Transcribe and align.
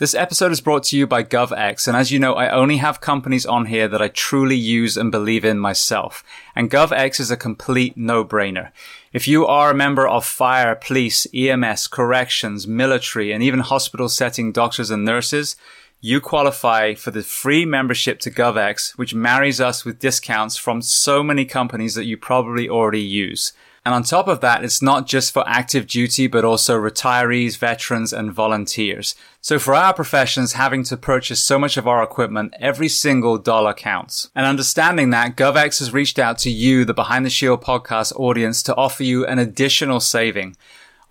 This 0.00 0.12
episode 0.12 0.50
is 0.50 0.60
brought 0.60 0.82
to 0.84 0.98
you 0.98 1.06
by 1.06 1.22
GovX, 1.22 1.86
and 1.86 1.96
as 1.96 2.10
you 2.10 2.18
know, 2.18 2.34
I 2.34 2.48
only 2.48 2.78
have 2.78 3.00
companies 3.00 3.46
on 3.46 3.66
here 3.66 3.86
that 3.86 4.02
I 4.02 4.08
truly 4.08 4.56
use 4.56 4.96
and 4.96 5.12
believe 5.12 5.44
in 5.44 5.60
myself. 5.60 6.24
And 6.56 6.68
GovX 6.68 7.20
is 7.20 7.30
a 7.30 7.36
complete 7.36 7.96
no-brainer. 7.96 8.72
If 9.12 9.28
you 9.28 9.46
are 9.46 9.70
a 9.70 9.74
member 9.74 10.08
of 10.08 10.26
fire, 10.26 10.74
police, 10.74 11.28
EMS, 11.32 11.86
corrections, 11.86 12.66
military, 12.66 13.30
and 13.30 13.40
even 13.40 13.60
hospital 13.60 14.08
setting 14.08 14.50
doctors 14.50 14.90
and 14.90 15.04
nurses, 15.04 15.54
you 16.00 16.20
qualify 16.20 16.94
for 16.94 17.12
the 17.12 17.22
free 17.22 17.64
membership 17.64 18.18
to 18.18 18.32
GovX, 18.32 18.98
which 18.98 19.14
marries 19.14 19.60
us 19.60 19.84
with 19.84 20.00
discounts 20.00 20.56
from 20.56 20.82
so 20.82 21.22
many 21.22 21.44
companies 21.44 21.94
that 21.94 22.04
you 22.04 22.16
probably 22.16 22.68
already 22.68 23.00
use. 23.00 23.52
And 23.84 23.94
on 23.94 24.02
top 24.02 24.28
of 24.28 24.40
that, 24.40 24.64
it's 24.64 24.80
not 24.80 25.06
just 25.06 25.32
for 25.32 25.46
active 25.46 25.86
duty, 25.86 26.26
but 26.26 26.44
also 26.44 26.78
retirees, 26.80 27.58
veterans, 27.58 28.14
and 28.14 28.32
volunteers. 28.32 29.14
So 29.42 29.58
for 29.58 29.74
our 29.74 29.92
professions, 29.92 30.54
having 30.54 30.84
to 30.84 30.96
purchase 30.96 31.40
so 31.40 31.58
much 31.58 31.76
of 31.76 31.86
our 31.86 32.02
equipment, 32.02 32.54
every 32.58 32.88
single 32.88 33.36
dollar 33.36 33.74
counts. 33.74 34.30
And 34.34 34.46
understanding 34.46 35.10
that, 35.10 35.36
GovX 35.36 35.80
has 35.80 35.92
reached 35.92 36.18
out 36.18 36.38
to 36.38 36.50
you, 36.50 36.86
the 36.86 36.94
Behind 36.94 37.26
the 37.26 37.30
Shield 37.30 37.62
podcast 37.62 38.18
audience, 38.18 38.62
to 38.62 38.74
offer 38.74 39.02
you 39.02 39.26
an 39.26 39.38
additional 39.38 40.00
saving. 40.00 40.56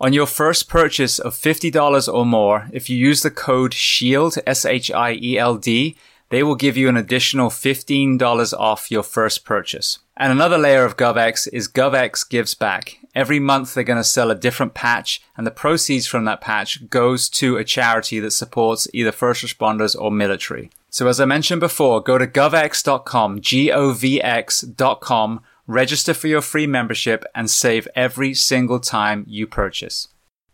On 0.00 0.12
your 0.12 0.26
first 0.26 0.68
purchase 0.68 1.20
of 1.20 1.34
$50 1.34 2.12
or 2.12 2.26
more, 2.26 2.68
if 2.72 2.90
you 2.90 2.98
use 2.98 3.22
the 3.22 3.30
code 3.30 3.72
SHIELD, 3.72 4.38
S-H-I-E-L-D, 4.44 5.96
they 6.30 6.42
will 6.42 6.56
give 6.56 6.76
you 6.76 6.88
an 6.88 6.96
additional 6.96 7.50
$15 7.50 8.52
off 8.58 8.90
your 8.90 9.04
first 9.04 9.44
purchase. 9.44 10.00
And 10.16 10.30
another 10.30 10.58
layer 10.58 10.84
of 10.84 10.96
GovX 10.96 11.48
is 11.52 11.66
GovX 11.68 12.28
gives 12.28 12.54
back. 12.54 12.98
Every 13.14 13.40
month 13.40 13.74
they're 13.74 13.84
going 13.84 13.98
to 13.98 14.04
sell 14.04 14.30
a 14.30 14.36
different 14.36 14.74
patch 14.74 15.20
and 15.36 15.46
the 15.46 15.50
proceeds 15.50 16.06
from 16.06 16.24
that 16.24 16.40
patch 16.40 16.88
goes 16.88 17.28
to 17.30 17.56
a 17.56 17.64
charity 17.64 18.20
that 18.20 18.30
supports 18.30 18.86
either 18.92 19.12
first 19.12 19.44
responders 19.44 19.96
or 19.98 20.10
military. 20.10 20.70
So 20.90 21.08
as 21.08 21.20
I 21.20 21.24
mentioned 21.24 21.60
before, 21.60 22.00
go 22.00 22.18
to 22.18 22.26
govx.com, 22.26 23.40
G-O-V-X.com, 23.40 23.80
register 25.66 26.14
for 26.14 26.28
your 26.28 26.40
free 26.40 26.66
membership 26.66 27.24
and 27.34 27.50
save 27.50 27.88
every 27.96 28.34
single 28.34 28.78
time 28.78 29.24
you 29.26 29.46
purchase. 29.46 30.08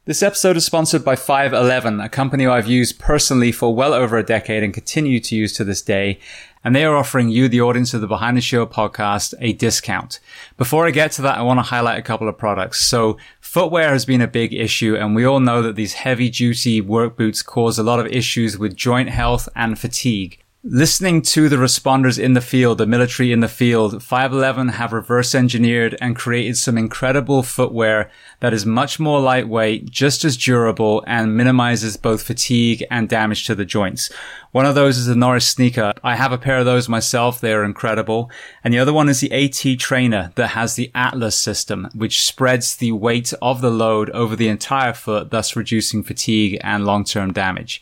This 0.06 0.22
episode 0.22 0.56
is 0.56 0.64
sponsored 0.64 1.04
by 1.04 1.14
511, 1.14 2.00
a 2.00 2.08
company 2.08 2.46
I've 2.46 2.66
used 2.66 2.98
personally 2.98 3.52
for 3.52 3.74
well 3.74 3.92
over 3.92 4.16
a 4.16 4.22
decade 4.22 4.62
and 4.62 4.72
continue 4.72 5.20
to 5.20 5.36
use 5.36 5.52
to 5.52 5.62
this 5.62 5.82
day. 5.82 6.18
And 6.64 6.74
they 6.74 6.86
are 6.86 6.96
offering 6.96 7.28
you, 7.28 7.48
the 7.48 7.60
audience 7.60 7.92
of 7.92 8.00
the 8.00 8.06
Behind 8.06 8.34
the 8.34 8.40
Shield 8.40 8.72
podcast, 8.72 9.34
a 9.40 9.52
discount. 9.52 10.18
Before 10.56 10.86
I 10.86 10.90
get 10.90 11.12
to 11.12 11.22
that, 11.22 11.36
I 11.36 11.42
want 11.42 11.58
to 11.58 11.64
highlight 11.64 11.98
a 11.98 12.02
couple 12.02 12.30
of 12.30 12.38
products. 12.38 12.80
So 12.80 13.18
footwear 13.42 13.90
has 13.90 14.06
been 14.06 14.22
a 14.22 14.26
big 14.26 14.54
issue 14.54 14.96
and 14.96 15.14
we 15.14 15.26
all 15.26 15.38
know 15.38 15.60
that 15.60 15.76
these 15.76 15.92
heavy 15.92 16.30
duty 16.30 16.80
work 16.80 17.18
boots 17.18 17.42
cause 17.42 17.78
a 17.78 17.82
lot 17.82 18.00
of 18.00 18.06
issues 18.06 18.56
with 18.56 18.74
joint 18.74 19.10
health 19.10 19.50
and 19.54 19.78
fatigue. 19.78 20.42
Listening 20.62 21.22
to 21.22 21.48
the 21.48 21.56
responders 21.56 22.22
in 22.22 22.34
the 22.34 22.40
field, 22.42 22.76
the 22.76 22.86
military 22.86 23.32
in 23.32 23.40
the 23.40 23.48
field, 23.48 24.02
511 24.02 24.68
have 24.74 24.92
reverse 24.92 25.34
engineered 25.34 25.96
and 26.02 26.14
created 26.14 26.58
some 26.58 26.76
incredible 26.76 27.42
footwear 27.42 28.10
that 28.40 28.52
is 28.52 28.66
much 28.66 29.00
more 29.00 29.20
lightweight, 29.20 29.90
just 29.90 30.22
as 30.22 30.36
durable, 30.36 31.02
and 31.06 31.34
minimizes 31.34 31.96
both 31.96 32.22
fatigue 32.22 32.84
and 32.90 33.08
damage 33.08 33.46
to 33.46 33.54
the 33.54 33.64
joints. 33.64 34.10
One 34.52 34.66
of 34.66 34.74
those 34.74 34.98
is 34.98 35.06
the 35.06 35.16
Norris 35.16 35.48
sneaker. 35.48 35.94
I 36.04 36.16
have 36.16 36.30
a 36.30 36.36
pair 36.36 36.58
of 36.58 36.66
those 36.66 36.90
myself. 36.90 37.40
They 37.40 37.54
are 37.54 37.64
incredible. 37.64 38.30
And 38.62 38.74
the 38.74 38.80
other 38.80 38.92
one 38.92 39.08
is 39.08 39.20
the 39.20 39.32
AT 39.32 39.78
trainer 39.78 40.30
that 40.34 40.48
has 40.48 40.74
the 40.74 40.90
Atlas 40.94 41.38
system, 41.38 41.88
which 41.94 42.22
spreads 42.22 42.76
the 42.76 42.92
weight 42.92 43.32
of 43.40 43.62
the 43.62 43.70
load 43.70 44.10
over 44.10 44.36
the 44.36 44.48
entire 44.48 44.92
foot, 44.92 45.30
thus 45.30 45.56
reducing 45.56 46.02
fatigue 46.02 46.58
and 46.62 46.84
long-term 46.84 47.32
damage. 47.32 47.80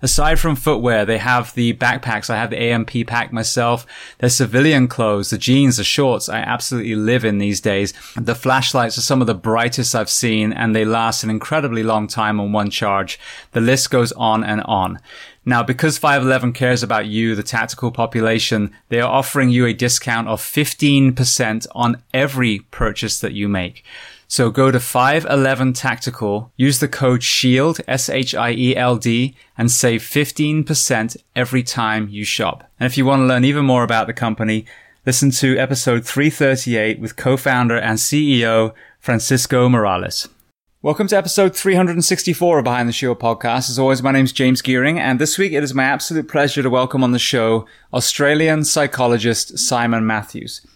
Aside 0.00 0.38
from 0.38 0.56
footwear, 0.56 1.04
they 1.04 1.18
have 1.18 1.54
the 1.54 1.74
backpacks. 1.74 2.30
I 2.30 2.36
have 2.36 2.50
the 2.50 2.60
AMP 2.60 3.06
pack 3.06 3.32
myself. 3.32 3.86
Their 4.18 4.30
civilian 4.30 4.88
clothes, 4.88 5.30
the 5.30 5.38
jeans, 5.38 5.76
the 5.76 5.84
shorts. 5.84 6.28
I 6.28 6.38
absolutely 6.38 6.94
live 6.94 7.24
in 7.24 7.38
these 7.38 7.60
days. 7.60 7.92
The 8.16 8.34
flashlights 8.34 8.98
are 8.98 9.02
some 9.02 9.20
of 9.20 9.26
the 9.26 9.34
brightest 9.34 9.94
I've 9.94 10.10
seen 10.10 10.52
and 10.52 10.74
they 10.74 10.84
last 10.84 11.24
an 11.24 11.30
incredibly 11.30 11.82
long 11.82 12.06
time 12.06 12.40
on 12.40 12.52
one 12.52 12.70
charge. 12.70 13.18
The 13.52 13.60
list 13.60 13.90
goes 13.90 14.12
on 14.12 14.44
and 14.44 14.62
on. 14.62 15.00
Now, 15.44 15.62
because 15.62 15.96
511 15.96 16.52
cares 16.52 16.82
about 16.82 17.06
you, 17.06 17.34
the 17.34 17.42
tactical 17.42 17.90
population, 17.90 18.70
they 18.90 19.00
are 19.00 19.10
offering 19.10 19.48
you 19.48 19.64
a 19.64 19.72
discount 19.72 20.28
of 20.28 20.42
15% 20.42 21.66
on 21.72 22.02
every 22.12 22.58
purchase 22.70 23.18
that 23.20 23.32
you 23.32 23.48
make. 23.48 23.82
So 24.30 24.50
go 24.50 24.70
to 24.70 24.78
511 24.78 25.72
Tactical, 25.72 26.52
use 26.58 26.80
the 26.80 26.86
code 26.86 27.22
SHIELD, 27.22 27.80
S-H-I-E-L-D, 27.88 29.34
and 29.56 29.70
save 29.70 30.02
15% 30.02 31.16
every 31.34 31.62
time 31.62 32.10
you 32.10 32.24
shop. 32.24 32.70
And 32.78 32.86
if 32.86 32.98
you 32.98 33.06
want 33.06 33.20
to 33.20 33.24
learn 33.26 33.46
even 33.46 33.64
more 33.64 33.84
about 33.84 34.06
the 34.06 34.12
company, 34.12 34.66
listen 35.06 35.30
to 35.30 35.56
episode 35.56 36.04
338 36.04 37.00
with 37.00 37.16
co-founder 37.16 37.78
and 37.78 37.96
CEO 37.96 38.74
Francisco 39.00 39.66
Morales. 39.66 40.28
Welcome 40.82 41.06
to 41.08 41.16
episode 41.16 41.56
364 41.56 42.58
of 42.58 42.64
Behind 42.64 42.86
the 42.86 42.92
Shield 42.92 43.18
podcast. 43.18 43.70
As 43.70 43.78
always, 43.78 44.02
my 44.02 44.12
name 44.12 44.26
is 44.26 44.32
James 44.32 44.60
Geering, 44.60 44.98
and 44.98 45.18
this 45.18 45.38
week 45.38 45.54
it 45.54 45.64
is 45.64 45.72
my 45.72 45.84
absolute 45.84 46.28
pleasure 46.28 46.62
to 46.62 46.68
welcome 46.68 47.02
on 47.02 47.12
the 47.12 47.18
show 47.18 47.64
Australian 47.94 48.62
psychologist 48.64 49.58
Simon 49.58 50.06
Matthews. 50.06 50.66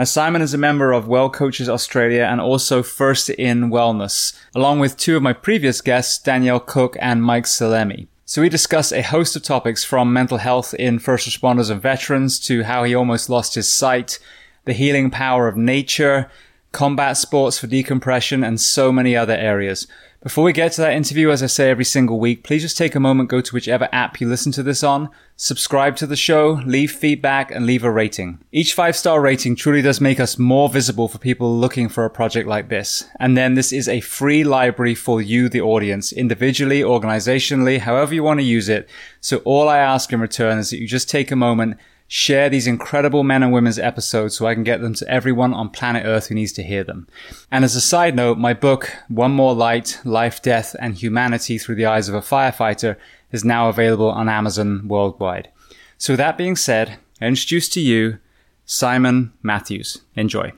Now, 0.00 0.04
Simon 0.04 0.40
is 0.40 0.54
a 0.54 0.56
member 0.56 0.92
of 0.92 1.08
Well 1.08 1.28
Coaches 1.28 1.68
Australia 1.68 2.22
and 2.22 2.40
also 2.40 2.82
First 2.82 3.28
in 3.28 3.68
Wellness, 3.68 4.34
along 4.54 4.80
with 4.80 4.96
two 4.96 5.14
of 5.14 5.22
my 5.22 5.34
previous 5.34 5.82
guests, 5.82 6.16
Danielle 6.16 6.58
Cook 6.58 6.96
and 7.02 7.22
Mike 7.22 7.44
Salemi. 7.44 8.06
So 8.24 8.40
we 8.40 8.48
discuss 8.48 8.92
a 8.92 9.02
host 9.02 9.36
of 9.36 9.42
topics 9.42 9.84
from 9.84 10.10
mental 10.10 10.38
health 10.38 10.72
in 10.72 11.00
first 11.00 11.28
responders 11.28 11.70
and 11.70 11.82
veterans 11.82 12.40
to 12.46 12.62
how 12.62 12.84
he 12.84 12.94
almost 12.94 13.28
lost 13.28 13.56
his 13.56 13.70
sight, 13.70 14.18
the 14.64 14.72
healing 14.72 15.10
power 15.10 15.46
of 15.48 15.58
nature, 15.58 16.30
combat 16.72 17.18
sports 17.18 17.58
for 17.58 17.66
decompression, 17.66 18.42
and 18.42 18.58
so 18.58 18.90
many 18.90 19.14
other 19.14 19.36
areas. 19.36 19.86
Before 20.22 20.44
we 20.44 20.52
get 20.52 20.72
to 20.72 20.82
that 20.82 20.92
interview, 20.92 21.30
as 21.30 21.42
I 21.42 21.46
say 21.46 21.70
every 21.70 21.86
single 21.86 22.20
week, 22.20 22.44
please 22.44 22.60
just 22.60 22.76
take 22.76 22.94
a 22.94 23.00
moment, 23.00 23.30
go 23.30 23.40
to 23.40 23.54
whichever 23.54 23.88
app 23.90 24.20
you 24.20 24.28
listen 24.28 24.52
to 24.52 24.62
this 24.62 24.82
on, 24.82 25.08
subscribe 25.34 25.96
to 25.96 26.06
the 26.06 26.14
show, 26.14 26.60
leave 26.66 26.92
feedback, 26.92 27.50
and 27.50 27.64
leave 27.64 27.84
a 27.84 27.90
rating. 27.90 28.38
Each 28.52 28.74
five 28.74 28.96
star 28.96 29.22
rating 29.22 29.56
truly 29.56 29.80
does 29.80 29.98
make 29.98 30.20
us 30.20 30.38
more 30.38 30.68
visible 30.68 31.08
for 31.08 31.16
people 31.16 31.56
looking 31.56 31.88
for 31.88 32.04
a 32.04 32.10
project 32.10 32.46
like 32.46 32.68
this. 32.68 33.08
And 33.18 33.34
then 33.34 33.54
this 33.54 33.72
is 33.72 33.88
a 33.88 34.02
free 34.02 34.44
library 34.44 34.94
for 34.94 35.22
you, 35.22 35.48
the 35.48 35.62
audience, 35.62 36.12
individually, 36.12 36.82
organizationally, 36.82 37.78
however 37.78 38.12
you 38.12 38.22
want 38.22 38.40
to 38.40 38.44
use 38.44 38.68
it. 38.68 38.90
So 39.22 39.38
all 39.46 39.70
I 39.70 39.78
ask 39.78 40.12
in 40.12 40.20
return 40.20 40.58
is 40.58 40.68
that 40.68 40.80
you 40.80 40.86
just 40.86 41.08
take 41.08 41.30
a 41.30 41.36
moment, 41.36 41.78
share 42.12 42.50
these 42.50 42.66
incredible 42.66 43.22
men 43.22 43.40
and 43.40 43.52
women's 43.52 43.78
episodes 43.78 44.36
so 44.36 44.44
I 44.44 44.54
can 44.54 44.64
get 44.64 44.80
them 44.80 44.94
to 44.94 45.08
everyone 45.08 45.54
on 45.54 45.70
planet 45.70 46.04
Earth 46.04 46.26
who 46.26 46.34
needs 46.34 46.50
to 46.54 46.62
hear 46.64 46.82
them. 46.82 47.06
And 47.52 47.64
as 47.64 47.76
a 47.76 47.80
side 47.80 48.16
note, 48.16 48.36
my 48.36 48.52
book, 48.52 48.92
One 49.06 49.30
More 49.30 49.54
Light, 49.54 50.00
Life, 50.04 50.42
Death, 50.42 50.74
and 50.80 50.96
Humanity 50.96 51.56
Through 51.56 51.76
the 51.76 51.86
Eyes 51.86 52.08
of 52.08 52.16
a 52.16 52.20
Firefighter 52.20 52.96
is 53.30 53.44
now 53.44 53.68
available 53.68 54.10
on 54.10 54.28
Amazon 54.28 54.88
worldwide. 54.88 55.50
So 55.98 56.14
with 56.14 56.18
that 56.18 56.36
being 56.36 56.56
said, 56.56 56.98
I 57.20 57.26
introduce 57.26 57.68
to 57.70 57.80
you 57.80 58.18
Simon 58.64 59.32
Matthews. 59.40 60.02
Enjoy. 60.16 60.52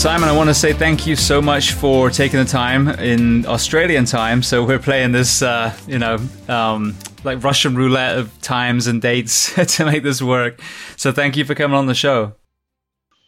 Simon, 0.00 0.30
I 0.30 0.32
want 0.32 0.48
to 0.48 0.54
say 0.54 0.72
thank 0.72 1.06
you 1.06 1.14
so 1.14 1.42
much 1.42 1.74
for 1.74 2.08
taking 2.08 2.38
the 2.38 2.46
time 2.46 2.88
in 2.88 3.44
Australian 3.44 4.06
time. 4.06 4.42
So 4.42 4.64
we're 4.64 4.78
playing 4.78 5.12
this, 5.12 5.42
uh, 5.42 5.76
you 5.86 5.98
know, 5.98 6.16
um, 6.48 6.96
like 7.22 7.44
Russian 7.44 7.76
roulette 7.76 8.16
of 8.16 8.40
times 8.40 8.86
and 8.86 9.02
dates 9.02 9.52
to 9.76 9.84
make 9.84 10.02
this 10.02 10.22
work. 10.22 10.58
So 10.96 11.12
thank 11.12 11.36
you 11.36 11.44
for 11.44 11.54
coming 11.54 11.76
on 11.76 11.84
the 11.84 11.94
show. 11.94 12.32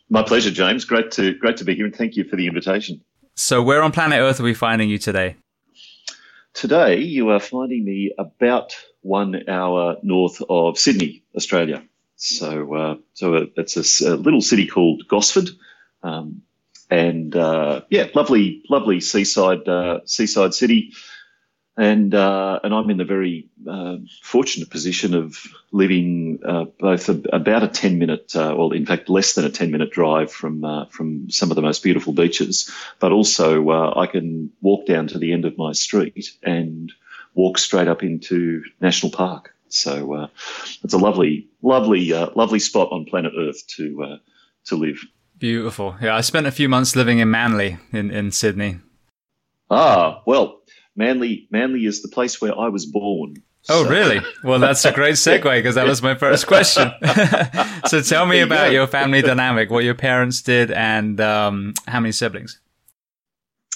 My 0.08 0.22
pleasure, 0.22 0.50
James. 0.50 0.86
Great 0.86 1.10
to 1.10 1.34
great 1.34 1.58
to 1.58 1.64
be 1.64 1.74
here, 1.74 1.84
and 1.84 1.94
thank 1.94 2.16
you 2.16 2.24
for 2.24 2.36
the 2.36 2.46
invitation. 2.46 3.02
So 3.36 3.62
where 3.62 3.82
on 3.82 3.92
planet 3.92 4.20
Earth 4.20 4.40
are 4.40 4.44
we 4.44 4.54
finding 4.54 4.88
you 4.88 4.96
today? 4.96 5.36
Today, 6.54 7.00
you 7.00 7.28
are 7.32 7.40
finding 7.40 7.84
me 7.84 8.14
about 8.16 8.74
one 9.02 9.46
hour 9.46 9.98
north 10.02 10.40
of 10.48 10.78
Sydney, 10.78 11.22
Australia. 11.36 11.82
So, 12.16 12.74
uh, 12.74 12.94
so 13.12 13.48
it's 13.58 14.00
a, 14.00 14.14
a, 14.14 14.16
little 14.16 14.40
city 14.40 14.66
called 14.66 15.02
Gosford. 15.06 15.50
Um, 16.02 16.40
and 16.92 17.34
uh, 17.34 17.80
yeah, 17.88 18.08
lovely, 18.14 18.62
lovely 18.68 19.00
seaside 19.00 19.66
uh, 19.66 20.00
seaside 20.04 20.52
city, 20.52 20.92
and 21.74 22.14
uh, 22.14 22.60
and 22.62 22.74
I'm 22.74 22.90
in 22.90 22.98
the 22.98 23.06
very 23.06 23.48
uh, 23.66 23.96
fortunate 24.22 24.68
position 24.68 25.14
of 25.14 25.38
living 25.72 26.40
uh, 26.46 26.66
both 26.78 27.08
a, 27.08 27.22
about 27.32 27.62
a 27.62 27.68
ten 27.68 27.98
minute, 27.98 28.36
uh, 28.36 28.54
well, 28.58 28.72
in 28.72 28.84
fact, 28.84 29.08
less 29.08 29.32
than 29.32 29.46
a 29.46 29.50
ten 29.50 29.70
minute 29.70 29.90
drive 29.90 30.30
from 30.30 30.86
from 30.90 31.30
some 31.30 31.50
of 31.50 31.56
the 31.56 31.62
most 31.62 31.82
beautiful 31.82 32.12
beaches, 32.12 32.70
but 33.00 33.10
also 33.10 33.70
I 33.98 34.06
can 34.06 34.52
walk 34.60 34.84
down 34.86 35.06
to 35.08 35.18
the 35.18 35.32
end 35.32 35.46
of 35.46 35.56
my 35.56 35.72
street 35.72 36.36
and 36.42 36.92
walk 37.34 37.56
straight 37.56 37.88
up 37.88 38.02
into 38.02 38.64
National 38.82 39.10
Park. 39.10 39.54
So 39.68 40.28
it's 40.84 40.92
a 40.92 40.98
lovely, 40.98 41.48
lovely, 41.62 42.12
lovely 42.12 42.58
spot 42.58 42.92
on 42.92 43.06
planet 43.06 43.32
Earth 43.34 43.66
to 43.78 44.18
to 44.66 44.76
live. 44.76 45.02
Beautiful. 45.42 45.96
Yeah, 46.00 46.14
I 46.14 46.20
spent 46.20 46.46
a 46.46 46.52
few 46.52 46.68
months 46.68 46.94
living 46.94 47.18
in 47.18 47.28
Manly 47.28 47.76
in, 47.90 48.12
in 48.12 48.30
Sydney. 48.30 48.78
Ah, 49.68 50.22
well, 50.24 50.60
Manly 50.94 51.48
Manly 51.50 51.84
is 51.84 52.00
the 52.00 52.06
place 52.06 52.40
where 52.40 52.56
I 52.56 52.68
was 52.68 52.86
born. 52.86 53.42
Oh, 53.68 53.82
so. 53.82 53.90
really? 53.90 54.20
Well, 54.44 54.60
that's 54.60 54.84
a 54.84 54.92
great 54.92 55.14
segue 55.16 55.42
because 55.42 55.74
that 55.74 55.88
was 55.88 56.00
my 56.00 56.14
first 56.14 56.46
question. 56.46 56.92
so 57.88 58.00
tell 58.02 58.24
me 58.24 58.38
about 58.38 58.70
your 58.70 58.86
family 58.86 59.20
dynamic, 59.20 59.68
what 59.68 59.82
your 59.82 59.96
parents 59.96 60.42
did, 60.42 60.70
and 60.70 61.20
um, 61.20 61.74
how 61.88 61.98
many 61.98 62.12
siblings. 62.12 62.60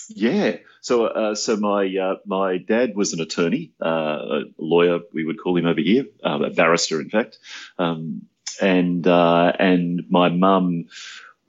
Yeah. 0.09 0.59
So, 0.83 1.07
uh, 1.07 1.35
so 1.35 1.57
my 1.57 1.93
uh, 2.01 2.15
my 2.27 2.59
dad 2.59 2.95
was 2.95 3.13
an 3.13 3.21
attorney, 3.21 3.73
uh, 3.85 3.89
a 3.89 4.41
lawyer. 4.57 5.01
We 5.13 5.25
would 5.25 5.43
call 5.43 5.57
him 5.57 5.67
over 5.67 5.81
here, 5.81 6.05
uh, 6.25 6.39
a 6.45 6.51
barrister, 6.51 7.01
in 7.01 7.11
fact. 7.11 7.41
Um, 7.77 8.29
and 8.61 9.07
uh, 9.07 9.53
and 9.59 10.05
my 10.09 10.29
mum 10.29 10.87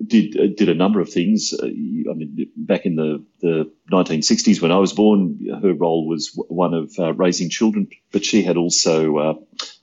did 0.06 0.40
uh, 0.40 0.48
did 0.56 0.70
a 0.70 0.76
number 0.76 1.00
of 1.00 1.10
things. 1.10 1.54
Uh, 1.54 1.66
I 1.66 2.14
mean, 2.14 2.52
back 2.56 2.86
in 2.86 2.96
the, 2.96 3.26
the 3.42 3.72
1960s 3.92 4.62
when 4.62 4.72
I 4.72 4.78
was 4.78 4.94
born, 4.94 5.40
her 5.62 5.74
role 5.74 6.08
was 6.08 6.32
one 6.48 6.74
of 6.74 6.94
uh, 7.00 7.14
raising 7.14 7.50
children, 7.50 7.88
but 8.12 8.24
she 8.24 8.44
had 8.44 8.58
also 8.58 9.18
uh, 9.18 9.34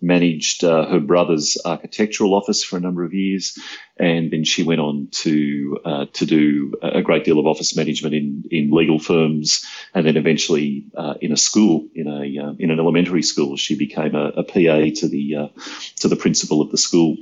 managed 0.00 0.62
uh, 0.62 0.86
her 0.86 1.00
brother's 1.00 1.58
architectural 1.64 2.34
office 2.34 2.62
for 2.62 2.76
a 2.76 2.80
number 2.80 3.04
of 3.04 3.12
years, 3.12 3.58
and 3.98 4.30
then 4.30 4.44
she 4.44 4.62
went 4.62 4.80
on 4.80 5.08
to 5.10 5.78
uh, 5.84 6.06
to 6.12 6.26
do 6.26 6.74
a 6.82 7.02
great 7.02 7.24
deal 7.24 7.40
of 7.40 7.46
office 7.46 7.76
management 7.76 8.14
in 8.14 8.44
in 8.50 8.70
legal 8.70 9.00
firms, 9.00 9.64
and 9.94 10.06
then 10.06 10.16
eventually 10.16 10.86
in 11.20 11.32
a 11.32 11.36
school 11.36 11.88
in 11.94 12.06
a 12.06 12.22
in 12.58 12.70
an 12.70 12.78
elementary 12.78 13.22
school, 13.22 13.56
she 13.56 13.76
became 13.76 14.14
a, 14.14 14.28
a 14.36 14.44
PA 14.44 14.94
to 15.00 15.08
the 15.08 15.50
to 15.96 16.08
the 16.08 16.16
principal 16.16 16.60
of 16.60 16.70
the 16.70 16.78
school 16.78 17.16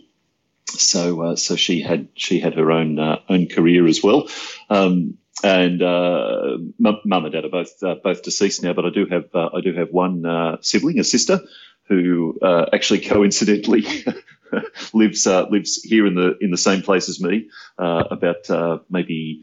so 0.78 1.22
uh, 1.22 1.36
so 1.36 1.56
she 1.56 1.80
had 1.80 2.08
she 2.14 2.40
had 2.40 2.54
her 2.54 2.70
own 2.70 2.98
uh, 2.98 3.20
own 3.28 3.46
career 3.46 3.86
as 3.86 4.02
well. 4.02 4.28
Um, 4.70 5.18
and 5.44 5.82
uh, 5.82 6.58
mum 6.78 7.00
and 7.04 7.32
dad 7.32 7.44
are 7.44 7.48
both 7.48 7.82
uh, 7.82 7.96
both 8.02 8.22
deceased 8.22 8.62
now, 8.62 8.72
but 8.72 8.84
I 8.84 8.90
do 8.90 9.06
have 9.06 9.34
uh, 9.34 9.50
I 9.54 9.60
do 9.60 9.72
have 9.74 9.90
one 9.90 10.24
uh, 10.24 10.58
sibling, 10.60 10.98
a 10.98 11.04
sister, 11.04 11.40
who 11.88 12.38
actually 12.72 13.00
coincidentally 13.08 13.84
lives 14.92 15.26
lives 15.26 15.82
here 15.82 16.06
in 16.06 16.14
the 16.14 16.36
in 16.40 16.50
the 16.50 16.56
same 16.56 16.82
place 16.82 17.08
as 17.08 17.20
me, 17.20 17.48
about 17.78 18.84
maybe 18.90 19.42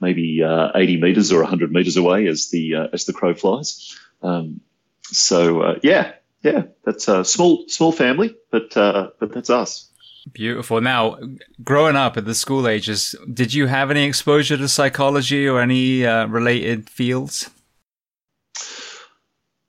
maybe 0.00 0.42
eighty 0.74 1.00
meters 1.00 1.32
or 1.32 1.42
hundred 1.44 1.72
meters 1.72 1.96
away 1.96 2.26
as 2.26 2.50
the 2.50 2.88
as 2.92 3.06
the 3.06 3.12
crow 3.12 3.34
flies. 3.34 3.98
Um, 4.22 4.60
so 5.04 5.78
yeah, 5.82 6.12
yeah, 6.42 6.64
that's 6.84 7.08
a 7.08 7.24
small 7.24 7.64
small 7.68 7.92
family, 7.92 8.36
but 8.50 8.72
but 8.74 9.32
that's 9.32 9.50
us. 9.50 9.89
Beautiful. 10.32 10.80
Now, 10.80 11.18
growing 11.64 11.96
up 11.96 12.16
at 12.16 12.26
the 12.26 12.34
school 12.34 12.68
ages, 12.68 13.14
did 13.32 13.54
you 13.54 13.66
have 13.66 13.90
any 13.90 14.04
exposure 14.04 14.56
to 14.56 14.68
psychology 14.68 15.48
or 15.48 15.60
any 15.60 16.04
uh, 16.04 16.26
related 16.26 16.90
fields? 16.90 17.50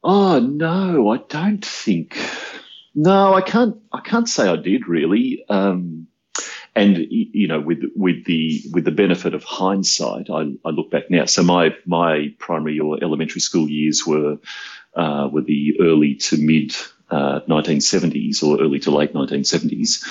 Oh 0.04 0.40
no, 0.40 1.12
I 1.12 1.18
don't 1.30 1.64
think. 1.64 2.18
No, 2.96 3.34
I 3.34 3.42
can't. 3.42 3.78
I 3.94 4.02
can't 4.02 4.28
say 4.28 4.48
I 4.48 4.56
did 4.58 4.88
really. 4.88 5.46
Um, 5.48 6.08
and 6.76 6.98
you 7.10 7.48
know, 7.48 7.60
with 7.60 7.84
with 7.96 8.26
the 8.26 8.62
with 8.74 8.86
the 8.86 8.92
benefit 8.92 9.34
of 9.34 9.44
hindsight, 9.44 10.30
I, 10.30 10.54
I 10.66 10.70
look 10.70 10.90
back 10.90 11.10
now. 11.10 11.26
So 11.26 11.44
my 11.44 11.76
my 11.86 12.34
primary 12.40 12.80
or 12.80 12.98
elementary 13.02 13.42
school 13.42 13.70
years 13.70 14.06
were 14.06 14.38
uh, 14.96 15.30
were 15.32 15.42
the 15.42 15.76
early 15.80 16.16
to 16.16 16.38
mid 16.38 16.76
uh, 17.12 17.42
1970s 17.42 18.42
or 18.42 18.62
early 18.62 18.80
to 18.80 18.92
late 18.92 19.14
1970s. 19.14 20.08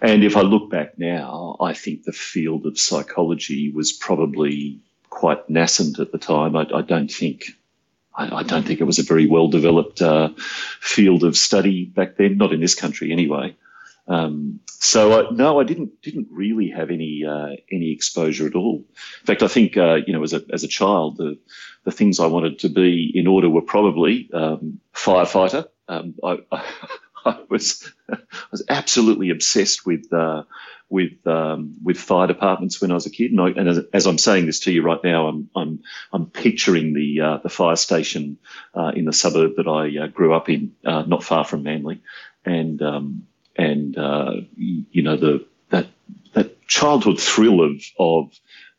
And 0.00 0.24
if 0.24 0.36
I 0.36 0.42
look 0.42 0.70
back 0.70 0.98
now, 0.98 1.56
I 1.60 1.74
think 1.74 2.04
the 2.04 2.12
field 2.12 2.66
of 2.66 2.78
psychology 2.78 3.70
was 3.72 3.92
probably 3.92 4.80
quite 5.10 5.48
nascent 5.50 5.98
at 5.98 6.12
the 6.12 6.18
time. 6.18 6.56
I, 6.56 6.66
I 6.72 6.82
don't 6.82 7.10
think. 7.10 7.46
I, 8.16 8.44
don't 8.44 8.64
think 8.64 8.80
it 8.80 8.84
was 8.84 9.00
a 9.00 9.02
very 9.02 9.26
well 9.26 9.48
developed 9.48 10.00
uh, 10.00 10.28
field 10.80 11.24
of 11.24 11.36
study 11.36 11.86
back 11.86 12.16
then, 12.16 12.38
not 12.38 12.52
in 12.52 12.60
this 12.60 12.76
country 12.76 13.10
anyway. 13.10 13.56
Um, 14.06 14.60
so 14.66 15.30
no, 15.30 15.60
I 15.60 15.64
didn't 15.64 16.02
didn't 16.02 16.28
really 16.30 16.68
have 16.70 16.90
any 16.90 17.24
uh, 17.26 17.56
any 17.72 17.90
exposure 17.92 18.46
at 18.46 18.54
all. 18.54 18.84
In 19.20 19.26
fact, 19.26 19.42
I 19.42 19.48
think 19.48 19.76
uh, 19.76 19.98
you 20.06 20.12
know 20.12 20.22
as 20.22 20.34
a 20.34 20.42
as 20.52 20.62
a 20.62 20.68
child, 20.68 21.16
the 21.16 21.38
the 21.84 21.92
things 21.92 22.20
I 22.20 22.26
wanted 22.26 22.58
to 22.60 22.68
be 22.68 23.10
in 23.14 23.26
order 23.26 23.48
were 23.48 23.62
probably 23.62 24.28
um, 24.32 24.80
firefighter. 24.94 25.66
Um, 25.88 26.14
I, 26.22 26.38
I 27.24 27.38
was 27.48 27.90
I 28.10 28.18
was 28.50 28.62
absolutely 28.68 29.30
obsessed 29.30 29.86
with 29.86 30.12
uh, 30.12 30.42
with 30.90 31.26
um, 31.26 31.76
with 31.82 31.98
fire 31.98 32.26
departments 32.26 32.80
when 32.80 32.90
I 32.90 32.94
was 32.94 33.06
a 33.06 33.10
kid, 33.10 33.30
and, 33.30 33.40
I, 33.40 33.48
and 33.48 33.68
as, 33.68 33.80
as, 33.94 34.06
I'm 34.06 34.18
saying 34.18 34.44
this 34.44 34.60
to 34.60 34.72
you 34.72 34.82
right 34.82 35.02
now, 35.02 35.28
I'm 35.28 35.48
I'm 35.56 35.82
I'm 36.12 36.26
picturing 36.26 36.92
the 36.92 37.20
uh, 37.22 37.38
the 37.38 37.48
fire 37.48 37.76
station 37.76 38.36
uh, 38.74 38.92
in 38.94 39.06
the 39.06 39.14
suburb 39.14 39.56
that 39.56 39.66
I 39.66 40.04
uh, 40.04 40.06
grew 40.08 40.34
up 40.34 40.50
in, 40.50 40.72
not 40.84 41.24
far 41.24 41.44
from 41.44 41.62
Manly, 41.62 42.02
and 42.44 42.82
um, 42.82 43.26
and 43.56 43.96
uh, 43.96 44.34
you 44.56 45.02
know 45.02 45.16
the 45.16 45.46
that 45.70 45.88
that 46.34 46.66
childhood 46.66 47.20
thrill 47.20 47.62
of 47.62 47.82
of 47.98 48.32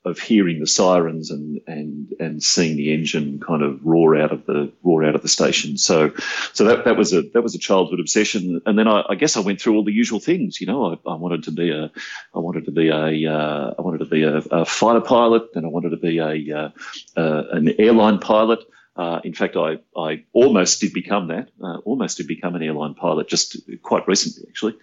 of 0.05 0.19
hearing 0.19 0.59
the 0.59 0.67
sirens 0.67 1.31
and 1.31 1.59
and 1.65 2.13
and 2.19 2.43
seeing 2.43 2.77
the 2.77 2.93
engine 2.93 3.39
kind 3.39 3.63
of 3.63 3.83
roar 3.83 4.15
out 4.15 4.31
of 4.31 4.45
the 4.45 4.71
roar 4.83 5.03
out 5.03 5.15
of 5.15 5.23
the 5.23 5.27
station. 5.27 5.77
So 5.77 6.13
so 6.53 6.63
that, 6.65 6.85
that 6.85 6.95
was 6.95 7.11
a 7.11 7.23
that 7.33 7.41
was 7.41 7.55
a 7.55 7.59
childhood 7.59 7.99
obsession. 7.99 8.61
And 8.65 8.77
then 8.77 8.87
I, 8.87 9.03
I 9.09 9.15
guess 9.15 9.35
I 9.35 9.39
went 9.39 9.59
through 9.59 9.75
all 9.75 9.83
the 9.83 9.91
usual 9.91 10.19
things. 10.19 10.61
You 10.61 10.67
know, 10.67 10.93
I, 10.93 11.09
I 11.09 11.15
wanted 11.15 11.43
to 11.45 11.51
be 11.51 11.71
a 11.71 11.91
I 12.35 12.39
wanted 12.39 12.65
to 12.65 12.71
be 12.71 12.89
a 12.89 13.33
uh, 13.33 13.73
I 13.77 13.81
wanted 13.81 13.99
to 13.99 14.05
be 14.05 14.23
a, 14.23 14.37
a, 14.37 14.65
fighter 14.65 15.01
pilot, 15.01 15.49
and 15.55 15.65
I 15.65 15.69
wanted 15.69 15.89
to 15.89 15.97
be 15.97 16.19
a 16.19 16.57
uh, 16.57 16.69
uh, 17.17 17.43
an 17.51 17.73
airline 17.79 18.19
pilot. 18.19 18.59
Uh, 18.95 19.19
in 19.23 19.33
fact, 19.33 19.55
I, 19.57 19.79
I 19.97 20.23
almost 20.31 20.81
did 20.81 20.93
become 20.93 21.27
that. 21.27 21.49
Uh, 21.61 21.77
almost 21.79 22.17
did 22.17 22.27
become 22.27 22.55
an 22.55 22.63
airline 22.63 22.93
pilot 22.93 23.27
just 23.27 23.57
quite 23.81 24.07
recently, 24.07 24.47
actually. 24.47 24.77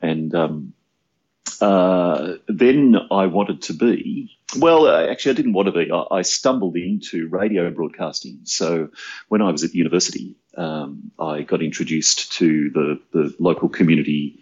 And 0.00 0.34
um, 0.34 0.72
uh, 1.60 2.34
then 2.46 2.96
I 3.10 3.26
wanted 3.26 3.62
to 3.62 3.74
be, 3.74 4.38
well, 4.58 4.86
uh, 4.86 5.06
actually, 5.06 5.32
I 5.32 5.34
didn't 5.34 5.52
want 5.52 5.66
to 5.66 5.72
be. 5.72 5.90
I, 5.90 6.18
I, 6.18 6.22
stumbled 6.22 6.76
into 6.76 7.28
radio 7.28 7.70
broadcasting. 7.70 8.40
So 8.44 8.90
when 9.28 9.42
I 9.42 9.50
was 9.50 9.64
at 9.64 9.74
university, 9.74 10.36
um, 10.56 11.10
I 11.18 11.42
got 11.42 11.62
introduced 11.62 12.32
to 12.34 12.70
the, 12.70 13.00
the 13.12 13.34
local 13.38 13.68
community 13.68 14.40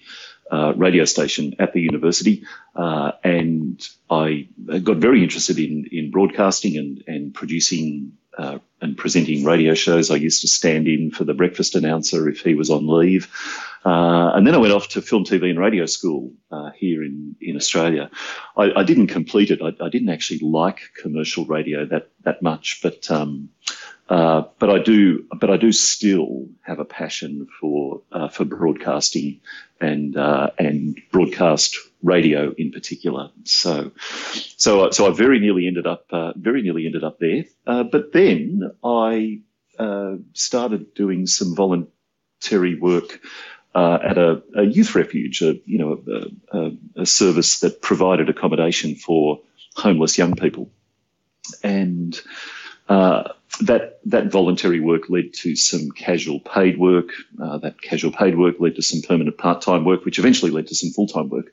uh, 0.50 0.74
radio 0.76 1.04
station 1.04 1.54
at 1.58 1.72
the 1.72 1.80
university, 1.80 2.44
uh, 2.76 3.12
and 3.24 3.84
I 4.08 4.48
got 4.82 4.98
very 4.98 5.22
interested 5.22 5.58
in, 5.58 5.88
in 5.90 6.10
broadcasting 6.10 6.76
and, 6.76 7.02
and 7.08 7.34
producing 7.34 8.12
uh, 8.36 8.58
and 8.80 8.96
presenting 8.96 9.44
radio 9.44 9.74
shows. 9.74 10.10
I 10.10 10.16
used 10.16 10.42
to 10.42 10.48
stand 10.48 10.86
in 10.86 11.10
for 11.10 11.24
the 11.24 11.34
breakfast 11.34 11.74
announcer 11.74 12.28
if 12.28 12.40
he 12.40 12.54
was 12.54 12.70
on 12.70 12.86
leave. 12.86 13.28
Uh, 13.84 14.32
and 14.34 14.46
then 14.46 14.54
I 14.54 14.58
went 14.58 14.72
off 14.72 14.88
to 14.90 15.02
film, 15.02 15.24
TV, 15.24 15.48
and 15.48 15.58
radio 15.58 15.86
school 15.86 16.32
uh, 16.50 16.70
here 16.72 17.04
in, 17.04 17.36
in 17.40 17.56
Australia. 17.56 18.10
I, 18.56 18.72
I 18.76 18.82
didn't 18.82 19.06
complete 19.06 19.50
it. 19.50 19.62
I, 19.62 19.68
I, 19.82 19.88
didn't 19.88 20.08
actually 20.08 20.40
like 20.40 20.80
commercial 21.00 21.46
radio 21.46 21.86
that 21.86 22.10
that 22.24 22.42
much, 22.42 22.80
but 22.82 23.08
um, 23.10 23.48
uh, 24.08 24.44
but 24.58 24.70
I 24.70 24.78
do, 24.78 25.24
but 25.40 25.50
I 25.50 25.56
do 25.56 25.72
still 25.72 26.46
have 26.62 26.78
a 26.78 26.84
passion 26.84 27.48
for 27.60 28.02
uh, 28.12 28.28
for 28.28 28.44
broadcasting 28.44 29.40
and 29.80 30.16
uh, 30.16 30.50
and 30.58 31.00
broadcast 31.10 31.76
radio 32.02 32.54
in 32.56 32.70
particular. 32.70 33.30
So, 33.44 33.90
so 34.56 34.90
so 34.90 35.10
I 35.10 35.10
very 35.12 35.40
nearly 35.40 35.66
ended 35.66 35.88
up 35.88 36.06
uh, 36.10 36.34
very 36.36 36.62
nearly 36.62 36.86
ended 36.86 37.02
up 37.02 37.18
there. 37.18 37.44
Uh, 37.66 37.82
but 37.82 38.12
then 38.12 38.70
I 38.84 39.40
started 40.32 40.94
doing 40.94 41.26
some 41.26 41.54
voluntary 41.54 42.78
work. 42.78 43.20
at 43.74 44.16
a, 44.16 44.42
a, 44.54 44.62
youth 44.62 44.94
refuge, 44.94 45.42
a, 45.42 45.60
you 45.66 45.76
know, 45.76 46.02
a, 46.52 47.02
a 47.02 47.04
service 47.04 47.60
that 47.60 47.82
provided 47.82 48.30
accommodation 48.30 48.94
for 48.94 49.40
homeless 49.74 50.16
young 50.16 50.34
people, 50.34 50.70
and 51.62 52.18
uh, 52.88 53.32
that 53.62 54.00
that 54.04 54.30
voluntary 54.30 54.80
work 54.80 55.08
led 55.08 55.32
to 55.34 55.56
some 55.56 55.90
casual 55.90 56.40
paid 56.40 56.78
work. 56.78 57.10
Uh, 57.42 57.58
that 57.58 57.80
casual 57.80 58.12
paid 58.12 58.38
work 58.38 58.56
led 58.60 58.76
to 58.76 58.82
some 58.82 59.02
permanent 59.02 59.38
part 59.38 59.62
time 59.62 59.84
work, 59.84 60.04
which 60.04 60.18
eventually 60.18 60.50
led 60.50 60.66
to 60.68 60.74
some 60.74 60.90
full 60.90 61.06
time 61.06 61.28
work. 61.28 61.46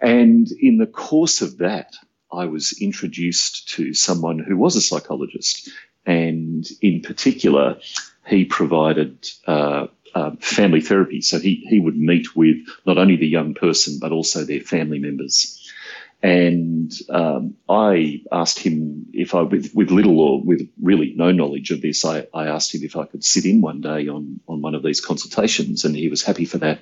And 0.00 0.50
in 0.60 0.78
the 0.78 0.86
course 0.86 1.42
of 1.42 1.58
that, 1.58 1.94
I 2.32 2.44
was 2.46 2.76
introduced 2.80 3.68
to 3.70 3.94
someone 3.94 4.38
who 4.38 4.56
was 4.56 4.76
a 4.76 4.80
psychologist, 4.80 5.70
and 6.06 6.66
in 6.80 7.02
particular, 7.02 7.78
he 8.26 8.44
provided. 8.44 9.28
Uh, 9.46 9.88
uh, 10.14 10.30
family 10.40 10.80
therapy. 10.80 11.20
So 11.20 11.38
he, 11.38 11.66
he 11.68 11.78
would 11.78 11.96
meet 11.96 12.34
with 12.34 12.56
not 12.86 12.96
only 12.96 13.16
the 13.16 13.28
young 13.28 13.52
person, 13.52 13.98
but 14.00 14.10
also 14.10 14.42
their 14.42 14.60
family 14.60 14.98
members. 14.98 15.70
And 16.20 16.92
um, 17.10 17.54
I 17.68 18.22
asked 18.32 18.58
him 18.58 19.06
if 19.12 19.34
I, 19.36 19.42
with, 19.42 19.72
with 19.72 19.90
little 19.90 20.18
or 20.18 20.42
with 20.42 20.68
really 20.82 21.14
no 21.16 21.30
knowledge 21.30 21.70
of 21.70 21.80
this, 21.80 22.04
I, 22.04 22.26
I 22.34 22.48
asked 22.48 22.74
him 22.74 22.82
if 22.82 22.96
I 22.96 23.04
could 23.04 23.22
sit 23.22 23.44
in 23.44 23.60
one 23.60 23.80
day 23.80 24.08
on, 24.08 24.40
on 24.48 24.60
one 24.60 24.74
of 24.74 24.82
these 24.82 25.00
consultations, 25.00 25.84
and 25.84 25.94
he 25.94 26.08
was 26.08 26.24
happy 26.24 26.44
for 26.44 26.58
that. 26.58 26.80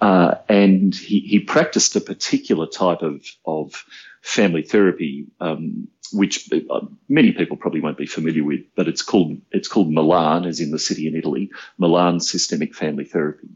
Uh, 0.00 0.34
and 0.48 0.92
he, 0.92 1.20
he 1.20 1.38
practiced 1.38 1.94
a 1.94 2.00
particular 2.00 2.66
type 2.66 3.02
of, 3.02 3.24
of 3.46 3.84
family 4.22 4.62
therapy, 4.62 5.26
um, 5.40 5.86
which 6.12 6.50
uh, 6.52 6.80
many 7.08 7.32
people 7.32 7.56
probably 7.56 7.80
won't 7.80 7.98
be 7.98 8.06
familiar 8.06 8.42
with, 8.42 8.60
but 8.74 8.88
it's 8.88 9.02
called 9.02 9.36
it's 9.52 9.68
called 9.68 9.92
Milan, 9.92 10.46
as 10.46 10.60
in 10.60 10.70
the 10.70 10.78
city 10.78 11.06
in 11.06 11.14
Italy, 11.14 11.50
Milan 11.78 12.20
systemic 12.20 12.74
family 12.74 13.04
therapy. 13.04 13.48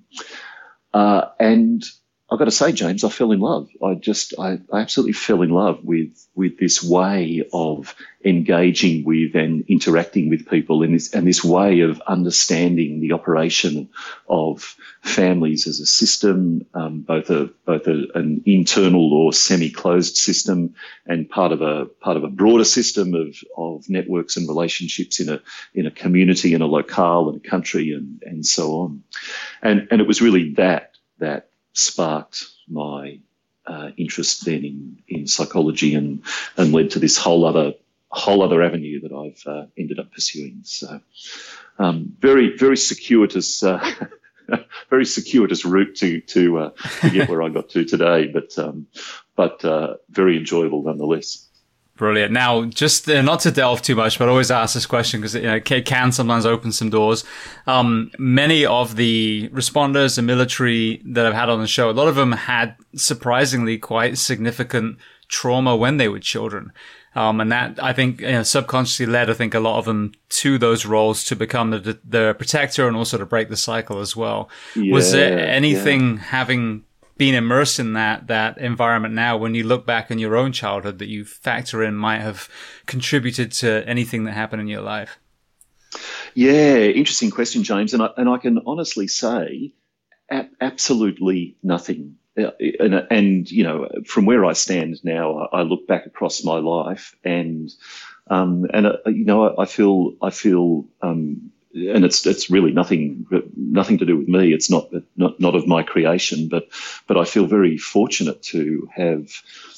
Uh, 0.95 1.27
and 1.41 1.83
I've 2.31 2.39
got 2.39 2.45
to 2.45 2.51
say, 2.51 2.73
James, 2.73 3.05
I 3.05 3.09
fell 3.09 3.33
in 3.33 3.41
love. 3.41 3.71
I 3.83 3.95
just, 3.95 4.35
I, 4.39 4.59
I, 4.71 4.81
absolutely 4.81 5.15
fell 5.15 5.41
in 5.41 5.49
love 5.49 5.83
with 5.83 6.11
with 6.35 6.59
this 6.59 6.83
way 6.83 7.49
of 7.55 7.95
engaging 8.23 9.05
with 9.05 9.35
and 9.35 9.65
interacting 9.67 10.29
with 10.29 10.47
people, 10.47 10.83
and 10.83 10.95
this 10.95 11.15
and 11.15 11.27
this 11.27 11.43
way 11.43 11.81
of 11.81 12.03
understanding 12.07 13.01
the 13.01 13.13
operation 13.13 13.89
of 14.29 14.77
families 15.01 15.67
as 15.67 15.81
a 15.81 15.87
system, 15.87 16.67
um, 16.75 17.01
both 17.01 17.31
a 17.31 17.49
both 17.65 17.87
a, 17.87 18.05
an 18.15 18.43
internal 18.45 19.15
or 19.15 19.33
semi-closed 19.33 20.19
system, 20.19 20.75
and 21.07 21.31
part 21.31 21.53
of 21.53 21.63
a 21.63 21.87
part 21.87 22.19
of 22.19 22.25
a 22.25 22.29
broader 22.29 22.65
system 22.65 23.15
of 23.15 23.37
of 23.57 23.89
networks 23.89 24.37
and 24.37 24.47
relationships 24.47 25.19
in 25.19 25.31
a 25.31 25.41
in 25.73 25.87
a 25.87 25.91
community, 25.91 26.53
in 26.53 26.61
a 26.61 26.67
locale, 26.67 27.31
in 27.31 27.37
a 27.37 27.49
country, 27.49 27.93
and 27.93 28.23
and 28.27 28.45
so 28.45 28.81
on. 28.81 29.03
And 29.63 29.89
and 29.91 30.03
it 30.03 30.07
was 30.07 30.21
really 30.21 30.53
that 30.55 30.93
that 31.21 31.49
sparked 31.73 32.45
my 32.69 33.21
uh, 33.67 33.91
interest 33.97 34.45
then 34.45 34.65
in, 34.65 35.03
in 35.09 35.27
psychology 35.27 35.95
and, 35.95 36.23
and 36.57 36.73
led 36.73 36.91
to 36.91 36.99
this 36.99 37.17
whole 37.17 37.45
other 37.45 37.75
whole 38.11 38.43
other 38.43 38.63
avenue 38.63 39.01
that 39.01 39.13
I've 39.13 39.47
uh, 39.47 39.67
ended 39.77 39.99
up 39.99 40.13
pursuing. 40.13 40.61
So, 40.65 41.01
um, 41.79 42.17
very 42.19 42.57
very 42.57 42.77
circuitous, 42.77 43.63
uh, 43.63 43.85
very 44.91 45.05
circuitous 45.05 45.65
route 45.65 45.95
to 45.97 46.21
to, 46.23 46.59
uh, 46.59 46.71
to 47.01 47.11
get 47.11 47.29
where 47.29 47.43
I 47.43 47.51
got 47.51 47.69
to 47.71 47.85
today, 47.85 48.27
but 48.27 48.59
um, 48.59 48.87
but 49.37 49.65
uh, 49.65 49.97
very 50.09 50.39
enjoyable 50.39 50.83
nonetheless. 50.83 51.48
Brilliant. 51.99 52.33
Now, 52.33 52.65
just 52.65 53.11
uh, 53.11 53.23
not 53.23 53.41
to 53.41 53.51
delve 53.51 53.83
too 53.83 53.97
much, 53.97 54.21
but 54.21 54.29
I 54.29 54.31
always 54.31 54.53
ask 54.53 54.75
this 54.75 54.87
question 54.87 55.21
because 55.21 55.35
you 55.35 55.43
know, 55.43 55.57
it 55.57 55.85
can 55.85 56.13
sometimes 56.13 56.47
open 56.47 56.71
some 56.71 56.91
doors. 56.91 57.25
Um, 57.67 58.13
many 58.19 58.65
of 58.65 58.95
the 58.95 59.51
responders 59.53 60.17
and 60.17 60.25
military 60.25 61.03
that 61.05 61.27
I've 61.27 61.35
had 61.35 61.49
on 61.49 61.61
the 61.61 61.67
show, 61.67 61.91
a 61.91 61.93
lot 61.93 62.07
of 62.07 62.15
them 62.15 62.31
had 62.31 62.77
surprisingly 62.95 63.79
quite 63.79 64.17
significant 64.17 64.99
trauma 65.27 65.77
when 65.77 65.97
they 65.97 66.07
were 66.09 66.21
children. 66.21 66.73
Um, 67.17 67.41
and 67.41 67.51
that 67.51 67.83
I 67.83 67.93
think 67.93 68.21
you 68.21 68.29
know, 68.29 68.43
subconsciously 68.45 69.07
led, 69.07 69.29
I 69.29 69.33
think, 69.33 69.53
a 69.53 69.59
lot 69.59 69.81
of 69.81 69.87
them 69.87 70.13
to 70.29 70.57
those 70.57 70.87
roles 70.87 71.25
to 71.25 71.35
become 71.35 71.71
the, 71.73 71.99
the 72.05 72.37
protector 72.39 72.87
and 72.87 72.97
also 72.97 73.19
to 73.19 73.27
break 73.27 73.49
the 73.49 73.57
cycle 73.57 73.99
as 73.99 74.15
well. 74.15 74.49
Yeah, 74.77 74.95
Was 74.95 75.11
there 75.11 75.37
anything 75.37 76.15
yeah. 76.15 76.23
having 76.23 76.85
being 77.19 77.35
immersed 77.35 77.79
in 77.79 77.93
that 77.95 78.29
that 78.29 78.59
environment 78.59 79.13
now, 79.13 79.37
when 79.37 79.55
you 79.55 79.65
look 79.65 79.85
back 79.85 80.11
on 80.11 80.19
your 80.19 80.37
own 80.37 80.53
childhood, 80.53 80.99
that 81.01 81.09
you 81.09 81.25
factor 81.25 81.83
in 81.83 81.95
might 81.95 82.21
have 82.21 82.49
contributed 82.87 83.53
to 83.53 83.87
anything 83.87 84.25
that 84.25 84.33
happened 84.33 84.63
in 84.63 84.69
your 84.69 84.81
life? 84.81 85.19
Yeah, 86.35 86.77
interesting 86.77 87.31
question, 87.31 87.65
James, 87.65 87.95
and 87.95 88.03
I, 88.03 88.11
and 88.17 88.29
I 88.29 88.39
can 88.39 88.61
honestly 88.67 89.09
say, 89.09 89.73
absolutely 90.61 91.57
nothing. 91.63 92.17
Uh, 92.39 92.51
and, 92.79 93.07
and, 93.11 93.51
you 93.51 93.65
know, 93.65 93.89
from 94.07 94.25
where 94.25 94.45
I 94.45 94.53
stand 94.53 95.03
now, 95.03 95.49
I 95.53 95.63
look 95.63 95.89
back 95.89 96.07
across 96.07 96.45
my 96.45 96.59
life, 96.59 97.17
and 97.25 97.71
um, 98.31 98.67
and 98.73 98.87
uh, 98.87 98.99
you 99.07 99.25
know, 99.25 99.57
I 99.59 99.65
feel 99.65 100.13
I 100.23 100.31
feel 100.31 100.87
um, 101.03 101.51
and 101.75 102.05
it's 102.05 102.27
it's 102.27 102.51
really 102.51 102.73
nothing 102.73 103.27
nothing 103.57 103.99
to 103.99 104.07
do 104.07 104.17
with 104.17 104.29
me. 104.29 104.53
It's 104.53 104.71
not 104.71 104.91
not 105.19 105.41
not 105.41 105.55
of 105.57 105.67
my 105.67 105.83
creation, 105.83 106.49
but 106.49 106.69
but 107.09 107.19
I 107.19 107.25
feel 107.25 107.47
very 107.47 107.79
fortunate 107.79 108.43
to 108.45 108.89
have 108.95 109.29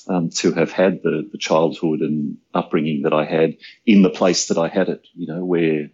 um, 0.09 0.31
to 0.31 0.53
have 0.53 0.73
had 0.73 1.03
the, 1.03 1.29
the 1.33 1.39
childhood 1.39 2.01
and 2.01 2.39
upbringing 2.55 3.03
that 3.03 3.15
I 3.15 3.25
had 3.25 3.57
in 3.87 4.03
the 4.03 4.11
place 4.11 4.49
that 4.49 4.59
I 4.59 4.69
had 4.69 4.89
it. 4.91 5.07
You 5.15 5.27
know 5.29 5.45
where. 5.45 5.91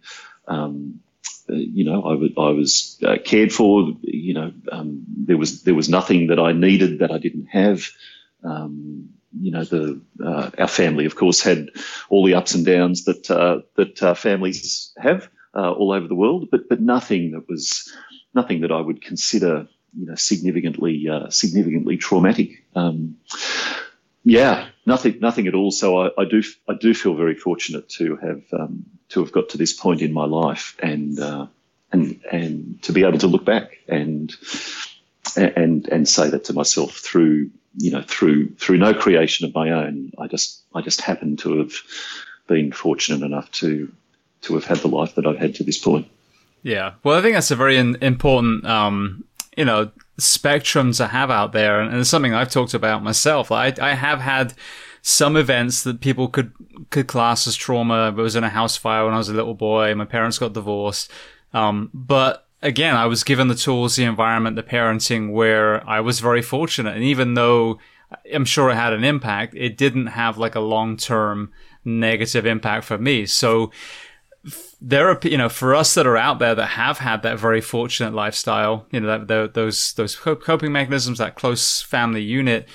Um, 0.47 1.01
you 1.49 1.85
know, 1.85 2.03
I, 2.05 2.11
w- 2.13 2.33
I 2.37 2.49
was 2.51 2.99
uh, 3.05 3.17
cared 3.23 3.53
for. 3.53 3.93
You 4.01 4.33
know, 4.33 4.53
um, 4.71 5.05
there 5.07 5.37
was 5.37 5.63
there 5.63 5.75
was 5.75 5.89
nothing 5.89 6.27
that 6.27 6.39
I 6.39 6.51
needed 6.53 6.99
that 6.99 7.11
I 7.11 7.17
didn't 7.19 7.47
have. 7.47 7.87
Um, 8.43 9.09
you 9.39 9.51
know, 9.51 9.63
the 9.63 10.01
uh, 10.23 10.51
our 10.57 10.67
family, 10.67 11.05
of 11.05 11.15
course, 11.15 11.41
had 11.41 11.69
all 12.09 12.25
the 12.25 12.35
ups 12.35 12.55
and 12.55 12.65
downs 12.65 13.05
that 13.05 13.29
uh, 13.31 13.61
that 13.75 14.03
uh, 14.03 14.13
families 14.13 14.93
have 14.97 15.29
uh, 15.55 15.71
all 15.71 15.91
over 15.93 16.07
the 16.07 16.15
world, 16.15 16.49
but 16.51 16.69
but 16.69 16.81
nothing 16.81 17.31
that 17.31 17.47
was 17.49 17.93
nothing 18.37 18.61
that 18.61 18.71
I 18.71 18.79
would 18.79 19.01
consider 19.01 19.67
you 19.97 20.05
know 20.05 20.15
significantly 20.15 21.09
uh, 21.09 21.29
significantly 21.29 21.97
traumatic. 21.97 22.63
Um, 22.75 23.17
yeah, 24.23 24.67
nothing 24.85 25.19
nothing 25.19 25.47
at 25.47 25.55
all. 25.55 25.71
So 25.71 25.87
I, 26.01 26.09
I, 26.17 26.25
do 26.25 26.41
I 26.69 26.73
do 26.73 26.93
feel 26.93 27.15
very 27.15 27.35
fortunate 27.35 27.89
to 27.97 28.15
have 28.17 28.43
um, 28.53 28.85
to 29.09 29.21
have 29.21 29.31
got 29.31 29.49
to 29.49 29.57
this 29.57 29.73
point 29.73 30.01
in 30.01 30.13
my 30.13 30.25
life 30.25 30.75
and 30.79 31.19
uh, 31.19 31.47
and 31.91 32.21
and 32.31 32.81
to 32.83 32.93
be 32.93 33.03
able 33.03 33.19
to 33.19 33.27
look 33.27 33.45
back 33.45 33.77
and 33.87 34.33
and 35.35 35.87
and 35.87 36.07
say 36.07 36.29
that 36.29 36.45
to 36.45 36.53
myself 36.53 36.91
through 36.91 37.49
you 37.77 37.91
know 37.91 38.01
through 38.01 38.49
through 38.55 38.77
no 38.77 38.93
creation 38.93 39.47
of 39.47 39.55
my 39.55 39.71
own. 39.71 40.11
I 40.17 40.27
just 40.27 40.61
I 40.73 40.81
just 40.81 41.01
happen 41.01 41.37
to 41.37 41.59
have 41.59 41.73
been 42.47 42.71
fortunate 42.71 43.25
enough 43.25 43.51
to 43.63 43.91
to 44.41 44.53
have 44.55 44.65
had 44.65 44.77
the 44.77 44.87
life 44.87 45.15
that 45.15 45.25
I've 45.25 45.39
had 45.39 45.55
to 45.55 45.63
this 45.63 45.77
point. 45.77 46.07
Yeah, 46.63 46.93
well, 47.03 47.17
I 47.17 47.21
think 47.21 47.35
that's 47.35 47.51
a 47.51 47.55
very 47.55 47.77
in- 47.77 47.97
important, 48.01 48.65
um, 48.65 49.23
you 49.55 49.65
know, 49.65 49.91
spectrum 50.17 50.91
to 50.93 51.07
have 51.07 51.29
out 51.31 51.51
there, 51.53 51.79
and, 51.79 51.95
it's 51.95 52.09
something 52.09 52.33
I've 52.33 52.51
talked 52.51 52.73
about 52.73 53.03
myself. 53.03 53.51
I 53.51 53.73
I 53.81 53.93
have 53.93 54.19
had 54.19 54.53
some 55.01 55.37
events 55.37 55.83
that 55.83 56.01
people 56.01 56.27
could 56.27 56.51
could 56.89 57.07
class 57.07 57.47
as 57.47 57.55
trauma. 57.55 57.93
I 57.93 58.09
was 58.09 58.35
in 58.35 58.43
a 58.43 58.49
house 58.49 58.75
fire 58.77 59.05
when 59.05 59.13
I 59.13 59.17
was 59.17 59.29
a 59.29 59.33
little 59.33 59.53
boy. 59.53 59.93
My 59.95 60.05
parents 60.05 60.39
got 60.39 60.53
divorced, 60.53 61.11
um, 61.53 61.89
but 61.93 62.47
again, 62.61 62.95
I 62.95 63.05
was 63.05 63.23
given 63.23 63.47
the 63.47 63.55
tools, 63.55 63.95
the 63.95 64.03
environment, 64.03 64.55
the 64.55 64.63
parenting 64.63 65.31
where 65.31 65.87
I 65.87 65.99
was 66.01 66.19
very 66.19 66.41
fortunate. 66.41 66.95
And 66.95 67.03
even 67.03 67.35
though 67.35 67.79
I'm 68.33 68.45
sure 68.45 68.69
it 68.71 68.75
had 68.75 68.93
an 68.93 69.03
impact, 69.03 69.53
it 69.55 69.77
didn't 69.77 70.07
have 70.07 70.37
like 70.37 70.55
a 70.55 70.59
long 70.59 70.97
term 70.97 71.51
negative 71.85 72.45
impact 72.45 72.85
for 72.85 72.97
me. 72.97 73.25
So 73.25 73.71
there 74.79 75.09
are 75.09 75.19
you 75.23 75.37
know 75.37 75.49
for 75.49 75.73
us 75.73 75.93
that 75.95 76.05
are 76.05 76.17
out 76.17 76.39
there 76.39 76.53
that 76.53 76.67
have 76.67 76.99
had 76.99 77.23
that 77.23 77.39
very 77.39 77.61
fortunate 77.61 78.13
lifestyle 78.13 78.85
you 78.91 78.99
know 78.99 79.25
that, 79.25 79.53
those 79.53 79.93
those 79.93 80.15
coping 80.15 80.71
mechanisms 80.71 81.17
that 81.17 81.35
close 81.35 81.81
family 81.81 82.21
unit 82.21 82.67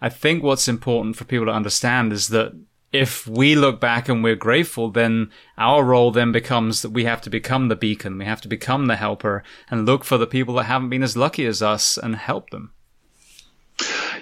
i 0.00 0.08
think 0.08 0.42
what's 0.42 0.68
important 0.68 1.16
for 1.16 1.24
people 1.24 1.46
to 1.46 1.52
understand 1.52 2.12
is 2.12 2.28
that 2.28 2.52
if 2.92 3.26
we 3.26 3.54
look 3.54 3.78
back 3.80 4.08
and 4.08 4.24
we're 4.24 4.34
grateful 4.34 4.90
then 4.90 5.30
our 5.58 5.84
role 5.84 6.10
then 6.10 6.32
becomes 6.32 6.82
that 6.82 6.90
we 6.90 7.04
have 7.04 7.20
to 7.20 7.30
become 7.30 7.68
the 7.68 7.76
beacon 7.76 8.16
we 8.16 8.24
have 8.24 8.40
to 8.40 8.48
become 8.48 8.86
the 8.86 8.96
helper 8.96 9.42
and 9.70 9.84
look 9.84 10.02
for 10.02 10.16
the 10.16 10.26
people 10.26 10.54
that 10.54 10.64
haven't 10.64 10.88
been 10.88 11.02
as 11.02 11.16
lucky 11.16 11.44
as 11.44 11.60
us 11.60 11.98
and 11.98 12.16
help 12.16 12.50
them 12.50 12.72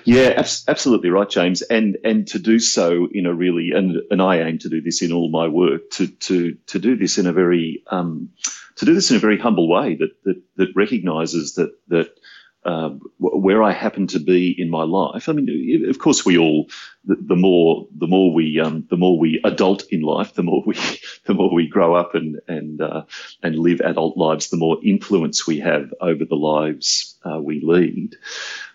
yeah, 0.08 0.42
absolutely 0.68 1.10
right, 1.10 1.28
James. 1.28 1.60
And 1.60 1.98
and 2.02 2.26
to 2.28 2.38
do 2.38 2.58
so 2.58 3.08
in 3.12 3.26
a 3.26 3.34
really 3.34 3.72
and 3.72 3.96
and 4.10 4.22
I 4.22 4.40
aim 4.40 4.58
to 4.60 4.70
do 4.70 4.80
this 4.80 5.02
in 5.02 5.12
all 5.12 5.28
my 5.28 5.48
work 5.48 5.90
to 5.92 6.06
to 6.06 6.54
to 6.68 6.78
do 6.78 6.96
this 6.96 7.18
in 7.18 7.26
a 7.26 7.32
very 7.34 7.82
um, 7.88 8.30
to 8.76 8.86
do 8.86 8.94
this 8.94 9.10
in 9.10 9.18
a 9.18 9.20
very 9.20 9.38
humble 9.38 9.68
way 9.68 9.96
that 9.96 10.12
that 10.24 10.42
that 10.56 10.68
recognises 10.74 11.54
that 11.54 11.72
that. 11.88 12.10
Uh, 12.64 12.90
where 13.18 13.62
I 13.62 13.72
happen 13.72 14.08
to 14.08 14.18
be 14.18 14.50
in 14.50 14.68
my 14.68 14.82
life, 14.82 15.28
I 15.28 15.32
mean, 15.32 15.86
of 15.88 16.00
course, 16.00 16.26
we 16.26 16.36
all 16.36 16.66
the, 17.04 17.14
the 17.14 17.36
more 17.36 17.86
the 17.96 18.08
more 18.08 18.34
we 18.34 18.60
um, 18.60 18.84
the 18.90 18.96
more 18.96 19.16
we 19.18 19.40
adult 19.44 19.84
in 19.90 20.02
life, 20.02 20.34
the 20.34 20.42
more 20.42 20.62
we 20.66 20.74
the 21.24 21.34
more 21.34 21.54
we 21.54 21.68
grow 21.68 21.94
up 21.94 22.14
and 22.14 22.40
and 22.48 22.82
uh, 22.82 23.04
and 23.42 23.56
live 23.58 23.80
adult 23.80 24.18
lives, 24.18 24.50
the 24.50 24.58
more 24.58 24.76
influence 24.84 25.46
we 25.46 25.60
have 25.60 25.94
over 26.00 26.24
the 26.24 26.34
lives 26.34 27.16
uh, 27.24 27.38
we 27.40 27.60
lead. 27.62 28.16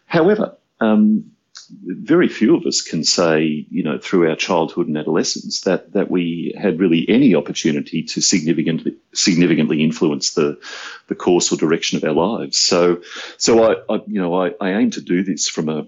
However, 0.05 0.57
um, 0.83 1.31
very 1.85 2.27
few 2.27 2.55
of 2.55 2.65
us 2.65 2.81
can 2.81 3.03
say, 3.03 3.65
you 3.69 3.83
know, 3.83 3.97
through 3.97 4.29
our 4.29 4.35
childhood 4.35 4.87
and 4.87 4.97
adolescence 4.97 5.61
that 5.61 5.93
that 5.93 6.11
we 6.11 6.53
had 6.59 6.79
really 6.79 7.05
any 7.07 7.35
opportunity 7.35 8.03
to 8.03 8.21
significantly 8.21 8.95
significantly 9.13 9.83
influence 9.83 10.33
the 10.33 10.59
the 11.07 11.15
course 11.15 11.51
or 11.51 11.57
direction 11.57 11.97
of 11.97 12.03
our 12.03 12.13
lives. 12.13 12.57
So, 12.57 13.01
so 13.37 13.63
I, 13.63 13.93
I 13.93 14.01
you 14.07 14.21
know, 14.21 14.33
I, 14.35 14.51
I 14.59 14.71
aim 14.71 14.91
to 14.91 15.01
do 15.01 15.23
this 15.23 15.47
from 15.47 15.69
a 15.69 15.87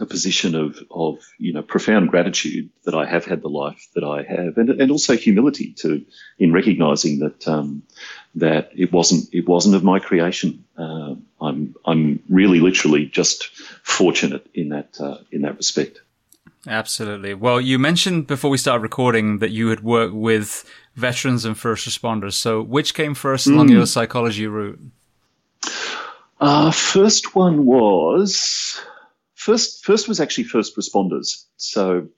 a 0.00 0.06
position 0.06 0.54
of, 0.56 0.78
of 0.90 1.18
you 1.38 1.52
know 1.52 1.62
profound 1.62 2.10
gratitude 2.10 2.68
that 2.84 2.94
I 2.94 3.06
have 3.06 3.24
had 3.24 3.42
the 3.42 3.48
life 3.48 3.86
that 3.94 4.04
I 4.04 4.22
have, 4.24 4.58
and, 4.58 4.70
and 4.70 4.90
also 4.90 5.16
humility 5.16 5.72
to 5.78 6.04
in 6.38 6.52
recognizing 6.52 7.20
that 7.20 7.46
um, 7.46 7.82
that 8.36 8.70
it 8.74 8.92
wasn't 8.92 9.32
it 9.32 9.48
wasn't 9.48 9.74
of 9.74 9.84
my 9.84 9.98
creation. 9.98 10.64
Uh, 10.76 11.14
I'm 11.40 11.74
I'm 11.84 12.22
really 12.28 12.60
literally 12.60 13.06
just 13.06 13.46
fortunate 13.82 14.46
in 14.54 14.70
that 14.70 15.00
uh, 15.00 15.18
in 15.30 15.42
that 15.42 15.56
respect. 15.56 16.00
Absolutely. 16.66 17.34
Well, 17.34 17.60
you 17.60 17.78
mentioned 17.78 18.26
before 18.26 18.50
we 18.50 18.56
started 18.56 18.82
recording 18.82 19.38
that 19.38 19.50
you 19.50 19.68
had 19.68 19.80
worked 19.80 20.14
with 20.14 20.64
veterans 20.94 21.44
and 21.44 21.58
first 21.58 21.86
responders. 21.86 22.32
So, 22.34 22.62
which 22.62 22.94
came 22.94 23.14
first 23.14 23.46
along 23.46 23.68
mm. 23.68 23.72
your 23.72 23.86
psychology 23.86 24.46
route? 24.46 24.80
Uh, 26.40 26.70
first 26.70 27.34
one 27.34 27.66
was 27.66 28.80
first. 29.34 29.84
First 29.84 30.08
was 30.08 30.20
actually 30.20 30.44
first 30.44 30.76
responders. 30.76 31.44
So, 31.58 32.08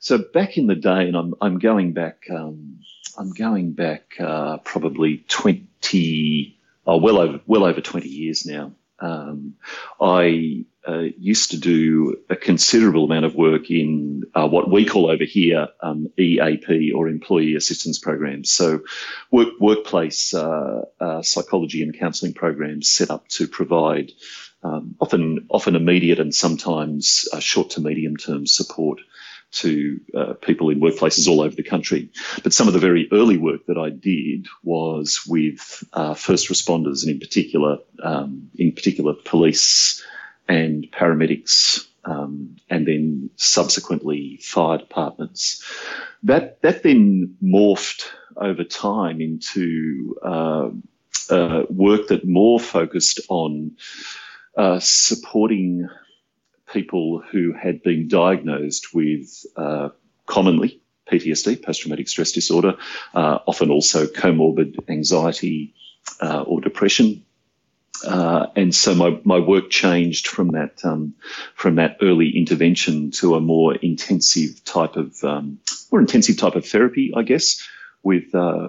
so 0.00 0.18
back 0.18 0.58
in 0.58 0.66
the 0.66 0.74
day, 0.74 1.06
and 1.06 1.16
I'm 1.16 1.34
I'm 1.40 1.58
going 1.58 1.92
back. 1.92 2.24
Um, 2.30 2.80
I'm 3.18 3.32
going 3.32 3.72
back 3.72 4.14
uh, 4.20 4.58
probably 4.58 5.24
twenty, 5.28 6.56
oh, 6.86 6.98
well 6.98 7.18
over 7.18 7.40
well 7.46 7.64
over 7.64 7.80
twenty 7.80 8.08
years 8.08 8.46
now. 8.46 8.72
Um, 9.00 9.54
I 10.00 10.64
uh, 10.86 11.06
used 11.18 11.50
to 11.50 11.58
do 11.58 12.16
a 12.30 12.36
considerable 12.36 13.04
amount 13.04 13.24
of 13.24 13.34
work 13.34 13.70
in 13.70 14.22
uh, 14.34 14.48
what 14.48 14.70
we 14.70 14.84
call 14.84 15.10
over 15.10 15.24
here 15.24 15.68
um, 15.82 16.08
EAP 16.16 16.92
or 16.92 17.08
Employee 17.08 17.54
Assistance 17.54 17.98
Programs. 17.98 18.50
So, 18.50 18.80
work, 19.30 19.48
workplace 19.60 20.32
uh, 20.32 20.82
uh 21.00 21.22
psychology 21.22 21.82
and 21.82 21.98
counselling 21.98 22.34
programs 22.34 22.88
set 22.88 23.10
up 23.10 23.28
to 23.28 23.48
provide 23.48 24.12
um, 24.62 24.96
often 25.00 25.46
often 25.50 25.76
immediate 25.76 26.20
and 26.20 26.34
sometimes 26.34 27.28
uh, 27.32 27.40
short 27.40 27.70
to 27.70 27.80
medium 27.80 28.16
term 28.16 28.46
support 28.46 29.00
to 29.50 30.00
uh, 30.14 30.32
people 30.34 30.70
in 30.70 30.80
workplaces 30.80 31.28
all 31.28 31.40
over 31.40 31.54
the 31.54 31.62
country. 31.62 32.10
But 32.42 32.52
some 32.52 32.68
of 32.68 32.74
the 32.74 32.80
very 32.80 33.08
early 33.12 33.38
work 33.38 33.66
that 33.66 33.78
I 33.78 33.90
did 33.90 34.46
was 34.62 35.22
with 35.26 35.84
uh, 35.92 36.14
first 36.14 36.48
responders, 36.48 37.02
and 37.02 37.12
in 37.12 37.20
particular, 37.20 37.78
um, 38.02 38.50
in 38.56 38.72
particular, 38.72 39.14
police 39.24 40.04
and 40.48 40.86
paramedics, 40.92 41.86
um, 42.04 42.56
and 42.68 42.86
then 42.86 43.30
subsequently 43.36 44.38
fire 44.42 44.78
departments. 44.78 45.64
That 46.22 46.60
that 46.62 46.82
then 46.82 47.36
morphed 47.42 48.06
over 48.36 48.64
time 48.64 49.20
into 49.20 50.16
uh, 50.22 50.70
uh 51.30 51.62
work 51.68 52.08
that 52.08 52.26
more 52.26 52.60
focused 52.60 53.20
on 53.28 53.76
uh, 54.56 54.80
supporting 54.80 55.88
people 56.72 57.22
who 57.30 57.52
had 57.52 57.82
been 57.82 58.08
diagnosed 58.08 58.94
with 58.94 59.46
uh, 59.56 59.90
commonly 60.26 60.80
PTSD, 61.10 61.62
post 61.62 61.80
traumatic 61.80 62.08
stress 62.08 62.32
disorder, 62.32 62.76
uh, 63.14 63.38
often 63.46 63.70
also 63.70 64.06
comorbid 64.06 64.76
anxiety 64.88 65.74
uh, 66.20 66.42
or 66.42 66.60
depression. 66.60 67.24
Uh, 68.06 68.46
and 68.54 68.74
so 68.74 68.94
my, 68.94 69.18
my 69.24 69.38
work 69.38 69.70
changed 69.70 70.28
from 70.28 70.52
that 70.52 70.84
um, 70.84 71.14
from 71.54 71.76
that 71.76 71.96
early 72.00 72.36
intervention 72.36 73.10
to 73.10 73.34
a 73.34 73.40
more 73.40 73.74
intensive 73.74 74.64
type 74.64 74.94
of 74.94 75.16
um, 75.24 75.58
more 75.90 76.00
intensive 76.00 76.36
type 76.36 76.54
of 76.54 76.64
therapy, 76.64 77.12
I 77.16 77.22
guess, 77.22 77.66
with 78.04 78.32
uh, 78.34 78.68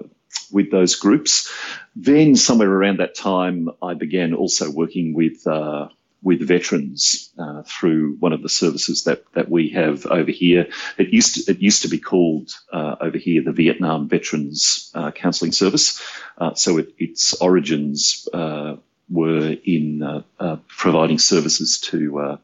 with 0.50 0.72
those 0.72 0.96
groups. 0.96 1.48
Then 1.94 2.34
somewhere 2.34 2.70
around 2.70 2.98
that 2.98 3.14
time, 3.14 3.68
I 3.80 3.94
began 3.94 4.34
also 4.34 4.68
working 4.70 5.14
with 5.14 5.46
uh, 5.46 5.88
with 6.22 6.46
veterans 6.46 7.32
uh, 7.38 7.62
through 7.62 8.16
one 8.20 8.32
of 8.32 8.42
the 8.42 8.48
services 8.48 9.04
that, 9.04 9.24
that 9.32 9.48
we 9.48 9.70
have 9.70 10.06
over 10.06 10.30
here. 10.30 10.68
It 10.98 11.08
used 11.08 11.46
to, 11.46 11.52
it 11.52 11.60
used 11.60 11.82
to 11.82 11.88
be 11.88 11.98
called 11.98 12.50
uh, 12.72 12.96
over 13.00 13.18
here 13.18 13.42
the 13.42 13.52
Vietnam 13.52 14.08
Veterans 14.08 14.90
uh, 14.94 15.10
Counselling 15.12 15.52
Service. 15.52 16.00
Uh, 16.38 16.54
so 16.54 16.78
it, 16.78 16.94
its 16.98 17.34
origins 17.40 18.28
uh, 18.32 18.76
were 19.08 19.56
in 19.64 20.02
uh, 20.02 20.56
providing 20.68 21.18
services 21.18 21.80
to 21.80 22.38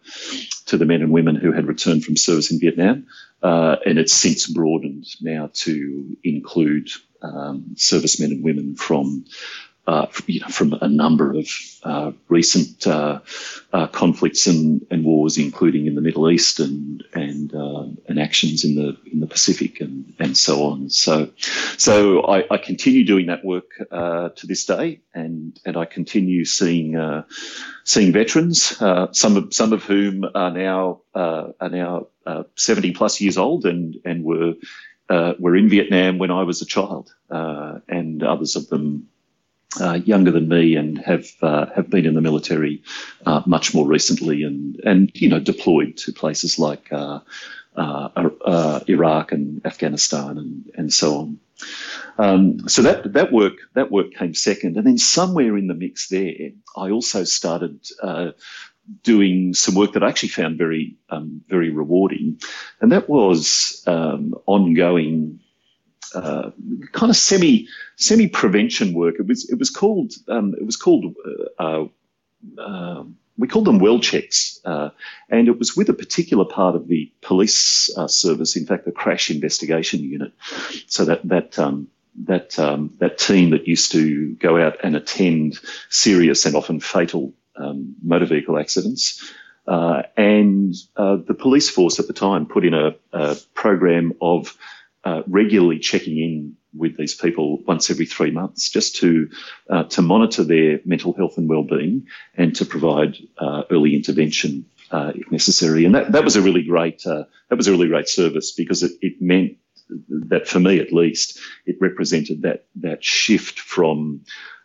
to 0.66 0.76
the 0.76 0.85
men 0.85 1.00
and 1.00 1.12
women 1.12 1.37
who 1.37 1.52
had 1.52 1.66
returned 1.66 2.04
from 2.04 2.16
service 2.16 2.50
in 2.50 2.59
Vietnam, 2.59 3.06
and 3.42 3.99
it's 3.99 4.12
since 4.12 4.49
broadened 4.49 5.06
now 5.21 5.49
to 5.52 6.16
include 6.25 6.90
um, 7.23 7.75
servicemen 7.76 8.33
and 8.33 8.45
women 8.45 8.75
from 8.75 9.25
uh, 9.86 10.06
you 10.26 10.40
know, 10.40 10.48
from 10.48 10.72
a 10.80 10.88
number 10.88 11.32
of 11.32 11.48
uh, 11.84 12.10
recent 12.28 12.86
uh, 12.88 13.20
uh, 13.72 13.86
conflicts 13.86 14.48
and, 14.48 14.84
and, 14.90 15.04
wars, 15.04 15.38
including 15.38 15.86
in 15.86 15.94
the 15.94 16.00
Middle 16.00 16.28
East 16.28 16.58
and 16.58 17.04
and, 17.14 17.54
uh, 17.54 17.86
and 18.08 18.18
actions 18.18 18.64
in 18.64 18.75
the 18.75 18.96
in 19.12 19.20
the 19.20 19.28
Pacific 19.28 19.80
and, 19.80 20.12
and 20.18 20.36
so 20.36 20.64
on. 20.64 20.90
So, 20.90 21.30
so 21.76 22.22
I, 22.22 22.44
I 22.50 22.58
continue 22.58 23.04
doing 23.04 23.26
that 23.26 23.44
work 23.44 23.70
to 23.78 24.46
this 24.46 24.64
day, 24.64 25.00
and 25.14 25.58
and 25.64 25.76
I 25.76 25.84
continue 25.84 26.44
seeing 26.44 27.25
seeing 27.84 28.12
veterans, 28.12 28.76
some 29.12 29.36
of 29.36 29.54
some 29.54 29.72
of 29.72 29.84
whom 29.84 30.25
are 30.34 30.50
now 30.50 31.02
are 31.14 31.70
now 31.70 32.08
seventy 32.56 32.92
plus 32.92 33.20
years 33.20 33.38
old 33.38 33.64
and 33.66 33.96
and 34.04 34.25
were. 34.25 34.54
were 35.38 35.54
in 35.54 35.68
Vietnam 35.68 36.18
when 36.18 36.32
I 36.32 36.42
was 36.42 36.60
a 36.60 36.66
child, 36.66 37.14
and 37.30 38.25
others 38.25 38.56
of 38.56 38.68
them 38.68 39.08
uh, 39.80 39.95
younger 40.04 40.30
than 40.30 40.49
me 40.49 40.76
and 40.76 40.99
have 40.99 41.26
uh, 41.43 41.67
have 41.75 41.91
been 41.91 42.06
in 42.06 42.15
the 42.15 42.21
military 42.21 42.82
uh, 43.25 43.43
much 43.47 43.75
more 43.75 43.86
recently 43.86 44.43
and 44.43 44.80
and 44.84 45.10
you 45.15 45.28
know 45.28 45.41
deployed 45.41 45.97
to 45.97 46.12
places 46.12 46.58
like 46.58 46.93
uh, 46.93 47.21
uh, 47.76 48.08
uh, 48.45 48.80
Iraq 48.89 49.32
and 49.32 49.65
Afghanistan 49.67 50.39
and 50.39 50.71
and 50.76 50.93
so 50.93 51.19
on. 51.19 51.39
Um, 52.19 52.69
so 52.69 52.82
that 52.82 53.12
that 53.12 53.32
work 53.32 53.54
that 53.75 53.91
work 53.91 54.12
came 54.15 54.34
second, 54.34 54.76
and 54.76 54.86
then 54.86 54.99
somewhere 54.99 55.56
in 55.56 55.67
the 55.67 55.75
mix 55.75 56.08
there, 56.08 56.50
I 56.76 56.91
also 56.91 57.25
started. 57.25 57.80
Doing 59.02 59.52
some 59.52 59.75
work 59.75 59.95
that 59.95 60.04
I 60.04 60.08
actually 60.08 60.28
found 60.28 60.58
very, 60.58 60.95
um, 61.10 61.43
very 61.49 61.71
rewarding, 61.71 62.41
and 62.80 62.93
that 62.93 63.08
was 63.08 63.82
um, 63.89 64.32
ongoing 64.47 65.41
uh, 66.16 66.50
kind 66.92 67.10
of 67.10 67.16
semi 67.16 67.68
semi 67.96 68.28
prevention 68.28 68.94
work. 68.94 69.16
It 69.18 69.26
was 69.26 69.48
it 69.50 69.58
was 69.58 69.70
called 69.70 70.12
um, 70.28 70.54
it 70.54 70.64
was 70.64 70.76
called 70.76 71.14
uh, 71.58 71.84
uh, 72.58 73.04
we 73.38 73.48
called 73.48 73.66
them 73.66 73.78
well 73.78 73.98
checks, 73.98 74.60
uh, 74.64 74.90
and 75.28 75.46
it 75.48 75.58
was 75.58 75.76
with 75.76 75.88
a 75.90 75.94
particular 75.94 76.44
part 76.44 76.74
of 76.74 76.88
the 76.88 77.12
police 77.20 77.90
uh, 77.96 78.08
service. 78.08 78.56
In 78.56 78.66
fact, 78.66 78.86
the 78.86 78.92
crash 78.92 79.30
investigation 79.30 80.00
unit. 80.00 80.32
So 80.86 81.04
that 81.04 81.28
that 81.28 81.58
um, 81.58 81.88
that 82.24 82.58
um, 82.58 82.94
that 82.98 83.18
team 83.18 83.50
that 83.50 83.68
used 83.68 83.92
to 83.92 84.34
go 84.36 84.58
out 84.60 84.78
and 84.82 84.96
attend 84.96 85.58
serious 85.90 86.46
and 86.46 86.56
often 86.56 86.80
fatal 86.80 87.34
um, 87.56 87.96
motor 88.02 88.26
vehicle 88.26 88.58
accidents. 88.58 89.32
Uh, 89.66 90.02
and 90.16 90.76
the 90.96 91.36
police 91.36 91.68
force 91.68 91.98
at 91.98 92.06
the 92.06 92.12
time 92.12 92.46
put 92.46 92.64
in 92.64 92.72
a, 92.72 92.94
a 93.12 93.36
program 93.52 94.12
of 94.20 94.56
uh, 95.06 95.23
regularly 95.28 95.78
checking 95.78 96.19
in 96.19 96.56
with 96.75 96.97
these 96.97 97.14
people 97.14 97.62
once 97.64 97.90
every 97.90 98.06
three 98.06 98.32
months, 98.32 98.69
just 98.69 98.97
to 98.97 99.30
uh, 99.71 99.84
to 99.84 100.02
monitor 100.02 100.42
their 100.42 100.80
mental 100.84 101.12
health 101.12 101.38
and 101.38 101.49
well-being, 101.49 102.06
and 102.36 102.56
to 102.56 102.64
provide 102.64 103.16
uh, 103.38 103.62
early 103.71 103.95
intervention 103.95 104.66
uh, 104.90 105.12
if 105.14 105.30
necessary. 105.30 105.84
And 105.84 105.95
that, 105.95 106.12
that 106.12 106.25
was 106.25 106.34
a 106.34 106.42
really 106.42 106.64
great 106.64 107.06
uh, 107.06 107.25
that 107.49 107.56
was 107.56 107.69
a 107.69 107.71
really 107.71 107.86
great 107.86 108.08
service 108.08 108.50
because 108.50 108.82
it, 108.82 108.92
it 109.00 109.23
meant 109.23 109.52
that 110.08 110.49
for 110.49 110.58
me 110.58 110.80
at 110.80 110.92
least 110.92 111.38
it 111.66 111.76
represented 111.80 112.42
that 112.42 112.66
that 112.75 113.04
shift 113.04 113.60
from 113.60 114.23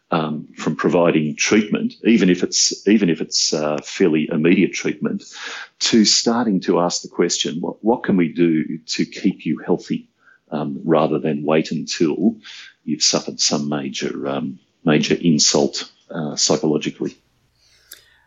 um, 0.09 0.47
from 0.57 0.75
providing 0.75 1.35
treatment, 1.35 1.93
even 2.03 2.29
if 2.29 2.43
it's 2.43 2.87
even 2.87 3.09
if 3.09 3.21
it's 3.21 3.53
uh, 3.53 3.77
fairly 3.83 4.27
immediate 4.31 4.73
treatment, 4.73 5.23
to 5.79 6.03
starting 6.03 6.59
to 6.61 6.79
ask 6.79 7.03
the 7.03 7.07
question, 7.07 7.61
what 7.61 7.77
what 7.83 8.03
can 8.03 8.17
we 8.17 8.33
do 8.33 8.79
to 8.79 9.05
keep 9.05 9.45
you 9.45 9.59
healthy 9.59 10.09
um, 10.51 10.81
rather 10.83 11.19
than 11.19 11.45
wait 11.45 11.71
until 11.71 12.35
you've 12.83 13.03
suffered 13.03 13.39
some 13.39 13.69
major 13.69 14.27
um, 14.27 14.59
major 14.83 15.15
insult 15.15 15.91
uh, 16.09 16.35
psychologically. 16.35 17.17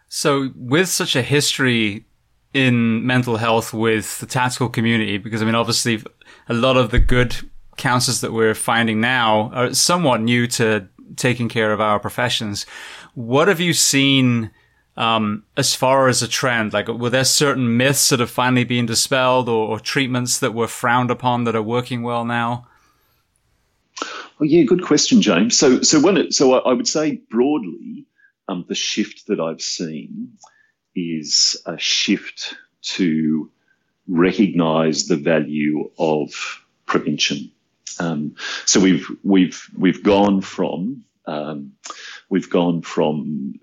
So, 0.09 0.51
with 0.55 0.89
such 0.89 1.17
a 1.17 1.23
history 1.23 2.07
in 2.53 3.05
mental 3.05 3.37
health 3.37 3.75
with 3.75 4.19
the 4.21 4.27
tactical 4.27 4.69
community, 4.69 5.19
because 5.19 5.43
I 5.43 5.45
mean, 5.45 5.55
obviously, 5.55 6.03
a 6.49 6.55
lot 6.55 6.77
of 6.77 6.91
the 6.91 7.01
good 7.01 7.37
counselors 7.77 8.21
that 8.21 8.33
we're 8.33 8.55
finding 8.55 9.01
now 9.01 9.51
are 9.53 9.75
somewhat 9.75 10.21
new 10.21 10.47
to 10.47 10.89
taking 11.17 11.49
care 11.49 11.73
of 11.73 11.81
our 11.81 11.99
professions. 11.99 12.65
What 13.15 13.49
have 13.49 13.61
you 13.61 13.73
seen? 13.73 14.51
Um, 14.97 15.45
as 15.57 15.75
far 15.75 16.09
as 16.09 16.23
a 16.23 16.29
trend? 16.29 16.73
Like, 16.73 16.89
were 16.89 17.11
there 17.11 17.25
certain 17.25 17.77
myths 17.77 18.09
that 18.09 18.21
have 18.21 18.31
finally 18.31 18.65
been 18.65 18.87
dispelled 18.87 19.49
or, 19.49 19.69
or 19.69 19.81
treatments 19.81 20.39
that 20.39 20.55
were 20.55 20.69
frowned 20.69 21.11
upon 21.11 21.45
that 21.45 21.57
are 21.57 21.63
working 21.63 22.03
well 22.03 22.25
now? 22.25 22.67
Oh, 24.41 24.45
yeah, 24.45 24.65
good 24.65 24.85
question, 24.85 25.23
James. 25.23 25.57
So, 25.57 25.83
so 25.83 26.01
when 26.01 26.17
it, 26.17 26.35
so 26.35 26.55
I, 26.55 26.71
I 26.71 26.73
would 26.73 26.89
say 26.89 27.21
broadly, 27.31 28.07
um, 28.49 28.65
the 28.69 28.75
shift 28.75 29.29
that 29.29 29.41
I've 29.41 29.63
seen 29.63 30.37
is 30.95 31.57
a 31.67 31.79
shift 31.79 32.55
to 32.83 33.51
recognise 34.09 35.07
the 35.07 35.17
value 35.17 35.91
of 35.99 36.31
prevention. 36.87 37.51
Um, 37.99 38.35
so 38.65 38.81
we've 38.81 39.07
we've 39.23 39.71
we've 39.79 40.03
gone 40.03 40.41
from 40.41 41.05
um, 41.27 41.73
we've 42.29 42.51
gone 42.51 42.83
from 42.83 43.55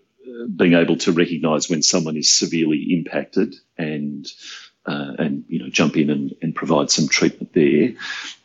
being 0.55 0.73
able 0.73 0.97
to 0.97 1.11
recognise 1.11 1.69
when 1.69 1.81
someone 1.81 2.17
is 2.17 2.31
severely 2.31 2.87
impacted 2.89 3.55
and 3.77 4.27
uh, 4.85 5.13
and 5.19 5.45
you 5.47 5.59
know 5.59 5.69
jump 5.69 5.95
in 5.95 6.09
and, 6.09 6.35
and 6.41 6.55
provide 6.55 6.89
some 6.89 7.07
treatment 7.07 7.53
there. 7.53 7.93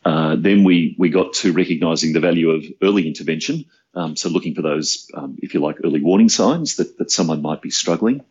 Uh, 0.04 0.36
then 0.36 0.64
we 0.64 0.94
we 0.98 1.08
got 1.08 1.32
to 1.32 1.52
recognising 1.52 2.12
the 2.12 2.20
value 2.20 2.50
of 2.50 2.64
early 2.82 3.06
intervention. 3.06 3.64
Um, 3.94 4.14
so 4.14 4.28
looking 4.28 4.54
for 4.54 4.60
those, 4.60 5.10
um, 5.14 5.38
if 5.40 5.54
you 5.54 5.60
like, 5.60 5.76
early 5.82 6.02
warning 6.02 6.28
signs 6.28 6.76
that, 6.76 6.98
that 6.98 7.10
someone 7.10 7.40
might 7.40 7.62
be 7.62 7.70
struggling. 7.70 8.22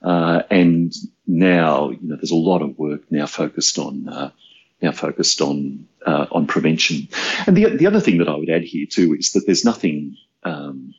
Uh, 0.00 0.42
and 0.48 0.94
now, 1.26 1.90
you 1.90 1.98
know, 2.02 2.14
there's 2.14 2.30
a 2.30 2.36
lot 2.36 2.62
of 2.62 2.78
work 2.78 3.02
now 3.10 3.26
focused 3.26 3.80
on 3.80 4.08
uh, 4.08 4.30
now 4.80 4.92
focused 4.92 5.40
on 5.40 5.88
uh, 6.06 6.26
on 6.30 6.46
prevention. 6.46 7.08
And 7.46 7.56
the 7.56 7.76
the 7.76 7.86
other 7.86 8.00
thing 8.00 8.18
that 8.18 8.28
I 8.28 8.36
would 8.36 8.50
add 8.50 8.62
here 8.62 8.86
too 8.88 9.16
is 9.18 9.32
that 9.32 9.44
there's 9.44 9.64
nothing 9.64 10.16
um, 10.44 10.94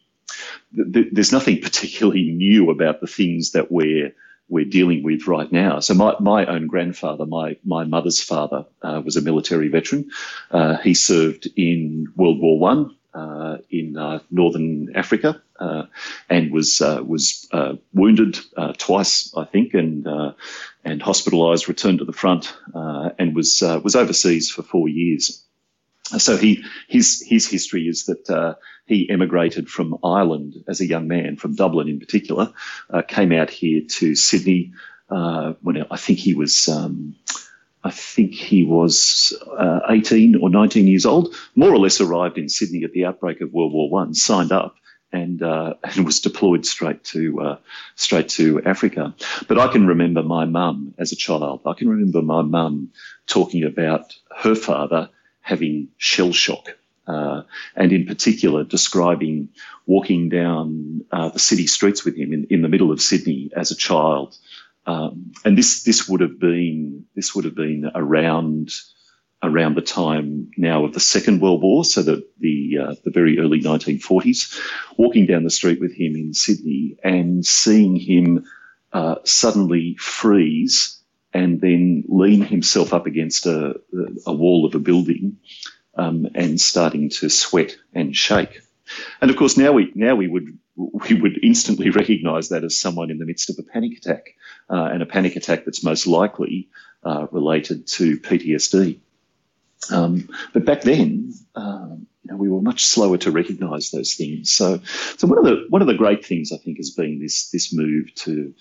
th- 0.76 1.08
there's 1.12 1.32
nothing 1.32 1.62
particularly 1.62 2.32
new 2.32 2.70
about 2.70 3.02
the 3.02 3.08
things 3.08 3.52
that 3.52 3.72
we're 3.72 4.14
we're 4.50 4.66
dealing 4.66 5.04
with 5.04 5.28
right 5.28 5.52
now. 5.52 5.80
So 5.80 5.94
my, 5.94 6.16
my 6.20 6.46
own 6.48 6.68
grandfather, 6.68 7.26
my 7.26 7.58
my 7.64 7.84
mother's 7.84 8.22
father, 8.22 8.66
uh, 8.82 9.02
was 9.04 9.16
a 9.16 9.22
military 9.22 9.68
veteran. 9.68 10.10
Uh, 10.52 10.78
he 10.78 10.94
served 10.94 11.48
in 11.56 12.08
World 12.16 12.40
War 12.40 12.60
One 12.60 12.96
uh, 13.14 13.58
in 13.70 13.98
uh, 13.98 14.20
northern 14.32 14.96
Africa 14.96 15.42
uh, 15.60 15.84
and 16.30 16.52
was 16.52 16.82
uh, 16.82 17.04
was 17.06 17.48
wounded 17.94 18.40
twice, 18.78 19.34
I 19.36 19.46
think, 19.46 19.74
and 19.74 20.08
and 20.84 21.02
hospitalised, 21.02 21.68
returned 21.68 22.00
to 22.00 22.06
the 22.06 22.14
front, 22.14 22.56
and 22.74 23.36
was 23.36 23.62
was 23.84 23.96
overseas 23.96 24.50
for 24.50 24.64
four 24.64 24.90
years. 24.90 25.44
So 26.18 26.38
he 26.38 26.64
his 26.88 27.24
his 27.28 27.48
history 27.48 27.88
is 27.88 28.06
that 28.06 28.30
uh, 28.30 28.56
he 28.86 29.10
emigrated 29.10 29.70
from 29.70 29.98
Ireland 30.04 30.56
as 30.68 30.82
a 30.82 30.86
young 30.86 31.08
man, 31.08 31.36
from 31.36 31.56
Dublin 31.56 31.88
in 31.88 32.00
particular, 32.00 32.52
uh, 32.90 33.04
came 33.04 33.32
out 33.32 33.50
here 33.50 33.82
to 33.88 34.16
Sydney 34.16 34.74
uh, 35.10 35.54
when 35.62 35.86
I 35.90 35.98
think 35.98 36.20
he 36.20 36.34
was. 36.34 36.68
Um, 36.68 37.16
I 37.82 37.92
think 37.92 38.34
he 38.34 38.66
was 38.66 39.34
uh, 39.58 39.80
18 39.88 40.36
or 40.42 40.50
19 40.50 40.86
years 40.86 41.06
old, 41.06 41.34
more 41.56 41.72
or 41.72 41.78
less 41.78 42.02
arrived 42.02 42.38
in 42.38 42.50
Sydney 42.50 42.84
at 42.84 42.92
the 42.92 43.06
outbreak 43.06 43.40
of 43.40 43.54
World 43.54 43.72
War 43.72 43.90
One, 43.90 44.14
signed 44.14 44.52
up, 44.52 44.76
and 45.14 45.42
uh, 45.42 45.76
and 45.84 46.06
was 46.06 46.20
deployed 46.20 46.66
straight 46.66 47.04
to 47.06 47.42
uh, 47.42 47.58
straight 47.96 48.30
to 48.30 48.62
Africa. 48.64 49.16
But 49.48 49.60
I 49.60 49.68
can 49.68 49.88
remember 49.88 50.24
my 50.24 50.46
mum 50.46 50.94
as 50.98 51.12
a 51.12 51.16
child. 51.16 51.62
I 51.66 51.74
can 51.74 51.88
remember 51.88 52.22
my 52.22 52.42
mum 52.42 52.92
talking 53.28 53.64
about 53.64 54.14
her 54.36 54.56
father 54.56 55.10
having 55.50 55.88
shell 55.98 56.32
shock. 56.32 56.78
Uh, 57.08 57.42
and 57.76 57.92
in 57.92 58.06
particular, 58.06 58.64
describing 58.64 59.50
walking 59.88 60.30
down 60.30 61.04
uh, 61.12 61.30
the 61.30 61.40
city 61.40 61.66
streets 61.66 62.06
with 62.06 62.16
him 62.16 62.32
in, 62.32 62.46
in 62.52 62.62
the 62.62 62.70
middle 62.70 62.92
of 62.92 63.02
Sydney 63.02 63.50
as 63.56 63.72
a 63.72 63.76
child. 63.76 64.38
Um, 64.86 65.32
and 65.44 65.58
this 65.58 65.84
this 65.84 66.08
would 66.08 66.22
have 66.22 66.40
been 66.40 67.06
this 67.16 67.34
would 67.34 67.46
have 67.46 67.56
been 67.56 67.90
around 67.96 68.70
around 69.42 69.76
the 69.76 69.82
time 69.82 70.52
now 70.58 70.86
of 70.86 70.94
the 70.94 71.00
Second 71.00 71.42
World 71.42 71.64
War, 71.64 71.84
so 71.84 72.04
the 72.04 72.28
the, 72.40 72.78
uh, 72.78 72.96
the 73.04 73.12
very 73.12 73.40
early 73.40 73.60
1940s. 73.60 74.60
Walking 74.98 75.26
down 75.26 75.44
the 75.44 75.50
street 75.50 75.80
with 75.80 75.94
him 75.94 76.16
in 76.16 76.34
Sydney 76.34 76.98
and 77.04 77.44
seeing 77.44 77.96
him 77.96 78.46
uh, 78.94 79.16
suddenly 79.24 79.96
freeze 79.96 80.99
and 81.34 81.62
then 81.62 82.04
lean 82.08 82.42
himself 82.42 82.94
up 82.94 83.06
against 83.06 83.46
a, 83.46 83.80
a 84.26 84.34
wall 84.34 84.66
of 84.66 84.76
a 84.76 84.80
building 84.80 85.38
um, 85.96 86.28
and 86.36 86.60
starting 86.60 87.10
to 87.10 87.30
sweat 87.30 87.76
and 87.94 88.16
shake. 88.16 88.62
And 89.22 89.30
of 89.30 89.38
course, 89.38 89.58
now 89.58 89.72
we 89.72 89.92
now 89.94 90.16
we 90.16 90.28
would 90.28 90.58
we 90.76 91.14
would 91.14 91.44
instantly 91.44 91.90
recognise 92.02 92.50
that 92.50 92.64
as 92.64 92.80
someone 92.80 93.12
in 93.12 93.20
the 93.20 93.26
midst 93.26 93.50
of 93.50 93.58
a 93.60 93.64
panic 93.64 93.98
attack, 93.98 94.36
uh, 94.70 94.90
and 94.92 95.04
a 95.04 95.06
panic 95.06 95.36
attack 95.36 95.66
that's 95.66 95.84
most 95.84 96.08
likely 96.08 96.70
uh, 97.04 97.28
related 97.32 97.88
to 97.88 98.18
PTSD. 98.18 99.00
Um, 99.92 100.30
but 100.54 100.66
back 100.66 100.82
then, 100.82 101.34
um, 101.56 102.08
you 102.24 102.32
know, 102.32 102.38
we 102.38 102.50
were 102.50 102.62
much 102.62 102.86
slower 102.86 103.18
to 103.20 103.32
recognise 103.32 103.92
those 103.92 104.16
things. 104.16 104.52
So, 104.52 104.82
so 105.18 105.28
one 105.28 105.38
of 105.38 105.46
the 105.46 105.66
one 105.70 105.82
of 105.82 105.88
the 105.88 105.94
great 105.94 106.26
things 106.26 106.52
I 106.52 106.58
think 106.58 106.78
has 106.78 106.92
been 106.92 107.20
this 107.20 107.50
this 107.52 107.74
move 107.74 108.14
to 108.16 108.54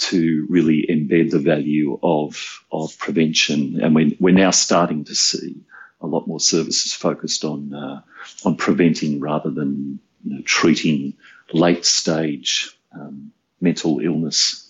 to 0.00 0.46
really 0.48 0.86
embed 0.88 1.30
the 1.30 1.38
value 1.38 1.98
of 2.02 2.64
of 2.72 2.96
prevention, 2.98 3.80
and 3.80 3.94
we're, 3.94 4.10
we're 4.18 4.34
now 4.34 4.50
starting 4.50 5.04
to 5.04 5.14
see 5.14 5.56
a 6.00 6.06
lot 6.06 6.26
more 6.26 6.40
services 6.40 6.92
focused 6.92 7.44
on 7.44 7.74
uh, 7.74 8.00
on 8.44 8.56
preventing 8.56 9.20
rather 9.20 9.50
than 9.50 10.00
you 10.24 10.36
know, 10.36 10.42
treating 10.44 11.14
late 11.52 11.84
stage 11.84 12.70
um, 12.94 13.32
mental 13.60 14.00
illness, 14.00 14.66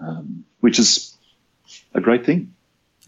um, 0.00 0.44
which 0.60 0.78
is 0.78 1.16
a 1.94 2.00
great 2.00 2.26
thing. 2.26 2.54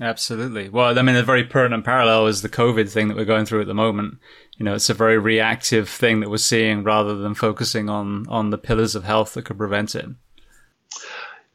Absolutely. 0.00 0.70
Well, 0.70 0.98
I 0.98 1.02
mean, 1.02 1.16
a 1.16 1.22
very 1.22 1.44
pertinent 1.44 1.84
parallel 1.84 2.26
is 2.26 2.40
the 2.40 2.48
COVID 2.48 2.88
thing 2.88 3.08
that 3.08 3.18
we're 3.18 3.26
going 3.26 3.44
through 3.44 3.60
at 3.60 3.66
the 3.66 3.74
moment. 3.74 4.18
You 4.56 4.64
know, 4.64 4.74
it's 4.74 4.88
a 4.88 4.94
very 4.94 5.18
reactive 5.18 5.90
thing 5.90 6.20
that 6.20 6.30
we're 6.30 6.38
seeing 6.38 6.82
rather 6.84 7.16
than 7.16 7.34
focusing 7.34 7.90
on 7.90 8.26
on 8.28 8.50
the 8.50 8.58
pillars 8.58 8.94
of 8.94 9.04
health 9.04 9.34
that 9.34 9.44
could 9.44 9.58
prevent 9.58 9.94
it. 9.94 10.06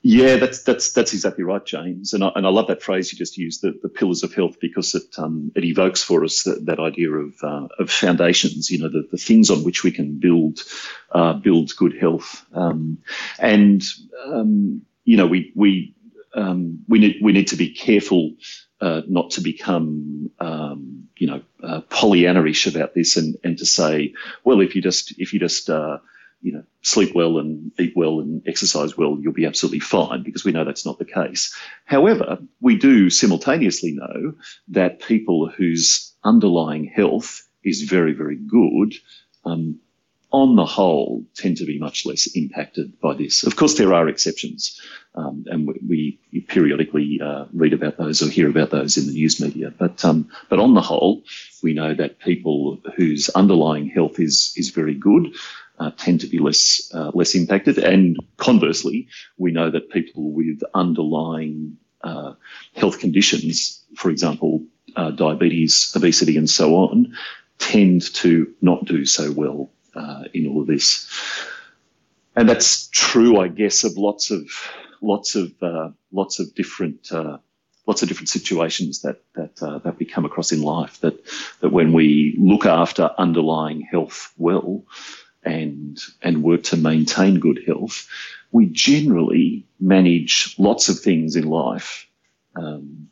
Yeah, 0.08 0.36
that's 0.36 0.62
that's 0.62 0.92
that's 0.94 1.14
exactly 1.14 1.44
right, 1.44 1.66
James. 1.66 2.14
And 2.14 2.24
I, 2.24 2.32
and 2.36 2.46
I 2.46 2.50
love 2.52 2.68
that 2.68 2.84
phrase 2.84 3.12
you 3.12 3.18
just 3.18 3.40
used, 3.40 3.64
the, 3.64 3.74
the 3.82 3.90
pillars 3.90 4.22
of 4.22 4.36
health, 4.36 4.60
because 4.60 4.94
it 4.94 5.18
um, 5.18 5.52
it 5.56 5.64
evokes 5.64 6.04
for 6.04 6.24
us 6.24 6.44
that, 6.44 6.64
that 6.68 6.80
idea 6.80 7.12
of 7.12 7.34
uh, 7.42 7.68
of 7.80 7.90
foundations. 7.90 8.70
You 8.70 8.78
know, 8.84 8.90
the, 8.90 9.08
the 9.12 9.18
things 9.18 9.50
on 9.50 9.64
which 9.64 9.84
we 9.84 9.90
can 9.90 10.20
build 10.20 10.60
uh, 11.12 11.34
build 11.34 11.76
good 11.76 11.98
health. 12.00 12.46
Um, 12.54 13.00
and 13.40 13.84
um, 14.24 14.84
you 15.06 15.18
know, 15.18 15.26
we 15.26 15.52
we 15.56 15.96
um, 16.36 16.84
we 16.88 17.00
need 17.00 17.18
we 17.24 17.32
need 17.34 17.48
to 17.48 17.56
be 17.56 17.72
careful 17.72 18.34
uh, 18.82 19.02
not 19.08 19.32
to 19.32 19.42
become 19.42 20.30
um, 20.40 21.08
you 21.18 21.26
know 21.26 21.42
uh, 21.64 21.82
Pollyannaish 21.82 22.72
about 22.72 22.94
this 22.94 23.18
and 23.18 23.38
and 23.44 23.58
to 23.58 23.66
say, 23.66 24.14
well, 24.44 24.62
if 24.62 24.76
you 24.76 24.84
just 24.84 25.20
if 25.20 25.34
you 25.34 25.40
just 25.40 25.68
uh, 25.68 25.98
you 26.42 26.54
know, 26.54 26.64
sleep 26.82 27.16
well 27.16 27.40
and 27.40 27.72
eat 27.80 27.94
well 27.96 28.20
and 28.20 28.44
exercise 28.48 28.96
well, 28.98 29.18
you'll 29.20 29.34
be 29.34 29.46
absolutely 29.46 29.80
fine 29.80 30.24
because 30.24 30.46
we 30.46 30.52
know 30.52 30.64
that's 30.64 30.86
not 30.86 31.00
the 31.00 31.06
case. 31.06 31.56
However, 31.86 32.38
we 32.62 32.78
do 32.78 33.10
simultaneously 33.10 33.94
know 33.94 34.34
that 34.70 35.02
people 35.02 35.50
whose 35.50 36.14
underlying 36.24 36.86
health 36.86 37.48
is 37.64 37.84
very, 37.84 38.14
very 38.14 38.36
good, 38.36 38.94
um, 39.44 39.80
on 40.32 40.58
the 40.58 40.66
whole, 40.66 41.24
tend 41.36 41.58
to 41.58 41.66
be 41.66 41.80
much 41.80 42.06
less 42.06 42.28
impacted 42.36 43.00
by 43.00 43.14
this. 43.14 43.46
Of 43.46 43.56
course, 43.56 43.76
there 43.76 43.94
are 43.94 44.10
exceptions, 44.10 44.82
um, 45.14 45.46
and 45.48 45.66
we, 45.66 46.20
we 46.34 46.42
periodically 46.42 47.22
uh, 47.24 47.46
read 47.54 47.72
about 47.72 47.98
those 47.98 48.22
or 48.22 48.30
hear 48.30 48.50
about 48.50 48.70
those 48.70 48.98
in 48.98 49.06
the 49.06 49.14
news 49.14 49.40
media. 49.40 49.72
But 49.76 50.04
um, 50.04 50.30
but 50.50 50.60
on 50.60 50.74
the 50.74 50.82
whole, 50.82 51.24
we 51.64 51.74
know 51.74 51.94
that 51.94 52.20
people 52.20 52.80
whose 52.98 53.30
underlying 53.30 53.88
health 53.88 54.20
is 54.20 54.54
is 54.58 54.72
very 54.72 54.96
good 54.96 55.34
uh, 55.80 55.92
tend 55.98 56.22
to 56.22 56.28
be 56.28 56.40
less 56.40 56.92
uh, 56.94 57.12
less 57.14 57.36
impacted. 57.36 57.78
And 57.78 58.18
conversely, 58.38 59.08
we 59.38 59.52
know 59.52 59.70
that 59.70 59.90
people 59.90 60.32
with 60.32 60.62
underlying 60.74 61.78
uh, 62.02 62.34
health 62.76 63.00
conditions, 63.00 63.84
for 63.96 64.10
example, 64.10 64.64
uh, 64.96 65.12
diabetes, 65.12 65.92
obesity, 65.96 66.38
and 66.38 66.50
so 66.50 66.76
on, 66.76 67.16
tend 67.58 68.14
to 68.16 68.54
not 68.62 68.86
do 68.86 69.06
so 69.06 69.32
well 69.32 69.72
uh, 69.96 70.24
in 70.34 70.48
all 70.48 70.62
of 70.62 70.68
this. 70.68 71.10
And 72.36 72.50
that's 72.50 72.88
true, 72.90 73.40
I 73.40 73.48
guess, 73.48 73.84
of 73.84 73.98
lots 73.98 74.32
of 74.32 74.50
lots 75.02 75.36
of 75.36 75.52
uh, 75.62 75.90
lots 76.12 76.40
of 76.40 76.54
different 76.56 77.12
lots 77.88 78.02
of 78.02 78.10
different 78.10 78.30
situations 78.30 79.02
that 79.02 79.22
that 79.36 79.62
uh, 79.62 79.80
that 79.80 79.98
we 80.00 80.06
come 80.06 80.26
across 80.26 80.52
in 80.52 80.62
life. 80.62 81.00
That 81.02 81.16
that 81.62 81.70
when 81.70 81.94
we 81.94 82.36
look 82.38 82.66
after 82.66 83.12
underlying 83.18 83.82
health 83.82 84.34
well, 84.38 84.84
and 85.46 86.00
and 86.22 86.44
work 86.44 86.64
to 86.64 86.78
maintain 86.78 87.40
good 87.40 87.62
health, 87.66 88.08
we 88.52 88.66
generally 88.66 89.66
manage 89.80 90.56
lots 90.58 90.90
of 90.90 91.00
things 91.00 91.36
in 91.36 91.48
life 91.48 92.08
um, 92.56 93.10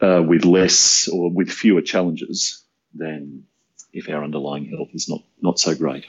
uh, 0.00 0.22
with 0.26 0.44
less 0.44 1.08
or 1.08 1.30
with 1.30 1.50
fewer 1.50 1.80
challenges 1.80 2.62
than 2.94 3.44
if 3.92 4.08
our 4.08 4.24
underlying 4.24 4.66
health 4.66 4.88
is 4.92 5.08
not 5.08 5.22
not 5.40 5.58
so 5.58 5.74
great. 5.74 6.04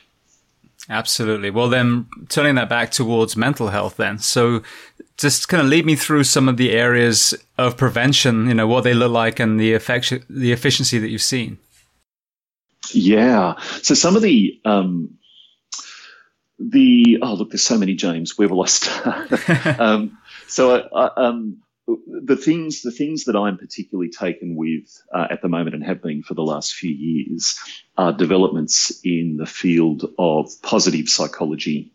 Absolutely. 0.89 1.49
Well, 1.49 1.69
then 1.69 2.07
turning 2.29 2.55
that 2.55 2.69
back 2.69 2.89
towards 2.91 3.35
mental 3.35 3.67
health, 3.67 3.97
then. 3.97 4.17
So, 4.17 4.63
just 5.17 5.49
kind 5.49 5.61
of 5.61 5.67
lead 5.67 5.85
me 5.85 5.95
through 5.95 6.23
some 6.23 6.47
of 6.47 6.57
the 6.57 6.71
areas 6.71 7.35
of 7.57 7.77
prevention. 7.77 8.47
You 8.47 8.53
know 8.53 8.67
what 8.67 8.83
they 8.83 8.93
look 8.93 9.11
like 9.11 9.39
and 9.39 9.59
the 9.59 9.73
effect, 9.73 10.13
the 10.29 10.51
efficiency 10.51 10.97
that 10.97 11.09
you've 11.09 11.21
seen. 11.21 11.57
Yeah. 12.93 13.55
So 13.81 13.93
some 13.93 14.15
of 14.15 14.21
the 14.21 14.59
um, 14.65 15.17
the 16.59 17.19
oh 17.21 17.33
look, 17.35 17.51
there's 17.51 17.61
so 17.63 17.77
many 17.77 17.95
James. 17.95 18.37
Where 18.37 18.47
will 18.47 18.63
I 18.63 18.67
start? 18.67 19.79
um, 19.79 20.17
so 20.47 20.75
I, 20.75 21.05
I, 21.05 21.27
um, 21.27 21.61
the 22.07 22.35
things 22.35 22.81
the 22.81 22.91
things 22.91 23.25
that 23.25 23.35
I'm 23.35 23.57
particularly 23.57 24.09
taken 24.09 24.55
with 24.55 25.01
uh, 25.13 25.27
at 25.29 25.41
the 25.41 25.49
moment 25.49 25.75
and 25.75 25.83
have 25.83 26.01
been 26.01 26.23
for 26.23 26.33
the 26.33 26.43
last 26.43 26.73
few 26.73 26.91
years 26.91 27.57
are 27.97 28.13
developments 28.13 28.99
in 29.03 29.37
the 29.37 29.45
field 29.45 30.05
of 30.17 30.49
positive 30.61 31.09
psychology. 31.09 31.91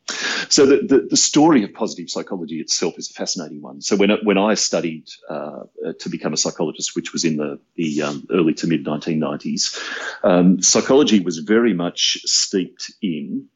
So 0.49 0.67
the, 0.67 0.77
the, 0.77 1.07
the 1.11 1.17
story 1.17 1.65
of 1.65 1.73
positive 1.73 2.11
psychology 2.11 2.61
itself 2.61 2.95
is 2.99 3.11
a 3.11 3.15
fascinating 3.15 3.63
one. 3.63 3.81
So 3.81 3.97
when 3.97 4.11
when 4.23 4.39
I 4.39 4.55
studied 4.55 5.09
uh, 5.29 5.65
to 5.99 6.09
become 6.09 6.33
a 6.33 6.37
psychologist, 6.37 6.95
which 6.97 7.13
was 7.13 7.25
in 7.25 7.37
the 7.37 7.59
the 7.77 8.03
um, 8.03 8.27
early 8.31 8.55
to 8.55 8.67
mid 8.67 8.85
1990s, 8.85 9.79
um, 10.23 10.63
psychology 10.63 11.21
was 11.21 11.39
very 11.39 11.75
much 11.75 12.19
steeped 12.25 12.93
in 13.03 13.49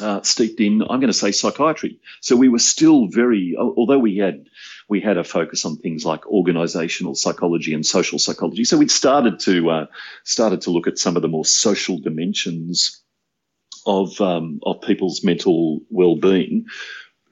uh, 0.00 0.22
steeped 0.22 0.60
in, 0.60 0.82
I'm 0.82 1.00
going 1.00 1.08
to 1.08 1.12
say 1.12 1.32
psychiatry. 1.32 1.98
So 2.20 2.36
we 2.36 2.48
were 2.48 2.58
still 2.58 3.06
very, 3.06 3.54
although 3.58 3.98
we 3.98 4.16
had 4.16 4.46
we 4.90 5.00
had 5.00 5.16
a 5.16 5.24
focus 5.24 5.64
on 5.64 5.76
things 5.76 6.04
like 6.04 6.26
organizational 6.26 7.14
psychology 7.14 7.72
and 7.72 7.86
social 7.86 8.18
psychology. 8.18 8.64
So 8.64 8.76
we'd 8.76 8.90
started 8.90 9.38
to 9.40 9.70
uh, 9.70 9.86
started 10.24 10.62
to 10.62 10.70
look 10.70 10.88
at 10.88 10.98
some 10.98 11.16
of 11.16 11.22
the 11.22 11.28
more 11.28 11.44
social 11.44 11.98
dimensions 11.98 13.00
of 13.86 14.20
um, 14.20 14.58
of 14.64 14.82
people's 14.82 15.24
mental 15.24 15.80
well-being. 15.88 16.66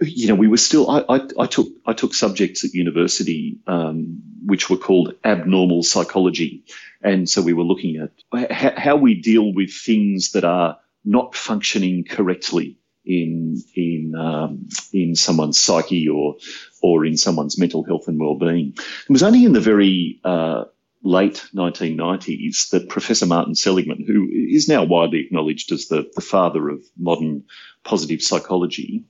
You 0.00 0.28
know, 0.28 0.36
we 0.36 0.46
were 0.46 0.56
still. 0.56 0.88
I, 0.88 1.00
I, 1.08 1.20
I 1.40 1.46
took 1.46 1.68
I 1.84 1.92
took 1.92 2.14
subjects 2.14 2.64
at 2.64 2.72
university 2.72 3.58
um, 3.66 4.22
which 4.46 4.70
were 4.70 4.76
called 4.76 5.14
abnormal 5.24 5.82
psychology, 5.82 6.64
and 7.02 7.28
so 7.28 7.42
we 7.42 7.52
were 7.52 7.64
looking 7.64 7.96
at 8.32 8.52
how 8.78 8.96
we 8.96 9.20
deal 9.20 9.52
with 9.52 9.72
things 9.74 10.30
that 10.32 10.44
are 10.44 10.78
not 11.04 11.34
functioning 11.34 12.04
correctly 12.04 12.78
in 13.08 13.60
in 13.74 14.14
um, 14.14 14.68
in 14.92 15.16
someone's 15.16 15.58
psyche 15.58 16.08
or 16.08 16.36
or 16.82 17.04
in 17.04 17.16
someone's 17.16 17.58
mental 17.58 17.84
health 17.84 18.08
and 18.08 18.20
well-being. 18.20 18.74
It 18.76 19.12
was 19.12 19.22
only 19.22 19.44
in 19.44 19.52
the 19.52 19.60
very 19.60 20.20
uh, 20.24 20.64
late 21.02 21.44
1990s 21.54 22.70
that 22.70 22.88
Professor 22.88 23.26
Martin 23.26 23.54
Seligman, 23.54 24.04
who 24.06 24.28
is 24.30 24.68
now 24.68 24.84
widely 24.84 25.20
acknowledged 25.20 25.72
as 25.72 25.86
the, 25.86 26.10
the 26.14 26.20
father 26.20 26.68
of 26.68 26.82
modern 26.96 27.44
positive 27.84 28.22
psychology, 28.22 29.04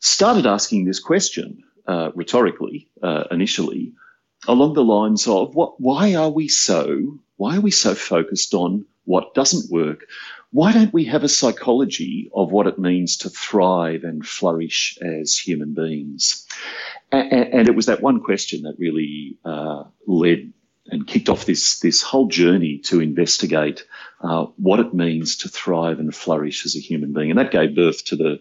started 0.00 0.46
asking 0.46 0.84
this 0.84 1.00
question 1.00 1.62
uh, 1.86 2.10
rhetorically 2.14 2.88
uh, 3.02 3.24
initially 3.30 3.92
along 4.46 4.74
the 4.74 4.84
lines 4.84 5.26
of 5.26 5.54
what 5.54 5.80
why 5.80 6.14
are 6.14 6.30
we 6.30 6.48
so 6.48 7.18
why 7.36 7.56
are 7.56 7.60
we 7.60 7.70
so 7.70 7.94
focused 7.94 8.54
on 8.54 8.84
what 9.04 9.34
doesn't 9.34 9.70
work 9.70 10.04
why 10.54 10.70
don't 10.70 10.92
we 10.92 11.06
have 11.06 11.24
a 11.24 11.28
psychology 11.28 12.30
of 12.32 12.52
what 12.52 12.68
it 12.68 12.78
means 12.78 13.16
to 13.16 13.28
thrive 13.28 14.04
and 14.04 14.24
flourish 14.24 14.96
as 15.02 15.36
human 15.36 15.74
beings? 15.74 16.46
And, 17.10 17.68
it 17.68 17.74
was 17.74 17.86
that 17.86 18.00
one 18.00 18.20
question 18.20 18.62
that 18.62 18.76
really 18.78 19.36
uh, 19.44 19.82
led 20.06 20.52
and 20.86 21.08
kicked 21.08 21.28
off 21.28 21.44
this 21.44 21.80
this 21.80 22.02
whole 22.02 22.28
journey 22.28 22.78
to 22.84 23.00
investigate 23.00 23.84
uh, 24.20 24.44
what 24.56 24.78
it 24.78 24.94
means 24.94 25.38
to 25.38 25.48
thrive 25.48 25.98
and 25.98 26.14
flourish 26.14 26.64
as 26.64 26.76
a 26.76 26.80
human 26.80 27.12
being, 27.12 27.30
and 27.30 27.38
that 27.40 27.50
gave 27.50 27.74
birth 27.74 28.04
to 28.04 28.16
the 28.16 28.38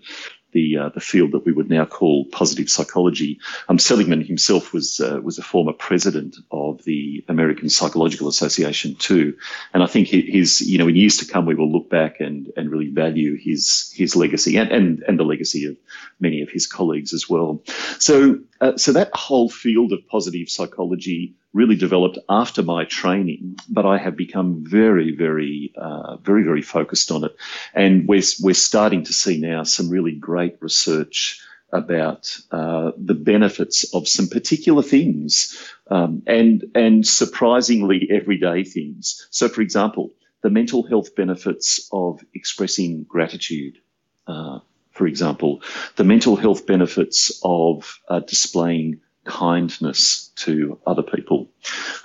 the 0.54 0.78
uh, 0.78 0.90
the 0.90 1.00
field 1.02 1.32
that 1.34 1.46
we 1.46 1.52
would 1.52 1.70
now 1.70 1.86
call 1.86 2.26
positive 2.26 2.70
psychology. 2.70 3.40
Um, 3.70 3.80
Seligman 3.80 4.24
himself 4.24 4.74
was 4.74 5.00
uh, 5.00 5.20
was 5.22 5.38
a 5.38 5.44
former 5.44 5.74
president 5.74 6.38
of 6.52 6.84
the 6.86 7.24
American 7.28 7.70
Psychological 7.70 8.28
Association 8.28 8.96
too, 8.96 9.36
and 9.74 9.84
I 9.84 9.88
think 9.88 10.08
his 10.08 10.62
you 10.62 10.78
know 10.78 10.88
in 10.88 10.96
years 10.96 11.18
to 11.18 11.26
come 11.26 11.46
we 11.46 11.56
will 11.56 11.72
look 11.72 11.90
back 11.90 12.20
and 12.20 12.52
and 12.56 12.72
really 12.72 12.90
value 12.90 13.38
his 13.38 13.92
his 13.96 14.16
legacy 14.16 14.58
and 14.58 14.72
and, 14.72 15.04
and 15.08 15.20
the 15.20 15.24
legacy 15.24 15.66
of 15.66 15.76
many 16.20 16.42
of 16.42 16.50
his 16.50 16.68
colleagues 16.68 17.14
as 17.14 17.30
well. 17.30 17.62
So 18.00 18.40
uh, 18.64 18.78
so 18.78 18.94
that 18.94 19.14
whole 19.14 19.50
field 19.50 19.92
of 19.92 20.08
positive 20.08 20.48
psychology 20.48 21.36
really 21.52 21.76
developed 21.76 22.18
after 22.30 22.64
my 22.64 22.86
training, 22.86 23.58
but 23.68 23.86
I 23.86 23.98
have 23.98 24.16
become 24.16 24.64
very, 24.66 25.14
very, 25.14 25.74
uh, 25.78 26.16
very, 26.18 26.44
very 26.44 26.62
focused 26.62 27.12
on 27.12 27.26
it. 27.26 27.36
And 27.74 28.08
we're, 28.08 28.24
we're 28.42 28.54
starting 28.54 29.04
to 29.04 29.12
see 29.12 29.38
now 29.38 29.64
some 29.64 29.90
really 29.90 30.16
great 30.16 30.56
research 30.62 31.42
about 31.74 32.38
uh, 32.52 32.92
the 32.98 33.16
benefits 33.16 33.94
of 33.94 34.08
some 34.08 34.30
particular 34.30 34.82
things 34.82 35.58
um, 35.92 36.24
and, 36.26 36.64
and 36.74 37.06
surprisingly 37.06 38.08
everyday 38.10 38.64
things. 38.64 39.28
So, 39.30 39.50
for 39.50 39.62
example, 39.62 40.12
the 40.42 40.50
mental 40.50 40.88
health 40.88 41.16
benefits 41.16 41.90
of 41.92 42.22
expressing 42.34 43.04
gratitude. 43.04 43.80
Uh, 44.26 44.60
for 44.94 45.08
example, 45.08 45.62
the 45.96 46.04
mental 46.04 46.36
health 46.36 46.66
benefits 46.66 47.40
of 47.44 48.00
uh, 48.08 48.20
displaying 48.20 49.02
kindness 49.26 50.32
to 50.36 50.80
other 50.86 51.02
people. 51.02 51.50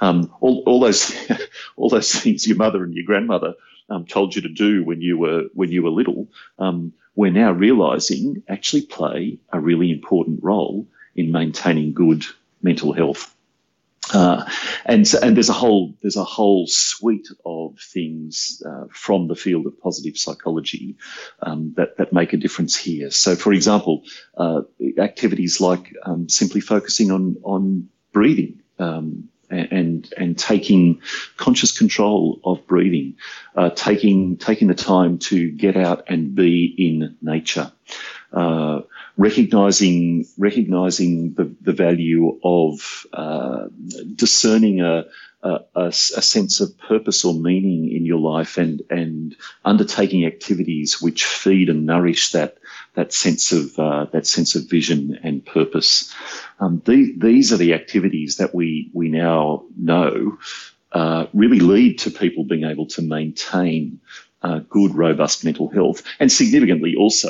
Um, 0.00 0.32
all, 0.40 0.62
all, 0.66 0.80
those, 0.80 1.14
all 1.76 1.90
those 1.90 2.12
things 2.12 2.46
your 2.46 2.56
mother 2.56 2.82
and 2.82 2.94
your 2.94 3.04
grandmother 3.04 3.54
um, 3.90 4.06
told 4.06 4.34
you 4.34 4.42
to 4.42 4.48
do 4.48 4.84
when 4.84 5.00
you 5.00 5.18
were 5.18 5.44
when 5.54 5.70
you 5.70 5.82
were 5.82 5.90
little, 5.90 6.28
um, 6.58 6.92
we're 7.14 7.30
now 7.30 7.52
realising 7.52 8.42
actually 8.48 8.82
play 8.82 9.38
a 9.52 9.60
really 9.60 9.90
important 9.90 10.40
role 10.42 10.86
in 11.16 11.32
maintaining 11.32 11.92
good 11.92 12.24
mental 12.62 12.92
health. 12.92 13.34
Uh, 14.12 14.48
and 14.84 15.12
and 15.22 15.36
there's 15.36 15.48
a 15.48 15.54
whole 15.54 15.94
there's 16.02 16.16
a 16.16 16.24
whole 16.24 16.66
suite 16.66 17.28
of 17.44 17.78
things 17.78 18.62
uh, 18.66 18.84
from 18.90 19.28
the 19.28 19.34
field 19.34 19.66
of 19.66 19.80
positive 19.80 20.16
psychology 20.16 20.96
um, 21.42 21.74
that 21.76 21.96
that 21.98 22.12
make 22.12 22.32
a 22.32 22.36
difference 22.36 22.76
here. 22.76 23.10
So, 23.10 23.36
for 23.36 23.52
example, 23.52 24.04
uh, 24.36 24.62
activities 24.98 25.60
like 25.60 25.94
um, 26.04 26.28
simply 26.28 26.60
focusing 26.60 27.10
on 27.10 27.36
on 27.42 27.88
breathing. 28.12 28.60
Um, 28.78 29.28
and 29.50 30.12
and 30.16 30.38
taking 30.38 31.00
conscious 31.38 31.76
control 31.76 32.38
of 32.44 32.66
breathing, 32.66 33.16
uh, 33.56 33.70
taking 33.70 34.36
taking 34.36 34.68
the 34.68 34.74
time 34.74 35.18
to 35.18 35.50
get 35.50 35.74
out 35.74 36.04
and 36.08 36.34
be 36.34 36.66
in 36.76 37.16
nature, 37.22 37.72
uh, 38.32 38.80
recognizing 39.18 40.24
recognizing 40.38 41.34
the, 41.34 41.52
the 41.60 41.72
value 41.72 42.38
of 42.42 43.04
uh, 43.12 43.66
discerning 44.14 44.80
a, 44.80 45.04
a, 45.42 45.60
a, 45.74 45.92
sense 45.92 46.60
of 46.60 46.78
purpose 46.78 47.24
or 47.24 47.34
meaning 47.34 47.90
in 47.90 48.06
your 48.06 48.20
life 48.20 48.56
and 48.56 48.80
and 48.90 49.36
undertaking 49.64 50.24
activities 50.24 51.02
which 51.02 51.24
feed 51.24 51.68
and 51.68 51.84
nourish 51.84 52.30
that 52.30 52.58
that 52.94 53.12
sense 53.12 53.52
of 53.52 53.76
uh, 53.78 54.06
that 54.12 54.26
sense 54.26 54.54
of 54.54 54.70
vision 54.70 55.18
and 55.22 55.44
purpose. 55.44 56.14
Um, 56.60 56.80
these, 56.84 57.18
these 57.18 57.52
are 57.52 57.58
the 57.58 57.74
activities 57.74 58.36
that 58.36 58.54
we 58.54 58.90
we 58.94 59.08
now 59.08 59.64
know 59.76 60.38
uh, 60.92 61.26
really 61.34 61.60
lead 61.60 61.98
to 61.98 62.10
people 62.10 62.44
being 62.44 62.64
able 62.64 62.86
to 62.86 63.02
maintain 63.02 64.00
uh, 64.42 64.60
good, 64.68 64.94
robust 64.94 65.44
mental 65.44 65.68
health, 65.68 66.02
and 66.20 66.30
significantly 66.30 66.94
also 66.96 67.28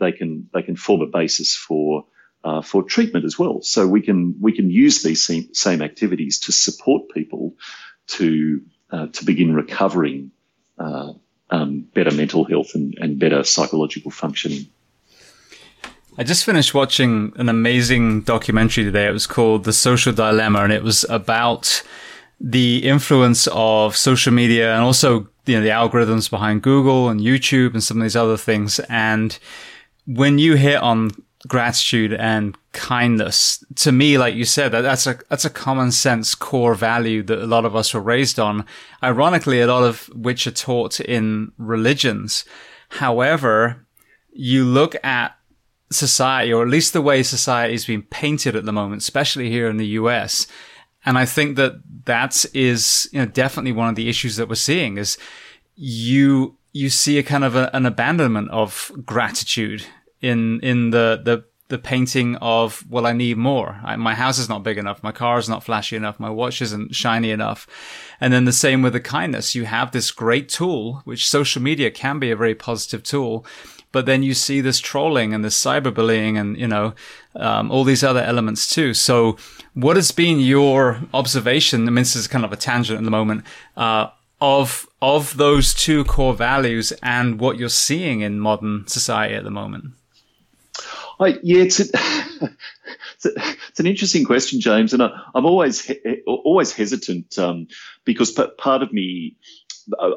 they 0.00 0.12
can 0.12 0.48
they 0.52 0.62
can 0.62 0.76
form 0.76 1.02
a 1.02 1.06
basis 1.06 1.54
for 1.54 2.04
uh, 2.44 2.62
for 2.62 2.82
treatment 2.82 3.24
as 3.24 3.38
well. 3.38 3.62
So 3.62 3.86
we 3.86 4.00
can 4.00 4.34
we 4.40 4.52
can 4.52 4.70
use 4.70 5.02
these 5.02 5.24
same, 5.24 5.52
same 5.54 5.82
activities 5.82 6.40
to 6.40 6.52
support 6.52 7.10
people 7.10 7.54
to 8.08 8.62
uh, 8.90 9.06
to 9.08 9.24
begin 9.24 9.54
recovering 9.54 10.30
uh, 10.78 11.12
um, 11.50 11.80
better 11.94 12.10
mental 12.10 12.44
health 12.44 12.74
and, 12.74 12.94
and 12.98 13.18
better 13.18 13.44
psychological 13.44 14.10
functioning. 14.10 14.66
I 16.16 16.24
just 16.24 16.44
finished 16.44 16.74
watching 16.74 17.32
an 17.36 17.48
amazing 17.48 18.22
documentary 18.22 18.82
today. 18.82 19.06
It 19.06 19.12
was 19.12 19.26
called 19.26 19.64
The 19.64 19.72
Social 19.72 20.12
Dilemma, 20.12 20.64
and 20.64 20.72
it 20.72 20.82
was 20.82 21.04
about 21.08 21.82
the 22.40 22.78
influence 22.88 23.48
of 23.48 23.96
social 23.96 24.32
media 24.32 24.72
and 24.74 24.82
also 24.82 25.28
you 25.46 25.56
know 25.56 25.62
the 25.62 25.68
algorithms 25.68 26.30
behind 26.30 26.62
Google 26.62 27.08
and 27.08 27.20
YouTube 27.20 27.72
and 27.72 27.82
some 27.82 27.96
of 27.96 28.02
these 28.02 28.16
other 28.16 28.36
things. 28.36 28.78
And 28.88 29.38
when 30.06 30.38
you 30.38 30.54
hit 30.54 30.76
on 30.76 31.10
gratitude 31.46 32.12
and 32.12 32.56
kindness, 32.72 33.64
to 33.76 33.92
me, 33.92 34.18
like 34.18 34.34
you 34.34 34.44
said, 34.44 34.72
that 34.72 34.82
that's 34.82 35.06
a 35.06 35.18
that's 35.28 35.44
a 35.44 35.50
common 35.50 35.90
sense 35.90 36.34
core 36.34 36.74
value 36.74 37.22
that 37.24 37.42
a 37.42 37.46
lot 37.46 37.64
of 37.64 37.74
us 37.74 37.94
were 37.94 38.00
raised 38.00 38.38
on. 38.38 38.66
Ironically, 39.02 39.60
a 39.60 39.66
lot 39.66 39.84
of 39.84 40.06
which 40.14 40.46
are 40.46 40.52
taught 40.52 41.00
in 41.00 41.52
religions. 41.56 42.44
However, 42.90 43.86
you 44.32 44.64
look 44.64 44.96
at 45.04 45.36
society, 45.90 46.52
or 46.52 46.62
at 46.62 46.68
least 46.68 46.92
the 46.92 47.02
way 47.02 47.22
society 47.22 47.74
is 47.74 47.86
being 47.86 48.02
painted 48.02 48.54
at 48.54 48.64
the 48.64 48.72
moment, 48.72 49.02
especially 49.02 49.50
here 49.50 49.68
in 49.68 49.78
the 49.78 49.86
US, 49.86 50.46
and 51.04 51.16
I 51.16 51.24
think 51.24 51.56
that 51.56 51.74
that 52.04 52.44
is 52.54 53.08
you 53.12 53.20
know, 53.20 53.26
definitely 53.26 53.72
one 53.72 53.88
of 53.88 53.94
the 53.94 54.08
issues 54.08 54.36
that 54.36 54.48
we're 54.48 54.54
seeing 54.54 54.98
is 54.98 55.18
you, 55.74 56.56
you 56.72 56.90
see 56.90 57.18
a 57.18 57.22
kind 57.22 57.44
of 57.44 57.54
a, 57.54 57.74
an 57.74 57.86
abandonment 57.86 58.50
of 58.50 58.90
gratitude 59.04 59.86
in, 60.20 60.60
in 60.60 60.90
the, 60.90 61.20
the, 61.24 61.44
the 61.68 61.78
painting 61.78 62.36
of, 62.36 62.84
well, 62.88 63.06
I 63.06 63.12
need 63.12 63.36
more. 63.36 63.78
I, 63.84 63.96
my 63.96 64.14
house 64.14 64.38
is 64.38 64.48
not 64.48 64.62
big 64.62 64.78
enough. 64.78 65.02
My 65.02 65.12
car 65.12 65.38
is 65.38 65.48
not 65.48 65.62
flashy 65.62 65.96
enough. 65.96 66.18
My 66.18 66.30
watch 66.30 66.60
isn't 66.62 66.94
shiny 66.94 67.30
enough. 67.30 67.66
And 68.20 68.32
then 68.32 68.46
the 68.46 68.52
same 68.52 68.82
with 68.82 68.94
the 68.94 69.00
kindness. 69.00 69.54
You 69.54 69.66
have 69.66 69.92
this 69.92 70.10
great 70.10 70.48
tool, 70.48 71.02
which 71.04 71.28
social 71.28 71.62
media 71.62 71.90
can 71.90 72.18
be 72.18 72.30
a 72.30 72.36
very 72.36 72.54
positive 72.54 73.02
tool. 73.02 73.46
But 73.90 74.06
then 74.06 74.22
you 74.22 74.34
see 74.34 74.60
this 74.60 74.80
trolling 74.80 75.32
and 75.32 75.44
this 75.44 75.58
cyberbullying 75.58 76.38
and, 76.38 76.58
you 76.58 76.68
know, 76.68 76.94
um, 77.34 77.70
all 77.70 77.84
these 77.84 78.04
other 78.04 78.22
elements 78.22 78.66
too. 78.66 78.92
So 78.94 79.36
what 79.74 79.96
has 79.96 80.10
been 80.10 80.40
your 80.40 81.00
observation? 81.14 81.82
I 81.82 81.90
mean, 81.90 81.96
this 81.96 82.16
is 82.16 82.28
kind 82.28 82.44
of 82.44 82.52
a 82.52 82.56
tangent 82.56 82.98
at 82.98 83.04
the 83.04 83.10
moment, 83.10 83.44
uh, 83.76 84.08
of, 84.40 84.86
of 85.02 85.36
those 85.36 85.74
two 85.74 86.04
core 86.04 86.34
values 86.34 86.92
and 87.02 87.40
what 87.40 87.58
you're 87.58 87.68
seeing 87.68 88.20
in 88.20 88.38
modern 88.40 88.86
society 88.86 89.34
at 89.34 89.44
the 89.44 89.50
moment? 89.50 89.94
I, 91.20 91.38
yeah, 91.42 91.62
it's, 91.62 91.80
a, 91.80 91.84
it's, 93.14 93.26
a, 93.26 93.30
it's, 93.68 93.80
an 93.80 93.86
interesting 93.86 94.24
question, 94.24 94.60
James, 94.60 94.92
and 94.92 95.02
I, 95.02 95.10
am 95.34 95.46
always 95.46 95.90
always 96.26 96.72
hesitant 96.72 97.36
um, 97.38 97.66
because 98.04 98.30
part 98.30 98.82
of 98.82 98.92
me, 98.92 99.36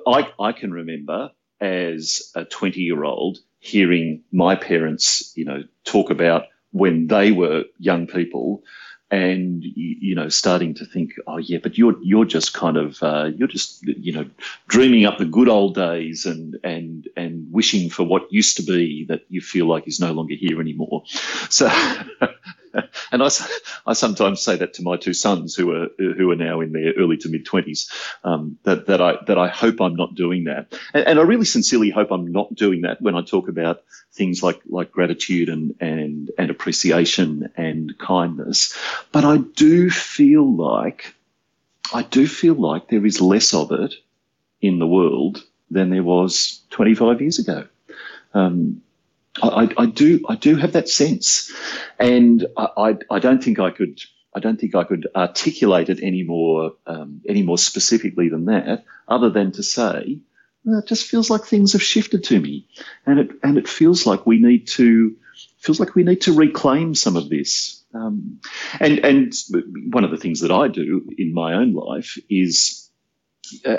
I, 0.06 0.32
I 0.40 0.52
can 0.52 0.72
remember 0.72 1.32
as 1.60 2.32
a 2.36 2.46
20 2.46 2.82
year 2.82 3.04
old 3.04 3.40
hearing 3.62 4.24
my 4.34 4.56
parents, 4.58 5.34
you 5.38 5.46
know, 5.46 5.64
talk 5.86 6.12
about 6.12 6.46
when 6.74 7.08
they 7.08 7.32
were 7.34 7.66
young 7.80 8.08
people 8.08 8.64
and 9.12 9.64
you 9.64 10.16
know 10.16 10.30
starting 10.30 10.74
to 10.74 10.86
think 10.86 11.12
oh 11.28 11.38
yeah 11.38 11.60
but 11.64 11.78
you're 11.78 11.96
you're 12.04 12.26
just 12.26 12.54
kind 12.54 12.78
of 12.78 13.04
uh, 13.04 13.30
you're 13.38 13.48
just 13.48 13.86
you 13.88 14.14
know 14.14 14.26
dreaming 14.68 15.06
up 15.06 15.20
the 15.20 15.26
good 15.26 15.50
old 15.50 15.76
days 15.76 16.26
and 16.28 16.58
and 16.64 17.10
and 17.18 17.48
wishing 17.52 17.90
for 17.90 18.04
what 18.04 18.32
used 18.34 18.58
to 18.58 18.64
be 18.64 19.06
that 19.10 19.22
you 19.30 19.42
feel 19.42 19.68
like 19.68 19.88
is 19.88 20.02
no 20.02 20.14
longer 20.14 20.36
here 20.36 20.62
anymore. 20.62 21.04
So 21.50 21.70
and 23.12 23.24
I, 23.24 23.30
I 23.86 23.94
sometimes 23.94 24.42
say 24.42 24.56
that 24.58 24.74
to 24.76 24.84
my 24.84 24.98
two 24.98 25.14
sons 25.14 25.56
who 25.56 25.72
are 25.72 25.88
who 25.98 26.32
are 26.32 26.36
now 26.36 26.62
in 26.62 26.72
their 26.72 26.94
early 26.94 27.18
to 27.18 27.30
mid 27.30 27.46
twenties 27.46 27.90
um, 28.24 28.58
that 28.64 28.88
that 28.88 29.02
I 29.02 29.18
that 29.28 29.38
I 29.38 29.48
hope 29.48 29.82
I'm 29.82 29.96
not 29.96 30.16
doing 30.16 30.46
that 30.46 30.74
and, 30.94 31.08
and 31.08 31.20
I 31.20 31.24
really 31.24 31.46
sincerely 31.46 31.90
hope 31.90 32.12
I'm 32.12 32.32
not 32.32 32.54
doing 32.56 32.82
that 32.82 33.02
when 33.02 33.16
I 33.16 33.22
talk 33.22 33.48
about 33.48 33.84
things 34.14 34.44
like 34.44 34.62
like 34.68 34.92
gratitude 34.92 35.50
and 35.50 35.76
and 35.80 36.32
and 36.38 36.50
appreciation 36.50 37.52
and 37.56 37.98
kindness 37.98 38.78
but 39.12 39.26
I 39.26 39.38
do 39.38 39.90
feel 39.90 40.56
like 40.56 41.16
I 41.94 42.04
do 42.04 42.28
feel 42.28 42.56
like 42.56 42.88
there 42.88 43.06
is 43.06 43.20
less 43.20 43.54
of 43.54 43.72
it 43.72 43.96
in 44.62 44.80
the 44.80 44.88
world 44.88 45.44
than 45.70 45.90
there 45.90 46.04
was 46.04 46.62
25 46.70 47.22
years 47.22 47.40
ago. 47.40 47.68
Um, 48.34 48.82
I, 49.42 49.70
I, 49.78 49.86
do 49.86 50.20
I 50.28 50.36
do 50.36 50.56
have 50.58 50.74
that 50.74 50.90
sense, 50.90 51.52
and 52.00 52.46
I, 52.58 52.98
I, 53.10 53.20
don't 53.20 53.42
think 53.42 53.60
I 53.60 53.72
could 53.72 54.02
I 54.36 54.40
don't 54.40 54.60
think 54.60 54.76
I 54.76 54.84
could 54.84 55.08
articulate 55.16 55.90
it 55.90 56.00
any 56.04 56.24
more 56.24 56.74
um, 56.86 57.22
any 57.28 57.42
more 57.42 57.58
specifically 57.58 58.28
than 58.30 58.46
that, 58.46 58.84
other 59.08 59.30
than 59.30 59.54
to 59.54 59.64
say 59.64 60.20
it 60.66 60.88
just 60.88 61.08
feels 61.08 61.30
like 61.30 61.44
things 61.44 61.74
have 61.74 61.84
shifted 61.84 62.24
to 62.26 62.40
me, 62.40 62.68
and 63.06 63.20
it 63.20 63.32
and 63.44 63.58
it 63.58 63.68
feels 63.68 64.06
like 64.06 64.26
we 64.26 64.40
need 64.40 64.68
to 64.68 65.16
feels 65.60 65.80
like 65.80 65.96
we 65.96 66.04
need 66.04 66.22
to 66.22 66.34
reclaim 66.34 66.94
some 66.96 67.16
of 67.16 67.30
this. 67.30 67.84
Um, 67.94 68.40
and 68.80 69.00
and 69.00 69.34
one 69.92 70.04
of 70.04 70.12
the 70.12 70.18
things 70.18 70.42
that 70.42 70.52
I 70.52 70.68
do 70.68 71.10
in 71.18 71.34
my 71.34 71.54
own 71.54 71.74
life 71.74 72.18
is 72.30 72.81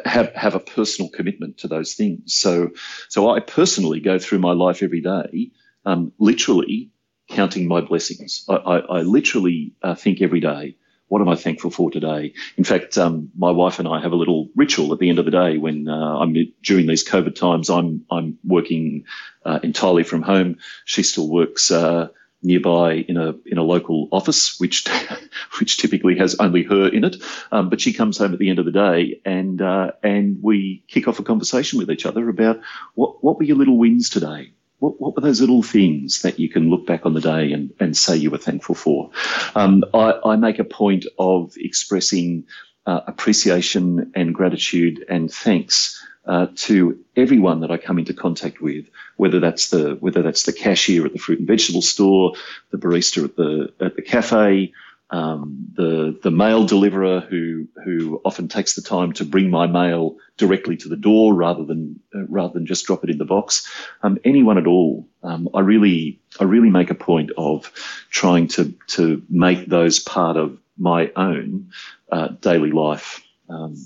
have 0.05 0.33
have 0.35 0.55
a 0.55 0.61
personal 0.61 1.11
commitment 1.11 1.59
to 1.59 1.69
those 1.69 1.95
things. 1.95 2.35
So 2.35 2.71
so 3.09 3.31
I 3.31 3.41
personally 3.41 4.01
go 4.01 4.19
through 4.19 4.39
my 4.39 4.53
life 4.53 4.83
every 4.83 5.01
day, 5.01 5.51
um, 5.85 6.13
literally 6.19 6.91
counting 7.29 7.67
my 7.69 7.81
blessings. 7.81 8.45
I, 8.49 8.55
I, 8.55 8.79
I 8.79 9.03
literally 9.03 9.75
uh, 9.83 9.95
think 9.95 10.21
every 10.21 10.41
day, 10.41 10.77
what 11.09 11.21
am 11.21 11.29
I 11.29 11.37
thankful 11.37 11.71
for 11.71 11.91
today? 11.91 12.33
In 12.57 12.65
fact, 12.65 12.97
um, 12.99 13.31
my 13.37 13.51
wife 13.51 13.79
and 13.79 13.89
I 13.89 14.01
have 14.01 14.13
a 14.13 14.17
little 14.17 14.49
ritual 14.57 14.93
at 14.93 14.99
the 14.99 15.09
end 15.09 15.19
of 15.19 15.25
the 15.25 15.31
day 15.31 15.59
when 15.59 15.89
uh, 15.89 16.19
I'm 16.19 16.35
during 16.63 16.87
these 16.87 17.07
COVID 17.07 17.35
times. 17.35 17.71
I'm 17.71 18.05
I'm 18.11 18.39
working 18.45 19.05
uh, 19.45 19.61
entirely 19.63 20.05
from 20.05 20.23
home. 20.23 20.59
She 20.85 21.03
still 21.03 21.29
works 21.29 21.71
uh, 21.71 22.09
nearby 22.43 22.95
in 22.95 23.17
a 23.17 23.35
in 23.47 23.59
a 23.59 23.63
local 23.63 24.09
office, 24.13 24.59
which 24.59 24.89
which 25.61 25.79
typically 25.79 26.17
has 26.19 26.35
only 26.37 26.63
her 26.65 26.89
in 26.89 27.05
it. 27.05 27.17
Um, 27.51 27.71
but 27.71 27.81
she 27.81 27.93
comes 27.93 28.19
home 28.19 28.33
at 28.33 28.39
the 28.39 28.51
end 28.51 28.59
of 28.59 28.65
the 28.65 28.73
day, 28.73 29.21
and 29.25 29.61
uh, 29.61 29.93
and 30.03 30.39
we 30.43 30.85
kick 30.89 31.09
off 31.09 31.19
a 31.19 31.25
conversation 31.25 31.79
with 31.79 31.91
each 31.91 32.07
other 32.07 32.29
about 32.29 32.61
what 32.95 33.23
what 33.23 33.39
were 33.39 33.45
your 33.45 33.57
little 33.57 33.79
wins 33.79 34.11
today. 34.11 34.53
What, 34.79 35.01
what 35.01 35.15
were 35.15 35.23
those 35.23 35.41
little 35.41 35.63
things 35.63 36.23
that 36.23 36.41
you 36.41 36.49
can 36.49 36.69
look 36.69 36.87
back 36.87 37.07
on 37.07 37.15
the 37.15 37.21
day 37.21 37.53
and, 37.53 37.73
and 37.79 37.97
say 37.97 38.17
you 38.17 38.33
were 38.33 38.39
thankful 38.39 38.75
for? 38.75 39.13
Um, 39.55 39.85
I, 39.95 40.15
I 40.25 40.35
make 40.35 40.59
a 40.59 40.65
point 40.65 41.07
of 41.21 41.53
expressing 41.57 42.47
uh, 42.85 43.01
appreciation 43.07 44.11
and 44.17 44.35
gratitude 44.35 45.05
and 45.09 45.33
thanks 45.33 46.02
uh, 46.25 46.47
to 46.55 46.99
everyone 47.17 47.61
that 47.61 47.71
I 47.71 47.77
come 47.77 47.99
into 47.99 48.15
contact 48.15 48.61
with, 48.61 48.87
whether 49.17 49.41
that's 49.41 49.71
the 49.71 49.97
whether 50.01 50.23
that's 50.23 50.45
the 50.45 50.53
cashier 50.53 51.05
at 51.05 51.13
the 51.13 51.19
fruit 51.19 51.39
and 51.39 51.49
vegetable 51.49 51.83
store, 51.83 52.35
the 52.71 52.79
barista 52.79 53.25
at 53.25 53.37
the 53.37 53.73
at 53.81 53.97
the 53.97 54.03
cafe, 54.03 54.73
um, 55.11 55.67
the 55.75 56.19
the 56.23 56.31
mail 56.31 56.65
deliverer 56.65 57.21
who 57.21 57.69
who 57.85 58.21
often 58.25 58.49
takes 58.49 58.75
the 58.75 58.83
time 58.83 59.13
to 59.13 59.25
bring 59.25 59.51
my 59.51 59.67
mail 59.67 60.17
directly 60.39 60.77
to 60.79 60.89
the 60.89 60.97
door 60.97 61.35
rather 61.35 61.65
than 61.65 62.01
uh, 62.15 62.25
rather 62.29 62.55
than 62.55 62.67
just 62.67 62.87
drop 62.87 63.05
it 63.05 63.11
in 63.11 63.19
the 63.19 63.25
box. 63.25 63.69
Um, 64.03 64.19
anyone 64.25 64.59
at 64.59 64.67
all, 64.67 65.07
um, 65.23 65.49
I 65.55 65.61
really 65.61 66.21
I 66.41 66.45
really 66.45 66.71
make 66.71 66.91
a 66.91 66.95
point 66.95 67.31
of 67.37 67.71
trying 68.11 68.49
to 68.49 68.73
to 68.89 69.23
make 69.29 69.67
those 69.67 69.99
part 69.99 70.37
of 70.37 70.59
my 70.79 71.13
own 71.15 71.71
uh, 72.11 72.29
daily 72.29 72.71
life. 72.71 73.23
Um, 73.49 73.77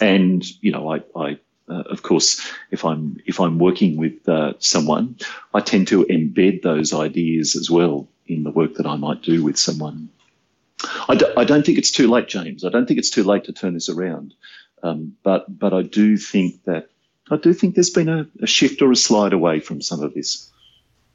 and 0.00 0.44
you 0.62 0.72
know, 0.72 0.92
I, 0.92 1.02
I 1.16 1.38
uh, 1.68 1.82
of 1.90 2.02
course, 2.02 2.40
if 2.70 2.84
I'm 2.84 3.18
if 3.26 3.40
I'm 3.40 3.58
working 3.58 3.96
with 3.96 4.28
uh, 4.28 4.54
someone, 4.58 5.16
I 5.52 5.60
tend 5.60 5.88
to 5.88 6.04
embed 6.04 6.62
those 6.62 6.92
ideas 6.92 7.56
as 7.56 7.70
well 7.70 8.08
in 8.26 8.44
the 8.44 8.50
work 8.50 8.74
that 8.74 8.86
I 8.86 8.96
might 8.96 9.22
do 9.22 9.42
with 9.42 9.58
someone. 9.58 10.08
I 11.08 11.16
d- 11.16 11.32
I 11.36 11.44
don't 11.44 11.64
think 11.64 11.78
it's 11.78 11.90
too 11.90 12.08
late, 12.08 12.28
James. 12.28 12.64
I 12.64 12.68
don't 12.68 12.86
think 12.86 12.98
it's 12.98 13.10
too 13.10 13.24
late 13.24 13.44
to 13.44 13.52
turn 13.52 13.74
this 13.74 13.88
around. 13.88 14.34
Um, 14.82 15.16
but 15.22 15.46
but 15.58 15.72
I 15.72 15.82
do 15.82 16.16
think 16.16 16.62
that 16.64 16.90
I 17.30 17.36
do 17.36 17.52
think 17.52 17.74
there's 17.74 17.90
been 17.90 18.08
a, 18.08 18.26
a 18.42 18.46
shift 18.46 18.82
or 18.82 18.92
a 18.92 18.96
slide 18.96 19.32
away 19.32 19.60
from 19.60 19.80
some 19.82 20.02
of 20.02 20.14
this. 20.14 20.50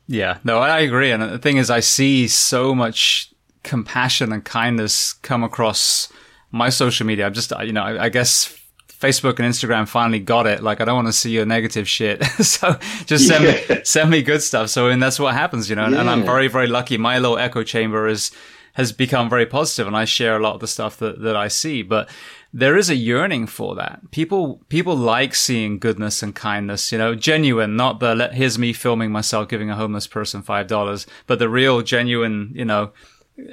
Yeah, 0.08 0.40
no, 0.44 0.58
I 0.58 0.80
agree. 0.80 1.12
And 1.12 1.24
the 1.24 1.38
thing 1.38 1.58
is, 1.58 1.70
I 1.70 1.80
see 1.80 2.28
so 2.28 2.76
much 2.76 3.32
compassion 3.64 4.34
and 4.34 4.44
kindness 4.44 5.14
come 5.14 5.44
across 5.44 6.12
my 6.52 6.70
social 6.70 7.06
media. 7.06 7.26
I'm 7.26 7.34
just, 7.34 7.54
you 7.64 7.72
know, 7.72 7.84
I, 7.84 8.06
I 8.06 8.10
guess 8.10 8.61
Facebook 9.02 9.40
and 9.40 9.52
Instagram 9.52 9.88
finally 9.88 10.20
got 10.20 10.46
it. 10.46 10.62
Like, 10.62 10.80
I 10.80 10.86
don't 10.86 10.96
want 10.96 11.08
to 11.08 11.14
see 11.14 11.32
your 11.32 11.46
negative 11.46 11.90
shit. 11.90 12.24
so 12.42 12.78
just 13.06 13.28
send 13.28 13.44
yeah. 13.44 13.76
me, 13.78 13.82
send 13.84 14.12
me 14.12 14.22
good 14.22 14.44
stuff. 14.44 14.70
So, 14.70 14.90
and 14.90 15.02
that's 15.02 15.20
what 15.20 15.34
happens, 15.34 15.70
you 15.70 15.76
know, 15.76 15.86
and, 15.86 15.96
yeah. 15.96 16.02
and 16.02 16.10
I'm 16.10 16.24
very, 16.24 16.48
very 16.48 16.68
lucky. 16.68 16.98
My 16.98 17.18
little 17.18 17.40
echo 17.40 17.64
chamber 17.64 18.08
is, 18.08 18.32
has 18.74 18.92
become 18.92 19.28
very 19.30 19.48
positive 19.48 19.88
and 19.88 19.98
I 19.98 20.06
share 20.06 20.38
a 20.38 20.40
lot 20.40 20.54
of 20.54 20.60
the 20.62 20.68
stuff 20.68 20.98
that, 20.98 21.20
that 21.22 21.36
I 21.36 21.48
see, 21.48 21.82
but 21.82 22.10
there 22.54 22.78
is 22.78 22.90
a 22.90 22.96
yearning 22.96 23.48
for 23.48 23.76
that. 23.76 24.00
People, 24.12 24.62
people 24.70 24.96
like 24.96 25.34
seeing 25.34 25.80
goodness 25.80 26.22
and 26.22 26.36
kindness, 26.36 26.92
you 26.92 26.98
know, 26.98 27.16
genuine, 27.16 27.76
not 27.76 28.00
the, 28.00 28.30
here's 28.32 28.60
me 28.60 28.72
filming 28.72 29.12
myself 29.12 29.50
giving 29.50 29.72
a 29.72 29.76
homeless 29.76 30.06
person 30.06 30.44
$5, 30.44 31.08
but 31.26 31.40
the 31.40 31.50
real 31.50 31.82
genuine, 31.82 32.52
you 32.54 32.66
know, 32.66 32.92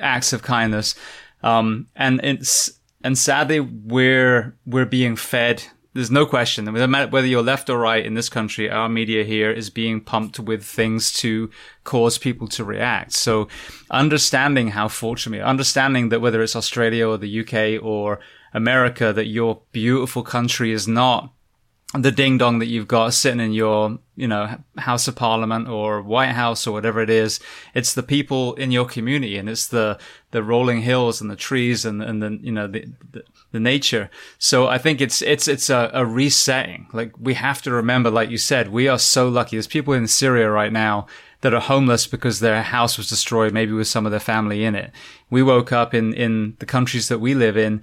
acts 0.00 0.34
of 0.34 0.42
kindness. 0.42 0.94
Um, 1.42 1.86
and 1.96 2.20
it's, 2.22 2.77
and 3.02 3.16
sadly, 3.16 3.60
we're 3.60 4.56
we're 4.66 4.86
being 4.86 5.16
fed. 5.16 5.64
There's 5.94 6.10
no 6.10 6.26
question. 6.26 6.72
Whether 6.72 7.26
you're 7.26 7.42
left 7.42 7.70
or 7.70 7.78
right 7.78 8.04
in 8.04 8.14
this 8.14 8.28
country, 8.28 8.70
our 8.70 8.88
media 8.88 9.24
here 9.24 9.50
is 9.50 9.70
being 9.70 10.00
pumped 10.00 10.38
with 10.38 10.62
things 10.62 11.12
to 11.14 11.50
cause 11.82 12.18
people 12.18 12.46
to 12.48 12.62
react. 12.62 13.12
So, 13.14 13.48
understanding 13.90 14.68
how 14.68 14.88
fortunate, 14.88 15.42
understanding 15.42 16.10
that 16.10 16.20
whether 16.20 16.42
it's 16.42 16.54
Australia 16.54 17.08
or 17.08 17.16
the 17.16 17.40
UK 17.40 17.82
or 17.82 18.20
America, 18.52 19.12
that 19.12 19.26
your 19.26 19.62
beautiful 19.72 20.22
country 20.22 20.72
is 20.72 20.86
not 20.86 21.32
the 21.94 22.12
ding 22.12 22.36
dong 22.36 22.58
that 22.58 22.66
you've 22.66 22.86
got 22.86 23.14
sitting 23.14 23.40
in 23.40 23.52
your, 23.52 23.98
you 24.14 24.28
know, 24.28 24.58
House 24.76 25.08
of 25.08 25.16
Parliament 25.16 25.68
or 25.68 26.02
White 26.02 26.32
House 26.32 26.66
or 26.66 26.72
whatever 26.72 27.00
it 27.00 27.08
is. 27.08 27.40
It's 27.74 27.94
the 27.94 28.02
people 28.02 28.54
in 28.56 28.70
your 28.70 28.84
community 28.84 29.38
and 29.38 29.48
it's 29.48 29.66
the, 29.66 29.98
the 30.30 30.42
rolling 30.42 30.82
hills 30.82 31.22
and 31.22 31.30
the 31.30 31.36
trees 31.36 31.86
and, 31.86 32.02
and 32.02 32.22
the, 32.22 32.38
you 32.42 32.52
know, 32.52 32.66
the, 32.66 32.84
the, 33.12 33.24
the 33.52 33.60
nature. 33.60 34.10
So 34.38 34.66
I 34.66 34.76
think 34.76 35.00
it's, 35.00 35.22
it's, 35.22 35.48
it's 35.48 35.70
a, 35.70 35.90
a, 35.94 36.04
resetting. 36.04 36.88
Like 36.92 37.12
we 37.18 37.32
have 37.34 37.62
to 37.62 37.70
remember, 37.70 38.10
like 38.10 38.28
you 38.28 38.38
said, 38.38 38.68
we 38.68 38.86
are 38.86 38.98
so 38.98 39.26
lucky. 39.26 39.56
There's 39.56 39.66
people 39.66 39.94
in 39.94 40.08
Syria 40.08 40.50
right 40.50 40.72
now 40.72 41.06
that 41.40 41.54
are 41.54 41.60
homeless 41.60 42.06
because 42.06 42.40
their 42.40 42.62
house 42.64 42.98
was 42.98 43.08
destroyed, 43.08 43.54
maybe 43.54 43.72
with 43.72 43.88
some 43.88 44.04
of 44.04 44.10
their 44.10 44.20
family 44.20 44.62
in 44.64 44.74
it. 44.74 44.90
We 45.30 45.42
woke 45.42 45.72
up 45.72 45.94
in, 45.94 46.12
in 46.12 46.56
the 46.58 46.66
countries 46.66 47.08
that 47.08 47.20
we 47.20 47.34
live 47.34 47.56
in 47.56 47.82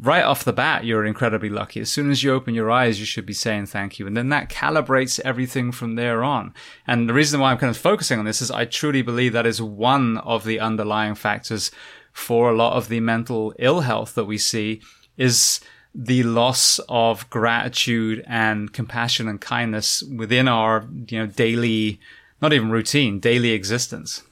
right 0.00 0.24
off 0.24 0.44
the 0.44 0.52
bat, 0.52 0.84
you're 0.84 1.04
incredibly 1.04 1.48
lucky. 1.48 1.80
As 1.80 1.90
soon 1.90 2.10
as 2.10 2.22
you 2.22 2.32
open 2.32 2.54
your 2.54 2.70
eyes, 2.70 3.00
you 3.00 3.06
should 3.06 3.26
be 3.26 3.32
saying 3.32 3.66
thank 3.66 3.98
you. 3.98 4.06
And 4.06 4.16
then 4.16 4.28
that 4.28 4.48
calibrates 4.48 5.20
everything 5.20 5.72
from 5.72 5.94
there 5.94 6.22
on. 6.22 6.54
And 6.86 7.08
the 7.08 7.14
reason 7.14 7.40
why 7.40 7.50
I'm 7.50 7.58
kind 7.58 7.70
of 7.70 7.76
focusing 7.76 8.18
on 8.18 8.24
this 8.24 8.42
is 8.42 8.50
I 8.50 8.64
truly 8.64 9.02
believe 9.02 9.32
that 9.32 9.46
is 9.46 9.60
one 9.60 10.18
of 10.18 10.44
the 10.44 10.60
underlying 10.60 11.14
factors 11.14 11.70
for 12.12 12.50
a 12.50 12.56
lot 12.56 12.76
of 12.76 12.88
the 12.88 13.00
mental 13.00 13.54
ill 13.58 13.80
health 13.80 14.14
that 14.14 14.24
we 14.24 14.38
see 14.38 14.80
is 15.16 15.60
the 15.94 16.22
loss 16.22 16.78
of 16.88 17.28
gratitude 17.30 18.24
and 18.26 18.72
compassion 18.72 19.28
and 19.28 19.40
kindness 19.40 20.02
within 20.02 20.48
our, 20.48 20.88
you 21.08 21.18
know, 21.18 21.26
daily, 21.26 21.98
not 22.40 22.52
even 22.52 22.70
routine, 22.70 23.18
daily 23.20 23.50
existence. 23.50 24.22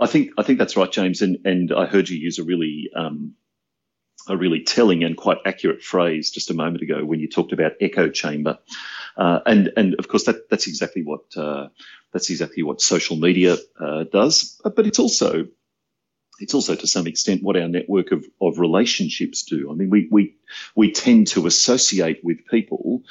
I 0.00 0.06
think 0.06 0.30
I 0.36 0.42
think 0.42 0.58
that's 0.58 0.76
right, 0.76 0.90
James. 0.90 1.22
And 1.22 1.38
and 1.44 1.72
I 1.72 1.86
heard 1.86 2.08
you 2.08 2.18
use 2.18 2.38
a 2.38 2.44
really 2.44 2.90
um, 2.96 3.34
a 4.28 4.36
really 4.36 4.62
telling 4.62 5.04
and 5.04 5.16
quite 5.16 5.38
accurate 5.44 5.82
phrase 5.82 6.30
just 6.30 6.50
a 6.50 6.54
moment 6.54 6.82
ago 6.82 7.04
when 7.04 7.20
you 7.20 7.28
talked 7.28 7.52
about 7.52 7.72
echo 7.80 8.08
chamber, 8.08 8.58
uh, 9.16 9.40
and 9.46 9.72
and 9.76 9.94
of 9.98 10.08
course 10.08 10.24
that 10.24 10.48
that's 10.50 10.66
exactly 10.66 11.02
what 11.02 11.36
uh, 11.36 11.68
that's 12.12 12.30
exactly 12.30 12.62
what 12.62 12.80
social 12.80 13.16
media 13.16 13.56
uh, 13.80 14.04
does. 14.04 14.60
But 14.64 14.86
it's 14.86 14.98
also 14.98 15.46
it's 16.40 16.54
also 16.54 16.74
to 16.74 16.86
some 16.86 17.06
extent 17.06 17.42
what 17.42 17.56
our 17.56 17.68
network 17.68 18.12
of, 18.12 18.24
of 18.40 18.58
relationships 18.58 19.42
do. 19.42 19.70
I 19.70 19.74
mean, 19.74 19.90
we 19.90 20.08
we 20.10 20.36
we 20.74 20.92
tend 20.92 21.28
to 21.28 21.46
associate 21.46 22.24
with 22.24 22.46
people 22.46 23.02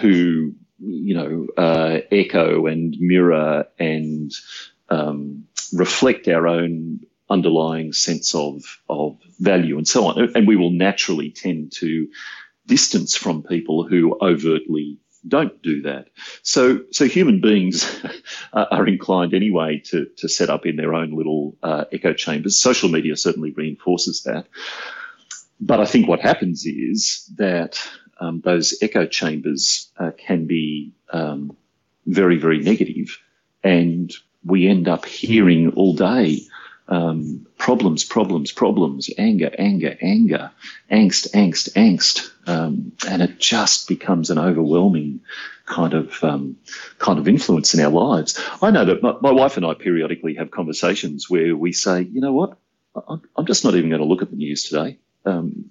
who 0.00 0.54
you 0.78 1.14
know 1.14 1.46
uh, 1.56 2.00
echo 2.10 2.66
and 2.66 2.96
mirror 2.98 3.66
and 3.78 4.32
um, 4.88 5.44
reflect 5.72 6.28
our 6.28 6.46
own 6.46 7.00
underlying 7.28 7.92
sense 7.92 8.34
of, 8.34 8.62
of 8.88 9.18
value 9.38 9.76
and 9.76 9.86
so 9.86 10.06
on. 10.06 10.30
And 10.34 10.46
we 10.46 10.56
will 10.56 10.70
naturally 10.70 11.30
tend 11.30 11.72
to 11.76 12.08
distance 12.66 13.16
from 13.16 13.42
people 13.42 13.86
who 13.86 14.18
overtly 14.20 14.98
don't 15.26 15.60
do 15.62 15.82
that. 15.82 16.08
So, 16.42 16.80
so 16.90 17.06
human 17.06 17.40
beings 17.40 18.04
are 18.52 18.86
inclined 18.86 19.34
anyway 19.34 19.82
to, 19.86 20.06
to 20.18 20.28
set 20.28 20.50
up 20.50 20.66
in 20.66 20.76
their 20.76 20.94
own 20.94 21.12
little 21.12 21.56
uh, 21.62 21.84
echo 21.92 22.12
chambers. 22.12 22.60
Social 22.60 22.88
media 22.88 23.16
certainly 23.16 23.52
reinforces 23.52 24.22
that. 24.22 24.46
But 25.60 25.80
I 25.80 25.86
think 25.86 26.06
what 26.06 26.20
happens 26.20 26.66
is 26.66 27.30
that 27.36 27.80
um, 28.20 28.40
those 28.44 28.76
echo 28.82 29.06
chambers 29.06 29.90
uh, 29.98 30.10
can 30.16 30.46
be 30.46 30.92
um, 31.12 31.56
very, 32.06 32.38
very 32.38 32.60
negative, 32.60 33.18
and 33.64 34.12
we 34.44 34.68
end 34.68 34.86
up 34.86 35.06
hearing 35.06 35.72
all 35.72 35.94
day 35.94 36.40
um, 36.88 37.46
problems, 37.58 38.04
problems, 38.04 38.52
problems, 38.52 39.10
anger, 39.18 39.50
anger, 39.58 39.96
anger, 40.00 40.50
angst, 40.90 41.30
angst, 41.32 41.72
angst, 41.72 42.30
um, 42.46 42.92
and 43.08 43.22
it 43.22 43.38
just 43.38 43.88
becomes 43.88 44.30
an 44.30 44.38
overwhelming 44.38 45.20
kind 45.66 45.94
of 45.94 46.22
um, 46.22 46.56
kind 46.98 47.18
of 47.18 47.26
influence 47.26 47.74
in 47.74 47.80
our 47.80 47.90
lives. 47.90 48.40
I 48.62 48.70
know 48.70 48.84
that 48.84 49.02
my, 49.02 49.16
my, 49.20 49.32
wife 49.32 49.56
and 49.56 49.66
I 49.66 49.74
periodically 49.74 50.34
have 50.34 50.52
conversations 50.52 51.28
where 51.28 51.56
we 51.56 51.72
say, 51.72 52.02
you 52.02 52.20
know 52.20 52.32
what, 52.32 52.56
I'm 53.08 53.46
just 53.46 53.64
not 53.64 53.74
even 53.74 53.90
going 53.90 54.00
to 54.00 54.06
look 54.06 54.22
at 54.22 54.30
the 54.30 54.36
news 54.36 54.64
today. 54.64 54.98
Um, 55.24 55.70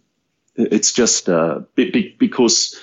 it's 0.55 0.91
just 0.91 1.29
uh, 1.29 1.61
because 1.75 2.79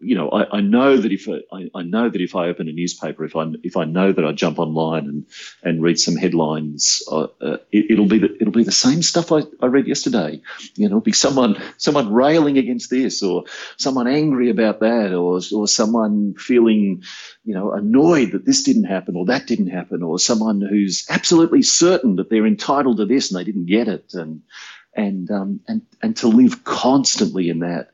you 0.00 0.14
know, 0.14 0.28
I, 0.30 0.58
I, 0.58 0.60
know 0.60 0.96
that 0.96 1.10
if 1.10 1.28
I, 1.28 1.68
I, 1.74 1.82
know 1.82 2.08
that 2.08 2.20
if 2.20 2.36
I 2.36 2.46
open 2.46 2.68
a 2.68 2.72
newspaper, 2.72 3.24
if 3.24 3.34
I 3.34 3.46
if 3.64 3.76
I 3.76 3.84
know 3.84 4.12
that 4.12 4.24
I 4.24 4.32
jump 4.32 4.58
online 4.60 5.06
and 5.06 5.26
and 5.64 5.82
read 5.82 5.98
some 5.98 6.14
headlines, 6.14 7.02
uh, 7.10 7.26
uh, 7.40 7.56
it, 7.72 7.98
will 7.98 8.06
be 8.06 8.18
the 8.18 8.36
it'll 8.40 8.52
be 8.52 8.62
the 8.62 8.70
same 8.70 9.02
stuff 9.02 9.32
I, 9.32 9.42
I 9.60 9.66
read 9.66 9.88
yesterday. 9.88 10.40
You 10.76 10.84
know, 10.84 10.96
it'll 10.96 11.00
be 11.00 11.12
someone 11.12 11.60
someone 11.78 12.12
railing 12.12 12.56
against 12.56 12.88
this, 12.90 13.22
or 13.22 13.44
someone 13.76 14.06
angry 14.06 14.50
about 14.50 14.80
that, 14.80 15.12
or 15.12 15.40
or 15.52 15.66
someone 15.66 16.34
feeling, 16.34 17.02
you 17.44 17.54
know, 17.54 17.72
annoyed 17.72 18.32
that 18.32 18.44
this 18.44 18.62
didn't 18.62 18.84
happen 18.84 19.16
or 19.16 19.26
that 19.26 19.46
didn't 19.46 19.68
happen, 19.68 20.02
or 20.04 20.20
someone 20.20 20.60
who's 20.60 21.04
absolutely 21.10 21.62
certain 21.62 22.16
that 22.16 22.30
they're 22.30 22.46
entitled 22.46 22.98
to 22.98 23.06
this 23.06 23.30
and 23.30 23.40
they 23.40 23.44
didn't 23.44 23.66
get 23.66 23.88
it, 23.88 24.14
and 24.14 24.42
and 24.94 25.30
um, 25.32 25.60
and 25.66 25.82
and 26.00 26.16
to 26.18 26.28
live 26.28 26.62
constantly 26.62 27.48
in 27.48 27.58
that 27.60 27.88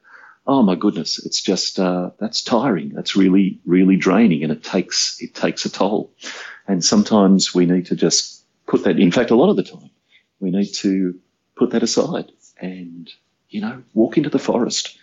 oh 0.47 0.63
my 0.63 0.75
goodness, 0.75 1.25
it's 1.25 1.41
just 1.41 1.79
uh, 1.79 2.11
that's 2.19 2.43
tiring. 2.43 2.91
That's 2.91 3.17
really 3.17 3.61
really 3.65 3.97
draining, 3.97 4.43
and 4.43 4.53
it 4.53 4.65
takes 4.65 5.17
it 5.21 5.35
takes 5.35 5.65
a 5.65 5.71
toll. 5.71 6.13
And 6.67 6.85
sometimes 6.85 7.55
we 7.55 7.67
need 7.67 7.87
to 7.87 7.97
just 7.97 8.45
put 8.67 8.85
that. 8.85 8.99
In 8.99 9.11
fact, 9.11 9.31
a 9.31 9.37
lot 9.37 9.51
of 9.51 9.57
the 9.57 9.63
time, 9.63 9.91
we 10.39 10.51
need 10.51 10.73
to 10.75 11.19
put 11.57 11.71
that 11.71 11.83
aside 11.83 12.31
and 12.61 13.11
you 13.49 13.61
know 13.61 13.83
walk 13.95 14.17
into 14.17 14.31
the 14.31 14.39
forest, 14.39 14.97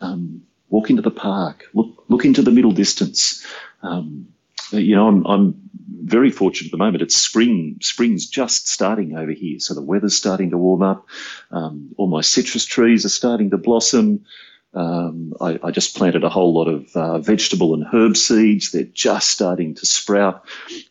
um, 0.00 0.42
walk 0.68 0.90
into 0.90 1.02
the 1.02 1.10
park, 1.10 1.64
look 1.74 2.04
look 2.08 2.24
into 2.24 2.42
the 2.42 2.50
middle 2.50 2.72
distance. 2.72 3.46
Um, 3.82 4.28
you 4.72 4.94
know, 4.94 5.08
I'm, 5.08 5.26
I'm 5.26 5.70
very 6.02 6.30
fortunate 6.30 6.68
at 6.68 6.72
the 6.72 6.78
moment. 6.78 7.02
It's 7.02 7.16
spring. 7.16 7.78
Spring's 7.80 8.26
just 8.26 8.68
starting 8.68 9.16
over 9.16 9.32
here, 9.32 9.58
so 9.58 9.74
the 9.74 9.82
weather's 9.82 10.16
starting 10.16 10.50
to 10.50 10.58
warm 10.58 10.82
up. 10.82 11.06
Um, 11.50 11.90
all 11.96 12.06
my 12.06 12.20
citrus 12.20 12.66
trees 12.66 13.04
are 13.04 13.10
starting 13.10 13.50
to 13.50 13.58
blossom. 13.58 14.24
Um, 14.72 15.34
I, 15.40 15.58
I, 15.64 15.70
just 15.72 15.96
planted 15.96 16.22
a 16.22 16.28
whole 16.28 16.54
lot 16.54 16.68
of 16.68 16.94
uh, 16.94 17.18
vegetable 17.18 17.74
and 17.74 17.84
herb 17.92 18.16
seeds. 18.16 18.70
They're 18.70 18.84
just 18.84 19.28
starting 19.28 19.74
to 19.74 19.84
sprout. 19.84 20.44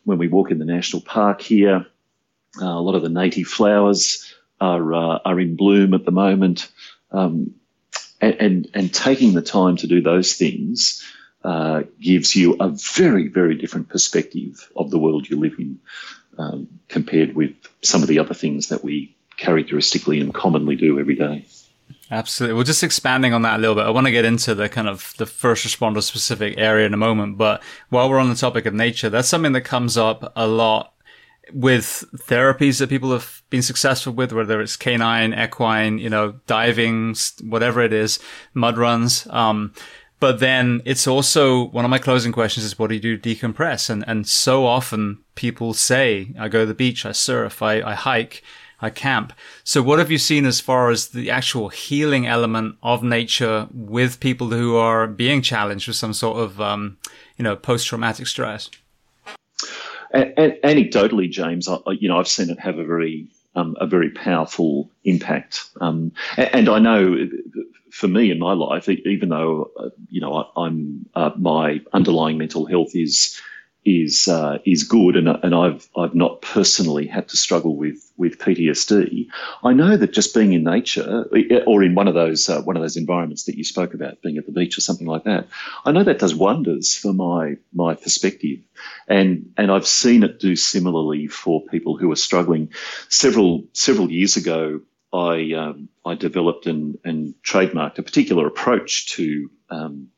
When 0.04 0.18
we 0.18 0.28
walk 0.28 0.50
in 0.50 0.58
the 0.58 0.66
national 0.66 1.00
park 1.00 1.40
here, 1.40 1.86
uh, 2.60 2.64
a 2.64 2.82
lot 2.82 2.94
of 2.94 3.00
the 3.00 3.08
native 3.08 3.46
flowers 3.46 4.34
are 4.60 4.92
uh, 4.92 5.18
are 5.24 5.40
in 5.40 5.56
bloom 5.56 5.94
at 5.94 6.04
the 6.04 6.10
moment. 6.10 6.70
Um, 7.10 7.54
and, 8.20 8.34
and, 8.34 8.68
and 8.74 8.92
taking 8.92 9.32
the 9.32 9.40
time 9.40 9.76
to 9.76 9.86
do 9.86 10.02
those 10.02 10.34
things 10.34 11.02
uh, 11.42 11.84
gives 11.98 12.36
you 12.36 12.56
a 12.60 12.68
very 12.68 13.28
very 13.28 13.54
different 13.54 13.88
perspective 13.88 14.70
of 14.76 14.90
the 14.90 14.98
world 14.98 15.28
you 15.28 15.40
live 15.40 15.54
in 15.58 15.78
um, 16.38 16.68
compared 16.88 17.34
with 17.34 17.54
some 17.82 18.02
of 18.02 18.08
the 18.08 18.18
other 18.18 18.34
things 18.34 18.68
that 18.68 18.84
we 18.84 19.16
characteristically 19.38 20.20
and 20.20 20.34
commonly 20.34 20.76
do 20.76 20.98
every 21.00 21.14
day. 21.14 21.46
Absolutely. 22.10 22.54
Well, 22.54 22.64
just 22.64 22.82
expanding 22.82 23.32
on 23.32 23.42
that 23.42 23.58
a 23.58 23.60
little 23.60 23.76
bit, 23.76 23.86
I 23.86 23.90
want 23.90 24.06
to 24.06 24.10
get 24.10 24.24
into 24.24 24.54
the 24.54 24.68
kind 24.68 24.88
of 24.88 25.14
the 25.18 25.26
first 25.26 25.64
responder 25.64 26.02
specific 26.02 26.54
area 26.58 26.86
in 26.86 26.92
a 26.94 26.96
moment. 26.96 27.38
But 27.38 27.62
while 27.88 28.10
we're 28.10 28.18
on 28.18 28.28
the 28.28 28.34
topic 28.34 28.66
of 28.66 28.74
nature, 28.74 29.08
that's 29.08 29.28
something 29.28 29.52
that 29.52 29.60
comes 29.60 29.96
up 29.96 30.32
a 30.34 30.46
lot 30.46 30.92
with 31.52 32.04
therapies 32.14 32.78
that 32.78 32.88
people 32.88 33.12
have 33.12 33.42
been 33.48 33.62
successful 33.62 34.12
with, 34.12 34.32
whether 34.32 34.60
it's 34.60 34.76
canine, 34.76 35.32
equine, 35.34 35.98
you 35.98 36.10
know, 36.10 36.34
diving, 36.46 37.14
whatever 37.42 37.80
it 37.80 37.92
is, 37.92 38.18
mud 38.54 38.76
runs. 38.76 39.26
Um, 39.28 39.72
but 40.18 40.40
then 40.40 40.82
it's 40.84 41.06
also 41.06 41.68
one 41.68 41.84
of 41.84 41.90
my 41.90 41.98
closing 41.98 42.32
questions 42.32 42.66
is 42.66 42.78
what 42.78 42.88
do 42.88 42.94
you 42.94 43.00
do 43.00 43.16
to 43.16 43.34
decompress? 43.34 43.88
And, 43.88 44.04
and 44.06 44.28
so 44.28 44.66
often 44.66 45.18
people 45.34 45.74
say, 45.74 46.34
I 46.38 46.48
go 46.48 46.60
to 46.60 46.66
the 46.66 46.74
beach, 46.74 47.06
I 47.06 47.12
surf, 47.12 47.62
I, 47.62 47.80
I 47.80 47.94
hike 47.94 48.42
I 48.80 48.90
camp. 48.90 49.32
So 49.64 49.82
what 49.82 49.98
have 49.98 50.10
you 50.10 50.18
seen 50.18 50.46
as 50.46 50.60
far 50.60 50.90
as 50.90 51.08
the 51.08 51.30
actual 51.30 51.68
healing 51.68 52.26
element 52.26 52.76
of 52.82 53.02
nature 53.02 53.68
with 53.72 54.20
people 54.20 54.48
who 54.48 54.76
are 54.76 55.06
being 55.06 55.42
challenged 55.42 55.86
with 55.86 55.96
some 55.96 56.12
sort 56.12 56.38
of, 56.38 56.60
um, 56.60 56.96
you 57.36 57.42
know, 57.42 57.56
post-traumatic 57.56 58.26
stress? 58.26 58.70
Anecdotally, 60.14 61.30
James, 61.30 61.68
I, 61.68 61.78
you 61.92 62.08
know, 62.08 62.18
I've 62.18 62.28
seen 62.28 62.50
it 62.50 62.58
have 62.58 62.78
a 62.78 62.84
very 62.84 63.28
um, 63.56 63.76
a 63.80 63.86
very 63.86 64.10
powerful 64.10 64.90
impact. 65.04 65.68
Um, 65.80 66.12
and 66.36 66.68
I 66.68 66.78
know 66.78 67.16
for 67.90 68.08
me 68.08 68.30
in 68.30 68.38
my 68.38 68.52
life, 68.52 68.88
even 68.88 69.28
though, 69.28 69.70
uh, 69.78 69.90
you 70.08 70.20
know, 70.20 70.50
I, 70.56 70.66
am 70.66 71.06
uh, 71.14 71.30
my 71.36 71.80
underlying 71.92 72.38
mental 72.38 72.66
health 72.66 72.94
is 72.94 73.40
is 73.84 74.28
uh, 74.28 74.58
is 74.66 74.84
good, 74.84 75.16
and, 75.16 75.28
and 75.28 75.54
I've 75.54 75.88
I've 75.96 76.14
not 76.14 76.42
personally 76.42 77.06
had 77.06 77.28
to 77.28 77.36
struggle 77.36 77.76
with 77.76 78.12
with 78.16 78.38
PTSD. 78.38 79.26
I 79.64 79.72
know 79.72 79.96
that 79.96 80.12
just 80.12 80.34
being 80.34 80.52
in 80.52 80.64
nature, 80.64 81.26
or 81.66 81.82
in 81.82 81.94
one 81.94 82.08
of 82.08 82.14
those 82.14 82.48
uh, 82.48 82.60
one 82.62 82.76
of 82.76 82.82
those 82.82 82.96
environments 82.96 83.44
that 83.44 83.56
you 83.56 83.64
spoke 83.64 83.94
about, 83.94 84.20
being 84.22 84.36
at 84.36 84.46
the 84.46 84.52
beach 84.52 84.76
or 84.76 84.82
something 84.82 85.06
like 85.06 85.24
that, 85.24 85.46
I 85.84 85.92
know 85.92 86.04
that 86.04 86.18
does 86.18 86.34
wonders 86.34 86.94
for 86.94 87.12
my 87.12 87.56
my 87.72 87.94
perspective, 87.94 88.60
and 89.08 89.50
and 89.56 89.70
I've 89.70 89.86
seen 89.86 90.22
it 90.22 90.40
do 90.40 90.56
similarly 90.56 91.26
for 91.26 91.64
people 91.66 91.96
who 91.96 92.12
are 92.12 92.16
struggling. 92.16 92.70
Several 93.08 93.64
several 93.72 94.10
years 94.10 94.36
ago, 94.36 94.80
I 95.12 95.52
um, 95.54 95.88
I 96.04 96.14
developed 96.14 96.66
and, 96.66 96.98
and 97.04 97.34
trademarked 97.42 97.98
a 97.98 98.02
particular 98.02 98.46
approach 98.46 99.08
to 99.14 99.50
um, 99.70 100.08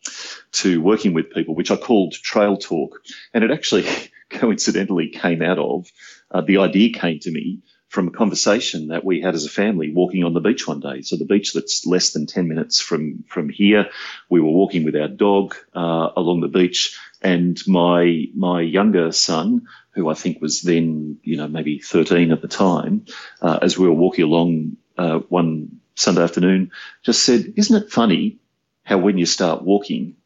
to 0.52 0.80
working 0.80 1.14
with 1.14 1.32
people, 1.32 1.54
which 1.54 1.70
I 1.70 1.76
called 1.76 2.12
Trail 2.12 2.56
Talk, 2.56 3.00
and 3.32 3.44
it 3.44 3.50
actually 3.50 3.86
coincidentally 4.30 5.08
came 5.08 5.42
out 5.42 5.58
of 5.58 5.90
uh, 6.30 6.40
the 6.40 6.58
idea 6.58 6.92
came 6.92 7.18
to 7.20 7.30
me 7.30 7.60
from 7.88 8.08
a 8.08 8.12
conversation 8.12 8.88
that 8.88 9.04
we 9.04 9.20
had 9.20 9.34
as 9.34 9.44
a 9.44 9.50
family 9.50 9.92
walking 9.92 10.24
on 10.24 10.32
the 10.32 10.40
beach 10.40 10.66
one 10.66 10.80
day. 10.80 11.02
So 11.02 11.16
the 11.16 11.26
beach 11.26 11.52
that's 11.52 11.84
less 11.84 12.12
than 12.12 12.26
ten 12.26 12.48
minutes 12.48 12.80
from 12.80 13.24
from 13.28 13.48
here, 13.48 13.90
we 14.30 14.40
were 14.40 14.50
walking 14.50 14.84
with 14.84 14.96
our 14.96 15.08
dog 15.08 15.54
uh, 15.74 16.08
along 16.16 16.40
the 16.40 16.48
beach, 16.48 16.98
and 17.20 17.60
my 17.66 18.26
my 18.34 18.62
younger 18.62 19.12
son 19.12 19.66
who 19.94 20.08
I 20.08 20.14
think 20.14 20.40
was 20.40 20.62
then, 20.62 21.18
you 21.22 21.36
know, 21.36 21.48
maybe 21.48 21.78
13 21.78 22.32
at 22.32 22.40
the 22.40 22.48
time, 22.48 23.04
uh, 23.42 23.58
as 23.60 23.78
we 23.78 23.86
were 23.86 23.94
walking 23.94 24.24
along 24.24 24.76
uh, 24.96 25.18
one 25.28 25.80
Sunday 25.94 26.22
afternoon, 26.22 26.70
just 27.02 27.24
said, 27.24 27.52
Isn't 27.56 27.82
it 27.82 27.90
funny 27.90 28.38
how 28.82 28.98
when 28.98 29.18
you 29.18 29.26
start 29.26 29.62
walking, 29.62 30.16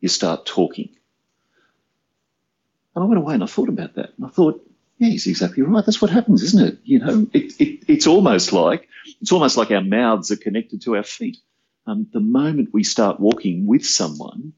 you 0.00 0.08
start 0.08 0.46
talking? 0.46 0.90
And 2.94 3.04
I 3.04 3.06
went 3.06 3.18
away 3.18 3.34
and 3.34 3.42
I 3.42 3.46
thought 3.46 3.68
about 3.68 3.94
that. 3.94 4.12
And 4.16 4.26
I 4.26 4.30
thought, 4.30 4.64
yeah, 4.98 5.10
he's 5.10 5.26
exactly 5.26 5.62
right. 5.62 5.84
That's 5.84 6.02
what 6.02 6.10
happens, 6.10 6.42
isn't 6.42 6.66
it? 6.66 6.78
You 6.84 6.98
know, 6.98 7.26
it, 7.32 7.60
it, 7.60 7.84
it's 7.86 8.06
almost 8.06 8.52
like 8.52 8.88
it's 9.20 9.32
almost 9.32 9.56
like 9.56 9.70
our 9.70 9.82
mouths 9.82 10.30
are 10.30 10.36
connected 10.36 10.82
to 10.82 10.96
our 10.96 11.04
feet. 11.04 11.38
Um, 11.86 12.06
the 12.12 12.20
moment 12.20 12.70
we 12.72 12.84
start 12.84 13.20
walking 13.20 13.66
with 13.66 13.86
someone, 13.86 14.52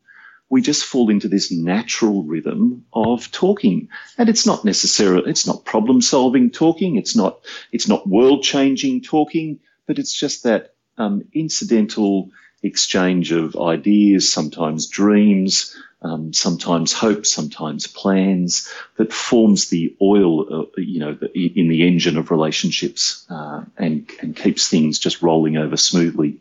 we 0.49 0.63
just 0.63 0.85
fall 0.85 1.11
into 1.11 1.29
this 1.29 1.53
natural 1.53 2.25
rhythm 2.25 2.85
of 2.93 3.31
talking. 3.31 3.89
And 4.19 4.29
it's 4.29 4.47
not 4.47 4.65
necessarily, 4.65 5.31
it's 5.31 5.47
not 5.47 5.65
problem 5.65 6.01
solving 6.01 6.51
talking. 6.51 6.97
It's 6.97 7.15
not, 7.15 7.41
it's 7.71 7.87
not 7.87 8.09
world 8.09 8.43
changing 8.43 9.03
talking, 9.03 9.61
but 9.87 9.99
it's 9.99 10.13
just 10.13 10.43
that 10.43 10.75
um, 10.99 11.23
incidental 11.33 12.31
exchange 12.63 13.33
of 13.33 13.57
ideas, 13.57 14.33
sometimes 14.33 14.87
dreams, 14.87 15.77
um, 16.03 16.33
sometimes 16.33 16.93
hope, 16.93 17.27
sometimes 17.27 17.87
plans 17.87 18.69
that 18.97 19.13
forms 19.13 19.69
the 19.69 19.95
oil, 20.01 20.63
uh, 20.63 20.67
you 20.77 20.99
know, 20.99 21.19
in 21.35 21.69
the 21.69 21.87
engine 21.87 22.17
of 22.17 22.31
relationships 22.31 23.27
uh, 23.31 23.65
and, 23.77 24.11
and 24.21 24.35
keeps 24.35 24.69
things 24.69 24.99
just 24.99 25.21
rolling 25.21 25.57
over 25.57 25.77
smoothly. 25.77 26.39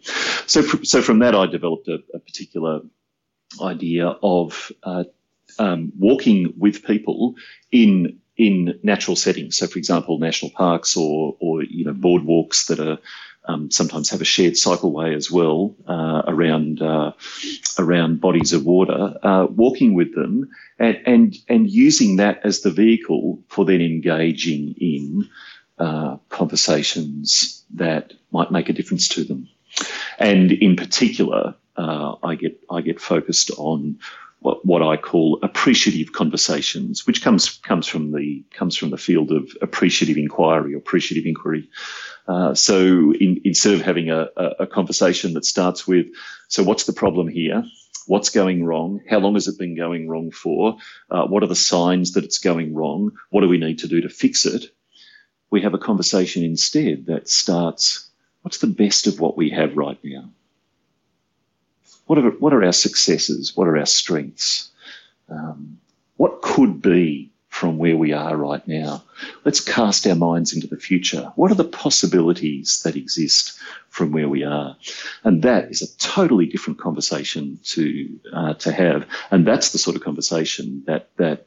So, 0.47 0.61
so 0.61 1.01
from 1.01 1.19
that, 1.19 1.35
I 1.35 1.45
developed 1.45 1.87
a, 1.87 2.01
a 2.13 2.19
particular 2.19 2.81
idea 3.61 4.07
of 4.23 4.71
uh, 4.83 5.03
um, 5.57 5.91
walking 5.97 6.53
with 6.57 6.83
people 6.83 7.35
in 7.71 8.19
in 8.37 8.79
natural 8.83 9.17
settings. 9.17 9.57
So, 9.57 9.67
for 9.67 9.77
example, 9.77 10.17
national 10.17 10.51
parks 10.51 10.95
or 10.95 11.35
or 11.39 11.63
you 11.63 11.85
know 11.85 11.93
boardwalks 11.93 12.67
that 12.67 12.79
are 12.79 12.97
um, 13.45 13.71
sometimes 13.71 14.09
have 14.09 14.21
a 14.21 14.25
shared 14.25 14.53
cycleway 14.53 15.15
as 15.15 15.31
well 15.31 15.75
uh, 15.87 16.23
around 16.27 16.81
uh, 16.81 17.13
around 17.77 18.21
bodies 18.21 18.53
of 18.53 18.65
water. 18.65 19.15
Uh, 19.23 19.47
walking 19.49 19.93
with 19.93 20.13
them 20.13 20.49
and, 20.77 20.97
and 21.05 21.35
and 21.47 21.69
using 21.69 22.17
that 22.17 22.41
as 22.43 22.61
the 22.61 22.71
vehicle 22.71 23.39
for 23.47 23.65
then 23.65 23.81
engaging 23.81 24.75
in 24.79 25.29
uh, 25.79 26.17
conversations 26.29 27.63
that 27.73 28.13
might 28.31 28.51
make 28.51 28.69
a 28.69 28.73
difference 28.73 29.07
to 29.09 29.23
them. 29.23 29.47
And 30.17 30.51
in 30.51 30.75
particular, 30.75 31.55
uh, 31.77 32.15
I 32.21 32.35
get 32.35 32.59
I 32.69 32.81
get 32.81 32.99
focused 32.99 33.51
on 33.57 33.99
what, 34.39 34.65
what 34.65 34.81
I 34.81 34.97
call 34.97 35.39
appreciative 35.43 36.13
conversations, 36.13 37.05
which 37.05 37.21
comes 37.21 37.49
comes 37.49 37.87
from 37.87 38.11
the 38.11 38.43
comes 38.51 38.75
from 38.75 38.89
the 38.89 38.97
field 38.97 39.31
of 39.31 39.51
appreciative 39.61 40.17
inquiry 40.17 40.73
appreciative 40.75 41.25
inquiry. 41.25 41.69
Uh, 42.27 42.53
so 42.53 43.13
in, 43.13 43.41
instead 43.43 43.73
of 43.73 43.81
having 43.81 44.09
a, 44.09 44.27
a, 44.37 44.45
a 44.59 44.67
conversation 44.67 45.33
that 45.33 45.45
starts 45.45 45.87
with, 45.87 46.07
so 46.47 46.63
what's 46.63 46.85
the 46.85 46.93
problem 46.93 47.27
here? 47.27 47.63
What's 48.07 48.29
going 48.29 48.65
wrong? 48.65 49.01
How 49.09 49.19
long 49.19 49.33
has 49.35 49.47
it 49.47 49.59
been 49.59 49.75
going 49.75 50.09
wrong 50.09 50.31
for? 50.31 50.77
Uh, 51.11 51.25
what 51.25 51.43
are 51.43 51.47
the 51.47 51.55
signs 51.55 52.13
that 52.13 52.23
it's 52.23 52.39
going 52.39 52.73
wrong? 52.73 53.11
What 53.29 53.41
do 53.41 53.49
we 53.49 53.57
need 53.59 53.79
to 53.79 53.87
do 53.87 54.01
to 54.01 54.09
fix 54.09 54.45
it? 54.45 54.65
We 55.51 55.61
have 55.61 55.73
a 55.73 55.79
conversation 55.79 56.43
instead 56.43 57.07
that 57.07 57.29
starts, 57.29 58.09
what's 58.41 58.59
the 58.59 58.67
best 58.67 59.05
of 59.07 59.19
what 59.19 59.37
we 59.37 59.51
have 59.51 59.77
right 59.77 59.99
now? 60.03 60.31
What 62.09 62.17
are, 62.17 62.31
what 62.31 62.53
are 62.53 62.63
our 62.63 62.73
successes? 62.73 63.55
What 63.55 63.67
are 63.67 63.77
our 63.77 63.85
strengths? 63.85 64.71
Um, 65.29 65.77
what 66.17 66.41
could 66.41 66.81
be 66.81 67.29
from 67.49 67.77
where 67.77 67.95
we 67.95 68.13
are 68.13 68.35
right 68.35 68.67
now? 68.67 69.03
Let's 69.45 69.59
cast 69.59 70.07
our 70.07 70.15
minds 70.15 70.51
into 70.51 70.65
the 70.65 70.79
future. 70.79 71.31
What 71.35 71.51
are 71.51 71.55
the 71.55 71.63
possibilities 71.63 72.81
that 72.83 72.95
exist 72.95 73.59
from 73.89 74.11
where 74.11 74.27
we 74.27 74.43
are? 74.43 74.75
And 75.23 75.43
that 75.43 75.69
is 75.69 75.83
a 75.83 75.97
totally 75.99 76.47
different 76.47 76.79
conversation 76.79 77.59
to 77.75 78.19
uh, 78.33 78.53
to 78.55 78.71
have, 78.71 79.05
and 79.29 79.45
that's 79.45 79.71
the 79.71 79.77
sort 79.77 79.95
of 79.95 80.01
conversation 80.03 80.81
that 80.87 81.15
that 81.17 81.45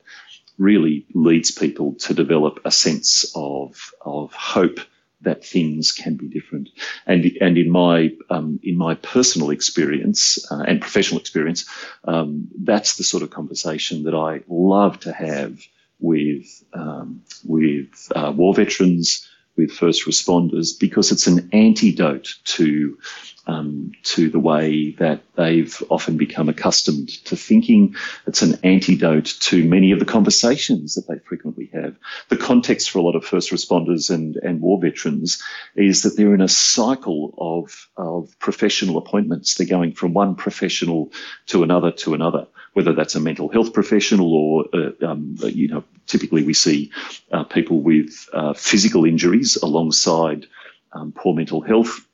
really 0.58 1.06
leads 1.12 1.50
people 1.50 1.94
to 1.94 2.14
develop 2.14 2.60
a 2.64 2.70
sense 2.70 3.32
of 3.34 3.90
of 4.00 4.32
hope 4.32 4.78
that 5.22 5.44
things 5.44 5.92
can 5.92 6.16
be 6.16 6.28
different. 6.28 6.68
And 7.06 7.24
and 7.40 7.58
in 7.58 7.70
my 7.70 8.12
um, 8.30 8.60
in 8.62 8.76
my 8.76 8.94
personal 8.94 9.50
experience 9.50 10.38
uh, 10.50 10.64
and 10.66 10.80
professional 10.80 11.20
experience, 11.20 11.68
um, 12.04 12.48
that's 12.62 12.96
the 12.96 13.04
sort 13.04 13.22
of 13.22 13.30
conversation 13.30 14.04
that 14.04 14.14
I 14.14 14.42
love 14.48 15.00
to 15.00 15.12
have 15.12 15.60
with 16.00 16.64
um, 16.72 17.22
with 17.44 18.10
uh, 18.14 18.32
war 18.34 18.54
veterans, 18.54 19.28
with 19.56 19.70
first 19.70 20.06
responders, 20.06 20.78
because 20.78 21.12
it's 21.12 21.26
an 21.26 21.48
antidote 21.52 22.34
to 22.44 22.98
um, 23.46 23.92
to 24.02 24.30
the 24.30 24.38
way 24.38 24.92
that 24.98 25.22
they've 25.34 25.82
often 25.90 26.16
become 26.16 26.48
accustomed 26.48 27.08
to 27.26 27.36
thinking. 27.36 27.96
It's 28.26 28.42
an 28.42 28.58
antidote 28.62 29.34
to 29.40 29.64
many 29.64 29.92
of 29.92 29.98
the 29.98 30.04
conversations 30.04 30.94
that 30.94 31.08
they 31.08 31.18
frequently 31.18 31.70
have. 31.72 31.96
The 32.28 32.36
context 32.36 32.90
for 32.90 32.98
a 32.98 33.02
lot 33.02 33.16
of 33.16 33.24
first 33.24 33.50
responders 33.50 34.10
and, 34.10 34.36
and 34.36 34.60
war 34.60 34.80
veterans 34.80 35.42
is 35.74 36.02
that 36.02 36.16
they're 36.16 36.34
in 36.34 36.40
a 36.40 36.48
cycle 36.48 37.34
of, 37.38 37.88
of 37.96 38.38
professional 38.38 38.98
appointments. 38.98 39.54
They're 39.54 39.66
going 39.66 39.92
from 39.92 40.14
one 40.14 40.36
professional 40.36 41.12
to 41.46 41.62
another 41.62 41.90
to 41.92 42.14
another, 42.14 42.46
whether 42.74 42.92
that's 42.92 43.14
a 43.14 43.20
mental 43.20 43.48
health 43.48 43.72
professional 43.72 44.32
or, 44.34 44.66
uh, 44.72 45.06
um, 45.06 45.36
you 45.40 45.68
know, 45.68 45.84
typically 46.06 46.44
we 46.44 46.54
see 46.54 46.92
uh, 47.32 47.44
people 47.44 47.80
with 47.80 48.28
uh, 48.32 48.52
physical 48.52 49.04
injuries 49.04 49.56
alongside 49.56 50.46
um, 50.92 51.12
poor 51.12 51.34
mental 51.34 51.60
health 51.60 52.06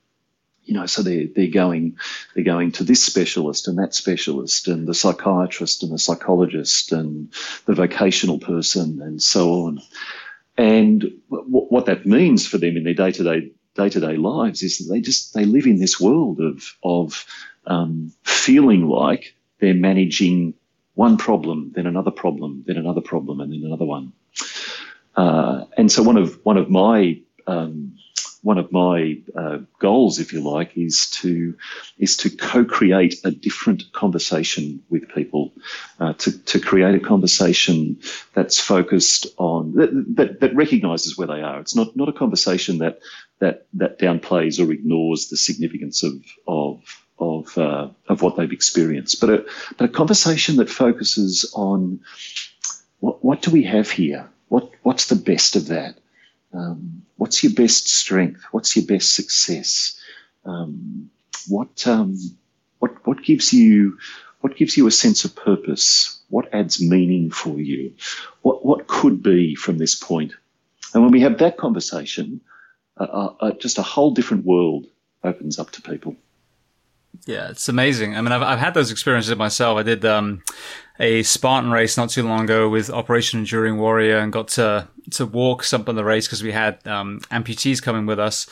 you 0.69 0.75
know, 0.75 0.85
so 0.85 1.03
they're 1.03 1.27
they're 1.35 1.47
going 1.49 1.97
they're 2.35 2.45
going 2.45 2.73
to 2.73 2.85
this 2.85 3.03
specialist 3.03 3.67
and 3.67 3.79
that 3.79 3.95
specialist 3.95 4.69
and 4.69 4.87
the 4.87 4.95
psychiatrist 4.95 5.83
and 5.83 5.91
the 5.91 5.99
psychologist 5.99 6.93
and 6.93 7.33
the 7.65 7.75
vocational 7.75 8.39
person 8.39 9.01
and 9.01 9.23
so 9.23 9.65
on. 9.65 9.81
And 10.59 11.01
w- 11.31 11.67
what 11.71 11.87
that 11.87 12.05
means 12.05 12.47
for 12.47 12.59
them 12.59 12.77
in 12.77 12.85
their 12.85 12.93
day 12.93 13.13
to 13.13 13.25
day 13.25 13.51
day 13.77 13.89
to 13.89 14.01
day 14.01 14.17
lives 14.17 14.63
is 14.63 14.77
that 14.79 14.93
they 14.93 15.01
just 15.01 15.33
they 15.33 15.47
live 15.47 15.67
in 15.67 15.79
this 15.79 15.99
world 15.99 16.39
of 16.39 16.77
of 16.83 17.25
um, 17.67 18.13
feeling 18.25 18.87
like 18.89 19.35
they're 19.61 19.73
managing 19.73 20.53
one 20.95 21.17
problem, 21.17 21.73
then 21.75 21.87
another 21.87 22.11
problem, 22.11 22.65
then 22.67 22.77
another 22.77 23.01
problem, 23.01 23.41
and 23.41 23.53
then 23.53 23.63
another 23.65 23.87
one. 23.87 24.13
Uh, 25.17 25.65
and 25.79 25.91
so 25.91 26.03
one 26.03 26.19
of 26.19 26.39
one 26.45 26.59
of 26.59 26.69
my 26.69 27.19
um, 27.47 27.97
one 28.43 28.59
of 28.59 28.71
my 28.71 29.21
uh, 29.37 29.59
goals, 29.79 30.19
if 30.19 30.33
you 30.33 30.41
like, 30.41 30.77
is 30.77 31.11
to 31.11 31.57
is 31.99 32.17
to 32.19 32.31
co-create 32.31 33.17
a 33.25 33.31
different 33.31 33.93
conversation 33.93 34.83
with 34.89 35.09
people, 35.09 35.53
uh, 35.99 36.13
to 36.15 36.39
to 36.45 36.61
create 36.61 36.95
a 36.95 37.01
conversation 37.01 37.99
that's 38.35 38.61
focused 38.61 39.27
on 39.39 39.75
that, 39.75 40.17
that, 40.17 40.41
that 40.41 40.55
recognizes 40.55 41.19
where 41.19 41.27
they 41.27 41.43
are. 41.43 41.61
It's 41.61 41.77
not 41.77 41.97
not 41.97 42.09
a 42.09 42.13
conversation 42.13 42.79
that 42.79 43.01
that 43.41 43.67
that 43.75 43.99
downplays 43.99 44.65
or 44.65 44.73
ignores 44.73 45.29
the 45.29 45.37
significance 45.37 46.03
of 46.03 46.15
of 46.47 47.03
of 47.19 47.59
uh, 47.59 47.89
of 48.09 48.23
what 48.23 48.37
they've 48.37 48.53
experienced, 48.53 49.21
but 49.21 49.31
a 49.31 49.45
but 49.77 49.91
a 49.91 49.93
conversation 49.93 50.57
that 50.57 50.71
focuses 50.71 51.51
on 51.55 52.01
what 53.01 53.25
what 53.25 53.43
do 53.43 53.51
we 53.51 53.65
have 53.65 53.91
here? 53.91 54.29
What 54.49 54.71
what's 54.83 55.07
the 55.07 55.17
best 55.17 55.57
of 55.57 55.67
that? 55.69 55.99
Um, 56.53 57.03
what's 57.17 57.43
your 57.43 57.53
best 57.53 57.89
strength? 57.89 58.43
What's 58.53 58.77
your 58.77 58.87
best 58.87 59.15
success? 59.15 59.99
Um, 60.45 61.11
what 61.49 61.87
um, 61.87 62.17
what 62.79 63.07
what 63.07 63.23
gives 63.23 63.53
you 63.53 63.99
what 64.41 64.57
gives 64.57 64.77
you 64.77 64.87
a 64.87 64.91
sense 64.91 65.25
of 65.25 65.35
purpose? 65.35 66.21
What 66.29 66.53
adds 66.53 66.81
meaning 66.81 67.31
for 67.31 67.59
you? 67.59 67.95
What 68.43 68.65
what 68.65 68.87
could 68.87 69.23
be 69.23 69.55
from 69.55 69.79
this 69.79 69.95
point? 69.95 70.33
And 70.95 71.03
when 71.03 71.13
we 71.13 71.21
have 71.21 71.39
that 71.39 71.59
conversation, 71.59 72.41
uh, 72.97 73.05
uh, 73.05 73.35
uh 73.41 73.53
just 73.53 73.79
a 73.79 73.83
whole 73.83 74.13
different 74.13 74.45
world 74.45 74.87
opens 75.23 75.59
up 75.59 75.71
to 75.73 75.83
people. 75.83 76.17
Yeah, 77.27 77.51
it's 77.51 77.69
amazing. 77.69 78.17
I 78.17 78.21
mean, 78.21 78.33
I've, 78.33 78.43
I've 78.43 78.59
had 78.59 78.75
those 78.75 78.91
experiences 78.91 79.35
myself. 79.37 79.79
I 79.79 79.83
did 79.83 80.05
um, 80.05 80.43
a 80.99 81.23
Spartan 81.23 81.71
race 81.71 81.97
not 81.97 82.11
too 82.11 82.23
long 82.23 82.45
ago 82.45 82.69
with 82.69 82.91
Operation 82.91 83.41
Enduring 83.41 83.79
Warrior 83.79 84.19
and 84.19 84.33
got 84.33 84.49
to 84.49 84.89
to 85.13 85.27
walk 85.27 85.65
some 85.65 85.85
of 85.87 85.97
the 85.97 86.05
race 86.05 86.27
because 86.27 86.43
we 86.43 86.53
had 86.53 86.87
um, 86.87 87.21
amputees 87.31 87.83
coming 87.83 88.07
with 88.07 88.19
us 88.19 88.47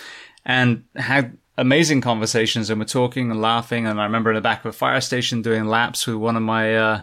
and 0.45 0.85
had 0.95 1.37
amazing 1.59 2.01
conversations 2.01 2.71
and 2.71 2.81
we're 2.81 2.87
talking 2.87 3.31
and 3.31 3.41
laughing. 3.41 3.87
And 3.87 4.01
I 4.01 4.05
remember 4.05 4.31
in 4.31 4.37
the 4.37 4.41
back 4.41 4.61
of 4.61 4.67
a 4.67 4.73
fire 4.73 5.01
station 5.01 5.43
doing 5.43 5.67
laps 5.67 6.07
with 6.07 6.17
one 6.17 6.37
of 6.37 6.43
my 6.43 6.77
uh, 6.77 7.03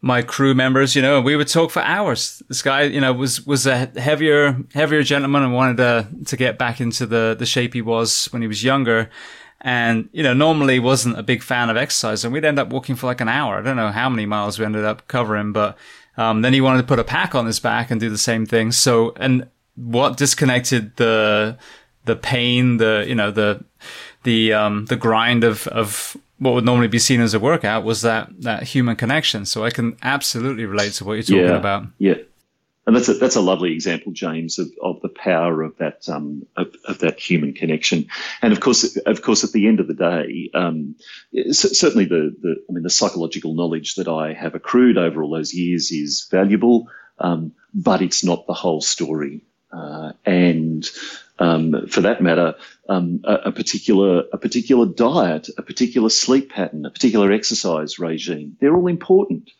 my 0.00 0.20
crew 0.20 0.54
members, 0.54 0.94
you 0.94 1.00
know, 1.00 1.16
and 1.16 1.24
we 1.24 1.34
would 1.34 1.48
talk 1.48 1.70
for 1.70 1.80
hours. 1.80 2.42
This 2.48 2.60
guy, 2.60 2.82
you 2.82 3.00
know, 3.00 3.14
was, 3.14 3.46
was 3.46 3.66
a 3.66 3.86
heavier, 3.98 4.58
heavier 4.74 5.02
gentleman 5.02 5.42
and 5.42 5.54
wanted 5.54 5.78
to, 5.78 6.08
to 6.26 6.36
get 6.36 6.58
back 6.58 6.78
into 6.78 7.06
the, 7.06 7.34
the 7.38 7.46
shape 7.46 7.72
he 7.72 7.80
was 7.80 8.26
when 8.26 8.42
he 8.42 8.48
was 8.48 8.62
younger 8.62 9.08
and 9.64 10.08
you 10.12 10.22
know 10.22 10.32
normally 10.32 10.78
wasn't 10.78 11.18
a 11.18 11.22
big 11.22 11.42
fan 11.42 11.70
of 11.70 11.76
exercise 11.76 12.24
and 12.24 12.32
we'd 12.32 12.44
end 12.44 12.58
up 12.58 12.68
walking 12.68 12.94
for 12.94 13.06
like 13.06 13.20
an 13.20 13.28
hour 13.28 13.58
i 13.58 13.62
don't 13.62 13.76
know 13.76 13.88
how 13.88 14.08
many 14.08 14.26
miles 14.26 14.58
we 14.58 14.64
ended 14.64 14.84
up 14.84 15.06
covering 15.08 15.52
but 15.52 15.76
um, 16.16 16.42
then 16.42 16.52
he 16.52 16.60
wanted 16.60 16.82
to 16.82 16.86
put 16.86 17.00
a 17.00 17.04
pack 17.04 17.34
on 17.34 17.46
his 17.46 17.58
back 17.58 17.90
and 17.90 18.00
do 18.00 18.08
the 18.08 18.18
same 18.18 18.46
thing 18.46 18.70
so 18.70 19.12
and 19.16 19.48
what 19.74 20.16
disconnected 20.16 20.94
the 20.96 21.58
the 22.04 22.14
pain 22.14 22.76
the 22.76 23.04
you 23.08 23.14
know 23.16 23.32
the 23.32 23.64
the 24.22 24.52
um, 24.52 24.86
the 24.86 24.96
grind 24.96 25.44
of 25.44 25.66
of 25.68 26.16
what 26.38 26.54
would 26.54 26.64
normally 26.64 26.88
be 26.88 26.98
seen 26.98 27.20
as 27.20 27.32
a 27.32 27.40
workout 27.40 27.84
was 27.84 28.02
that 28.02 28.28
that 28.42 28.64
human 28.64 28.96
connection. 28.96 29.46
So 29.46 29.64
I 29.64 29.70
can 29.70 29.96
absolutely 30.02 30.66
relate 30.66 30.92
to 30.94 31.04
what 31.04 31.14
you're 31.14 31.22
talking 31.22 31.44
yeah, 31.44 31.56
about. 31.56 31.86
Yeah, 31.98 32.14
and 32.86 32.94
that's 32.94 33.08
a 33.08 33.14
that's 33.14 33.36
a 33.36 33.40
lovely 33.40 33.72
example, 33.72 34.12
James, 34.12 34.58
of, 34.58 34.68
of 34.82 35.00
the 35.00 35.08
power 35.08 35.62
of 35.62 35.76
that 35.78 36.06
um, 36.08 36.46
of, 36.56 36.74
of, 36.84 36.98
that 36.98 37.18
human 37.18 37.54
connection. 37.54 38.06
And 38.42 38.52
of 38.52 38.60
course, 38.60 38.96
of 39.06 39.22
course, 39.22 39.42
at 39.42 39.52
the 39.52 39.66
end 39.68 39.80
of 39.80 39.88
the 39.88 39.94
day, 39.94 40.50
um, 40.52 40.94
certainly 41.50 42.04
the, 42.04 42.34
the 42.40 42.56
I 42.68 42.72
mean 42.72 42.82
the 42.82 42.90
psychological 42.90 43.54
knowledge 43.54 43.94
that 43.94 44.08
I 44.08 44.34
have 44.34 44.54
accrued 44.54 44.98
over 44.98 45.22
all 45.22 45.30
those 45.30 45.54
years 45.54 45.90
is 45.90 46.28
valuable, 46.30 46.88
um, 47.18 47.52
but 47.72 48.02
it's 48.02 48.22
not 48.22 48.46
the 48.46 48.54
whole 48.54 48.82
story. 48.82 49.42
Uh, 49.72 50.12
and 50.26 50.88
um, 51.38 51.86
for 51.88 52.02
that 52.02 52.22
matter, 52.22 52.54
um, 52.88 53.22
a, 53.24 53.34
a, 53.46 53.52
particular 53.52 54.24
a 54.32 54.38
particular 54.38 54.86
diet, 54.86 55.48
a 55.56 55.62
particular 55.62 56.10
sleep 56.10 56.52
pattern, 56.52 56.84
a 56.84 56.90
particular 56.90 57.32
exercise 57.32 57.98
regime—they're 57.98 58.76
all 58.76 58.88
important, 58.88 59.50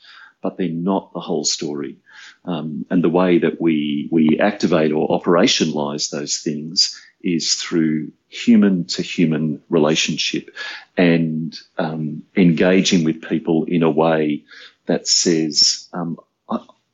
but 0.43 0.59
they're 0.59 0.69
not 0.69 1.15
the 1.15 1.21
whole 1.21 1.45
story. 1.45 1.97
Um, 2.45 2.85
and 2.91 3.03
the 3.03 3.09
way 3.09 3.39
that 3.39 3.61
we 3.61 4.09
we 4.11 4.39
activate 4.39 4.93
or 4.93 5.09
operationalize 5.09 6.11
those 6.11 6.39
things 6.39 7.01
is 7.23 7.55
through 7.55 8.13
human 8.29 8.85
to 8.85 9.03
human 9.03 9.63
relationship 9.71 10.55
and 10.97 11.59
um, 11.79 12.23
engaging 12.37 13.05
with 13.05 13.23
people 13.23 13.65
in 13.65 13.83
a 13.83 13.91
way 13.91 14.45
that 14.87 15.09
says, 15.09 15.89
um, 15.95 16.19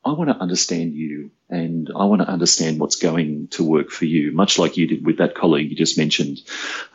I 0.02 0.12
want 0.12 0.30
to 0.30 0.36
understand 0.36 0.94
you 0.94 1.30
and 1.50 1.90
I 1.94 2.04
want 2.04 2.22
to 2.22 2.28
understand 2.28 2.80
what's 2.80 2.96
going 2.96 3.48
to 3.48 3.62
work 3.62 3.90
for 3.90 4.06
you, 4.06 4.32
much 4.32 4.58
like 4.58 4.78
you 4.78 4.86
did 4.86 5.04
with 5.04 5.18
that 5.18 5.34
colleague 5.34 5.70
you 5.70 5.76
just 5.76 5.98
mentioned. 5.98 6.40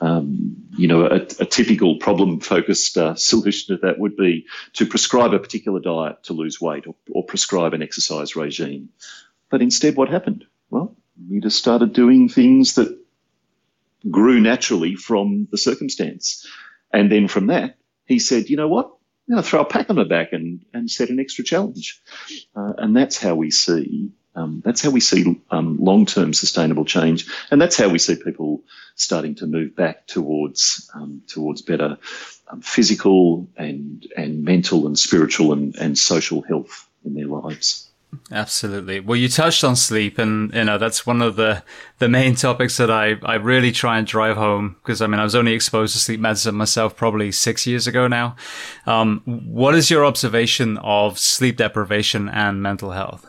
Um, 0.02 0.56
you 0.76 0.88
know, 0.88 1.06
a, 1.06 1.18
a 1.40 1.46
typical 1.46 1.98
problem 1.98 2.40
focused 2.40 2.98
uh, 2.98 3.14
solution 3.14 3.76
to 3.76 3.82
that 3.86 4.00
would 4.00 4.18
be 4.18 4.46
to 4.74 4.88
prescribe 4.88 5.34
a 5.34 5.40
particular 5.40 5.80
diet 5.80 6.24
to 6.24 6.34
lose 6.34 6.60
weight 6.60 6.88
or, 6.88 6.96
or 7.12 7.24
prescribe 7.24 7.76
an 7.76 7.84
exercise 7.84 8.36
regime. 8.36 8.90
But 9.52 9.62
instead, 9.62 9.96
what 9.96 10.10
happened? 10.10 10.46
Well, 10.72 10.96
we 11.30 11.40
just 11.40 11.60
started 11.60 11.94
doing 11.94 12.28
things 12.28 12.74
that 12.76 12.98
grew 14.10 14.40
naturally 14.40 14.96
from 14.96 15.48
the 15.52 15.58
circumstance. 15.60 16.48
And 16.92 17.12
then 17.12 17.28
from 17.28 17.48
that, 17.48 17.78
he 18.06 18.18
said, 18.18 18.50
you 18.50 18.58
know 18.58 18.68
what? 18.68 18.95
Going 19.30 19.42
to 19.42 19.48
throw 19.48 19.62
a 19.62 19.66
pack 19.66 19.90
on 19.90 19.96
my 19.96 20.04
back 20.04 20.34
and, 20.34 20.64
and 20.74 20.90
set 20.90 21.10
an 21.10 21.20
extra 21.20 21.44
challenge. 21.44 22.00
Uh, 22.56 22.74
and 22.78 22.96
that's 22.96 23.18
how 23.18 23.34
we 23.36 23.50
see 23.50 24.12
um, 24.36 24.62
that's 24.66 24.82
how 24.82 24.90
we 24.90 25.00
see 25.00 25.42
um, 25.50 25.78
long-term 25.80 26.34
sustainable 26.34 26.86
change, 26.86 27.26
and 27.52 27.62
that's 27.62 27.78
how 27.78 27.88
we 27.88 28.00
see 28.00 28.16
people 28.16 28.64
starting 28.96 29.36
to 29.36 29.48
move 29.48 29.76
back 29.76 30.08
towards 30.08 30.90
um, 30.94 31.22
towards 31.28 31.62
better 31.62 31.98
um, 32.50 32.62
physical 32.62 33.48
and 33.56 34.06
and 34.18 34.44
mental 34.44 34.88
and 34.88 35.00
spiritual 35.00 35.54
and, 35.54 35.76
and 35.78 35.98
social 35.98 36.42
health 36.42 36.90
in 37.06 37.14
their 37.14 37.28
lives. 37.28 37.85
Absolutely. 38.32 39.00
Well, 39.00 39.16
you 39.16 39.30
touched 39.30 39.64
on 39.64 39.76
sleep, 39.76 40.18
and 40.18 40.54
you 40.54 40.64
know 40.64 40.78
that's 40.78 41.06
one 41.06 41.22
of 41.22 41.36
the 41.36 41.64
the 42.00 42.10
main 42.10 42.36
topics 42.36 42.78
that 42.78 42.92
I 42.92 43.16
I 43.24 43.36
really 43.36 43.72
try 43.72 43.98
and 43.98 44.08
drive 44.08 44.38
home 44.38 44.76
because 44.82 45.02
I 45.02 45.08
mean 45.08 45.20
I 45.20 45.24
was 45.24 45.36
only 45.36 45.54
exposed 45.54 45.94
to 45.94 46.00
sleep 46.00 46.20
medicine 46.20 46.56
myself 46.56 46.96
probably 46.96 47.32
six 47.32 47.66
years 47.68 47.88
ago 47.88 48.08
now. 48.08 48.36
Um, 48.86 49.22
what 49.26 49.76
is 49.76 49.90
your 49.90 50.06
observation 50.06 50.78
of 50.78 51.20
sleep 51.20 51.58
deprivation 51.58 52.30
and 52.30 52.62
mental 52.62 52.92
health? 52.92 53.26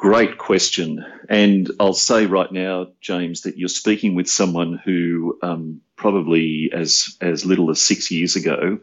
Great 0.00 0.38
question. 0.38 1.04
And 1.28 1.70
I'll 1.78 1.92
say 1.92 2.24
right 2.24 2.50
now, 2.50 2.86
James, 3.02 3.42
that 3.42 3.58
you're 3.58 3.68
speaking 3.68 4.14
with 4.14 4.30
someone 4.30 4.80
who 4.82 5.38
um, 5.42 5.82
probably 5.94 6.70
as 6.72 7.18
as 7.20 7.44
little 7.44 7.70
as 7.70 7.82
six 7.82 8.10
years 8.10 8.34
ago 8.34 8.78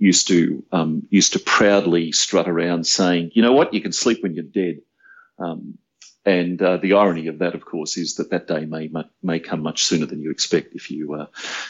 used 0.00 0.28
to 0.28 0.64
um, 0.72 1.06
used 1.10 1.34
to 1.34 1.38
proudly 1.38 2.10
strut 2.10 2.48
around 2.48 2.86
saying, 2.86 3.30
"You 3.34 3.42
know 3.42 3.52
what? 3.52 3.72
You 3.74 3.80
can 3.80 3.92
sleep 3.92 4.22
when 4.22 4.34
you're 4.34 4.44
dead." 4.44 4.80
Um, 5.38 5.78
and 6.26 6.60
uh, 6.60 6.76
the 6.76 6.92
irony 6.92 7.28
of 7.28 7.38
that, 7.38 7.54
of 7.54 7.64
course, 7.64 7.96
is 7.96 8.16
that 8.16 8.30
that 8.30 8.46
day 8.46 8.66
may 8.66 8.90
may 9.22 9.40
come 9.40 9.62
much 9.62 9.84
sooner 9.84 10.04
than 10.04 10.20
you 10.20 10.30
expect 10.30 10.74
if 10.74 10.90
you 10.90 11.14
uh, 11.14 11.26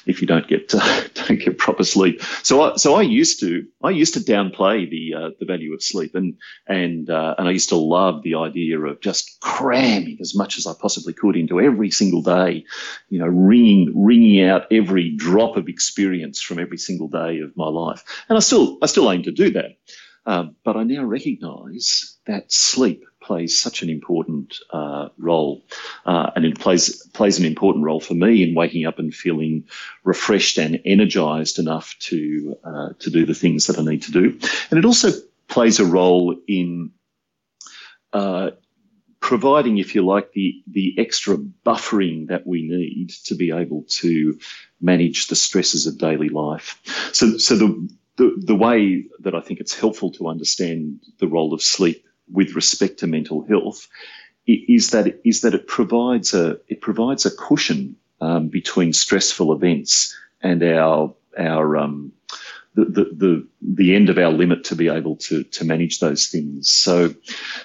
if 0.06 0.20
you 0.20 0.26
don't 0.26 0.48
get 0.48 0.74
uh, 0.74 1.02
don't 1.14 1.38
get 1.38 1.56
proper 1.56 1.84
sleep. 1.84 2.20
So 2.42 2.62
I, 2.62 2.76
so 2.76 2.96
I 2.96 3.02
used 3.02 3.38
to 3.40 3.64
I 3.84 3.90
used 3.90 4.14
to 4.14 4.20
downplay 4.20 4.90
the 4.90 5.14
uh, 5.14 5.30
the 5.38 5.46
value 5.46 5.72
of 5.72 5.84
sleep, 5.84 6.16
and 6.16 6.36
and 6.66 7.08
uh, 7.08 7.36
and 7.38 7.46
I 7.46 7.52
used 7.52 7.68
to 7.68 7.76
love 7.76 8.24
the 8.24 8.34
idea 8.34 8.80
of 8.80 9.00
just 9.00 9.40
cramming 9.40 10.18
as 10.20 10.34
much 10.34 10.58
as 10.58 10.66
I 10.66 10.72
possibly 10.80 11.12
could 11.12 11.36
into 11.36 11.60
every 11.60 11.92
single 11.92 12.22
day, 12.22 12.64
you 13.08 13.20
know, 13.20 13.28
wringing 13.28 13.92
wringing 13.94 14.42
out 14.42 14.66
every 14.72 15.14
drop 15.14 15.56
of 15.58 15.68
experience 15.68 16.42
from 16.42 16.58
every 16.58 16.78
single 16.78 17.06
day 17.06 17.38
of 17.38 17.56
my 17.56 17.68
life. 17.68 18.02
And 18.28 18.36
I 18.36 18.40
still 18.40 18.78
I 18.82 18.86
still 18.86 19.12
aim 19.12 19.22
to 19.22 19.32
do 19.32 19.52
that, 19.52 19.78
um, 20.26 20.56
but 20.64 20.76
I 20.76 20.82
now 20.82 21.04
recognise 21.04 22.16
that 22.26 22.50
sleep 22.50 23.04
plays 23.30 23.56
such 23.56 23.82
an 23.82 23.90
important 23.90 24.58
uh, 24.70 25.08
role, 25.16 25.62
uh, 26.04 26.30
and 26.34 26.44
it 26.44 26.58
plays 26.58 27.06
plays 27.12 27.38
an 27.38 27.44
important 27.44 27.84
role 27.84 28.00
for 28.00 28.14
me 28.14 28.42
in 28.42 28.56
waking 28.56 28.86
up 28.86 28.98
and 28.98 29.14
feeling 29.14 29.62
refreshed 30.02 30.58
and 30.58 30.80
energized 30.84 31.60
enough 31.60 31.94
to 32.00 32.56
uh, 32.64 32.88
to 32.98 33.08
do 33.08 33.24
the 33.24 33.40
things 33.42 33.66
that 33.66 33.78
I 33.78 33.84
need 33.84 34.02
to 34.02 34.10
do, 34.10 34.36
and 34.68 34.78
it 34.80 34.84
also 34.84 35.10
plays 35.46 35.78
a 35.78 35.84
role 35.84 36.34
in 36.48 36.90
uh, 38.12 38.50
providing, 39.20 39.78
if 39.78 39.94
you 39.94 40.04
like, 40.04 40.32
the 40.32 40.64
the 40.66 40.96
extra 40.98 41.36
buffering 41.36 42.26
that 42.30 42.44
we 42.44 42.62
need 42.66 43.10
to 43.26 43.36
be 43.36 43.52
able 43.52 43.84
to 44.00 44.40
manage 44.80 45.28
the 45.28 45.36
stresses 45.36 45.86
of 45.86 45.98
daily 45.98 46.30
life. 46.30 46.80
So, 47.12 47.38
so 47.38 47.54
the 47.54 47.88
the, 48.16 48.34
the 48.36 48.56
way 48.56 49.04
that 49.20 49.36
I 49.36 49.40
think 49.40 49.60
it's 49.60 49.78
helpful 49.78 50.10
to 50.14 50.26
understand 50.26 51.00
the 51.20 51.28
role 51.28 51.54
of 51.54 51.62
sleep 51.62 52.04
with 52.32 52.54
respect 52.54 52.98
to 52.98 53.06
mental 53.06 53.44
health 53.46 53.88
is 54.46 54.90
that 54.90 55.20
is 55.24 55.42
that 55.42 55.54
it 55.54 55.66
provides 55.66 56.34
a 56.34 56.58
it 56.68 56.80
provides 56.80 57.26
a 57.26 57.30
cushion 57.30 57.96
um, 58.20 58.48
between 58.48 58.92
stressful 58.92 59.52
events 59.52 60.16
and 60.42 60.62
our 60.62 61.14
our 61.38 61.76
um, 61.76 62.12
the, 62.74 62.84
the, 62.84 63.04
the 63.12 63.48
the 63.62 63.94
end 63.94 64.08
of 64.08 64.18
our 64.18 64.30
limit 64.30 64.64
to 64.64 64.76
be 64.76 64.88
able 64.88 65.16
to 65.16 65.44
to 65.44 65.64
manage 65.64 66.00
those 66.00 66.28
things. 66.28 66.70
So 66.70 67.14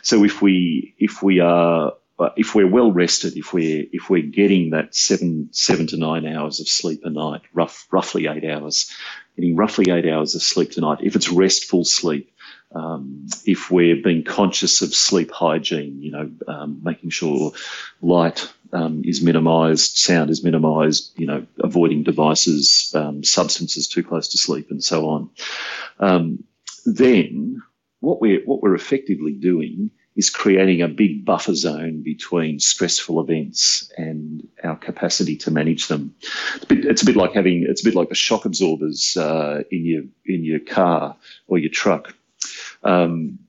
so 0.01 0.23
if 0.23 0.41
we 0.41 0.93
if 0.97 1.23
we 1.23 1.39
are 1.39 1.93
if 2.37 2.55
we're 2.55 2.67
well 2.67 2.91
rested, 2.91 3.35
if 3.37 3.53
we're 3.53 3.85
if 3.91 4.09
we're 4.09 4.21
getting 4.21 4.71
that 4.71 4.95
seven 4.95 5.49
seven 5.51 5.87
to 5.87 5.97
nine 5.97 6.25
hours 6.25 6.59
of 6.59 6.67
sleep 6.67 7.01
a 7.03 7.09
night, 7.09 7.41
rough 7.53 7.87
roughly 7.91 8.27
eight 8.27 8.45
hours, 8.45 8.91
getting 9.35 9.55
roughly 9.55 9.91
eight 9.91 10.07
hours 10.07 10.35
of 10.35 10.41
sleep 10.41 10.71
tonight, 10.71 10.99
if 11.01 11.15
it's 11.15 11.29
restful 11.29 11.83
sleep, 11.83 12.31
um, 12.75 13.25
if 13.45 13.71
we're 13.71 14.01
being 14.03 14.23
conscious 14.23 14.81
of 14.81 14.93
sleep 14.93 15.31
hygiene, 15.31 16.01
you 16.01 16.11
know, 16.11 16.29
um, 16.47 16.81
making 16.83 17.09
sure 17.09 17.53
light 18.01 18.51
um, 18.73 19.01
is 19.05 19.21
minimised, 19.21 19.97
sound 19.97 20.29
is 20.29 20.43
minimised, 20.43 21.17
you 21.17 21.25
know, 21.25 21.47
avoiding 21.59 22.03
devices, 22.03 22.91
um, 22.93 23.23
substances 23.23 23.87
too 23.87 24.03
close 24.03 24.27
to 24.29 24.37
sleep, 24.37 24.71
and 24.71 24.83
so 24.83 25.07
on. 25.07 25.29
Um, 25.99 26.43
then 26.85 27.61
what 28.01 28.19
we're 28.19 28.43
what 28.45 28.61
we're 28.61 28.75
effectively 28.75 29.33
doing 29.33 29.91
is 30.17 30.29
creating 30.29 30.81
a 30.81 30.87
big 30.87 31.25
buffer 31.25 31.55
zone 31.55 32.01
between 32.01 32.59
stressful 32.59 33.19
events 33.19 33.91
and 33.97 34.47
our 34.63 34.75
capacity 34.75 35.35
to 35.35 35.51
manage 35.51 35.87
them. 35.87 36.15
It's 36.55 36.63
a 36.63 36.67
bit, 36.67 36.85
it's 36.85 37.01
a 37.01 37.05
bit 37.05 37.15
like 37.15 37.33
having 37.33 37.65
it's 37.67 37.81
a 37.81 37.85
bit 37.85 37.95
like 37.95 38.09
the 38.09 38.15
shock 38.15 38.43
absorbers 38.43 39.15
uh, 39.15 39.63
in 39.71 39.85
your 39.85 40.03
in 40.25 40.43
your 40.43 40.59
car 40.59 41.15
or 41.47 41.57
your 41.57 41.71
truck. 41.71 42.13
Um, 42.85 43.39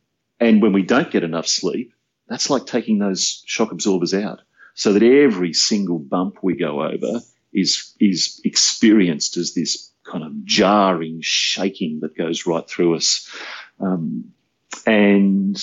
and 0.40 0.60
when 0.60 0.72
we 0.72 0.82
don't 0.82 1.10
get 1.10 1.22
enough 1.22 1.46
sleep, 1.46 1.92
that's 2.28 2.50
like 2.50 2.66
taking 2.66 2.98
those 2.98 3.42
shock 3.46 3.70
absorbers 3.70 4.14
out 4.14 4.40
so 4.74 4.92
that 4.92 5.02
every 5.02 5.52
single 5.52 5.98
bump 5.98 6.38
we 6.42 6.56
go 6.56 6.82
over 6.82 7.20
is, 7.52 7.94
is 8.00 8.40
experienced 8.44 9.36
as 9.36 9.54
this 9.54 9.92
kind 10.04 10.24
of 10.24 10.44
jarring 10.44 11.20
shaking 11.22 12.00
that 12.00 12.16
goes 12.16 12.46
right 12.46 12.68
through 12.68 12.96
us. 12.96 13.30
Um, 13.80 14.32
and 14.86 15.62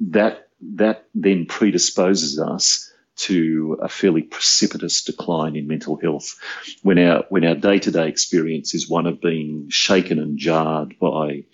that, 0.00 0.48
that 0.74 1.06
then 1.14 1.46
predisposes 1.46 2.38
us 2.38 2.87
to 3.18 3.78
a 3.82 3.88
fairly 3.88 4.22
precipitous 4.22 5.02
decline 5.02 5.56
in 5.56 5.66
mental 5.66 5.96
health 5.96 6.36
when 6.82 6.98
our 6.98 7.24
when 7.28 7.44
our 7.44 7.54
day 7.54 7.78
to 7.78 7.90
day 7.90 8.08
experience 8.08 8.74
is 8.74 8.88
one 8.88 9.06
of 9.06 9.20
being 9.20 9.68
shaken 9.68 10.18
and 10.18 10.38
jarred 10.38 10.98
by 10.98 11.44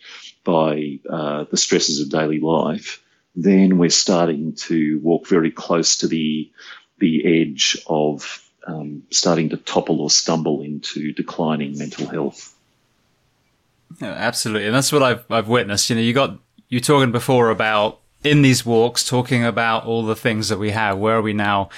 by 0.45 0.99
uh, 1.09 1.45
the 1.51 1.57
stresses 1.57 2.01
of 2.01 2.11
daily 2.11 2.39
life, 2.39 3.03
then 3.35 3.79
we're 3.79 3.91
starting 3.91 4.55
to 4.55 5.01
walk 5.01 5.27
very 5.27 5.51
close 5.51 5.97
to 5.99 6.07
the 6.07 6.51
the 6.99 7.41
edge 7.43 7.77
of 7.87 8.41
um, 8.67 9.03
starting 9.11 9.49
to 9.51 9.57
topple 9.57 10.01
or 10.01 10.11
stumble 10.11 10.63
into 10.63 11.13
declining 11.13 11.77
mental 11.77 12.07
health. 12.07 12.55
Yeah, 14.01 14.13
absolutely, 14.13 14.67
and 14.67 14.75
that's 14.75 14.93
what 14.93 15.03
I've 15.03 15.25
I've 15.31 15.49
witnessed. 15.49 15.91
You 15.91 15.97
know, 15.97 16.03
you 16.03 16.13
got 16.13 16.39
you 16.69 16.81
talking 16.81 17.13
before 17.13 17.51
about 17.51 18.01
in 18.25 18.43
these 18.43 18.65
walks 18.65 19.05
talking 19.05 19.45
about 19.45 19.85
all 19.85 20.05
the 20.05 20.17
things 20.17 20.49
that 20.49 20.59
we 20.59 20.71
have. 20.71 20.99
Where 20.99 21.19
are 21.19 21.23
we 21.23 21.35
now? 21.35 21.69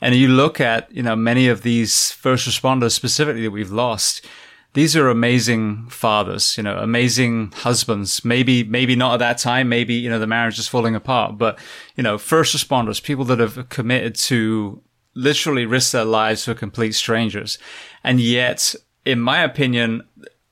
And 0.00 0.14
you 0.14 0.28
look 0.28 0.60
at, 0.60 0.92
you 0.92 1.02
know, 1.02 1.14
many 1.14 1.48
of 1.48 1.62
these 1.62 2.10
first 2.10 2.48
responders 2.48 2.90
specifically 2.90 3.44
that 3.44 3.52
we've 3.52 3.70
lost. 3.70 4.26
These 4.74 4.96
are 4.96 5.08
amazing 5.08 5.88
fathers, 5.90 6.56
you 6.56 6.62
know, 6.62 6.78
amazing 6.78 7.52
husbands. 7.52 8.24
Maybe, 8.24 8.64
maybe 8.64 8.96
not 8.96 9.14
at 9.14 9.18
that 9.18 9.38
time. 9.38 9.68
Maybe, 9.68 9.94
you 9.94 10.10
know, 10.10 10.18
the 10.18 10.26
marriage 10.26 10.58
is 10.58 10.66
falling 10.66 10.96
apart, 10.96 11.38
but, 11.38 11.58
you 11.94 12.02
know, 12.02 12.18
first 12.18 12.56
responders, 12.56 13.02
people 13.02 13.24
that 13.26 13.38
have 13.38 13.68
committed 13.68 14.14
to 14.16 14.82
literally 15.14 15.66
risk 15.66 15.92
their 15.92 16.06
lives 16.06 16.46
for 16.46 16.54
complete 16.54 16.92
strangers. 16.92 17.58
And 18.02 18.18
yet, 18.18 18.74
in 19.04 19.20
my 19.20 19.42
opinion, 19.42 20.02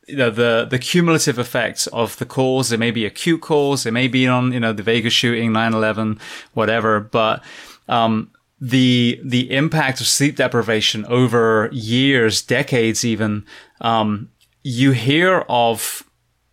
you 0.07 0.17
know, 0.17 0.31
the, 0.31 0.67
the 0.69 0.79
cumulative 0.79 1.39
effects 1.39 1.87
of 1.89 2.17
the 2.19 2.27
calls, 2.27 2.69
there 2.71 2.79
may 2.79 2.91
be 2.91 3.07
acute 3.07 3.41
calls, 3.41 3.85
there 3.85 3.93
may 3.93 4.09
be 4.09 4.27
on, 4.27 4.53
you 4.53 4.61
know, 4.61 4.73
the 4.73 4.83
Vegas 4.83 5.13
shooting, 5.13 5.53
9-11, 5.53 6.21
whatever, 6.55 7.01
but, 7.01 7.43
um, 7.89 8.31
the 8.61 9.19
the 9.25 9.51
impact 9.53 10.01
of 10.01 10.07
sleep 10.07 10.37
deprivation 10.37 11.07
over 11.07 11.71
years, 11.73 12.43
decades, 12.43 13.05
even. 13.05 13.47
Um, 13.81 14.31
you 14.63 14.93
hear 14.93 15.47
of 15.49 16.03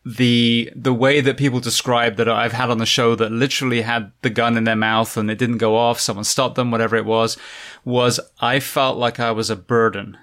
the 0.06 0.72
the 0.74 0.94
way 0.94 1.20
that 1.20 1.36
people 1.36 1.60
describe 1.60 2.16
that 2.16 2.30
I've 2.30 2.54
had 2.54 2.70
on 2.70 2.78
the 2.78 2.86
show 2.86 3.14
that 3.16 3.32
literally 3.32 3.82
had 3.82 4.14
the 4.22 4.30
gun 4.30 4.56
in 4.56 4.64
their 4.64 4.78
mouth 4.78 5.18
and 5.18 5.30
it 5.30 5.38
didn't 5.38 5.58
go 5.58 5.76
off, 5.76 6.00
someone 6.00 6.24
stopped 6.24 6.56
them, 6.56 6.72
whatever 6.72 6.96
it 6.96 7.06
was, 7.06 7.38
was 7.84 8.20
I 8.40 8.62
felt 8.62 8.98
like 8.98 9.20
I 9.20 9.32
was 9.32 9.50
a 9.50 9.58
burden 9.58 10.18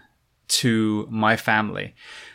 to 0.47 1.07
my 1.11 1.37
family. 1.37 1.95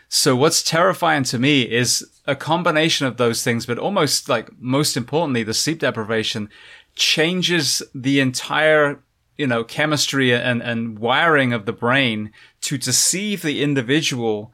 So 0.09 0.35
what's 0.35 0.63
terrifying 0.63 1.23
to 1.25 1.39
me 1.39 1.61
is 1.61 2.05
a 2.25 2.35
combination 2.35 3.07
of 3.07 3.17
those 3.17 3.43
things, 3.43 3.65
but 3.65 3.77
almost 3.77 4.27
like 4.27 4.49
most 4.59 4.97
importantly, 4.97 5.43
the 5.43 5.53
sleep 5.53 5.79
deprivation 5.79 6.49
changes 6.95 7.81
the 7.93 8.19
entire 8.19 9.01
you 9.39 9.47
know, 9.47 9.63
chemistry 9.63 10.33
and, 10.33 10.61
and 10.61 10.99
wiring 10.99 11.53
of 11.53 11.65
the 11.65 11.71
brain 11.71 12.29
to 12.59 12.77
deceive 12.77 13.41
the 13.41 13.63
individual 13.63 14.51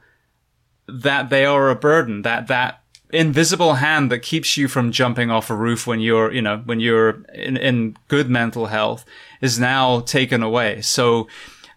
that 0.86 1.28
they 1.28 1.44
are 1.44 1.70
a 1.70 1.74
burden, 1.74 2.22
that, 2.22 2.46
that 2.46 2.84
invisible 3.10 3.74
hand 3.74 4.12
that 4.12 4.20
keeps 4.20 4.56
you 4.56 4.68
from 4.68 4.92
jumping 4.92 5.28
off 5.28 5.50
a 5.50 5.56
roof 5.56 5.88
when 5.88 5.98
you're, 5.98 6.32
you 6.32 6.40
know, 6.40 6.58
when 6.66 6.78
you're 6.78 7.24
in, 7.34 7.56
in 7.56 7.96
good 8.06 8.30
mental 8.30 8.66
health 8.66 9.04
is 9.40 9.58
now 9.58 9.98
taken 10.02 10.40
away. 10.40 10.80
So, 10.82 11.26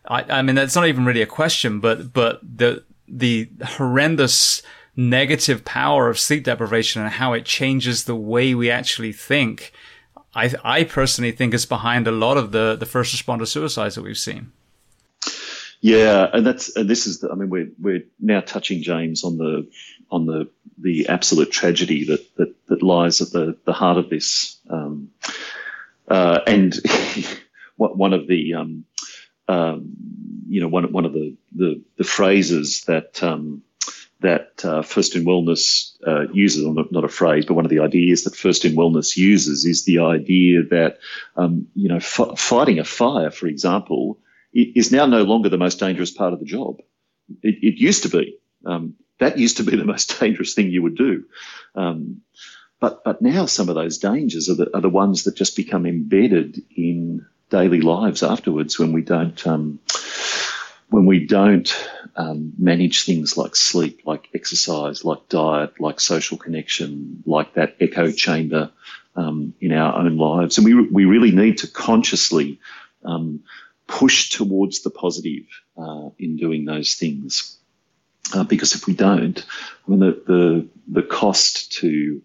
I, 0.08 0.22
I 0.30 0.42
mean, 0.44 0.54
that's 0.54 0.76
not 0.76 0.88
even 0.88 1.04
really 1.04 1.24
a 1.24 1.26
question, 1.26 1.80
but, 1.80 2.14
but 2.14 2.40
the, 2.44 2.84
the 3.12 3.50
horrendous 3.64 4.62
negative 4.96 5.64
power 5.64 6.10
of 6.10 6.20
sleep 6.20 6.44
deprivation 6.44 7.02
and 7.02 7.12
how 7.12 7.34
it 7.34 7.46
changes 7.46 8.04
the 8.04 8.16
way 8.16 8.54
we 8.54 8.70
actually 8.70 9.14
think 9.14 9.72
I, 10.34 10.54
I 10.64 10.84
personally 10.84 11.32
think 11.32 11.54
is 11.54 11.66
behind 11.66 12.08
a 12.08 12.12
lot 12.12 12.38
of 12.38 12.52
the, 12.52 12.76
the 12.76 12.86
first 12.86 13.16
responder 13.16 13.48
suicides 13.48 13.96
that 13.96 14.04
we've 14.04 14.18
seen. 14.18 14.52
Yeah, 15.82 16.30
and 16.34 16.46
that's 16.46 16.76
and 16.76 16.90
this 16.90 17.08
is 17.08 17.22
the, 17.22 17.32
I 17.32 17.36
mean 17.36 17.50
we're 17.50 17.70
we're 17.80 18.04
now 18.20 18.42
touching 18.42 18.82
James 18.82 19.24
on 19.24 19.38
the 19.38 19.70
on 20.12 20.26
the 20.26 20.50
the 20.78 21.08
absolute 21.08 21.52
tragedy 21.52 22.06
that 22.06 22.36
that, 22.36 22.54
that 22.68 22.84
lies 22.84 23.22
at 23.22 23.32
the, 23.32 23.58
the 23.66 23.72
heart 23.72 23.98
of 23.98 24.10
this, 24.10 24.60
um, 24.70 25.10
uh, 26.10 26.42
and 26.46 26.76
one 27.78 28.12
of 28.12 28.28
the 28.28 28.56
um, 28.56 28.84
um, 29.48 29.96
you 30.50 30.62
know 30.62 30.68
one 30.68 30.92
one 30.92 31.06
of 31.06 31.14
the 31.14 31.36
the, 31.56 31.82
the 31.98 32.04
phrases 32.04 32.82
that 32.82 33.22
um, 33.24 33.62
that 34.22 34.66
uh, 34.66 34.82
First 34.82 35.16
in 35.16 35.24
Wellness 35.24 35.94
uh, 36.06 36.28
uses, 36.34 36.66
or 36.66 36.74
not, 36.92 37.04
a 37.04 37.08
phrase, 37.08 37.46
but 37.46 37.54
one 37.54 37.66
of 37.66 37.72
the 37.72 37.80
ideas 37.80 38.24
that 38.24 38.36
First 38.36 38.66
in 38.66 38.74
Wellness 38.74 39.16
uses 39.16 39.66
is 39.66 39.86
the 39.86 40.00
idea 40.00 40.64
that, 40.64 40.98
um, 41.38 41.68
you 41.74 41.88
know, 41.88 41.98
f- 41.98 42.38
fighting 42.38 42.80
a 42.80 42.84
fire, 42.84 43.32
for 43.32 43.48
example, 43.48 44.20
is 44.54 44.92
now 44.92 45.06
no 45.06 45.24
longer 45.24 45.48
the 45.48 45.58
most 45.58 45.80
dangerous 45.80 46.12
part 46.12 46.34
of 46.34 46.40
the 46.40 46.46
job. 46.46 46.82
It, 47.44 47.56
it 47.62 47.76
used 47.80 48.04
to 48.04 48.10
be. 48.10 48.38
Um, 48.66 48.96
that 49.20 49.38
used 49.38 49.58
to 49.58 49.64
be 49.64 49.78
the 49.78 49.86
most 49.86 50.20
dangerous 50.20 50.54
thing 50.54 50.70
you 50.70 50.82
would 50.82 50.98
do. 50.98 51.24
Um, 51.76 52.22
but, 52.82 53.04
but 53.04 53.22
now 53.22 53.46
some 53.46 53.70
of 53.70 53.76
those 53.76 53.98
dangers 53.98 54.50
are 54.50 54.56
the, 54.56 54.76
are 54.76 54.82
the 54.82 54.90
ones 54.90 55.24
that 55.24 55.36
just 55.36 55.56
become 55.56 55.86
embedded 55.86 56.62
in 56.76 57.26
daily 57.50 57.82
lives 57.82 58.24
afterwards 58.24 58.80
when 58.80 58.94
we 58.94 59.02
don't, 59.02 59.46
um, 59.48 59.80
when 60.90 61.06
we 61.06 61.26
don't 61.26 61.74
um, 62.16 62.54
manage 62.58 63.06
things 63.06 63.38
like 63.38 63.56
sleep, 63.56 64.02
like 64.06 64.30
exercise, 64.34 65.06
like 65.06 65.30
diet, 65.30 65.80
like 65.80 66.00
social 66.00 66.38
connection, 66.38 67.24
like 67.26 67.54
that 67.54 67.76
echo 67.80 68.12
chamber 68.12 68.72
um, 69.16 69.54
in 69.62 69.72
our 69.72 69.96
own 69.96 70.18
lives. 70.18 70.58
And 70.58 70.66
we, 70.66 70.74
we 70.74 71.06
really 71.06 71.32
need 71.32 71.60
to 71.60 71.68
consciously 71.68 72.60
um, 73.04 73.42
push 73.88 74.30
towards 74.30 74.82
the 74.82 74.90
positive 74.90 75.46
uh, 75.78 76.10
in 76.18 76.38
doing 76.38 76.66
those 76.66 76.96
things. 76.96 77.58
Uh, 78.34 78.44
because 78.44 78.76
if 78.76 78.86
we 78.86 78.94
don't, 78.94 79.44
I 79.88 79.92
mean, 79.92 80.00
the, 80.00 80.12
the, 80.28 80.68
the 80.92 81.04
cost 81.04 81.72
to 81.74 82.22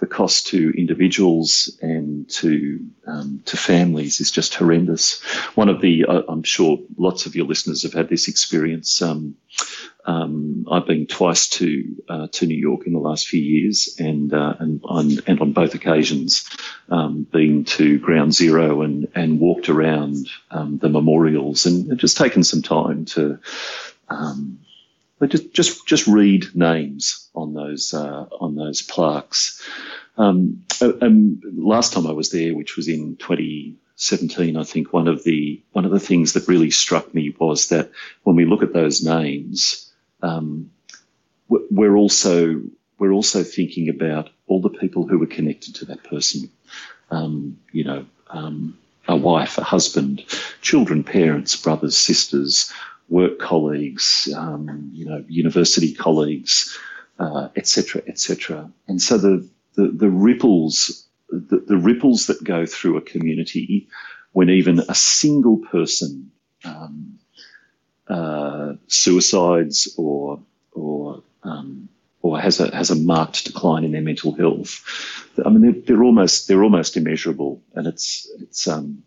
the 0.00 0.06
cost 0.06 0.48
to 0.48 0.70
individuals 0.76 1.78
and 1.80 2.28
to 2.28 2.80
um, 3.06 3.42
to 3.46 3.56
families 3.56 4.20
is 4.20 4.30
just 4.30 4.54
horrendous. 4.54 5.22
One 5.54 5.68
of 5.68 5.80
the 5.80 6.04
uh, 6.04 6.22
I'm 6.28 6.42
sure 6.42 6.78
lots 6.96 7.26
of 7.26 7.34
your 7.34 7.46
listeners 7.46 7.84
have 7.84 7.92
had 7.92 8.08
this 8.08 8.28
experience. 8.28 9.00
Um, 9.00 9.36
um, 10.04 10.66
I've 10.70 10.86
been 10.86 11.06
twice 11.06 11.48
to 11.48 11.84
uh, 12.08 12.26
to 12.32 12.46
New 12.46 12.58
York 12.58 12.86
in 12.86 12.92
the 12.92 12.98
last 12.98 13.28
few 13.28 13.40
years, 13.40 13.96
and 13.98 14.34
uh, 14.34 14.54
and 14.58 14.80
on 14.84 15.18
and 15.26 15.40
on 15.40 15.52
both 15.52 15.74
occasions, 15.74 16.48
um, 16.90 17.22
been 17.22 17.64
to 17.64 17.98
Ground 17.98 18.34
Zero 18.34 18.82
and 18.82 19.08
and 19.14 19.40
walked 19.40 19.68
around 19.68 20.28
um, 20.50 20.78
the 20.78 20.88
memorials 20.88 21.66
and 21.66 21.96
just 21.98 22.16
taken 22.16 22.44
some 22.44 22.62
time 22.62 23.04
to 23.06 23.38
um, 24.08 24.58
but 25.18 25.30
just 25.30 25.52
just 25.52 25.86
just 25.86 26.06
read 26.06 26.46
names 26.54 27.28
on 27.34 27.54
those 27.54 27.94
uh, 27.94 28.26
on 28.40 28.54
those 28.54 28.82
plaques. 28.82 29.62
Um, 30.16 30.64
uh, 30.80 30.92
um, 31.00 31.40
last 31.56 31.92
time 31.92 32.06
I 32.06 32.12
was 32.12 32.30
there, 32.30 32.54
which 32.54 32.76
was 32.76 32.88
in 32.88 33.16
2017, 33.16 34.56
I 34.56 34.64
think 34.64 34.92
one 34.92 35.08
of 35.08 35.24
the 35.24 35.62
one 35.72 35.84
of 35.84 35.90
the 35.90 36.00
things 36.00 36.32
that 36.34 36.48
really 36.48 36.70
struck 36.70 37.14
me 37.14 37.34
was 37.38 37.68
that 37.68 37.90
when 38.22 38.36
we 38.36 38.44
look 38.44 38.62
at 38.62 38.72
those 38.72 39.04
names, 39.04 39.92
um, 40.22 40.70
we're 41.48 41.96
also 41.96 42.60
we're 42.98 43.12
also 43.12 43.42
thinking 43.42 43.88
about 43.88 44.30
all 44.46 44.60
the 44.60 44.70
people 44.70 45.06
who 45.06 45.18
were 45.18 45.26
connected 45.26 45.76
to 45.76 45.86
that 45.86 46.04
person. 46.04 46.50
Um, 47.10 47.58
you 47.72 47.84
know, 47.84 48.06
um, 48.28 48.78
a 49.06 49.16
wife, 49.16 49.58
a 49.58 49.64
husband, 49.64 50.24
children, 50.62 51.04
parents, 51.04 51.56
brothers, 51.56 51.96
sisters, 51.96 52.72
work 53.08 53.38
colleagues, 53.38 54.28
um, 54.36 54.90
you 54.92 55.04
know, 55.06 55.24
university 55.28 55.94
colleagues, 55.94 56.76
etc., 57.56 58.02
uh, 58.02 58.10
etc. 58.10 58.58
Et 58.58 58.90
and 58.90 59.00
so 59.00 59.18
the, 59.18 59.48
the, 59.74 59.88
the 59.88 60.10
ripples, 60.10 61.06
the, 61.28 61.58
the, 61.66 61.76
ripples 61.76 62.26
that 62.26 62.42
go 62.42 62.66
through 62.66 62.96
a 62.96 63.02
community 63.02 63.88
when 64.32 64.50
even 64.50 64.80
a 64.80 64.94
single 64.94 65.58
person 65.58 66.30
um, 66.64 67.18
uh, 68.08 68.74
suicides 68.88 69.94
or 69.96 70.40
or 70.72 71.22
um, 71.42 71.88
or 72.22 72.40
has 72.40 72.58
a 72.58 72.74
has 72.74 72.90
a 72.90 72.96
marked 72.96 73.44
decline 73.44 73.84
in 73.84 73.92
their 73.92 74.02
mental 74.02 74.34
health. 74.34 74.82
I 75.44 75.50
mean, 75.50 75.60
they're, 75.60 75.82
they're 75.82 76.04
almost 76.04 76.48
they're 76.48 76.64
almost 76.64 76.96
immeasurable, 76.96 77.62
and 77.74 77.86
it's 77.86 78.28
it's 78.40 78.66
um, 78.66 79.04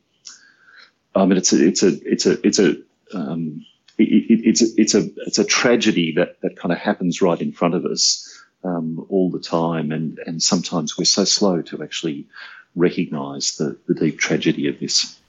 I 1.16 1.26
mean, 1.26 1.38
it's 1.38 1.52
a 1.52 1.66
it's 1.66 1.84
a 1.84 2.10
it's 2.10 2.26
a 2.26 2.48
it's 2.48 2.60
a 2.60 2.76
um, 3.14 3.66
it, 3.98 4.42
it's 4.46 4.62
it's 4.62 4.96
a 4.96 5.10
it's 5.26 5.40
a 5.40 5.46
tragedy 5.46 6.14
that 6.16 6.40
that 6.42 6.58
kind 6.58 6.72
of 6.72 6.78
happens 6.78 7.22
right 7.22 7.42
in 7.42 7.52
front 7.52 7.74
of 7.74 7.86
us 7.86 8.28
um, 8.64 9.06
all 9.10 9.30
the 9.30 9.40
time, 9.40 9.92
and 9.92 10.20
and 10.26 10.42
sometimes 10.42 10.98
we're 10.98 11.06
so 11.06 11.26
slow 11.26 11.62
to 11.64 11.84
actually 11.84 12.28
recognise 12.76 13.56
the 13.56 13.78
the 13.88 13.94
deep 13.94 14.20
tragedy 14.20 14.68
of 14.68 14.80
this. 14.80 15.20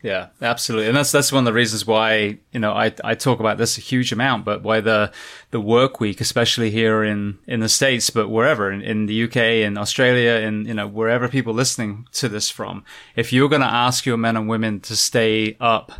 Yeah, 0.00 0.28
absolutely, 0.40 0.86
and 0.86 0.96
that's 0.96 1.10
that's 1.10 1.32
one 1.32 1.40
of 1.40 1.44
the 1.46 1.52
reasons 1.52 1.84
why 1.84 2.38
you 2.52 2.60
know 2.60 2.72
I 2.72 2.94
I 3.02 3.14
talk 3.16 3.40
about 3.40 3.58
this 3.58 3.78
a 3.78 3.80
huge 3.80 4.12
amount, 4.12 4.44
but 4.44 4.62
why 4.62 4.80
the 4.80 5.10
the 5.50 5.60
work 5.60 5.98
week, 5.98 6.20
especially 6.20 6.70
here 6.70 7.02
in 7.02 7.38
in 7.48 7.60
the 7.60 7.68
states, 7.68 8.08
but 8.10 8.28
wherever 8.28 8.70
in, 8.70 8.80
in 8.80 9.06
the 9.06 9.24
UK, 9.24 9.36
in 9.66 9.76
Australia, 9.76 10.46
in 10.46 10.66
you 10.66 10.74
know 10.74 10.86
wherever 10.86 11.28
people 11.28 11.52
listening 11.52 12.06
to 12.12 12.28
this 12.28 12.48
from, 12.48 12.84
if 13.16 13.32
you're 13.32 13.48
going 13.48 13.62
to 13.62 13.66
ask 13.66 14.06
your 14.06 14.16
men 14.16 14.36
and 14.36 14.48
women 14.48 14.78
to 14.80 14.94
stay 14.94 15.56
up 15.58 15.92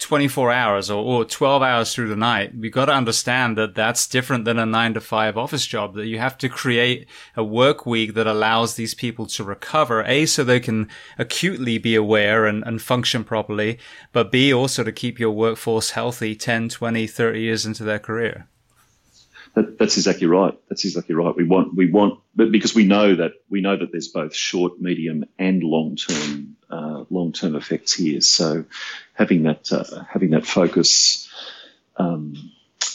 24 0.00 0.50
hours 0.50 0.90
or, 0.90 1.04
or 1.04 1.24
12 1.24 1.62
hours 1.62 1.94
through 1.94 2.08
the 2.08 2.16
night, 2.16 2.56
We've 2.56 2.72
got 2.72 2.86
to 2.86 2.92
understand 2.92 3.56
that 3.58 3.74
that's 3.74 4.06
different 4.06 4.44
than 4.44 4.58
a 4.58 4.66
nine 4.66 4.94
to 4.94 5.00
five 5.00 5.36
office 5.36 5.66
job, 5.66 5.94
that 5.94 6.06
you 6.06 6.18
have 6.18 6.38
to 6.38 6.48
create 6.48 7.06
a 7.36 7.44
work 7.44 7.86
week 7.86 8.14
that 8.14 8.26
allows 8.26 8.74
these 8.74 8.94
people 8.94 9.26
to 9.26 9.44
recover, 9.44 10.02
A, 10.04 10.26
so 10.26 10.42
they 10.42 10.60
can 10.60 10.88
acutely 11.18 11.78
be 11.78 11.94
aware 11.94 12.46
and, 12.46 12.64
and 12.66 12.82
function 12.82 13.24
properly, 13.24 13.78
but 14.12 14.32
B, 14.32 14.52
also 14.52 14.82
to 14.82 14.92
keep 14.92 15.20
your 15.20 15.32
workforce 15.32 15.90
healthy 15.90 16.34
10, 16.34 16.70
20, 16.70 17.06
30 17.06 17.40
years 17.40 17.66
into 17.66 17.84
their 17.84 17.98
career. 17.98 18.48
That, 19.54 19.78
that's 19.78 19.96
exactly 19.96 20.26
right. 20.26 20.56
That's 20.68 20.84
exactly 20.84 21.14
right. 21.14 21.34
We 21.34 21.44
want 21.44 21.74
we 21.74 21.90
want, 21.90 22.20
but 22.36 22.52
because 22.52 22.72
we 22.72 22.84
know 22.84 23.16
that 23.16 23.32
we 23.48 23.60
know 23.60 23.76
that 23.76 23.90
there's 23.90 24.06
both 24.06 24.34
short, 24.34 24.80
medium, 24.80 25.24
and 25.40 25.62
long 25.64 25.96
term 25.96 26.56
uh, 26.70 27.04
long 27.10 27.32
term 27.32 27.56
effects 27.56 27.92
here. 27.92 28.20
So 28.20 28.64
having 29.20 29.42
that 29.44 29.70
uh, 29.70 30.02
having 30.10 30.30
that 30.30 30.46
focus 30.46 31.28
um, 31.96 32.34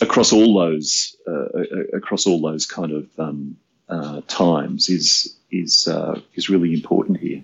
across 0.02 0.34
all 0.34 0.60
those 0.60 1.16
uh, 1.28 1.48
across 1.94 2.26
all 2.26 2.42
those 2.42 2.66
kind 2.66 2.92
of 2.92 3.08
um, 3.20 3.56
uh, 3.88 4.22
times 4.28 4.90
is 4.90 5.38
is 5.52 5.88
uh, 5.88 6.20
is 6.34 6.50
really 6.50 6.74
important 6.74 7.20
here. 7.20 7.42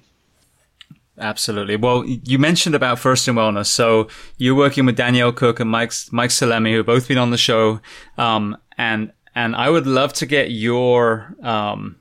Absolutely. 1.19 1.75
Well, 1.75 2.03
you 2.05 2.39
mentioned 2.39 2.73
about 2.73 2.97
First 2.97 3.27
in 3.27 3.35
Wellness. 3.35 3.67
So 3.67 4.07
you're 4.37 4.55
working 4.55 4.87
with 4.87 4.95
Danielle 4.95 5.31
Cook 5.31 5.59
and 5.59 5.69
Mike, 5.69 5.91
Mike 6.11 6.31
Salemi, 6.31 6.71
who 6.71 6.77
have 6.77 6.87
both 6.87 7.07
been 7.07 7.19
on 7.19 7.29
the 7.29 7.37
show. 7.37 7.79
Um, 8.17 8.57
and, 8.75 9.11
and 9.35 9.55
I 9.55 9.69
would 9.69 9.85
love 9.85 10.13
to 10.13 10.25
get 10.25 10.49
your, 10.49 11.35
um, 11.43 11.97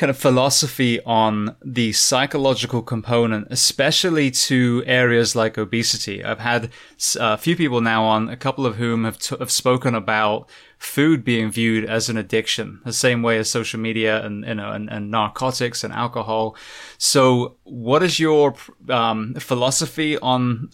kind 0.00 0.08
of 0.08 0.16
philosophy 0.16 0.98
on 1.02 1.54
the 1.62 1.92
psychological 1.92 2.80
component, 2.80 3.46
especially 3.50 4.30
to 4.30 4.82
areas 4.86 5.36
like 5.36 5.58
obesity. 5.58 6.24
I've 6.24 6.38
had 6.38 6.70
a 7.18 7.36
few 7.36 7.54
people 7.54 7.82
now 7.82 8.04
on, 8.04 8.30
a 8.30 8.36
couple 8.36 8.64
of 8.64 8.76
whom 8.76 9.04
have, 9.04 9.18
t- 9.18 9.36
have 9.38 9.50
spoken 9.50 9.94
about 9.94 10.48
food 10.78 11.22
being 11.22 11.50
viewed 11.50 11.84
as 11.84 12.08
an 12.08 12.16
addiction, 12.16 12.80
the 12.86 12.94
same 12.94 13.22
way 13.22 13.36
as 13.36 13.50
social 13.50 13.78
media 13.78 14.24
and, 14.24 14.42
you 14.46 14.54
know, 14.54 14.72
and, 14.72 14.88
and 14.88 15.10
narcotics 15.10 15.84
and 15.84 15.92
alcohol. 15.92 16.56
So 16.96 17.56
what 17.64 18.02
is 18.02 18.18
your 18.18 18.54
um, 18.88 19.34
philosophy 19.34 20.16
on 20.20 20.70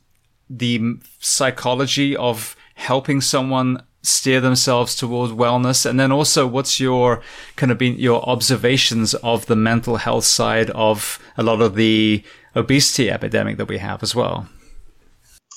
the 0.48 1.00
psychology 1.18 2.16
of 2.16 2.54
helping 2.76 3.20
someone 3.20 3.82
steer 4.06 4.40
themselves 4.40 4.94
towards 4.94 5.32
wellness? 5.32 5.84
And 5.86 5.98
then 5.98 6.12
also, 6.12 6.46
what's 6.46 6.80
your 6.80 7.22
kind 7.56 7.72
of 7.72 7.78
been 7.78 7.98
your 7.98 8.22
observations 8.28 9.14
of 9.14 9.46
the 9.46 9.56
mental 9.56 9.96
health 9.96 10.24
side 10.24 10.70
of 10.70 11.18
a 11.36 11.42
lot 11.42 11.60
of 11.60 11.74
the 11.74 12.22
obesity 12.54 13.10
epidemic 13.10 13.56
that 13.58 13.68
we 13.68 13.78
have 13.78 14.02
as 14.02 14.14
well? 14.14 14.48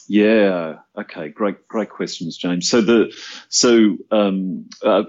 Yeah. 0.07 0.79
Okay. 0.97 1.29
Great. 1.29 1.67
Great 1.67 1.91
questions, 1.91 2.35
James. 2.35 2.67
So 2.67 2.81
the 2.81 3.15
so 3.49 3.97
um, 4.09 4.67
uh, 4.83 5.03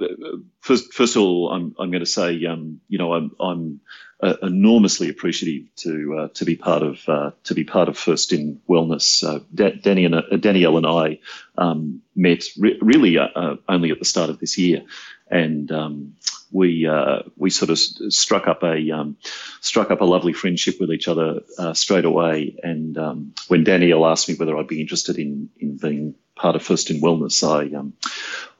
first 0.60 0.92
first 0.92 1.16
of 1.16 1.22
all, 1.22 1.50
I'm 1.50 1.74
I'm 1.78 1.90
going 1.90 2.04
to 2.04 2.10
say 2.10 2.44
um, 2.44 2.80
you 2.88 2.98
know 2.98 3.14
I'm 3.14 3.30
I'm 3.40 3.80
uh, 4.22 4.34
enormously 4.42 5.08
appreciative 5.08 5.74
to 5.76 6.18
uh, 6.18 6.28
to 6.34 6.44
be 6.44 6.56
part 6.56 6.82
of 6.82 7.08
uh, 7.08 7.30
to 7.44 7.54
be 7.54 7.64
part 7.64 7.88
of 7.88 7.96
First 7.96 8.32
in 8.32 8.60
Wellness. 8.68 9.24
Uh, 9.24 9.40
Danny 9.54 10.04
and 10.04 10.14
uh, 10.14 10.36
Danielle 10.38 10.76
and 10.76 10.86
I 10.86 11.18
um, 11.56 12.02
met 12.14 12.44
re- 12.58 12.78
really 12.82 13.16
uh, 13.18 13.56
only 13.68 13.90
at 13.90 13.98
the 13.98 14.04
start 14.04 14.28
of 14.28 14.38
this 14.38 14.58
year, 14.58 14.82
and 15.30 15.72
um, 15.72 16.16
we 16.52 16.88
we 17.36 17.48
sort 17.48 17.70
of 17.70 17.78
struck 17.78 18.46
up 18.46 18.62
a 18.62 18.90
um, 18.90 19.16
struck 19.60 19.90
up 19.90 20.02
a 20.02 20.04
lovely 20.04 20.34
friendship 20.34 20.78
with 20.80 20.92
each 20.92 21.08
other 21.08 21.40
straight 21.72 22.04
away. 22.04 22.58
And 22.62 22.98
um, 22.98 23.34
when 23.48 23.64
Danielle 23.64 24.06
asked 24.06 24.28
me 24.28 24.34
whether 24.34 24.56
I'd 24.56 24.68
be 24.68 24.82
interested 24.82 25.18
in 25.18 25.48
in 25.58 25.78
being 25.78 26.14
part 26.36 26.56
of 26.56 26.62
First 26.62 26.90
in 26.90 27.00
Wellness, 27.00 27.42
I 27.42 27.74
um, 27.74 27.94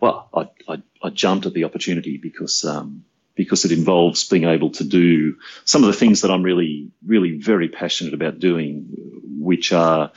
well 0.01 0.31
I, 0.33 0.49
I, 0.73 0.83
I 1.03 1.11
jumped 1.11 1.45
at 1.45 1.53
the 1.53 1.65
opportunity 1.65 2.17
because 2.17 2.65
um, 2.65 3.05
because 3.35 3.65
it 3.65 3.73
involves 3.73 4.29
being 4.29 4.45
able 4.45 4.71
to 4.71 4.85
do 4.85 5.37
some 5.65 5.83
of 5.83 5.87
the 5.87 5.99
things 5.99 6.21
that 6.21 6.31
I'm 6.31 6.43
really, 6.43 6.91
really 7.07 7.39
very 7.39 7.69
passionate 7.69 8.15
about 8.15 8.39
doing, 8.39 8.87
which 9.39 9.73
are 9.73 10.13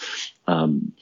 um, 0.47 0.93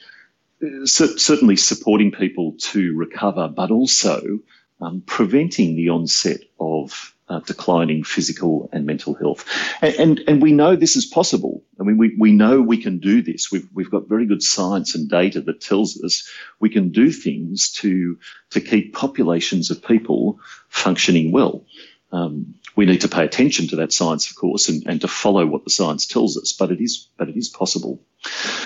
certainly 0.84 1.56
supporting 1.56 2.12
people 2.12 2.54
to 2.58 2.96
recover, 2.96 3.48
but 3.48 3.70
also 3.70 4.40
um, 4.80 5.02
preventing 5.06 5.76
the 5.76 5.88
onset 5.88 6.40
of 6.60 7.14
uh, 7.28 7.40
declining 7.40 8.04
physical 8.04 8.68
and 8.72 8.84
mental 8.84 9.14
health. 9.14 9.48
And, 9.80 9.94
and, 9.94 10.20
and, 10.28 10.42
we 10.42 10.52
know 10.52 10.76
this 10.76 10.96
is 10.96 11.06
possible. 11.06 11.62
I 11.80 11.84
mean, 11.84 11.96
we, 11.96 12.14
we 12.18 12.32
know 12.32 12.60
we 12.60 12.82
can 12.82 12.98
do 12.98 13.22
this. 13.22 13.50
We've, 13.50 13.66
we've 13.72 13.90
got 13.90 14.08
very 14.08 14.26
good 14.26 14.42
science 14.42 14.94
and 14.94 15.08
data 15.08 15.40
that 15.42 15.60
tells 15.60 16.02
us 16.02 16.28
we 16.60 16.68
can 16.68 16.90
do 16.90 17.10
things 17.10 17.70
to, 17.74 18.18
to 18.50 18.60
keep 18.60 18.92
populations 18.92 19.70
of 19.70 19.82
people 19.82 20.40
functioning 20.68 21.32
well. 21.32 21.64
Um, 22.12 22.54
we 22.76 22.86
need 22.86 23.00
to 23.00 23.08
pay 23.08 23.24
attention 23.24 23.68
to 23.68 23.76
that 23.76 23.92
science, 23.92 24.30
of 24.30 24.36
course, 24.36 24.68
and, 24.68 24.82
and 24.86 25.00
to 25.00 25.08
follow 25.08 25.46
what 25.46 25.64
the 25.64 25.70
science 25.70 26.06
tells 26.06 26.36
us. 26.36 26.52
But 26.52 26.70
it 26.70 26.80
is, 26.80 27.08
but 27.16 27.28
it 27.28 27.36
is 27.36 27.48
possible. 27.48 28.02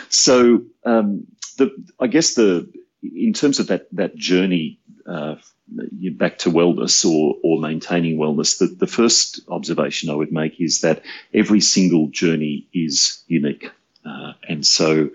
So, 0.08 0.64
um, 0.84 1.26
the, 1.56 1.70
I 2.00 2.08
guess 2.08 2.34
the 2.34 2.70
in 3.02 3.32
terms 3.32 3.58
of 3.58 3.68
that 3.68 3.88
that 3.92 4.16
journey 4.16 4.80
uh, 5.06 5.36
back 6.12 6.38
to 6.38 6.50
wellness 6.50 7.04
or 7.04 7.36
or 7.42 7.60
maintaining 7.60 8.18
wellness, 8.18 8.58
the, 8.58 8.66
the 8.66 8.86
first 8.86 9.40
observation 9.48 10.10
I 10.10 10.14
would 10.14 10.32
make 10.32 10.60
is 10.60 10.80
that 10.80 11.02
every 11.32 11.60
single 11.60 12.08
journey 12.08 12.68
is 12.72 13.22
unique, 13.26 13.70
uh, 14.04 14.32
and 14.48 14.66
so 14.66 15.10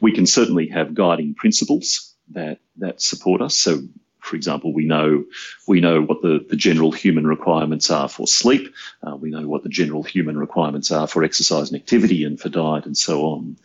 we 0.00 0.12
can 0.12 0.26
certainly 0.26 0.68
have 0.68 0.94
guiding 0.94 1.34
principles 1.34 2.14
that 2.32 2.60
that 2.76 3.00
support 3.00 3.40
us. 3.40 3.56
So 3.56 3.80
for 4.22 4.36
example, 4.36 4.72
we 4.72 4.84
know 4.84 5.24
we 5.66 5.80
know 5.80 6.02
what 6.02 6.22
the, 6.22 6.44
the 6.48 6.56
general 6.56 6.92
human 6.92 7.26
requirements 7.26 7.90
are 7.90 8.08
for 8.08 8.26
sleep. 8.26 8.72
Uh, 9.02 9.16
we 9.16 9.30
know 9.30 9.46
what 9.46 9.62
the 9.62 9.68
general 9.68 10.02
human 10.02 10.38
requirements 10.38 10.90
are 10.90 11.06
for 11.06 11.24
exercise 11.24 11.70
and 11.70 11.80
activity 11.80 12.24
and 12.24 12.40
for 12.40 12.48
diet 12.48 12.86
and 12.86 12.96
so 12.96 13.22
on. 13.22 13.56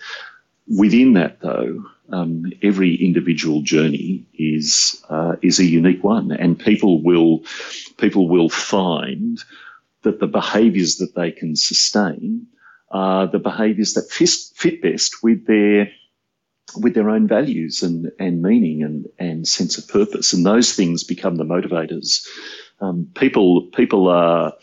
Within 0.68 1.14
that, 1.14 1.42
though, 1.42 1.84
um, 2.10 2.52
every 2.64 2.96
individual 2.96 3.62
journey 3.62 4.26
is 4.34 5.04
uh, 5.10 5.36
is 5.42 5.60
a 5.60 5.66
unique 5.66 6.04
one, 6.04 6.32
and 6.32 6.60
people 6.60 7.02
will 7.02 7.44
people 7.98 8.28
will 8.28 8.50
find 8.50 9.44
that 10.04 10.20
the 10.20 10.28
behaviours 10.28 10.98
that 10.98 11.16
they 11.16 11.32
can 11.32 11.56
sustain 11.56 12.48
are 12.92 13.28
the 13.28 13.40
behaviours 13.40 13.94
that 13.94 14.10
fit, 14.10 14.30
fit 14.54 14.82
best 14.82 15.24
with 15.24 15.46
their 15.48 15.92
with 16.76 16.94
their 16.94 17.10
own 17.10 17.28
values 17.28 17.84
and, 17.84 18.12
and 18.20 18.42
meaning 18.42 18.84
and, 18.84 19.06
and 19.20 19.48
sense 19.48 19.78
of 19.78 19.88
purpose. 19.88 20.34
And 20.34 20.46
those 20.46 20.74
things 20.74 21.04
become 21.04 21.36
the 21.36 21.44
motivators. 21.44 22.28
Um, 22.82 23.08
people, 23.16 23.68
people 23.68 24.10
are 24.10 24.54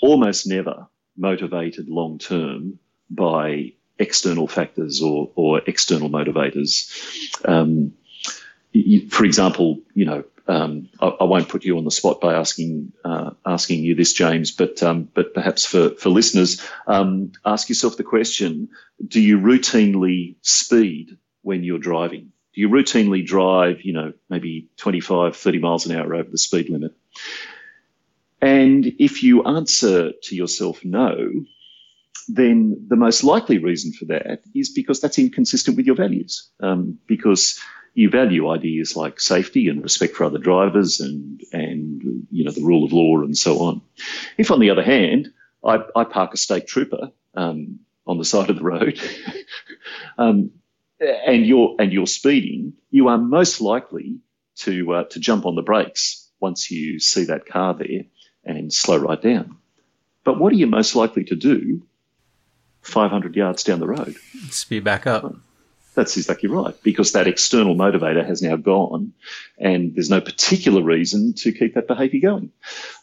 almost 0.00 0.46
never 0.46 0.88
motivated 1.16 1.88
long 1.88 2.18
term 2.18 2.78
by 3.10 3.72
external 3.98 4.48
factors 4.48 5.02
or, 5.02 5.30
or 5.34 5.60
external 5.66 6.08
motivators. 6.08 6.90
Um, 7.44 7.92
you, 8.72 9.08
for 9.08 9.24
example, 9.24 9.80
you 9.94 10.06
know, 10.06 10.24
um, 10.48 10.88
I, 11.00 11.06
I, 11.06 11.24
won't 11.24 11.48
put 11.48 11.64
you 11.64 11.76
on 11.78 11.84
the 11.84 11.90
spot 11.90 12.20
by 12.20 12.34
asking 12.34 12.92
uh, 13.04 13.30
asking 13.46 13.84
you 13.84 13.94
this, 13.94 14.12
James, 14.12 14.50
but 14.50 14.82
um, 14.82 15.08
but 15.14 15.32
perhaps 15.32 15.64
for 15.64 15.90
for 15.90 16.08
listeners, 16.08 16.60
um, 16.88 17.32
ask 17.44 17.68
yourself 17.68 17.96
the 17.96 18.02
question: 18.02 18.68
Do 19.06 19.20
you 19.20 19.38
routinely 19.38 20.36
speed 20.40 21.18
when 21.42 21.64
you're 21.64 21.78
driving? 21.78 22.32
Do 22.54 22.60
you 22.60 22.68
routinely 22.68 23.24
drive, 23.24 23.82
you 23.82 23.92
know, 23.92 24.12
maybe 24.28 24.68
25, 24.76 25.36
30 25.36 25.58
miles 25.58 25.86
an 25.86 25.96
hour 25.96 26.14
over 26.14 26.30
the 26.30 26.38
speed 26.38 26.68
limit? 26.68 26.92
And 28.42 28.86
if 28.98 29.22
you 29.22 29.44
answer 29.44 30.12
to 30.22 30.34
yourself 30.34 30.84
no, 30.84 31.30
then 32.28 32.86
the 32.88 32.96
most 32.96 33.22
likely 33.22 33.58
reason 33.58 33.92
for 33.92 34.06
that 34.06 34.42
is 34.54 34.70
because 34.70 35.00
that's 35.00 35.18
inconsistent 35.18 35.76
with 35.76 35.86
your 35.86 35.96
values. 35.96 36.48
Um, 36.60 36.98
because 37.06 37.60
you 37.94 38.08
value 38.08 38.48
ideas 38.48 38.96
like 38.96 39.20
safety 39.20 39.68
and 39.68 39.82
respect 39.82 40.14
for 40.14 40.24
other 40.24 40.38
drivers 40.38 41.00
and 41.00 41.40
and 41.52 42.02
you 42.30 42.44
know 42.44 42.52
the 42.52 42.62
rule 42.62 42.84
of 42.84 42.92
law 42.92 43.20
and 43.20 43.36
so 43.36 43.58
on. 43.60 43.82
If 44.38 44.50
on 44.50 44.60
the 44.60 44.70
other 44.70 44.82
hand, 44.82 45.28
I, 45.64 45.80
I 45.96 46.04
park 46.04 46.34
a 46.34 46.36
state 46.36 46.66
trooper 46.66 47.10
um, 47.34 47.80
on 48.06 48.18
the 48.18 48.24
side 48.24 48.50
of 48.50 48.56
the 48.56 48.62
road, 48.62 49.00
um, 50.18 50.52
and 51.00 51.46
you're 51.46 51.74
and 51.78 51.92
you're 51.92 52.06
speeding, 52.06 52.72
you 52.90 53.08
are 53.08 53.18
most 53.18 53.60
likely 53.60 54.18
to 54.56 54.92
uh, 54.94 55.04
to 55.04 55.20
jump 55.20 55.46
on 55.46 55.54
the 55.54 55.62
brakes 55.62 56.30
once 56.40 56.70
you 56.70 56.98
see 56.98 57.24
that 57.24 57.46
car 57.46 57.74
there 57.74 58.02
and 58.44 58.72
slow 58.72 58.96
right 58.96 59.20
down. 59.20 59.56
But 60.24 60.38
what 60.38 60.52
are 60.52 60.56
you 60.56 60.66
most 60.66 60.94
likely 60.94 61.24
to 61.24 61.36
do 61.36 61.82
500 62.82 63.36
yards 63.36 63.62
down 63.62 63.80
the 63.80 63.88
road? 63.88 64.16
Speed 64.50 64.84
back 64.84 65.06
up. 65.06 65.34
That's 65.94 66.16
exactly 66.16 66.48
right, 66.48 66.74
because 66.84 67.12
that 67.12 67.26
external 67.26 67.74
motivator 67.74 68.24
has 68.24 68.42
now 68.42 68.54
gone, 68.54 69.12
and 69.58 69.92
there's 69.94 70.08
no 70.08 70.20
particular 70.20 70.82
reason 70.82 71.34
to 71.34 71.52
keep 71.52 71.74
that 71.74 71.88
behaviour 71.88 72.20
going. 72.20 72.52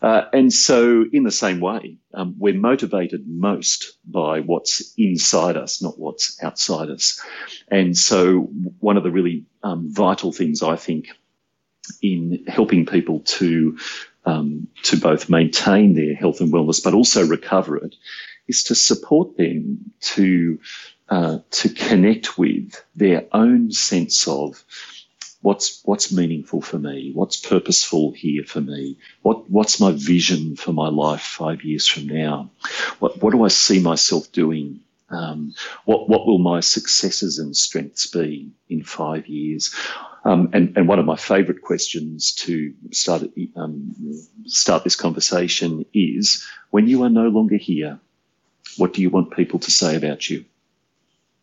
Uh, 0.01 0.23
and 0.31 0.53
so, 0.53 1.03
in 1.11 1.23
the 1.23 1.31
same 1.31 1.59
way, 1.59 1.97
um, 2.13 2.35
we're 2.38 2.53
motivated 2.53 3.27
most 3.27 3.97
by 4.05 4.39
what's 4.39 4.93
inside 4.97 5.57
us, 5.57 5.81
not 5.81 5.99
what's 5.99 6.41
outside 6.41 6.89
us. 6.89 7.21
And 7.67 7.97
so, 7.97 8.49
one 8.79 8.95
of 8.95 9.03
the 9.03 9.11
really 9.11 9.45
um, 9.63 9.93
vital 9.93 10.31
things 10.31 10.63
I 10.63 10.77
think 10.77 11.09
in 12.01 12.45
helping 12.47 12.85
people 12.85 13.19
to 13.21 13.77
um, 14.25 14.67
to 14.83 14.97
both 14.97 15.29
maintain 15.29 15.93
their 15.93 16.15
health 16.15 16.39
and 16.39 16.53
wellness, 16.53 16.83
but 16.83 16.93
also 16.93 17.25
recover 17.25 17.77
it, 17.77 17.95
is 18.47 18.63
to 18.65 18.75
support 18.75 19.38
them 19.38 19.91
to 20.01 20.59
uh, 21.09 21.39
to 21.51 21.69
connect 21.69 22.37
with 22.37 22.83
their 22.95 23.25
own 23.31 23.71
sense 23.71 24.27
of 24.27 24.63
what's 25.41 25.81
what's 25.85 26.11
meaningful 26.11 26.61
for 26.61 26.79
me? 26.79 27.11
What's 27.13 27.37
purposeful 27.37 28.11
here 28.11 28.43
for 28.43 28.61
me? 28.61 28.97
What 29.21 29.49
what's 29.49 29.79
my 29.79 29.91
vision 29.91 30.55
for 30.55 30.73
my 30.73 30.89
life 30.89 31.21
five 31.21 31.63
years 31.63 31.87
from 31.87 32.07
now? 32.07 32.51
What 32.99 33.21
what 33.21 33.31
do 33.31 33.43
I 33.43 33.47
see 33.49 33.79
myself 33.81 34.31
doing? 34.31 34.81
Um, 35.09 35.53
what 35.85 36.09
what 36.09 36.27
will 36.27 36.39
my 36.39 36.59
successes 36.59 37.39
and 37.39 37.55
strengths 37.55 38.07
be 38.07 38.51
in 38.69 38.83
five 38.83 39.27
years? 39.27 39.73
Um, 40.25 40.49
and, 40.51 40.75
and 40.75 40.89
one 40.89 40.99
of 40.99 41.05
my 41.05 41.15
favourite 41.15 41.61
questions 41.61 42.33
to 42.33 42.73
start 42.91 43.23
um, 43.55 43.95
start 44.45 44.83
this 44.83 44.97
conversation 44.97 45.85
is: 45.93 46.45
When 46.71 46.87
you 46.89 47.03
are 47.03 47.09
no 47.09 47.29
longer 47.29 47.55
here, 47.55 47.99
what 48.75 48.91
do 48.91 49.01
you 49.01 49.09
want 49.09 49.31
people 49.31 49.59
to 49.59 49.71
say 49.71 49.95
about 49.95 50.29
you? 50.29 50.43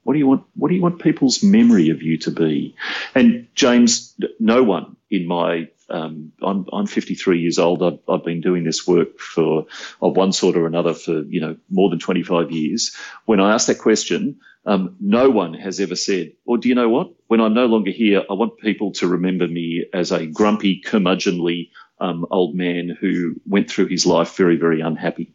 What 0.05 0.13
do 0.13 0.19
you 0.19 0.27
want? 0.27 0.45
What 0.55 0.69
do 0.69 0.75
you 0.75 0.83
want 0.83 1.03
people's 1.03 1.43
memory 1.43 1.91
of 1.91 2.03
you 2.03 2.17
to 2.19 2.31
be? 2.31 2.77
And 3.15 3.49
James, 3.55 4.15
no 4.39 4.63
one 4.63 4.97
in 5.11 5.27
my 5.27 5.69
um, 5.91 6.33
I'm 6.43 6.67
I'm 6.73 6.87
53 6.87 7.41
years 7.41 7.59
old. 7.59 7.83
I've, 7.83 7.99
I've 8.09 8.25
been 8.25 8.41
doing 8.41 8.65
this 8.65 8.87
work 8.87 9.19
for 9.19 9.67
of 10.01 10.17
one 10.17 10.33
sort 10.33 10.57
or 10.57 10.67
another 10.67 10.95
for 10.95 11.23
you 11.23 11.41
know 11.41 11.57
more 11.71 11.91
than 11.91 11.99
25 11.99 12.51
years. 12.51 12.95
When 13.25 13.41
I 13.41 13.55
ask 13.55 13.67
that 13.67 13.79
question, 13.79 14.41
um, 14.67 14.97
no 15.01 15.31
one 15.31 15.55
has 15.55 15.81
ever 15.81 15.97
said, 15.97 16.33
or 16.47 16.59
do 16.59 16.69
you 16.69 16.75
know 16.75 16.89
what? 16.89 17.11
When 17.29 17.41
I'm 17.41 17.55
no 17.55 17.67
longer 17.67 17.91
here, 17.91 18.23
I 18.31 18.35
want 18.35 18.59
people 18.59 18.93
to 18.93 19.09
remember 19.09 19.47
me 19.47 19.87
as 19.93 20.13
a 20.13 20.27
grumpy, 20.27 20.81
curmudgeonly 20.81 21.71
um, 22.01 22.27
old 22.31 22.55
man 22.55 22.97
who 23.01 23.35
went 23.47 23.71
through 23.71 23.87
his 23.87 24.07
life 24.07 24.37
very, 24.37 24.57
very 24.57 24.81
unhappy." 24.81 25.33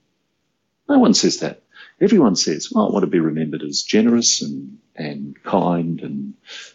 No 0.88 0.98
one 0.98 1.14
says 1.14 1.40
that 1.40 1.62
everyone 2.02 2.36
says, 2.36 2.72
well, 2.72 2.88
I 2.88 2.92
want 2.92 3.04
to 3.04 3.08
be 3.08 3.20
remembered 3.20 3.64
as 3.64 3.82
generous 3.82 4.42
and, 4.42 4.78
and 4.96 5.42
kind 5.44 6.02
and, 6.02 6.34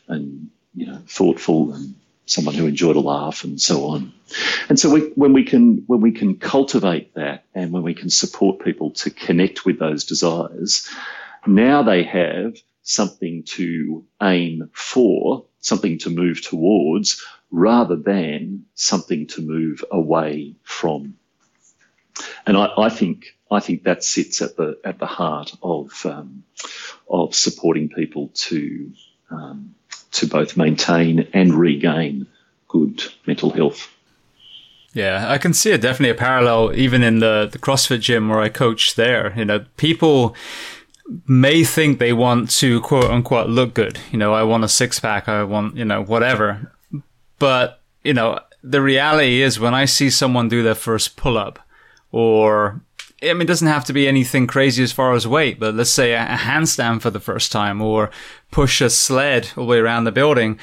and, 0.09 0.51
you 0.75 0.87
know, 0.87 1.01
thoughtful 1.07 1.72
and 1.72 1.95
someone 2.27 2.55
who 2.55 2.66
enjoyed 2.66 2.97
a 2.97 3.01
laugh 3.01 3.45
and 3.45 3.61
so 3.61 3.87
on. 3.87 4.12
And 4.68 4.79
so 4.79 4.91
we, 4.91 5.01
when 5.14 5.33
we 5.33 5.45
can, 5.45 5.85
when 5.87 6.01
we 6.01 6.12
can 6.12 6.37
cultivate 6.37 7.14
that 7.14 7.45
and 7.55 7.72
when 7.72 7.83
we 7.83 7.95
can 7.95 8.11
support 8.11 8.64
people 8.64 8.91
to 8.93 9.11
connect 9.11 9.66
with 9.66 9.79
those 9.79 10.05
desires, 10.05 10.89
now 11.47 11.83
they 11.83 12.03
have 12.03 12.57
something 12.83 13.43
to 13.45 14.05
aim 14.22 14.70
for, 14.72 15.45
something 15.61 15.99
to 15.99 16.11
move 16.11 16.43
towards 16.43 17.22
rather 17.51 17.97
than 17.97 18.64
something 18.75 19.27
to 19.29 19.43
move 19.43 19.85
away 19.91 20.55
from. 20.62 21.14
And 22.47 22.57
I, 22.57 22.68
I 22.77 22.89
think 22.89 23.27
I 23.55 23.61
think 23.61 23.84
that 23.84 24.05
sits 24.05 24.42
at 24.42 24.57
the 24.57 24.78
at 24.84 24.98
the 24.98 25.07
heart 25.07 25.52
of 25.62 26.05
um, 26.05 26.44
of 27.09 27.34
supporting 27.34 27.88
people 27.88 28.30
to 28.34 28.90
um, 29.30 29.74
to 30.12 30.26
both 30.26 30.57
maintain 30.57 31.28
and 31.32 31.55
regain 31.55 32.26
good 32.68 33.02
mental 33.26 33.50
health. 33.50 33.88
Yeah, 34.92 35.26
I 35.28 35.38
can 35.38 35.52
see 35.52 35.72
it 35.72 35.80
definitely 35.80 36.11
a 36.11 36.14
parallel 36.14 36.72
even 36.74 37.02
in 37.02 37.18
the, 37.18 37.48
the 37.50 37.59
CrossFit 37.59 38.00
gym 38.00 38.28
where 38.28 38.40
I 38.40 38.48
coach 38.48 38.94
there. 38.94 39.34
You 39.36 39.44
know, 39.44 39.64
people 39.76 40.36
may 41.26 41.64
think 41.64 41.98
they 41.98 42.12
want 42.12 42.48
to 42.50 42.80
quote 42.80 43.11
unquote 43.11 43.48
look 43.48 43.74
good. 43.74 43.98
You 44.12 44.18
know, 44.18 44.32
I 44.32 44.44
want 44.44 44.62
a 44.62 44.68
six 44.68 45.00
pack, 45.00 45.28
I 45.28 45.42
want, 45.42 45.76
you 45.76 45.84
know, 45.84 46.02
whatever. 46.02 46.72
But, 47.40 47.82
you 48.05 48.14
know, 48.14 48.38
the 48.62 48.80
reality 48.80 49.42
is 49.42 49.59
when 49.59 49.74
I 49.74 49.84
see 49.84 50.11
someone 50.11 50.48
do 50.48 50.62
their 50.62 50.76
first 50.76 51.16
pull 51.16 51.36
up 51.36 51.59
or 52.12 52.80
I 53.31 53.33
mean, 53.33 53.43
it 53.43 53.47
doesn't 53.47 53.68
have 53.68 53.85
to 53.87 53.93
be 53.93 54.07
anything 54.07 54.47
crazy 54.47 54.83
as 54.83 54.93
far 54.93 55.14
as 55.14 55.27
weight, 55.27 55.59
but 55.59 55.75
let's 55.75 55.91
say 55.91 56.12
a 56.12 56.25
handstand 56.25 57.03
for 57.03 57.11
the 57.11 57.20
first 57.20 57.53
time 57.53 57.81
or 57.81 58.11
push 58.51 58.81
a 58.81 58.91
sled 58.91 59.51
all 59.57 59.64
the 59.64 59.70
way 59.70 59.79
around 59.79 60.05
the 60.05 60.12
building. 60.12 60.59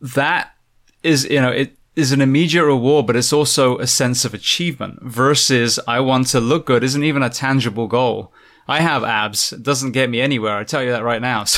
That 0.00 0.54
is, 1.02 1.24
you 1.24 1.40
know, 1.40 1.50
it 1.50 1.76
is 1.94 2.12
an 2.12 2.20
immediate 2.20 2.64
reward, 2.64 3.06
but 3.06 3.16
it's 3.16 3.32
also 3.32 3.78
a 3.78 3.86
sense 3.86 4.24
of 4.24 4.34
achievement 4.34 5.02
versus 5.02 5.78
I 5.86 6.00
want 6.00 6.28
to 6.28 6.40
look 6.40 6.66
good 6.66 6.82
isn't 6.82 7.04
even 7.04 7.22
a 7.22 7.30
tangible 7.30 7.86
goal. 7.86 8.32
I 8.68 8.80
have 8.80 9.02
abs. 9.02 9.52
It 9.52 9.62
doesn't 9.62 9.92
get 9.92 10.08
me 10.08 10.20
anywhere. 10.20 10.56
I 10.56 10.64
tell 10.64 10.82
you 10.82 10.92
that 10.92 11.04
right 11.04 11.20
now. 11.20 11.44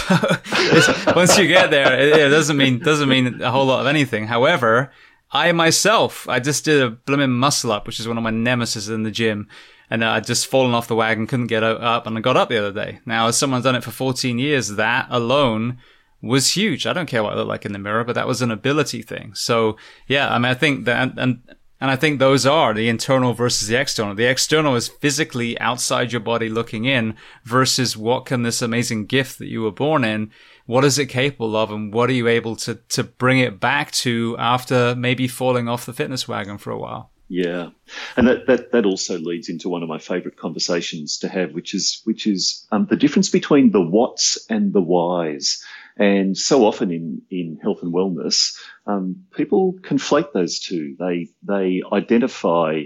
So 0.75 1.13
once 1.15 1.39
you 1.39 1.47
get 1.47 1.71
there, 1.71 1.99
it, 1.99 2.17
it 2.17 2.29
doesn't 2.31 2.57
mean, 2.57 2.79
doesn't 2.79 3.09
mean 3.09 3.43
a 3.43 3.51
whole 3.51 3.67
lot 3.67 3.81
of 3.81 3.87
anything. 3.87 4.27
However, 4.27 4.91
I 5.31 5.53
myself, 5.53 6.27
I 6.29 6.41
just 6.41 6.65
did 6.65 6.83
a 6.83 6.91
blooming 6.91 7.31
muscle 7.31 7.71
up, 7.71 7.87
which 7.87 8.01
is 8.01 8.09
one 8.09 8.17
of 8.17 8.25
my 8.25 8.31
nemesis 8.31 8.89
in 8.89 9.03
the 9.03 9.11
gym 9.11 9.49
and 9.95 10.05
I'd 10.05 10.27
just 10.27 10.49
fallen 10.49 10.75
off 10.75 10.89
the 10.89 10.97
wagon, 10.97 11.29
couldn't 11.29 11.47
get 11.47 11.63
up, 11.63 12.07
and 12.07 12.19
I 12.19 12.21
got 12.21 12.37
up 12.37 12.49
the 12.49 12.59
other 12.59 12.73
day. 12.73 12.99
Now, 13.07 13.29
as 13.29 13.39
someone's 13.39 13.63
done 13.63 13.77
it 13.77 13.85
for 13.85 13.93
14 13.93 14.41
years, 14.41 14.71
that 14.71 15.07
alone 15.09 15.79
was 16.21 16.57
huge. 16.57 16.85
I 16.85 16.93
don't 16.93 17.07
care 17.07 17.23
what 17.23 17.33
I 17.33 17.37
look 17.37 17.47
like 17.47 17.65
in 17.65 17.73
the 17.73 17.79
mirror, 17.79 18.03
but 18.03 18.15
that 18.17 18.27
was 18.27 18.43
an 18.43 18.51
ability 18.51 19.03
thing. 19.03 19.35
So, 19.35 19.77
yeah, 20.09 20.35
I 20.35 20.39
mean, 20.39 20.51
I 20.51 20.55
think 20.55 20.85
that, 20.87 21.17
and, 21.17 21.43
and 21.81 21.91
I 21.91 21.95
think 21.95 22.19
those 22.19 22.45
are 22.45 22.75
the 22.75 22.89
internal 22.89 23.35
versus 23.35 23.69
the 23.69 23.77
external. 23.77 24.17
The 24.17 24.25
external 24.25 24.75
is 24.75 24.89
physically 24.89 25.57
outside 25.61 26.11
your 26.11 26.21
body 26.21 26.49
looking 26.49 26.87
in 26.87 27.15
versus 27.45 27.97
what 27.97 28.27
can 28.27 28.43
this 28.43 28.61
amazing 28.61 29.07
gift 29.07 29.39
that 29.39 29.49
you 29.49 29.63
were 29.63 29.71
born 29.71 30.03
in, 30.03 30.33
what 30.67 30.85
is 30.85 30.99
it 30.99 31.07
capable 31.07 31.55
of 31.55 31.71
and 31.71 31.95
what 31.95 32.11
are 32.11 32.15
you 32.15 32.27
able 32.27 32.57
to, 32.57 32.75
to 32.89 33.05
bring 33.05 33.39
it 33.39 33.61
back 33.61 33.93
to 33.93 34.35
after 34.41 34.97
maybe 34.97 35.29
falling 35.29 35.69
off 35.69 35.87
the 35.87 35.93
fitness 35.93 36.27
wagon 36.27 36.59
for 36.59 36.73
a 36.73 36.79
while? 36.79 37.13
Yeah, 37.27 37.71
and 38.17 38.29
that, 38.29 38.47
that 38.47 38.73
that 38.73 38.85
also 38.85 39.19
leads 39.19 39.49
into 39.49 39.71
one 39.71 39.83
of 39.83 39.89
my 39.89 39.99
favourite 39.99 40.37
conversations 40.37 41.19
to 41.21 41.29
have, 41.29 41.53
which 41.53 41.73
is 41.73 42.03
which 42.05 42.27
is 42.27 42.67
um, 42.71 42.87
the 42.87 42.97
difference 42.97 43.31
between 43.31 43.71
the 43.71 43.81
whats 43.81 44.45
and 44.51 44.73
the 44.75 44.83
whys. 44.83 45.65
And 45.97 46.37
so 46.37 46.67
often 46.67 46.91
in 46.91 47.23
in 47.31 47.59
health 47.63 47.83
and 47.83 47.95
wellness, 47.95 48.59
um, 48.87 49.25
people 49.35 49.73
conflate 49.81 50.33
those 50.33 50.59
two. 50.61 50.97
They 50.99 51.31
they 51.43 51.83
identify 51.91 52.85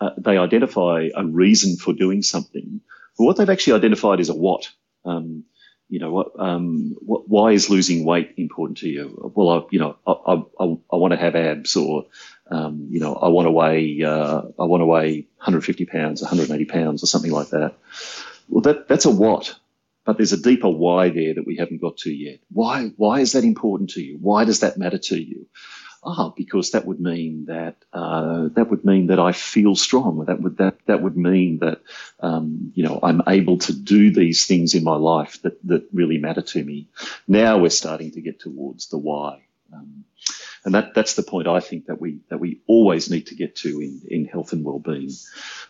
uh, 0.00 0.10
they 0.18 0.36
identify 0.36 1.08
a 1.14 1.24
reason 1.24 1.76
for 1.76 1.92
doing 1.92 2.22
something, 2.22 2.80
but 3.16 3.24
what 3.24 3.36
they've 3.36 3.48
actually 3.48 3.78
identified 3.78 4.18
is 4.18 4.30
a 4.30 4.34
what. 4.34 4.68
Um, 5.04 5.44
you 5.88 5.98
know, 5.98 6.30
um, 6.38 6.96
what, 7.00 7.28
why 7.28 7.50
is 7.50 7.68
losing 7.68 8.04
weight 8.04 8.34
important 8.36 8.78
to 8.78 8.88
you? 8.88 9.32
Well, 9.34 9.48
I, 9.50 9.62
you 9.72 9.80
know, 9.80 9.96
I, 10.06 10.12
I, 10.12 10.64
I 10.92 10.96
want 10.96 11.12
to 11.12 11.18
have 11.18 11.34
abs 11.34 11.74
or, 11.74 12.06
um, 12.50 12.88
you 12.90 13.00
know, 13.00 13.14
I 13.14 13.28
want 13.28 13.46
to 13.46 13.52
weigh, 13.52 14.02
uh, 14.02 14.42
I 14.58 14.64
want 14.64 14.80
to 14.80 14.86
weigh 14.86 15.26
150 15.38 15.86
pounds, 15.86 16.22
180 16.22 16.64
pounds 16.66 17.02
or 17.02 17.06
something 17.06 17.32
like 17.32 17.48
that. 17.50 17.74
Well, 18.48 18.62
that, 18.62 18.88
that's 18.88 19.04
a 19.04 19.10
what, 19.10 19.54
but 20.04 20.16
there's 20.16 20.32
a 20.32 20.40
deeper 20.40 20.68
why 20.68 21.10
there 21.10 21.34
that 21.34 21.46
we 21.46 21.56
haven't 21.56 21.80
got 21.80 21.98
to 21.98 22.12
yet. 22.12 22.40
Why, 22.52 22.90
why 22.96 23.20
is 23.20 23.32
that 23.32 23.44
important 23.44 23.90
to 23.90 24.02
you? 24.02 24.18
Why 24.20 24.44
does 24.44 24.60
that 24.60 24.78
matter 24.78 24.98
to 24.98 25.18
you? 25.18 25.46
ah, 26.02 26.30
because 26.30 26.70
that 26.70 26.86
would 26.86 27.00
mean 27.00 27.46
that 27.46 27.76
uh, 27.92 28.48
that 28.54 28.70
would 28.70 28.84
mean 28.84 29.08
that 29.08 29.18
I 29.18 29.32
feel 29.32 29.74
strong. 29.74 30.24
That 30.26 30.40
would 30.40 30.56
that 30.58 30.78
that 30.86 31.02
would 31.02 31.16
mean 31.16 31.58
that 31.58 31.80
um, 32.20 32.72
you 32.74 32.84
know 32.84 32.98
I'm 33.02 33.22
able 33.26 33.58
to 33.58 33.72
do 33.72 34.12
these 34.12 34.46
things 34.46 34.74
in 34.74 34.84
my 34.84 34.96
life 34.96 35.40
that 35.42 35.58
that 35.66 35.88
really 35.92 36.18
matter 36.18 36.42
to 36.42 36.64
me. 36.64 36.88
Now 37.28 37.58
we're 37.58 37.70
starting 37.70 38.12
to 38.12 38.20
get 38.20 38.40
towards 38.40 38.88
the 38.88 38.98
why. 38.98 39.42
Um, 39.72 40.04
and 40.64 40.74
that, 40.74 40.94
that's 40.94 41.14
the 41.14 41.22
point 41.22 41.48
I 41.48 41.60
think 41.60 41.86
that 41.86 42.00
we 42.00 42.20
that 42.28 42.38
we 42.38 42.60
always 42.66 43.10
need 43.10 43.28
to 43.28 43.34
get 43.34 43.56
to 43.56 43.80
in, 43.80 44.02
in 44.08 44.24
health 44.26 44.52
and 44.52 44.64
well-being, 44.64 45.10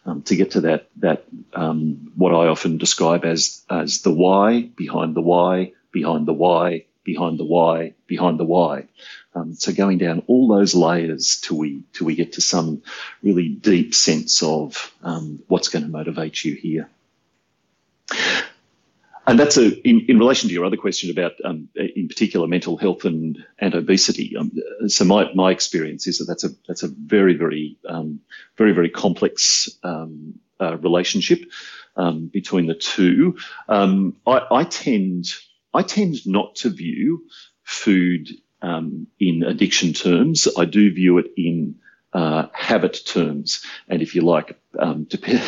um, 0.05 0.22
to 0.22 0.36
get 0.36 0.53
to 0.53 0.62
that 0.62 0.88
that 0.97 1.24
um, 1.55 2.12
what 2.16 2.34
I 2.34 2.49
often 2.49 2.78
describe 2.78 3.24
as 3.24 3.64
as 3.70 4.03
the 4.03 4.12
why 4.12 4.62
behind 4.62 5.14
the 5.14 5.20
why 5.20 5.72
behind 5.93 6.26
the 6.26 6.32
why 6.32 6.86
behind 7.05 7.38
the 7.38 7.45
why 7.45 7.95
behind 8.07 8.38
the 8.38 8.45
why. 8.45 8.86
Um, 9.34 9.55
so 9.55 9.72
going 9.72 9.99
down 9.99 10.24
all 10.26 10.49
those 10.49 10.74
layers 10.74 11.41
till 11.41 11.59
we 11.59 11.82
till 11.93 12.07
we 12.07 12.16
get 12.16 12.32
to 12.34 12.41
some 12.41 12.82
really 13.22 13.49
deep 13.49 13.95
sense 13.95 14.43
of 14.43 14.93
um, 15.03 15.41
what's 15.47 15.68
going 15.68 15.84
to 15.84 15.91
motivate 15.91 16.45
you 16.45 16.55
here. 16.55 16.88
And 19.31 19.39
that's 19.39 19.57
a 19.57 19.81
in, 19.89 20.07
in 20.09 20.18
relation 20.18 20.49
to 20.49 20.55
your 20.55 20.64
other 20.64 20.76
question 20.76 21.09
about, 21.09 21.35
um, 21.45 21.68
in 21.76 22.09
particular, 22.09 22.49
mental 22.49 22.76
health 22.76 23.05
and 23.05 23.39
and 23.61 23.76
obesity. 23.76 24.37
Um, 24.37 24.51
so 24.89 25.05
my, 25.05 25.33
my 25.35 25.53
experience 25.53 26.09
is 26.09 26.18
that 26.18 26.24
that's 26.24 26.43
a 26.43 26.49
that's 26.66 26.83
a 26.83 26.89
very 26.89 27.35
very 27.35 27.78
um, 27.89 28.18
very 28.59 28.72
very 28.72 28.91
complex 28.91 29.68
um, 29.85 30.41
uh, 30.61 30.76
relationship 30.78 31.45
between 32.33 32.66
the 32.66 32.74
two. 32.74 33.37
I, 33.68 34.12
I 34.51 34.64
tend 34.64 35.26
I 35.72 35.83
tend 35.85 36.26
not 36.26 36.57
to 36.57 36.70
view 36.70 37.24
food 37.62 38.31
um, 38.62 39.07
in 39.20 39.45
addiction 39.45 39.93
terms. 39.93 40.49
I 40.59 40.64
do 40.64 40.93
view 40.93 41.18
it 41.18 41.26
in 41.37 41.76
uh, 42.13 42.47
habit 42.53 43.01
terms, 43.07 43.65
and 43.89 44.03
if 44.03 44.15
you 44.15 44.23
like, 44.23 44.59
um, 44.79 45.05
dep- 45.09 45.41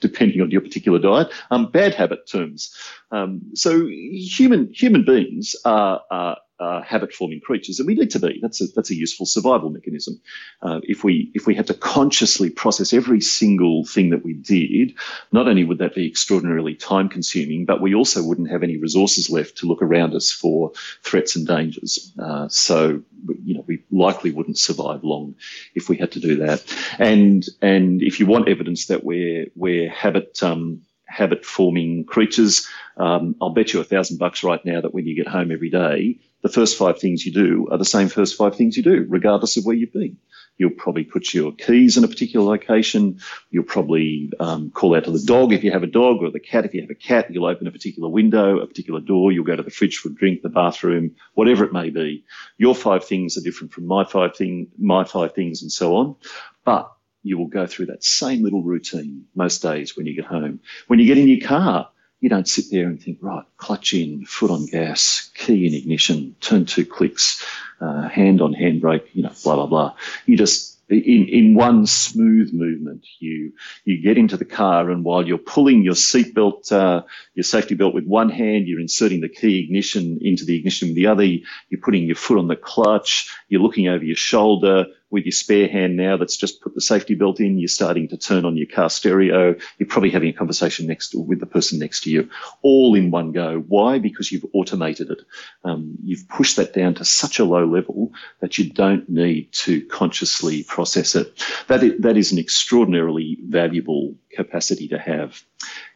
depending 0.00 0.40
on 0.40 0.50
your 0.50 0.60
particular 0.60 0.98
diet, 0.98 1.32
um, 1.50 1.70
bad 1.70 1.94
habit 1.94 2.26
terms. 2.26 2.74
Um, 3.10 3.42
so 3.54 3.86
human 3.86 4.72
human 4.72 5.04
beings 5.04 5.56
are, 5.64 6.02
are 6.10 6.38
uh, 6.60 6.82
habit 6.82 7.12
forming 7.12 7.40
creatures, 7.40 7.78
and 7.78 7.86
we 7.86 7.94
need 7.94 8.10
to 8.10 8.18
be. 8.18 8.38
That's 8.42 8.60
a, 8.60 8.66
that's 8.74 8.90
a 8.90 8.94
useful 8.96 9.26
survival 9.26 9.70
mechanism. 9.70 10.20
Uh, 10.62 10.80
if 10.82 11.04
we 11.04 11.30
if 11.34 11.46
we 11.46 11.54
had 11.54 11.66
to 11.68 11.74
consciously 11.74 12.50
process 12.50 12.92
every 12.92 13.20
single 13.20 13.84
thing 13.84 14.10
that 14.10 14.24
we 14.24 14.34
did, 14.34 14.94
not 15.32 15.48
only 15.48 15.64
would 15.64 15.78
that 15.78 15.94
be 15.94 16.06
extraordinarily 16.06 16.74
time 16.74 17.08
consuming, 17.08 17.64
but 17.64 17.80
we 17.80 17.94
also 17.94 18.22
wouldn't 18.22 18.50
have 18.50 18.62
any 18.62 18.76
resources 18.76 19.30
left 19.30 19.56
to 19.58 19.66
look 19.66 19.82
around 19.82 20.14
us 20.14 20.30
for 20.30 20.72
threats 21.02 21.36
and 21.36 21.46
dangers. 21.46 22.12
Uh, 22.18 22.48
so 22.48 23.02
you 23.44 23.54
know, 23.54 23.64
we 23.66 23.82
likely 23.90 24.30
wouldn't 24.30 24.58
survive 24.58 25.04
long 25.04 25.34
if 25.74 25.88
we 25.88 25.96
had 25.96 26.12
to 26.12 26.20
do 26.20 26.36
that. 26.36 26.64
And 26.98 27.46
and 27.62 28.02
if 28.02 28.20
you 28.20 28.26
want 28.26 28.48
evidence 28.48 28.86
that 28.86 29.04
we're 29.04 29.46
we're 29.54 29.88
habit 29.90 30.42
um, 30.42 30.82
habit 31.06 31.44
forming 31.44 32.04
creatures, 32.04 32.66
um, 32.96 33.34
I'll 33.40 33.50
bet 33.50 33.72
you 33.72 33.80
a 33.80 33.84
thousand 33.84 34.18
bucks 34.18 34.44
right 34.44 34.64
now 34.64 34.80
that 34.80 34.94
when 34.94 35.06
you 35.06 35.16
get 35.16 35.28
home 35.28 35.50
every 35.50 35.70
day, 35.70 36.18
the 36.42 36.48
first 36.48 36.76
five 36.78 36.98
things 36.98 37.24
you 37.26 37.32
do 37.32 37.68
are 37.70 37.78
the 37.78 37.84
same 37.84 38.08
first 38.08 38.36
five 38.36 38.56
things 38.56 38.76
you 38.76 38.82
do, 38.82 39.06
regardless 39.08 39.56
of 39.56 39.64
where 39.64 39.74
you've 39.74 39.92
been. 39.92 40.18
You'll 40.56 40.70
probably 40.70 41.04
put 41.04 41.32
your 41.32 41.52
keys 41.52 41.96
in 41.96 42.04
a 42.04 42.08
particular 42.08 42.44
location. 42.44 43.20
You'll 43.50 43.62
probably 43.64 44.32
um, 44.40 44.70
call 44.70 44.96
out 44.96 45.04
to 45.04 45.12
the 45.12 45.22
dog 45.24 45.52
if 45.52 45.62
you 45.62 45.70
have 45.70 45.84
a 45.84 45.88
dog, 45.88 46.22
or 46.22 46.30
the 46.30 46.40
cat 46.40 46.64
if 46.64 46.74
you 46.74 46.80
have 46.80 46.90
a 46.90 46.94
cat. 46.94 47.32
You'll 47.32 47.46
open 47.46 47.68
a 47.68 47.70
particular 47.70 48.08
window, 48.08 48.58
a 48.58 48.66
particular 48.66 49.00
door. 49.00 49.30
You'll 49.30 49.44
go 49.44 49.54
to 49.54 49.62
the 49.62 49.70
fridge 49.70 49.98
for 49.98 50.08
a 50.08 50.14
drink, 50.14 50.42
the 50.42 50.48
bathroom, 50.48 51.14
whatever 51.34 51.64
it 51.64 51.72
may 51.72 51.90
be. 51.90 52.24
Your 52.56 52.74
five 52.74 53.04
things 53.04 53.36
are 53.36 53.40
different 53.40 53.72
from 53.72 53.86
my 53.86 54.04
five 54.04 54.36
thing, 54.36 54.68
my 54.76 55.04
five 55.04 55.32
things, 55.32 55.62
and 55.62 55.70
so 55.70 55.96
on. 55.96 56.16
But 56.64 56.92
you 57.22 57.38
will 57.38 57.46
go 57.46 57.66
through 57.66 57.86
that 57.86 58.02
same 58.02 58.42
little 58.42 58.62
routine 58.62 59.26
most 59.34 59.62
days 59.62 59.96
when 59.96 60.06
you 60.06 60.16
get 60.16 60.24
home. 60.24 60.60
When 60.88 60.98
you 60.98 61.06
get 61.06 61.18
in 61.18 61.28
your 61.28 61.46
car, 61.46 61.90
you 62.20 62.28
don't 62.28 62.48
sit 62.48 62.66
there 62.70 62.86
and 62.86 63.00
think, 63.00 63.18
right, 63.20 63.44
clutch 63.56 63.94
in, 63.94 64.24
foot 64.24 64.50
on 64.50 64.66
gas, 64.66 65.30
key 65.34 65.66
in 65.66 65.74
ignition, 65.74 66.34
turn 66.40 66.64
two 66.64 66.84
clicks, 66.84 67.44
uh, 67.80 68.08
hand 68.08 68.40
on 68.40 68.54
handbrake, 68.54 69.06
you 69.12 69.22
know, 69.22 69.32
blah, 69.44 69.54
blah, 69.54 69.66
blah. 69.66 69.94
You 70.26 70.36
just, 70.36 70.78
in, 70.88 71.28
in 71.28 71.54
one 71.54 71.86
smooth 71.86 72.52
movement, 72.52 73.06
you, 73.20 73.52
you 73.84 74.02
get 74.02 74.18
into 74.18 74.36
the 74.36 74.44
car 74.44 74.90
and 74.90 75.04
while 75.04 75.24
you're 75.24 75.38
pulling 75.38 75.82
your 75.82 75.94
seatbelt, 75.94 76.72
uh, 76.72 77.02
your 77.34 77.44
safety 77.44 77.74
belt 77.74 77.94
with 77.94 78.06
one 78.06 78.30
hand, 78.30 78.66
you're 78.66 78.80
inserting 78.80 79.20
the 79.20 79.28
key 79.28 79.60
ignition 79.60 80.18
into 80.20 80.44
the 80.44 80.56
ignition 80.56 80.88
with 80.88 80.96
the 80.96 81.06
other, 81.06 81.24
you're 81.24 81.80
putting 81.82 82.04
your 82.04 82.16
foot 82.16 82.38
on 82.38 82.48
the 82.48 82.56
clutch, 82.56 83.30
you're 83.48 83.62
looking 83.62 83.86
over 83.86 84.04
your 84.04 84.16
shoulder, 84.16 84.86
with 85.10 85.24
your 85.24 85.32
spare 85.32 85.68
hand 85.68 85.96
now 85.96 86.16
that's 86.16 86.36
just 86.36 86.60
put 86.60 86.74
the 86.74 86.80
safety 86.80 87.14
belt 87.14 87.40
in, 87.40 87.58
you're 87.58 87.68
starting 87.68 88.08
to 88.08 88.16
turn 88.16 88.44
on 88.44 88.56
your 88.56 88.66
car 88.66 88.90
stereo, 88.90 89.54
you're 89.78 89.88
probably 89.88 90.10
having 90.10 90.28
a 90.28 90.32
conversation 90.32 90.86
next 90.86 91.14
with 91.14 91.40
the 91.40 91.46
person 91.46 91.78
next 91.78 92.02
to 92.02 92.10
you, 92.10 92.28
all 92.62 92.94
in 92.94 93.10
one 93.10 93.32
go. 93.32 93.58
Why? 93.68 93.98
Because 93.98 94.30
you've 94.30 94.46
automated 94.52 95.10
it. 95.10 95.20
Um, 95.64 95.96
you've 96.02 96.28
pushed 96.28 96.56
that 96.56 96.74
down 96.74 96.94
to 96.94 97.04
such 97.04 97.38
a 97.38 97.44
low 97.44 97.64
level 97.64 98.12
that 98.40 98.58
you 98.58 98.70
don't 98.70 99.08
need 99.08 99.52
to 99.52 99.84
consciously 99.86 100.64
process 100.64 101.14
it. 101.14 101.42
That 101.68 101.82
is, 101.82 102.00
that 102.00 102.16
is 102.16 102.32
an 102.32 102.38
extraordinarily 102.38 103.38
valuable 103.46 104.14
capacity 104.32 104.88
to 104.88 104.98
have. 104.98 105.42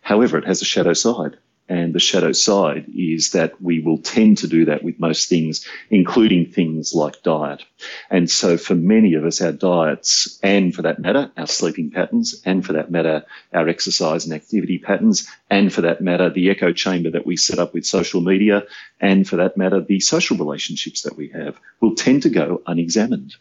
However, 0.01 0.39
it 0.39 0.47
has 0.47 0.63
a 0.63 0.67
shadow 0.67 0.95
side. 0.95 1.37
And 1.73 1.95
the 1.95 2.01
shadow 2.01 2.33
side 2.33 2.85
is 2.95 3.31
that 3.31 3.55
we 3.63 3.81
will 3.81 3.97
tend 3.97 4.37
to 4.39 4.47
do 4.47 4.67
that 4.67 4.85
with 4.85 5.01
most 5.01 5.31
things, 5.31 5.67
including 5.89 6.45
things 6.45 6.93
like 6.93 7.23
diet. 7.23 7.65
And 8.11 8.31
so 8.31 8.59
for 8.59 8.75
many 8.75 9.15
of 9.15 9.25
us, 9.25 9.41
our 9.41 9.53
diets, 9.53 10.39
and 10.43 10.75
for 10.75 10.83
that 10.83 10.99
matter, 10.99 11.33
our 11.35 11.47
sleeping 11.47 11.91
patterns, 11.91 12.43
and 12.45 12.63
for 12.63 12.75
that 12.75 12.91
matter, 12.91 13.25
our 13.55 13.71
exercise 13.71 14.27
and 14.27 14.35
activity 14.35 14.77
patterns, 14.77 15.27
and 15.49 15.73
for 15.73 15.81
that 15.81 16.03
matter, 16.03 16.29
the 16.29 16.51
echo 16.51 16.75
chamber 16.75 17.09
that 17.09 17.25
we 17.25 17.39
set 17.39 17.59
up 17.59 17.73
with 17.73 17.87
social 17.87 18.21
media, 18.21 18.65
and 19.01 19.27
for 19.27 19.37
that 19.37 19.57
matter, 19.57 19.81
the 19.81 20.01
social 20.01 20.37
relationships 20.37 21.01
that 21.01 21.17
we 21.17 21.29
have 21.29 21.59
will 21.81 21.95
tend 21.95 22.25
to 22.25 22.29
go 22.29 22.61
unexamined 22.67 23.35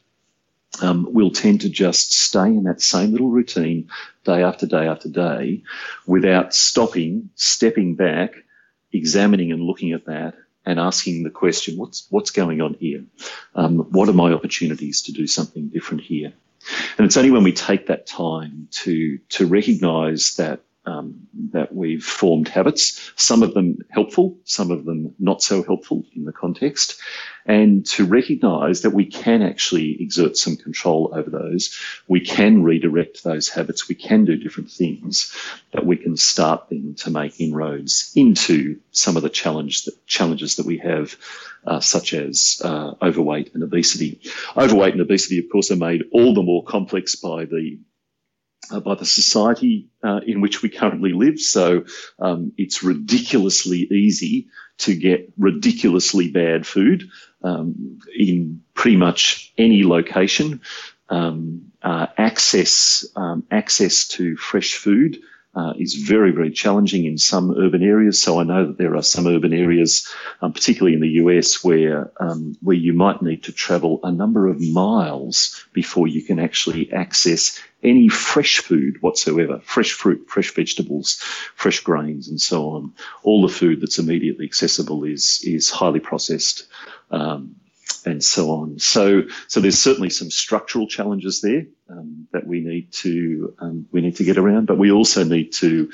um, 0.81 1.07
will 1.11 1.31
tend 1.31 1.61
to 1.61 1.69
just 1.69 2.13
stay 2.13 2.47
in 2.47 2.63
that 2.63 2.81
same 2.81 3.11
little 3.11 3.29
routine 3.29 3.89
day 4.23 4.43
after 4.43 4.65
day 4.65 4.87
after 4.87 5.09
day 5.09 5.63
without 6.05 6.53
stopping, 6.53 7.29
stepping 7.35 7.95
back, 7.95 8.35
examining 8.93 9.51
and 9.51 9.61
looking 9.61 9.91
at 9.91 10.05
that 10.05 10.35
and 10.65 10.79
asking 10.79 11.23
the 11.23 11.29
question, 11.29 11.77
what's, 11.77 12.07
what's 12.09 12.31
going 12.31 12.61
on 12.61 12.75
here? 12.75 13.03
Um, 13.55 13.79
what 13.91 14.09
are 14.09 14.13
my 14.13 14.31
opportunities 14.31 15.01
to 15.03 15.11
do 15.11 15.27
something 15.27 15.69
different 15.69 16.03
here? 16.03 16.33
And 16.97 17.05
it's 17.05 17.17
only 17.17 17.31
when 17.31 17.43
we 17.43 17.53
take 17.53 17.87
that 17.87 18.05
time 18.05 18.67
to, 18.71 19.17
to 19.29 19.47
recognize 19.47 20.35
that 20.35 20.61
um, 20.85 21.27
that 21.51 21.73
we've 21.73 22.03
formed 22.03 22.47
habits, 22.47 23.11
some 23.15 23.43
of 23.43 23.53
them 23.53 23.79
helpful, 23.89 24.37
some 24.45 24.71
of 24.71 24.85
them 24.85 25.13
not 25.19 25.41
so 25.41 25.63
helpful 25.63 26.03
in 26.15 26.25
the 26.25 26.31
context, 26.31 26.99
and 27.45 27.85
to 27.85 28.05
recognize 28.05 28.81
that 28.81 28.91
we 28.91 29.05
can 29.05 29.41
actually 29.41 30.01
exert 30.01 30.37
some 30.37 30.55
control 30.55 31.11
over 31.13 31.29
those. 31.29 31.77
We 32.07 32.19
can 32.19 32.63
redirect 32.63 33.23
those 33.23 33.49
habits. 33.49 33.87
We 33.87 33.95
can 33.95 34.25
do 34.25 34.37
different 34.37 34.71
things 34.71 35.35
that 35.71 35.85
we 35.85 35.97
can 35.97 36.17
start 36.17 36.69
then 36.69 36.95
to 36.99 37.11
make 37.11 37.39
inroads 37.39 38.11
into 38.15 38.79
some 38.91 39.17
of 39.17 39.23
the 39.23 39.29
challenge 39.29 39.85
that, 39.85 40.05
challenges 40.07 40.55
that 40.55 40.65
we 40.65 40.77
have, 40.79 41.15
uh, 41.65 41.79
such 41.79 42.13
as 42.13 42.61
uh, 42.63 42.93
overweight 43.01 43.53
and 43.53 43.63
obesity. 43.63 44.19
Overweight 44.57 44.93
and 44.93 45.01
obesity, 45.01 45.39
of 45.39 45.45
course, 45.51 45.71
are 45.71 45.75
made 45.75 46.03
all 46.11 46.33
the 46.33 46.43
more 46.43 46.63
complex 46.63 47.15
by 47.15 47.45
the 47.45 47.79
by 48.79 48.95
the 48.95 49.05
society 49.05 49.89
uh, 50.03 50.21
in 50.25 50.41
which 50.41 50.61
we 50.61 50.69
currently 50.69 51.13
live. 51.13 51.39
So 51.39 51.85
um, 52.19 52.53
it's 52.57 52.83
ridiculously 52.83 53.79
easy 53.91 54.47
to 54.79 54.95
get 54.95 55.31
ridiculously 55.37 56.31
bad 56.31 56.65
food 56.65 57.09
um, 57.43 57.99
in 58.15 58.61
pretty 58.73 58.97
much 58.97 59.53
any 59.57 59.83
location. 59.83 60.61
Um, 61.09 61.71
uh, 61.83 62.07
access 62.17 63.05
um, 63.15 63.43
access 63.51 64.07
to 64.09 64.37
fresh 64.37 64.75
food 64.75 65.19
uh, 65.53 65.73
is 65.77 65.95
very, 65.95 66.31
very 66.31 66.51
challenging 66.51 67.05
in 67.05 67.17
some 67.17 67.51
urban 67.57 67.83
areas. 67.83 68.21
So 68.21 68.39
I 68.39 68.43
know 68.43 68.67
that 68.67 68.77
there 68.77 68.95
are 68.95 69.03
some 69.03 69.27
urban 69.27 69.53
areas, 69.53 70.07
um, 70.41 70.53
particularly 70.53 70.93
in 70.93 71.01
the 71.01 71.21
US, 71.23 71.63
where 71.63 72.11
um, 72.19 72.55
where 72.61 72.75
you 72.75 72.93
might 72.93 73.21
need 73.21 73.43
to 73.43 73.51
travel 73.51 73.99
a 74.03 74.11
number 74.11 74.47
of 74.47 74.61
miles 74.61 75.65
before 75.73 76.07
you 76.07 76.23
can 76.23 76.39
actually 76.39 76.91
access 76.93 77.59
any 77.83 78.07
fresh 78.07 78.59
food 78.59 79.01
whatsoever, 79.01 79.59
fresh 79.63 79.91
fruit, 79.91 80.25
fresh 80.29 80.53
vegetables, 80.53 81.15
fresh 81.55 81.81
grains, 81.81 82.29
and 82.29 82.39
so 82.39 82.69
on. 82.69 82.93
All 83.23 83.41
the 83.41 83.53
food 83.53 83.81
that's 83.81 83.99
immediately 83.99 84.45
accessible 84.45 85.03
is 85.03 85.41
is 85.43 85.69
highly 85.69 85.99
processed. 85.99 86.67
Um, 87.09 87.55
and 88.05 88.23
so 88.23 88.51
on. 88.51 88.79
So, 88.79 89.23
so 89.47 89.59
there's 89.59 89.79
certainly 89.79 90.09
some 90.09 90.31
structural 90.31 90.87
challenges 90.87 91.41
there 91.41 91.65
um, 91.89 92.27
that 92.31 92.47
we 92.47 92.61
need 92.61 92.91
to 92.93 93.55
um, 93.59 93.87
we 93.91 94.01
need 94.01 94.15
to 94.17 94.23
get 94.23 94.37
around, 94.37 94.65
but 94.65 94.77
we 94.77 94.91
also 94.91 95.23
need 95.23 95.53
to 95.53 95.91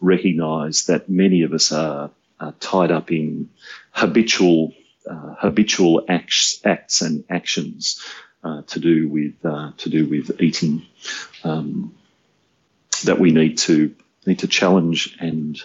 recognise 0.00 0.86
that 0.86 1.08
many 1.08 1.42
of 1.42 1.52
us 1.52 1.72
are, 1.72 2.10
are 2.40 2.52
tied 2.60 2.90
up 2.90 3.10
in 3.10 3.50
habitual 3.90 4.72
uh, 5.08 5.34
habitual 5.38 6.04
acts, 6.08 6.60
acts 6.64 7.00
and 7.00 7.24
actions 7.30 8.02
uh, 8.42 8.62
to 8.62 8.80
do 8.80 9.08
with 9.08 9.34
uh, 9.44 9.72
to 9.78 9.88
do 9.88 10.06
with 10.06 10.40
eating 10.40 10.86
um, 11.44 11.94
that 13.04 13.18
we 13.18 13.30
need 13.30 13.58
to 13.58 13.94
need 14.26 14.40
to 14.40 14.48
challenge 14.48 15.16
and 15.20 15.62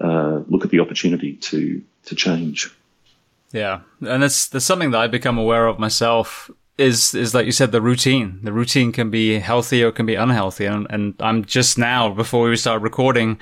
uh, 0.00 0.42
look 0.48 0.64
at 0.64 0.70
the 0.70 0.80
opportunity 0.80 1.34
to 1.34 1.82
to 2.04 2.14
change. 2.14 2.70
Yeah, 3.52 3.80
and 4.00 4.22
that's 4.22 4.48
that's 4.48 4.64
something 4.64 4.90
that 4.90 5.00
I 5.00 5.06
become 5.06 5.38
aware 5.38 5.66
of 5.66 5.78
myself. 5.78 6.50
Is 6.76 7.14
is 7.14 7.34
like 7.34 7.46
you 7.46 7.52
said, 7.52 7.72
the 7.72 7.80
routine. 7.80 8.40
The 8.42 8.52
routine 8.52 8.92
can 8.92 9.10
be 9.10 9.38
healthy 9.40 9.82
or 9.82 9.90
can 9.90 10.06
be 10.06 10.14
unhealthy, 10.14 10.66
and 10.66 10.86
and 10.90 11.14
I'm 11.20 11.44
just 11.44 11.78
now 11.78 12.10
before 12.10 12.48
we 12.48 12.56
start 12.56 12.82
recording, 12.82 13.38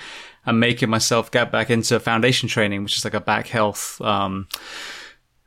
I'm 0.47 0.59
making 0.59 0.89
myself 0.89 1.31
get 1.31 1.53
back 1.53 1.71
into 1.71 2.01
foundation 2.01 2.49
training, 2.49 2.83
which 2.83 2.97
is 2.97 3.05
like 3.05 3.15
a 3.15 3.21
back 3.21 3.49
health. 3.49 4.01
Um, 4.01 4.49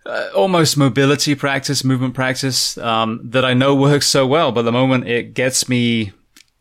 uh, 0.06 0.30
almost 0.36 0.78
mobility 0.78 1.36
practice, 1.36 1.84
movement 1.84 2.14
practice 2.14 2.78
um, 2.78 3.22
that 3.24 3.46
I 3.46 3.54
know 3.54 3.76
works 3.76 4.08
so 4.08 4.26
well, 4.26 4.52
but 4.52 4.64
the 4.64 4.72
moment 4.72 5.08
it 5.08 5.34
gets 5.34 5.70
me 5.70 6.14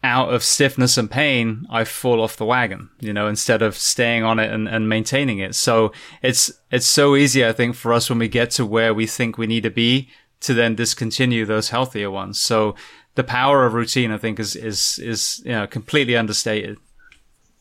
out 0.02 0.32
of 0.32 0.44
stiffness 0.44 0.96
and 0.96 1.10
pain, 1.10 1.66
I 1.70 1.84
fall 1.84 2.20
off 2.20 2.36
the 2.36 2.44
wagon, 2.44 2.90
you 3.00 3.12
know, 3.12 3.26
instead 3.26 3.62
of 3.62 3.76
staying 3.76 4.22
on 4.22 4.38
it 4.38 4.52
and, 4.52 4.68
and 4.68 4.88
maintaining 4.88 5.38
it. 5.38 5.54
So 5.54 5.92
it's, 6.22 6.52
it's 6.70 6.86
so 6.86 7.16
easy, 7.16 7.44
I 7.44 7.52
think, 7.52 7.74
for 7.74 7.92
us 7.92 8.08
when 8.08 8.18
we 8.18 8.28
get 8.28 8.50
to 8.52 8.64
where 8.64 8.94
we 8.94 9.06
think 9.06 9.36
we 9.36 9.48
need 9.48 9.64
to 9.64 9.70
be 9.70 10.08
to 10.40 10.54
then 10.54 10.76
discontinue 10.76 11.44
those 11.44 11.70
healthier 11.70 12.10
ones. 12.10 12.38
So 12.38 12.76
the 13.16 13.24
power 13.24 13.66
of 13.66 13.74
routine, 13.74 14.12
I 14.12 14.18
think, 14.18 14.38
is, 14.38 14.54
is, 14.54 15.00
is, 15.00 15.42
you 15.44 15.52
know, 15.52 15.66
completely 15.66 16.16
understated. 16.16 16.78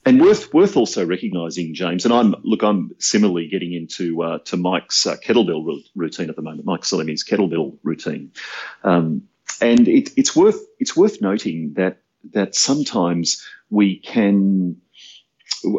And 0.05 0.21
worth 0.21 0.53
worth 0.53 0.77
also 0.77 1.05
recognising, 1.05 1.73
James, 1.73 2.05
and 2.05 2.13
I'm 2.13 2.33
look, 2.43 2.63
I'm 2.63 2.91
similarly 2.97 3.49
getting 3.49 3.73
into 3.73 4.23
uh, 4.23 4.39
to 4.45 4.55
Mike's 4.55 5.05
uh, 5.05 5.17
kettlebell 5.17 5.81
routine 5.97 6.30
at 6.30 6.38
the 6.38 6.41
moment. 6.41 6.64
Mike's 6.64 6.89
selling 6.89 7.09
his 7.09 7.26
kettlebell 7.26 7.77
routine, 7.84 8.31
um, 8.85 9.23
and 9.59 9.85
it, 9.85 10.11
it's 10.15 10.34
worth 10.34 10.61
it's 10.80 10.95
worth 10.95 11.22
noting 11.22 11.73
that 11.76 12.03
that 12.33 12.55
sometimes 12.55 13.45
we 13.69 13.97
can 13.99 14.77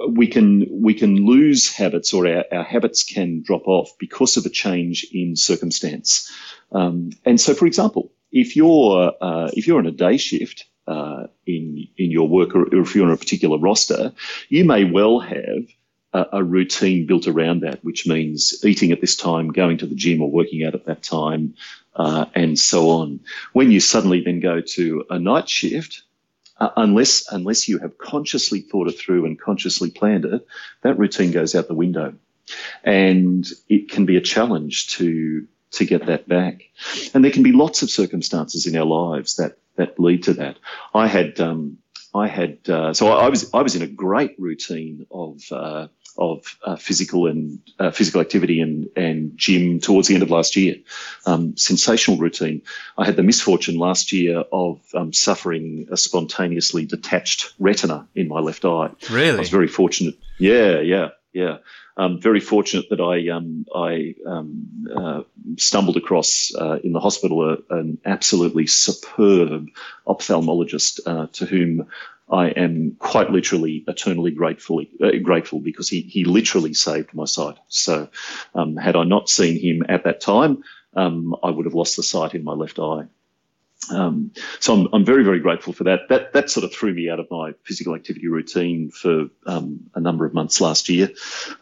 we 0.09 0.27
can 0.27 0.67
we 0.71 0.95
can 0.95 1.27
lose 1.27 1.73
habits 1.73 2.13
or 2.13 2.27
our, 2.27 2.45
our 2.53 2.65
habits 2.65 3.05
can 3.05 3.43
drop 3.43 3.67
off 3.67 3.91
because 3.99 4.37
of 4.37 4.47
a 4.47 4.51
change 4.51 5.07
in 5.13 5.37
circumstance. 5.37 6.31
Um, 6.73 7.11
and 7.25 7.41
so, 7.41 7.55
for 7.55 7.67
example, 7.67 8.13
if 8.33 8.57
you're 8.57 9.13
uh, 9.21 9.51
if 9.55 9.67
you're 9.67 9.79
on 9.79 9.87
a 9.87 9.93
day 9.93 10.17
shift 10.17 10.67
uh, 10.87 11.27
in 11.47 11.87
in 11.97 12.11
your 12.11 12.29
work, 12.29 12.55
or 12.55 12.67
if 12.75 12.95
you're 12.95 13.07
on 13.07 13.13
a 13.13 13.17
particular 13.17 13.59
roster, 13.59 14.13
you 14.49 14.65
may 14.65 14.85
well 14.85 15.21
have 15.21 15.67
a, 16.13 16.27
a, 16.33 16.45
routine 16.45 17.07
built 17.07 17.29
around 17.29 17.61
that, 17.61 17.85
which 17.85 18.07
means 18.07 18.55
eating 18.65 18.93
at 18.93 19.01
this 19.01 19.17
time, 19.17 19.49
going 19.49 19.79
to 19.79 19.87
the 19.87 19.95
gym, 19.95 20.23
or 20.23 20.31
working 20.31 20.65
out 20.65 20.75
at 20.75 20.87
that 20.87 21.03
time, 21.03 21.55
uh, 21.97 22.27
and 22.35 22.59
so 22.59 22.91
on. 22.91 23.21
When 23.53 23.71
you 23.71 23.81
suddenly 23.81 24.23
then 24.23 24.41
go 24.41 24.61
to 24.61 25.05
a 25.11 25.19
night 25.19 25.49
shift, 25.49 26.03
uh, 26.61 26.71
unless 26.77 27.31
unless 27.31 27.69
you 27.69 27.79
have 27.79 27.99
consciously 27.99 28.61
thought 28.61 28.89
it 28.89 28.99
through 28.99 29.27
and 29.27 29.41
consciously 29.41 29.91
planned 29.91 30.25
it, 30.25 30.47
that 30.83 30.99
routine 30.99 31.33
goes 31.33 31.55
out 31.55 31.69
the 31.69 31.75
window, 31.75 32.15
and 32.85 33.47
it 33.69 33.91
can 33.91 34.07
be 34.07 34.17
a 34.17 34.21
challenge 34.21 34.89
to 34.97 35.47
to 35.71 35.85
get 35.85 36.07
that 36.07 36.29
back. 36.29 36.63
And 37.15 37.25
there 37.25 37.31
can 37.31 37.43
be 37.43 37.53
lots 37.53 37.83
of 37.83 37.91
circumstances 37.91 38.67
in 38.67 38.77
our 38.77 38.87
lives 38.87 39.37
that 39.37 39.59
that 39.77 39.99
lead 40.01 40.25
to 40.25 40.35
that. 40.35 40.59
I 40.95 41.07
had 41.07 41.41
um, 41.41 41.79
I 42.15 42.27
had 42.27 42.69
uh, 42.69 42.95
so 42.95 43.09
I, 43.09 43.27
I, 43.27 43.29
was 43.29 43.53
I 43.55 43.63
was 43.63 43.77
in 43.77 43.83
a 43.83 43.87
great 43.87 44.35
routine 44.39 45.07
of 45.11 45.41
uh, 45.53 45.89
of 46.19 46.59
uh, 46.63 46.77
physical 46.77 47.27
and 47.27 47.61
uh, 47.79 47.91
physical 47.93 48.21
activity 48.21 48.61
and 48.61 48.89
and 48.97 49.37
gym 49.37 49.81
towards 49.81 50.09
the 50.09 50.15
end 50.15 50.23
of 50.23 50.31
last 50.31 50.57
year. 50.57 50.77
Um, 51.25 51.57
sensational 51.57 52.19
routine. 52.19 52.63
I 52.97 53.05
had 53.05 53.17
the 53.17 53.23
misfortune 53.23 53.79
last 53.79 54.13
year 54.13 54.45
of 54.53 54.81
um, 54.95 55.13
suffering 55.13 55.87
a 55.91 55.97
spontaneously 55.97 56.85
detached 56.85 57.55
retina 57.59 58.07
in 58.15 58.29
my 58.29 58.41
left 58.41 58.65
eye. 58.65 58.91
Really, 59.11 59.37
I 59.37 59.41
was 59.41 59.51
very 59.51 59.69
fortunate. 59.69 60.17
Yeah, 60.39 60.81
yeah, 60.81 61.09
yeah. 61.33 61.59
Um, 61.97 62.21
very 62.21 62.39
fortunate 62.39 62.91
that 62.91 63.01
I 63.01 63.29
um, 63.31 63.67
I 63.75 64.15
um, 64.25 64.87
uh, 64.95 65.23
stumbled 65.57 65.97
across 65.97 66.53
uh, 66.55 66.79
in 66.85 66.93
the 66.93 67.01
hospital 67.01 67.51
a, 67.51 67.75
an 67.75 67.99
absolutely 68.05 68.69
superb 68.69 69.69
ophthalmologist 70.07 71.01
uh, 71.07 71.27
to 71.33 71.45
whom 71.45 71.89
I 72.31 72.49
am 72.49 72.97
quite 72.99 73.31
literally 73.31 73.85
eternally 73.89 74.31
grateful 74.31 74.83
uh, 75.03 75.11
grateful 75.23 75.61
because 75.61 75.89
he 75.89 76.03
he 76.03 76.25
literally 76.25 76.75
saved 76.75 77.15
my 77.15 77.25
sight. 77.25 77.57
So 77.69 78.09
um, 78.55 78.77
had 78.77 78.97
I 78.97 79.05
not 79.05 79.29
seen 79.29 79.59
him 79.59 79.85
at 79.89 80.05
that 80.05 80.21
time, 80.21 80.63
um, 80.95 81.35
I 81.43 81.51
would 81.51 81.65
have 81.65 81.75
lost 81.75 81.97
the 81.97 82.03
sight 82.03 82.35
in 82.35 82.45
my 82.45 82.53
left 82.53 82.79
eye. 82.79 83.07
Um, 83.91 84.33
so 84.61 84.75
I'm, 84.75 84.89
I'm 84.93 85.05
very, 85.05 85.25
very 85.25 85.41
grateful 85.41 85.73
for 85.73 85.85
that. 85.85 86.09
That 86.09 86.33
that 86.33 86.51
sort 86.51 86.65
of 86.65 86.73
threw 86.73 86.93
me 86.93 87.09
out 87.09 87.21
of 87.21 87.31
my 87.31 87.53
physical 87.65 87.95
activity 87.95 88.29
routine 88.29 88.91
for 88.91 89.29
um, 89.47 89.81
a 89.95 90.01
number 90.01 90.27
of 90.27 90.35
months 90.35 90.61
last 90.61 90.89
year. 90.89 91.11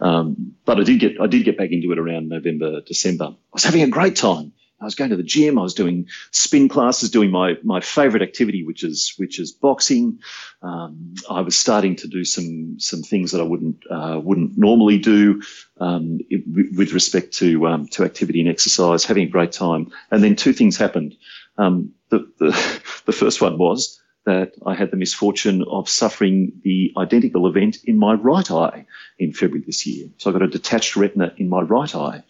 Um, 0.00 0.54
but 0.64 0.80
I 0.80 0.82
did 0.82 0.98
get 0.98 1.20
I 1.20 1.26
did 1.26 1.44
get 1.44 1.58
back 1.58 1.70
into 1.70 1.92
it 1.92 1.98
around 1.98 2.28
November, 2.28 2.80
December. 2.80 3.26
I 3.26 3.36
was 3.52 3.64
having 3.64 3.82
a 3.82 3.88
great 3.88 4.16
time. 4.16 4.52
I 4.80 4.84
was 4.84 4.94
going 4.94 5.10
to 5.10 5.16
the 5.16 5.22
gym. 5.22 5.58
I 5.58 5.62
was 5.62 5.74
doing 5.74 6.06
spin 6.32 6.68
classes, 6.68 7.10
doing 7.10 7.30
my 7.30 7.54
my 7.62 7.80
favorite 7.80 8.22
activity, 8.22 8.64
which 8.64 8.84
is 8.84 9.14
which 9.16 9.40
is 9.40 9.52
boxing. 9.52 10.18
Um, 10.62 11.14
I 11.30 11.40
was 11.40 11.58
starting 11.58 11.96
to 11.96 12.08
do 12.08 12.24
some 12.24 12.78
some 12.78 13.02
things 13.02 13.32
that 13.32 13.40
I 13.40 13.44
wouldn't 13.44 13.82
uh, 13.90 14.20
wouldn't 14.22 14.58
normally 14.58 14.98
do 14.98 15.42
um, 15.80 16.18
it, 16.28 16.44
with 16.76 16.92
respect 16.92 17.32
to 17.38 17.66
um, 17.66 17.88
to 17.88 18.04
activity 18.04 18.40
and 18.40 18.50
exercise. 18.50 19.04
Having 19.04 19.28
a 19.28 19.30
great 19.30 19.52
time, 19.52 19.90
and 20.10 20.22
then 20.22 20.36
two 20.36 20.52
things 20.52 20.76
happened. 20.76 21.16
Um, 21.58 21.92
the, 22.10 22.30
the, 22.38 22.50
the 23.06 23.12
first 23.12 23.40
one 23.40 23.58
was 23.58 24.00
that 24.26 24.54
I 24.66 24.74
had 24.74 24.90
the 24.90 24.96
misfortune 24.96 25.64
of 25.70 25.88
suffering 25.88 26.52
the 26.62 26.92
identical 26.96 27.46
event 27.46 27.78
in 27.84 27.96
my 27.96 28.14
right 28.14 28.50
eye 28.50 28.86
in 29.18 29.32
February 29.32 29.64
this 29.64 29.86
year. 29.86 30.08
So 30.18 30.28
I 30.28 30.32
got 30.32 30.42
a 30.42 30.48
detached 30.48 30.96
retina 30.96 31.32
in 31.36 31.48
my 31.48 31.62
right 31.62 31.94
eye. 31.94 32.24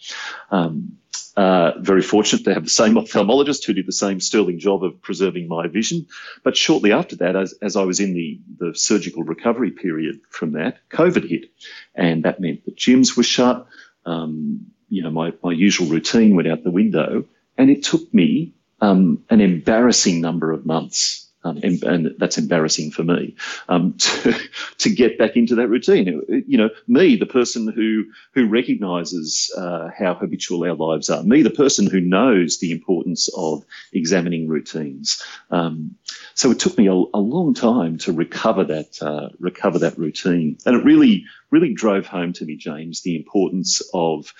Um, 0.51 0.98
uh, 1.36 1.73
very 1.81 2.02
fortunate 2.02 2.44
to 2.44 2.55
have 2.55 2.64
the 2.64 2.70
same 2.70 2.94
ophthalmologist 2.94 3.64
who 3.64 3.73
did 3.73 3.86
the 3.86 3.93
same 3.93 4.20
sterling 4.20 4.59
job 4.59 4.85
of 4.85 5.01
preserving 5.02 5.48
my 5.48 5.68
vision. 5.68 6.06
But 6.43 6.56
shortly 6.56 6.93
after 6.93 7.16
that, 7.16 7.36
as, 7.36 7.55
as 7.60 7.77
I 7.77 7.85
was 7.85 8.01
in 8.01 8.14
the, 8.14 8.40
the 8.59 8.74
surgical 8.74 9.23
recovery 9.23 9.70
period 9.70 10.20
from 10.31 10.52
that, 10.52 10.78
COVID 10.90 11.28
hit. 11.28 11.51
And 11.94 12.24
that 12.24 12.40
meant 12.40 12.64
that 12.64 12.77
gyms 12.77 13.16
were 13.16 13.23
shut. 13.23 13.66
Um, 14.05 14.66
you 14.89 15.02
know, 15.02 15.10
my, 15.10 15.32
my 15.43 15.52
usual 15.52 15.89
routine 15.89 16.36
went 16.36 16.48
out 16.48 16.62
the 16.62 16.70
window. 16.70 17.24
And 17.59 17.70
it 17.70 17.82
took 17.82 18.12
me 18.12 18.55
um, 18.81 19.24
an 19.31 19.40
embarrassing 19.40 20.20
number 20.20 20.52
of 20.52 20.66
months. 20.66 21.26
Um, 21.47 21.60
and, 21.62 21.82
and, 21.85 22.14
that's 22.18 22.39
embarrassing 22.39 22.90
for 22.90 23.05
me 23.05 23.36
um, 23.68 23.93
to, 23.98 24.35
to 24.78 24.90
get 24.90 25.18
back 25.18 25.36
into 25.36 25.55
that 25.56 25.68
routine. 25.68 26.23
You 26.47 26.59
know, 26.59 26.70
me, 26.89 27.16
the 27.16 27.27
person 27.27 27.68
who 27.68 28.06
who 28.32 28.48
recognises 28.48 29.52
uh, 29.56 29.90
how 29.97 30.14
habitual 30.14 30.64
our 30.64 30.74
lives 30.74 31.09
are, 31.10 31.23
me, 31.23 31.43
the 31.43 31.51
person 31.51 31.89
who 31.89 32.01
knows 32.01 32.59
the 32.59 32.73
importance 32.73 33.28
of 33.36 33.64
examining 33.93 34.48
routines. 34.48 35.23
Um, 35.51 35.97
so 36.35 36.51
it 36.51 36.59
took 36.59 36.77
me 36.77 36.89
a, 36.89 36.93
a, 36.93 37.20
long 37.20 37.55
time 37.55 37.98
to 37.98 38.12
recover 38.12 38.64
that 38.64 39.01
uh, 39.02 39.28
recover 39.39 39.78
that 39.81 39.98
routine, 39.98 40.59
and 40.66 40.77
it 40.77 40.85
really 40.85 41.24
really 41.51 41.74
drove 41.74 42.06
home 42.06 42.32
to 42.35 42.44
me, 42.44 42.56
James, 42.56 43.02
the 43.02 43.16
importance 43.16 43.82
of 43.94 44.32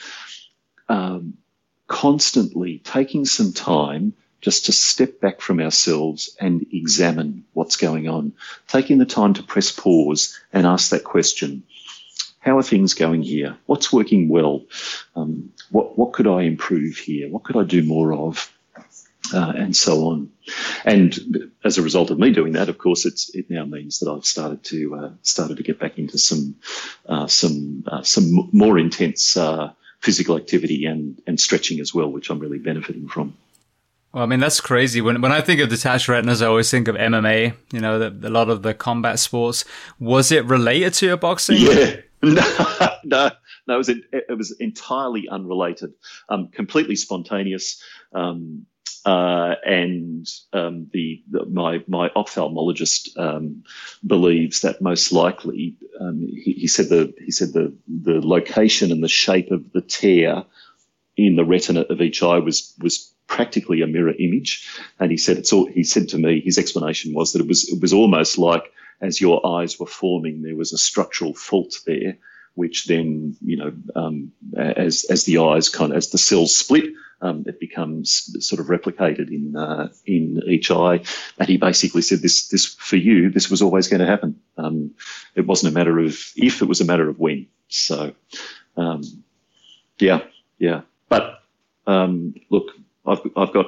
um, 0.89 1.35
constantly 1.87 2.79
taking 2.79 3.25
some 3.25 3.53
time 3.53 4.15
just 4.41 4.67
to 4.67 4.73
step 4.73 5.21
back 5.21 5.41
from 5.41 5.61
ourselves 5.61 6.37
and 6.41 6.67
examine 6.73 7.45
what's 7.53 7.77
going 7.77 8.09
on, 8.09 8.33
taking 8.69 8.99
the 8.99 9.07
time 9.07 9.35
to 9.35 9.43
press 9.43 9.73
pause 9.73 10.39
and 10.53 10.67
ask 10.67 10.91
that 10.91 11.05
question. 11.05 11.63
How 12.41 12.59
are 12.59 12.63
things 12.63 12.95
going 12.95 13.23
here? 13.23 13.57
What's 13.67 13.93
working 13.93 14.29
well? 14.29 14.67
Um, 15.17 15.53
what, 15.71 15.99
what 15.99 16.13
could 16.13 16.29
I 16.29 16.43
improve 16.43 16.97
here? 16.97 17.29
What 17.29 17.43
could 17.43 17.57
I 17.57 17.65
do 17.65 17.83
more 17.83 18.13
of? 18.13 18.53
Uh, 19.35 19.53
and 19.57 19.75
so 19.75 20.07
on. 20.07 20.31
And 20.85 21.51
as 21.65 21.79
a 21.79 21.83
result 21.83 22.13
of 22.13 22.19
me 22.21 22.31
doing 22.31 22.53
that, 22.53 22.69
of 22.69 22.79
course, 22.79 23.05
it 23.05 23.51
now 23.51 23.65
means 23.65 23.99
that 23.99 24.09
I've 24.09 24.25
started 24.25 24.63
to 24.65 24.95
uh, 24.95 25.11
started 25.23 25.57
to 25.57 25.65
get 25.65 25.81
back 25.81 25.99
into 25.99 26.17
some 26.17 26.55
uh, 27.09 27.27
some 27.27 27.83
uh, 27.89 28.03
some 28.03 28.49
more 28.53 28.79
intense 28.79 29.37
uh, 29.37 29.73
physical 30.01 30.37
activity 30.37 30.87
and 30.87 31.21
and 31.27 31.41
stretching 31.41 31.81
as 31.81 31.93
well, 31.93 32.13
which 32.13 32.31
I'm 32.31 32.39
really 32.39 32.61
benefiting 32.61 33.09
from. 33.09 33.37
Well, 34.17 34.23
I 34.23 34.27
mean, 34.29 34.41
that's 34.41 34.63
crazy. 34.63 35.03
When 35.03 35.21
when 35.21 35.31
I 35.31 35.43
think 35.43 35.61
of 35.61 35.69
detached 35.69 36.09
retinas, 36.09 36.41
I 36.41 36.47
always 36.47 36.71
think 36.71 36.89
of 36.89 36.97
MMA. 36.97 37.55
You 37.71 37.81
know, 37.83 37.99
the, 37.99 38.29
a 38.29 38.31
lot 38.31 38.49
of 38.49 38.63
the 38.63 38.73
combat 38.73 39.19
sports. 39.19 39.67
Was 40.01 40.33
it 40.33 40.47
related 40.47 40.95
to 40.95 41.07
your 41.09 41.19
boxing? 41.19 41.59
Yeah, 41.59 41.97
no, 42.23 42.95
no, 43.05 43.31
no. 43.67 43.75
It 43.75 43.77
was 43.77 43.89
it 43.91 44.39
was 44.39 44.57
entirely 44.59 45.29
unrelated, 45.29 45.93
um, 46.31 46.49
completely 46.49 46.97
spontaneous. 46.97 47.83
Um, 48.15 48.65
uh, 49.05 49.57
and 49.67 50.27
um, 50.55 50.89
the, 50.95 51.23
the, 51.31 51.45
my 51.45 51.85
my 51.87 52.09
ophthalmologist 52.09 53.19
um, 53.19 53.65
believes 54.07 54.63
that 54.63 54.81
most 54.81 55.13
likely 55.13 55.77
um, 56.01 56.27
he, 56.27 56.55
he, 56.55 56.69
said 56.69 56.89
the 56.89 57.13
he 57.23 57.31
said 57.31 57.53
the 57.53 57.77
the 57.87 58.27
location 58.27 58.93
and 58.93 59.05
the 59.05 59.09
shape 59.09 59.51
of 59.51 59.73
the 59.73 59.83
tear 59.83 60.47
in 61.19 61.37
the 61.37 61.45
retina 61.45 61.83
of 61.83 62.01
each 62.01 62.23
eye 62.23 62.39
was 62.39 62.75
was 62.81 63.13
practically 63.27 63.83
a 63.83 63.87
mirror 63.87 64.15
image. 64.19 64.69
And 64.99 65.11
he 65.11 65.17
said 65.17 65.37
it's 65.39 65.53
all. 65.53 65.67
He 65.67 65.85
said 65.85 66.09
to 66.11 66.19
me, 66.19 66.41
his 66.41 66.59
explanation 66.59 67.15
was 67.15 67.33
that 67.33 67.43
it 67.43 67.49
was 67.49 67.69
it 67.69 67.81
was 67.81 67.93
almost 67.93 68.39
like 68.39 68.73
as 69.01 69.21
your 69.21 69.47
eyes 69.47 69.79
were 69.79 69.87
forming, 69.87 70.43
there 70.43 70.57
was 70.57 70.73
a 70.73 70.79
structural 70.79 71.35
fault 71.35 71.75
there, 71.87 72.17
which 72.55 72.87
then 72.87 73.37
you 73.45 73.57
know 73.57 73.73
um, 73.95 74.33
as 74.57 75.05
as 75.11 75.25
the 75.25 75.39
eyes 75.39 75.69
kind 75.69 75.93
of 75.93 75.99
as 75.99 76.11
the 76.11 76.19
cells 76.19 76.57
split. 76.57 76.85
Um, 77.23 77.45
it 77.47 77.59
becomes 77.59 78.37
sort 78.47 78.61
of 78.61 78.67
replicated 78.67 79.31
in 79.31 79.57
uh, 79.57 79.89
in 80.05 80.43
each 80.47 80.71
eye, 80.71 81.01
and 81.39 81.49
he 81.49 81.57
basically 81.57 82.03
said, 82.03 82.21
"This 82.21 82.49
this 82.49 82.67
for 82.67 82.97
you, 82.97 83.31
this 83.31 83.51
was 83.51 83.63
always 83.63 83.89
going 83.89 84.01
to 84.01 84.07
happen. 84.07 84.39
Um, 84.59 84.95
it 85.35 85.47
wasn't 85.47 85.73
a 85.73 85.79
matter 85.79 85.99
of 85.99 86.19
if; 86.37 86.61
it 86.61 86.69
was 86.69 86.83
a 86.83 86.85
matter 86.85 87.09
of 87.09 87.19
when." 87.19 87.47
So, 87.69 88.13
um, 88.77 89.03
yeah, 89.99 90.21
yeah. 90.59 90.83
But 91.09 91.41
um, 91.87 92.35
look, 92.51 92.73
I've, 93.07 93.21
I've, 93.37 93.53
got 93.53 93.67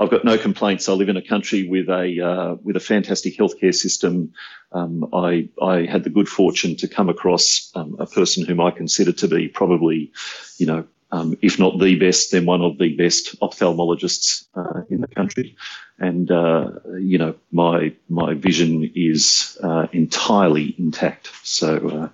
I've 0.00 0.10
got 0.10 0.24
no 0.24 0.38
complaints. 0.38 0.88
I 0.88 0.92
live 0.92 1.08
in 1.08 1.16
a 1.16 1.22
country 1.22 1.68
with 1.68 1.88
a 1.88 2.20
uh, 2.20 2.54
with 2.62 2.76
a 2.76 2.80
fantastic 2.80 3.36
healthcare 3.36 3.74
system. 3.74 4.32
Um, 4.72 5.08
I 5.12 5.48
I 5.62 5.86
had 5.86 6.04
the 6.04 6.10
good 6.10 6.28
fortune 6.28 6.76
to 6.76 6.88
come 6.88 7.08
across 7.08 7.70
um, 7.74 7.96
a 7.98 8.06
person 8.06 8.44
whom 8.44 8.60
I 8.60 8.70
consider 8.70 9.12
to 9.12 9.28
be 9.28 9.48
probably, 9.48 10.12
you 10.58 10.66
know, 10.66 10.86
um, 11.10 11.38
if 11.40 11.58
not 11.58 11.78
the 11.78 11.98
best, 11.98 12.32
then 12.32 12.44
one 12.44 12.60
of 12.60 12.78
the 12.78 12.94
best 12.94 13.38
ophthalmologists 13.40 14.46
uh, 14.54 14.82
in 14.90 15.00
the 15.00 15.08
country. 15.08 15.56
And 15.98 16.30
uh, 16.30 16.72
you 16.98 17.18
know, 17.18 17.34
my 17.50 17.94
my 18.08 18.34
vision 18.34 18.90
is 18.94 19.58
uh, 19.62 19.86
entirely 19.92 20.74
intact. 20.78 21.30
So 21.44 21.88
uh, 21.88 22.08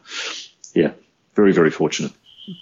yeah, 0.75 0.93
very 1.35 1.53
very 1.53 1.71
fortunate. 1.71 2.13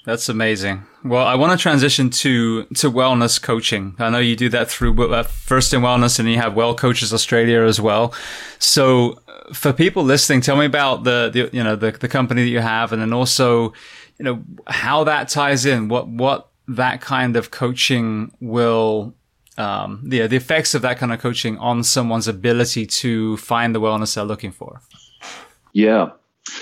That's 0.05 0.29
amazing. 0.29 0.87
Well, 1.05 1.27
I 1.27 1.35
want 1.35 1.59
to 1.59 1.63
transition 1.63 2.11
to 2.11 2.65
to 2.65 2.91
wellness 2.91 3.41
coaching. 3.43 3.97
I 3.99 4.11
know 4.11 4.19
you 4.19 4.37
do 4.37 4.49
that 4.51 4.71
through 4.71 5.13
uh, 5.13 5.23
First 5.25 5.75
in 5.75 5.81
Wellness, 5.81 6.19
and 6.19 6.31
you 6.31 6.37
have 6.37 6.53
Wellcoaches 6.53 7.13
Australia 7.13 7.63
as 7.63 7.81
well. 7.81 8.15
So, 8.59 9.21
uh, 9.29 9.53
for 9.53 9.73
people 9.73 10.05
listening, 10.05 10.41
tell 10.41 10.57
me 10.57 10.67
about 10.67 11.05
the, 11.05 11.31
the 11.33 11.57
you 11.57 11.65
know 11.65 11.77
the 11.77 11.91
the 11.93 12.09
company 12.09 12.43
that 12.45 12.51
you 12.51 12.61
have, 12.61 12.93
and 12.93 13.03
then 13.03 13.13
also 13.13 13.73
you 14.19 14.25
know 14.25 14.43
how 14.69 15.05
that 15.05 15.29
ties 15.29 15.67
in. 15.67 15.89
What 15.89 16.09
what 16.09 16.49
that 16.69 17.01
kind 17.01 17.37
of 17.37 17.51
coaching 17.51 18.33
will 18.41 19.15
um, 19.59 20.01
the 20.05 20.27
the 20.29 20.37
effects 20.37 20.75
of 20.75 20.83
that 20.83 20.99
kind 20.99 21.13
of 21.13 21.21
coaching 21.21 21.59
on 21.59 21.83
someone's 21.83 22.29
ability 22.29 22.87
to 22.87 23.37
find 23.39 23.75
the 23.75 23.81
wellness 23.81 24.15
they're 24.15 24.25
looking 24.25 24.53
for. 24.53 24.81
Yeah, 25.73 26.11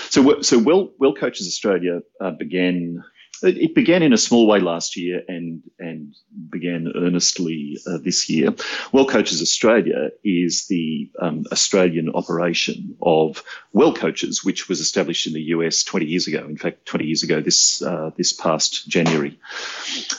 so, 0.09 0.41
so 0.41 0.59
Well, 0.59 0.91
Wellcoaches 0.99 1.47
Australia 1.47 2.01
uh, 2.19 2.31
began. 2.31 3.03
It 3.43 3.73
began 3.73 4.03
in 4.03 4.13
a 4.13 4.19
small 4.19 4.45
way 4.45 4.59
last 4.59 4.95
year, 4.95 5.23
and 5.27 5.63
and 5.79 6.13
began 6.51 6.91
earnestly 6.95 7.79
uh, 7.87 7.97
this 7.97 8.29
year. 8.29 8.51
Wellcoaches 8.93 9.41
Australia 9.41 10.11
is 10.23 10.67
the 10.67 11.09
um, 11.19 11.45
Australian 11.51 12.11
operation 12.13 12.95
of 13.01 13.43
Wellcoaches, 13.73 14.43
which 14.43 14.67
was 14.67 14.81
established 14.81 15.27
in 15.27 15.33
the 15.33 15.41
US 15.55 15.83
20 15.83 16.05
years 16.05 16.27
ago. 16.27 16.45
In 16.45 16.57
fact, 16.57 16.85
20 16.85 17.05
years 17.05 17.23
ago 17.23 17.39
this 17.39 17.81
uh, 17.81 18.11
this 18.17 18.33
past 18.33 18.87
January. 18.87 19.39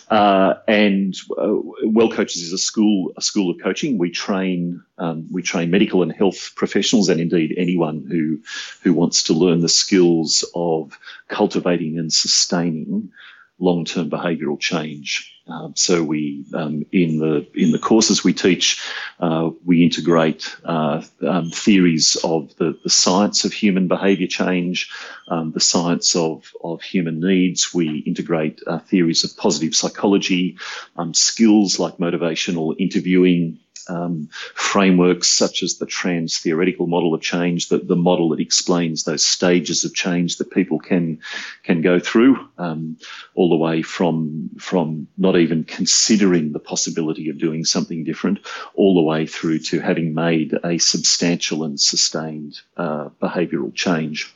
Uh, 0.08 0.54
and 0.66 1.14
uh, 1.36 1.58
Wellcoaches 1.84 2.36
is 2.36 2.52
a 2.52 2.58
school 2.58 3.12
a 3.16 3.22
school 3.22 3.50
of 3.50 3.60
coaching. 3.62 3.98
We 3.98 4.10
train 4.10 4.82
um, 4.96 5.28
we 5.30 5.42
train 5.42 5.70
medical 5.70 6.02
and 6.02 6.12
health 6.12 6.52
professionals, 6.56 7.10
and 7.10 7.20
indeed 7.20 7.54
anyone 7.58 8.06
who 8.08 8.40
who 8.82 8.94
wants 8.94 9.24
to 9.24 9.34
learn 9.34 9.60
the 9.60 9.68
skills 9.68 10.44
of 10.54 10.98
cultivating 11.28 11.98
and 11.98 12.12
sustaining 12.12 13.12
long-term 13.62 14.10
behavioural 14.10 14.58
change. 14.58 15.28
Um, 15.46 15.74
so 15.74 16.04
we, 16.04 16.44
um, 16.54 16.86
in 16.92 17.18
the 17.18 17.46
in 17.54 17.72
the 17.72 17.78
courses 17.78 18.22
we 18.22 18.32
teach, 18.32 18.80
uh, 19.18 19.50
we 19.64 19.82
integrate 19.82 20.54
uh, 20.64 21.02
um, 21.26 21.50
theories 21.50 22.16
of 22.22 22.54
the, 22.56 22.78
the 22.84 22.90
science 22.90 23.44
of 23.44 23.52
human 23.52 23.88
behaviour 23.88 24.28
change, 24.28 24.88
um, 25.28 25.50
the 25.50 25.60
science 25.60 26.14
of 26.14 26.52
of 26.62 26.80
human 26.82 27.20
needs. 27.20 27.74
We 27.74 27.98
integrate 28.06 28.62
uh, 28.66 28.78
theories 28.78 29.24
of 29.24 29.36
positive 29.36 29.74
psychology, 29.74 30.58
um, 30.96 31.12
skills 31.12 31.78
like 31.78 31.96
motivational 31.96 32.76
interviewing, 32.78 33.58
um, 33.88 34.28
frameworks 34.54 35.28
such 35.28 35.62
as 35.62 35.78
the 35.78 35.86
trans 35.86 36.38
theoretical 36.38 36.86
model 36.86 37.14
of 37.14 37.20
change, 37.20 37.68
the, 37.68 37.78
the 37.78 37.96
model 37.96 38.30
that 38.30 38.40
explains 38.40 39.04
those 39.04 39.24
stages 39.24 39.84
of 39.84 39.94
change 39.94 40.36
that 40.36 40.50
people 40.50 40.78
can 40.78 41.20
can 41.62 41.82
go 41.82 41.98
through, 41.98 42.36
um, 42.58 42.96
all 43.34 43.48
the 43.48 43.56
way 43.56 43.82
from 43.82 44.50
from 44.58 45.08
not 45.16 45.36
even 45.36 45.64
considering 45.64 46.52
the 46.52 46.58
possibility 46.58 47.28
of 47.28 47.38
doing 47.38 47.64
something 47.64 48.04
different, 48.04 48.38
all 48.74 48.94
the 48.94 49.02
way 49.02 49.26
through 49.26 49.58
to 49.58 49.80
having 49.80 50.14
made 50.14 50.56
a 50.64 50.78
substantial 50.78 51.64
and 51.64 51.80
sustained 51.80 52.60
uh, 52.76 53.08
behavioural 53.20 53.74
change. 53.74 54.34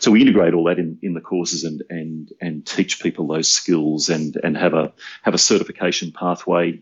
So 0.00 0.10
we 0.10 0.20
integrate 0.20 0.52
all 0.52 0.64
that 0.64 0.78
in, 0.78 0.98
in 1.02 1.14
the 1.14 1.20
courses 1.20 1.64
and 1.64 1.82
and 1.88 2.32
and 2.40 2.66
teach 2.66 3.02
people 3.02 3.26
those 3.26 3.52
skills 3.52 4.08
and 4.08 4.36
and 4.36 4.56
have 4.56 4.74
a 4.74 4.92
have 5.22 5.34
a 5.34 5.38
certification 5.38 6.12
pathway 6.12 6.80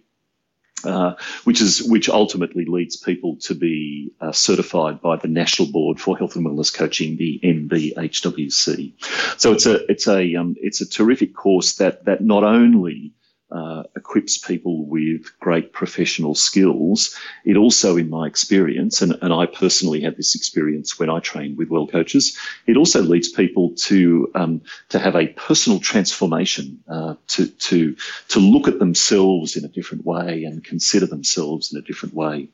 uh, 0.85 1.15
which 1.45 1.61
is 1.61 1.83
which 1.83 2.09
ultimately 2.09 2.65
leads 2.65 2.97
people 2.97 3.37
to 3.37 3.55
be 3.55 4.13
uh, 4.21 4.33
certified 4.33 5.01
by 5.01 5.17
the 5.17 5.29
National 5.29 5.69
Board 5.71 6.01
for 6.01 6.17
Health 6.17 6.37
and 6.37 6.47
Wellness 6.47 6.75
Coaching, 6.75 7.17
the 7.17 7.41
NBHWC. 7.43 8.93
So 9.41 9.53
it's 9.53 9.67
a 9.67 9.91
it's 9.91 10.09
a 10.09 10.37
um, 10.37 10.57
it's 10.61 10.81
a 10.81 10.89
terrific 10.89 11.35
course 11.35 11.75
that 11.77 12.05
that 12.05 12.23
not 12.23 12.45
only 12.45 13.13
uh, 13.53 13.83
equips 13.97 14.39
people 14.39 14.87
with 14.87 15.31
great 15.41 15.73
professional 15.73 16.35
skills. 16.35 17.17
It 17.45 17.57
also, 17.57 17.97
in 17.97 18.11
my 18.11 18.27
experience, 18.27 19.03
and, 19.03 19.17
and 19.23 19.33
I 19.33 19.47
personally 19.47 20.01
had 20.01 20.17
this 20.17 20.35
experience 20.35 20.99
when 20.99 21.11
I 21.11 21.21
trained 21.21 21.59
with 21.59 21.69
Wellcoaches, 21.69 22.37
it 22.67 22.77
also 22.77 23.03
leads 23.03 23.29
people 23.29 23.73
to 23.89 24.31
um, 24.35 24.63
to 24.89 24.99
have 24.99 25.17
a 25.17 25.29
personal 25.29 25.81
transformation, 25.81 26.83
uh, 26.89 27.15
to 27.29 27.47
to 27.47 27.97
to 28.29 28.41
look 28.41 28.69
at 28.69 28.79
themselves 28.79 29.57
in 29.57 29.65
a 29.65 29.69
different 29.69 30.05
way 30.05 30.45
and 30.45 30.65
consider 30.65 31.07
themselves 31.07 31.73
in 31.73 31.79
a 31.79 31.83
different 31.83 32.15
way. 32.15 32.49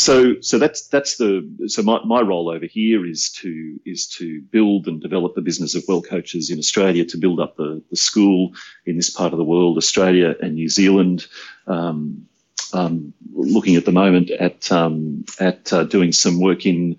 So, 0.00 0.40
so 0.40 0.58
that's 0.58 0.86
that's 0.86 1.18
the 1.18 1.46
so 1.66 1.82
my, 1.82 2.02
my 2.06 2.22
role 2.22 2.48
over 2.48 2.64
here 2.64 3.04
is 3.04 3.28
to 3.40 3.78
is 3.84 4.06
to 4.16 4.40
build 4.40 4.88
and 4.88 4.98
develop 4.98 5.34
the 5.34 5.42
business 5.42 5.74
of 5.74 5.84
Wellcoaches 5.84 6.50
in 6.50 6.58
Australia, 6.58 7.04
to 7.04 7.18
build 7.18 7.38
up 7.38 7.58
the, 7.58 7.82
the 7.90 7.96
school 7.96 8.54
in 8.86 8.96
this 8.96 9.10
part 9.10 9.34
of 9.34 9.36
the 9.36 9.44
world, 9.44 9.76
Australia 9.76 10.34
and 10.40 10.54
New 10.54 10.70
Zealand. 10.70 11.26
Um, 11.66 12.26
um, 12.72 13.12
looking 13.34 13.76
at 13.76 13.84
the 13.84 13.92
moment 13.92 14.30
at 14.30 14.72
um, 14.72 15.26
at 15.38 15.70
uh, 15.70 15.84
doing 15.84 16.12
some 16.12 16.40
work 16.40 16.64
in 16.64 16.98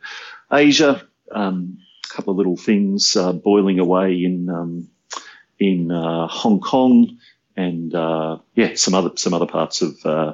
Asia, 0.52 1.02
um, 1.32 1.80
a 2.06 2.16
couple 2.16 2.30
of 2.30 2.38
little 2.38 2.58
things 2.58 3.16
uh, 3.16 3.34
boiling 3.34 3.80
away 3.80 4.24
in 4.24 4.48
um, 4.48 4.88
in 5.58 5.90
uh, 5.92 6.28
Hong 6.28 6.60
Kong, 6.60 7.18
and 7.58 7.96
uh, 7.96 8.38
yeah, 8.54 8.76
some 8.76 8.94
other 8.94 9.10
some 9.16 9.34
other 9.34 9.48
parts 9.48 9.82
of 9.82 10.06
uh, 10.06 10.34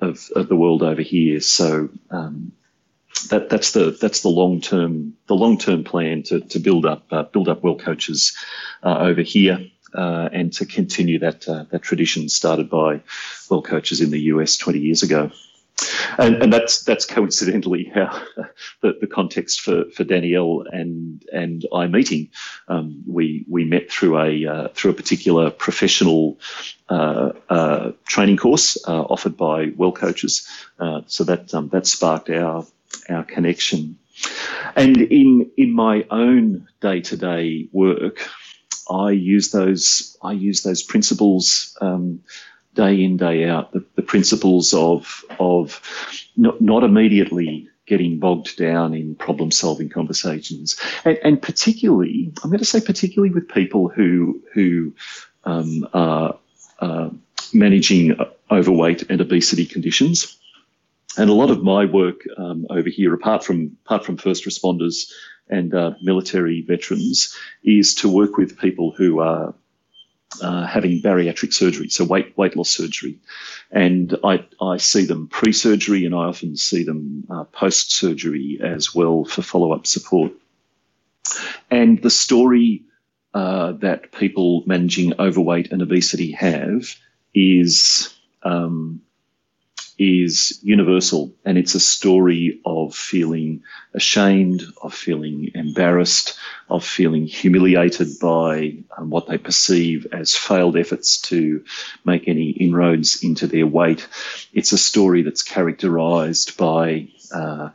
of, 0.00 0.28
of 0.34 0.48
the 0.48 0.56
world 0.56 0.82
over 0.82 1.02
here. 1.02 1.40
So 1.40 1.88
um, 2.10 2.52
that 3.28 3.48
that's 3.48 3.72
the 3.72 3.96
that's 4.00 4.22
the 4.22 4.28
long 4.28 4.60
term 4.60 5.14
the 5.26 5.34
long 5.34 5.58
term 5.58 5.84
plan 5.84 6.22
to, 6.24 6.40
to 6.40 6.58
build 6.58 6.86
up 6.86 7.04
uh, 7.10 7.24
build 7.24 7.48
up 7.48 7.62
Wellcoaches 7.62 8.34
uh, 8.82 8.98
over 8.98 9.22
here. 9.22 9.66
Uh, 9.92 10.28
and 10.32 10.52
to 10.52 10.64
continue 10.64 11.18
that 11.18 11.48
uh, 11.48 11.64
that 11.70 11.82
tradition 11.82 12.28
started 12.28 12.70
by 12.70 13.00
Wellcoaches 13.48 14.00
in 14.00 14.10
the 14.10 14.20
US 14.20 14.56
20 14.56 14.78
years 14.78 15.02
ago. 15.02 15.32
And, 16.18 16.42
and, 16.42 16.52
that's 16.52 16.82
that's 16.82 17.06
coincidentally 17.06 17.90
how 17.94 18.22
the, 18.80 18.96
the 19.00 19.06
context 19.06 19.60
for, 19.60 19.84
for 19.90 20.04
Danielle 20.04 20.64
and 20.70 21.24
and 21.32 21.66
I 21.74 21.86
meeting. 21.86 22.28
Um, 22.68 23.02
we 23.06 23.44
we 23.48 23.64
met 23.64 23.90
through 23.90 24.18
a 24.18 24.46
uh, 24.46 24.68
through 24.68 24.92
a 24.92 24.94
particular 24.94 25.50
professional 25.50 26.38
uh, 26.88 27.32
uh, 27.48 27.92
training 28.06 28.36
course 28.36 28.76
uh, 28.86 29.02
offered 29.02 29.36
by 29.36 29.66
Wellcoaches. 29.68 30.46
Uh, 30.78 31.02
so 31.06 31.24
that 31.24 31.52
um, 31.54 31.68
that 31.68 31.86
sparked 31.86 32.30
our 32.30 32.66
our 33.08 33.24
connection. 33.24 33.96
And 34.76 34.96
in 34.98 35.50
in 35.56 35.72
my 35.72 36.04
own 36.10 36.68
day 36.80 37.00
to 37.00 37.16
day 37.16 37.68
work, 37.72 38.28
I 38.90 39.12
use 39.12 39.50
those 39.50 40.16
I 40.22 40.32
use 40.32 40.62
those 40.62 40.82
principles. 40.82 41.76
Um, 41.80 42.20
day 42.74 43.02
in 43.02 43.16
day 43.16 43.48
out 43.48 43.72
the, 43.72 43.84
the 43.96 44.02
principles 44.02 44.72
of 44.74 45.24
of 45.38 45.80
not, 46.36 46.60
not 46.60 46.84
immediately 46.84 47.68
getting 47.86 48.18
bogged 48.18 48.56
down 48.56 48.94
in 48.94 49.16
problem 49.16 49.50
solving 49.50 49.88
conversations. 49.88 50.78
And, 51.04 51.18
and, 51.24 51.42
particularly 51.42 52.32
i'm 52.42 52.50
going 52.50 52.60
to 52.60 52.64
say 52.64 52.80
particularly 52.80 53.34
with 53.34 53.48
people 53.48 53.88
who 53.88 54.40
who 54.54 54.94
um, 55.44 55.88
are, 55.94 56.36
are 56.80 57.10
managing 57.52 58.16
overweight 58.50 59.08
and 59.10 59.20
obesity 59.20 59.66
conditions. 59.66 60.36
And 61.16 61.28
a 61.28 61.34
lot 61.34 61.50
of 61.50 61.62
my 61.62 61.86
work 61.86 62.20
um, 62.36 62.66
over 62.70 62.88
here 62.88 63.12
apart 63.14 63.44
from 63.44 63.76
apart 63.84 64.04
from 64.04 64.16
first 64.16 64.44
responders 64.44 65.10
and 65.48 65.74
uh, 65.74 65.94
military 66.00 66.62
veterans 66.62 67.36
is 67.64 67.94
to 67.96 68.08
work 68.08 68.36
with 68.36 68.58
people 68.58 68.92
who 68.92 69.18
are 69.18 69.54
uh, 70.40 70.66
having 70.66 71.02
bariatric 71.02 71.52
surgery, 71.52 71.88
so 71.88 72.04
weight 72.04 72.36
weight 72.36 72.56
loss 72.56 72.70
surgery, 72.70 73.18
and 73.70 74.16
I 74.24 74.44
I 74.60 74.76
see 74.76 75.04
them 75.04 75.28
pre 75.28 75.52
surgery, 75.52 76.04
and 76.04 76.14
I 76.14 76.24
often 76.26 76.56
see 76.56 76.84
them 76.84 77.24
uh, 77.30 77.44
post 77.44 77.92
surgery 77.92 78.58
as 78.62 78.94
well 78.94 79.24
for 79.24 79.42
follow 79.42 79.72
up 79.72 79.86
support. 79.86 80.32
And 81.70 82.00
the 82.02 82.10
story 82.10 82.84
uh, 83.34 83.72
that 83.72 84.12
people 84.12 84.62
managing 84.66 85.20
overweight 85.20 85.70
and 85.72 85.82
obesity 85.82 86.32
have 86.32 86.94
is 87.34 88.12
um, 88.42 89.02
is 90.00 90.58
universal 90.62 91.30
and 91.44 91.58
it's 91.58 91.74
a 91.74 91.80
story 91.80 92.58
of 92.64 92.94
feeling 92.94 93.62
ashamed, 93.92 94.62
of 94.82 94.94
feeling 94.94 95.50
embarrassed, 95.54 96.38
of 96.70 96.82
feeling 96.82 97.26
humiliated 97.26 98.08
by 98.18 98.78
um, 98.96 99.10
what 99.10 99.26
they 99.26 99.36
perceive 99.36 100.06
as 100.10 100.34
failed 100.34 100.78
efforts 100.78 101.20
to 101.20 101.62
make 102.02 102.26
any 102.26 102.48
inroads 102.48 103.22
into 103.22 103.46
their 103.46 103.66
weight. 103.66 104.08
It's 104.54 104.72
a 104.72 104.78
story 104.78 105.20
that's 105.22 105.42
characterized 105.42 106.56
by 106.56 107.08
uh, 107.30 107.68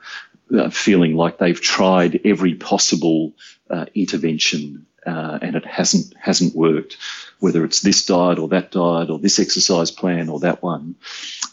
uh, 0.52 0.70
feeling 0.72 1.16
like 1.16 1.38
they've 1.38 1.62
tried 1.62 2.22
every 2.26 2.56
possible 2.56 3.34
uh, 3.70 3.86
intervention 3.94 4.88
uh, 5.06 5.40
and 5.42 5.56
it 5.56 5.66
hasn't 5.66 6.14
hasn't 6.18 6.56
worked. 6.56 6.98
Whether 7.40 7.66
it's 7.66 7.82
this 7.82 8.06
diet 8.06 8.40
or 8.40 8.48
that 8.50 8.72
diet 8.72 9.10
or 9.10 9.20
this 9.20 9.40
exercise 9.40 9.92
plan 9.92 10.30
or 10.30 10.40
that 10.40 10.64
one, 10.64 10.96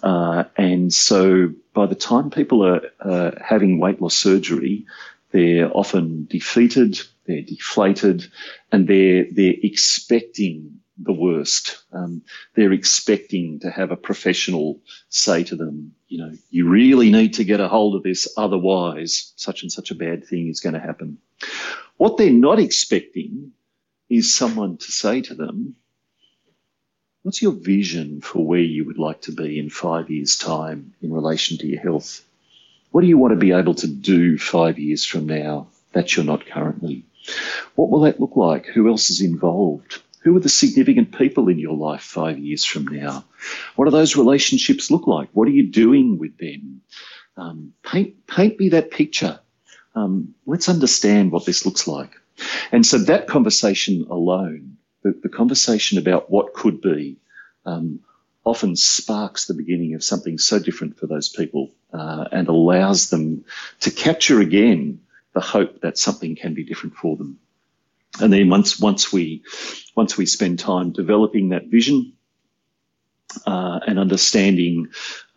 uh, 0.02 0.44
and 0.56 0.92
so 0.92 1.52
by 1.74 1.86
the 1.86 1.94
time 1.94 2.30
people 2.30 2.64
are 2.64 2.82
uh, 3.00 3.32
having 3.42 3.78
weight 3.78 4.00
loss 4.00 4.14
surgery, 4.14 4.86
they're 5.32 5.70
often 5.76 6.26
defeated, 6.30 7.00
they're 7.26 7.42
deflated, 7.42 8.26
and 8.70 8.86
they're 8.86 9.26
they're 9.30 9.54
expecting 9.62 10.80
the 10.98 11.12
worst. 11.12 11.82
Um, 11.92 12.22
they're 12.54 12.72
expecting 12.72 13.60
to 13.60 13.70
have 13.70 13.90
a 13.90 13.96
professional 13.96 14.80
say 15.08 15.44
to 15.44 15.56
them, 15.56 15.94
you 16.12 16.18
know, 16.18 16.32
you 16.50 16.68
really 16.68 17.10
need 17.10 17.32
to 17.34 17.44
get 17.44 17.60
a 17.60 17.68
hold 17.68 17.94
of 17.94 18.02
this, 18.02 18.28
otherwise, 18.36 19.32
such 19.36 19.62
and 19.62 19.72
such 19.72 19.90
a 19.90 19.94
bad 19.94 20.26
thing 20.26 20.48
is 20.48 20.60
going 20.60 20.74
to 20.74 20.78
happen. 20.78 21.16
What 21.96 22.18
they're 22.18 22.30
not 22.30 22.58
expecting 22.58 23.52
is 24.10 24.36
someone 24.36 24.76
to 24.76 24.92
say 24.92 25.22
to 25.22 25.34
them, 25.34 25.74
What's 27.22 27.40
your 27.40 27.52
vision 27.52 28.20
for 28.20 28.44
where 28.44 28.60
you 28.60 28.84
would 28.84 28.98
like 28.98 29.22
to 29.22 29.32
be 29.32 29.58
in 29.58 29.70
five 29.70 30.10
years' 30.10 30.36
time 30.36 30.92
in 31.00 31.14
relation 31.14 31.56
to 31.58 31.66
your 31.66 31.80
health? 31.80 32.22
What 32.90 33.00
do 33.00 33.06
you 33.06 33.16
want 33.16 33.32
to 33.32 33.38
be 33.38 33.52
able 33.52 33.76
to 33.76 33.86
do 33.86 34.36
five 34.36 34.78
years 34.78 35.06
from 35.06 35.24
now 35.24 35.68
that 35.92 36.14
you're 36.14 36.26
not 36.26 36.44
currently? 36.44 37.06
What 37.74 37.88
will 37.88 38.00
that 38.00 38.20
look 38.20 38.36
like? 38.36 38.66
Who 38.66 38.86
else 38.88 39.08
is 39.08 39.22
involved? 39.22 40.02
Who 40.22 40.36
are 40.36 40.40
the 40.40 40.48
significant 40.48 41.16
people 41.16 41.48
in 41.48 41.58
your 41.58 41.76
life 41.76 42.02
five 42.02 42.38
years 42.38 42.64
from 42.64 42.86
now? 42.86 43.24
What 43.76 43.86
do 43.86 43.90
those 43.90 44.16
relationships 44.16 44.90
look 44.90 45.06
like? 45.06 45.28
What 45.32 45.48
are 45.48 45.52
you 45.52 45.70
doing 45.70 46.18
with 46.18 46.38
them? 46.38 46.82
Um, 47.36 47.72
paint, 47.82 48.26
paint 48.26 48.58
me 48.58 48.70
that 48.70 48.90
picture. 48.90 49.40
Um, 49.94 50.34
let's 50.46 50.68
understand 50.68 51.32
what 51.32 51.44
this 51.44 51.66
looks 51.66 51.88
like. 51.88 52.12
And 52.70 52.86
so 52.86 52.98
that 52.98 53.26
conversation 53.26 54.06
alone, 54.08 54.76
the, 55.02 55.18
the 55.22 55.28
conversation 55.28 55.98
about 55.98 56.30
what 56.30 56.54
could 56.54 56.80
be, 56.80 57.18
um, 57.66 58.00
often 58.44 58.76
sparks 58.76 59.46
the 59.46 59.54
beginning 59.54 59.94
of 59.94 60.04
something 60.04 60.38
so 60.38 60.58
different 60.58 60.98
for 60.98 61.06
those 61.06 61.28
people 61.28 61.70
uh, 61.92 62.26
and 62.32 62.48
allows 62.48 63.10
them 63.10 63.44
to 63.80 63.90
capture 63.90 64.40
again 64.40 65.00
the 65.34 65.40
hope 65.40 65.80
that 65.80 65.98
something 65.98 66.36
can 66.36 66.54
be 66.54 66.64
different 66.64 66.94
for 66.96 67.16
them. 67.16 67.38
And 68.20 68.32
then 68.32 68.48
once 68.50 68.78
once 68.78 69.12
we 69.12 69.42
once 69.96 70.16
we 70.16 70.26
spend 70.26 70.58
time 70.58 70.92
developing 70.92 71.48
that 71.48 71.66
vision 71.66 72.12
uh, 73.46 73.80
and 73.86 73.98
understanding 73.98 74.88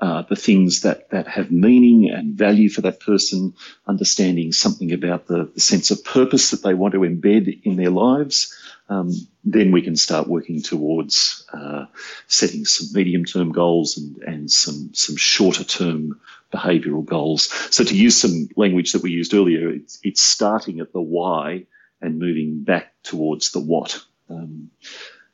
uh, 0.02 0.24
the 0.24 0.36
things 0.36 0.82
that 0.82 1.10
that 1.10 1.28
have 1.28 1.52
meaning 1.52 2.10
and 2.10 2.38
value 2.38 2.70
for 2.70 2.82
that 2.82 3.00
person, 3.00 3.54
understanding 3.88 4.52
something 4.52 4.92
about 4.92 5.28
the, 5.28 5.50
the 5.54 5.60
sense 5.60 5.92
of 5.92 6.04
purpose 6.04 6.52
that 6.52 6.64
they 6.64 6.74
want 6.74 6.94
to 6.94 7.00
embed 7.00 7.62
in 7.64 7.78
their 7.78 7.90
lives, 7.90 8.54
um, 8.90 9.10
then 9.46 9.72
we 9.72 9.82
can 9.82 9.96
start 9.96 10.28
working 10.28 10.62
towards 10.62 11.46
uh, 11.54 11.86
setting 12.28 12.66
some 12.66 12.88
medium-term 12.94 13.54
goals 13.54 13.98
and, 13.98 14.18
and 14.24 14.52
some 14.52 14.94
some 14.94 15.16
shorter-term 15.16 16.20
behavioural 16.54 17.06
goals. 17.06 17.50
So 17.74 17.86
to 17.86 17.96
use 17.96 18.18
some 18.18 18.50
language 18.58 18.92
that 18.92 19.02
we 19.02 19.12
used 19.12 19.34
earlier, 19.34 19.70
it's, 19.70 20.00
it's 20.04 20.24
starting 20.24 20.82
at 20.82 20.92
the 20.92 21.02
why 21.02 21.66
and 22.06 22.20
moving 22.20 22.64
back 22.64 22.94
towards 23.04 23.52
the 23.52 23.60
what. 23.60 24.02
Um, 24.30 24.72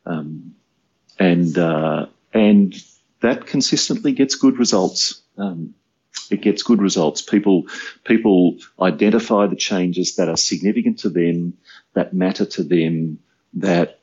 um, 0.06 0.56
and 1.20 1.58
uh, 1.58 2.08
and 2.34 2.74
that 3.22 3.46
consistently 3.46 4.14
gets 4.14 4.36
good 4.36 4.58
results. 4.58 5.22
Um, 5.38 5.76
it 6.30 6.42
gets 6.42 6.64
good 6.64 6.82
results. 6.82 7.22
People 7.22 7.66
people 8.04 8.58
identify 8.80 9.48
the 9.48 9.56
changes 9.56 10.16
that 10.16 10.30
are 10.30 10.38
significant 10.38 11.00
to 11.00 11.10
them, 11.10 11.58
that 11.94 12.14
matter 12.14 12.46
to 12.46 12.64
them, 12.64 13.20
that 13.54 14.00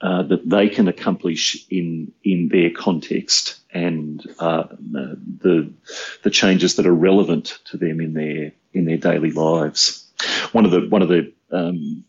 uh, 0.00 0.22
that 0.22 0.48
they 0.48 0.68
can 0.68 0.88
accomplish 0.88 1.66
in 1.70 2.12
in 2.24 2.48
their 2.48 2.70
context, 2.70 3.60
and 3.72 4.24
uh, 4.38 4.64
the 4.70 5.72
the 6.22 6.30
changes 6.30 6.76
that 6.76 6.86
are 6.86 6.94
relevant 6.94 7.58
to 7.66 7.76
them 7.76 8.00
in 8.00 8.14
their 8.14 8.52
in 8.72 8.84
their 8.84 8.96
daily 8.96 9.30
lives. 9.30 10.06
One 10.52 10.64
of 10.64 10.70
the 10.70 10.86
one 10.88 11.02
of 11.02 11.08
the 11.08 11.32
um, 11.52 12.04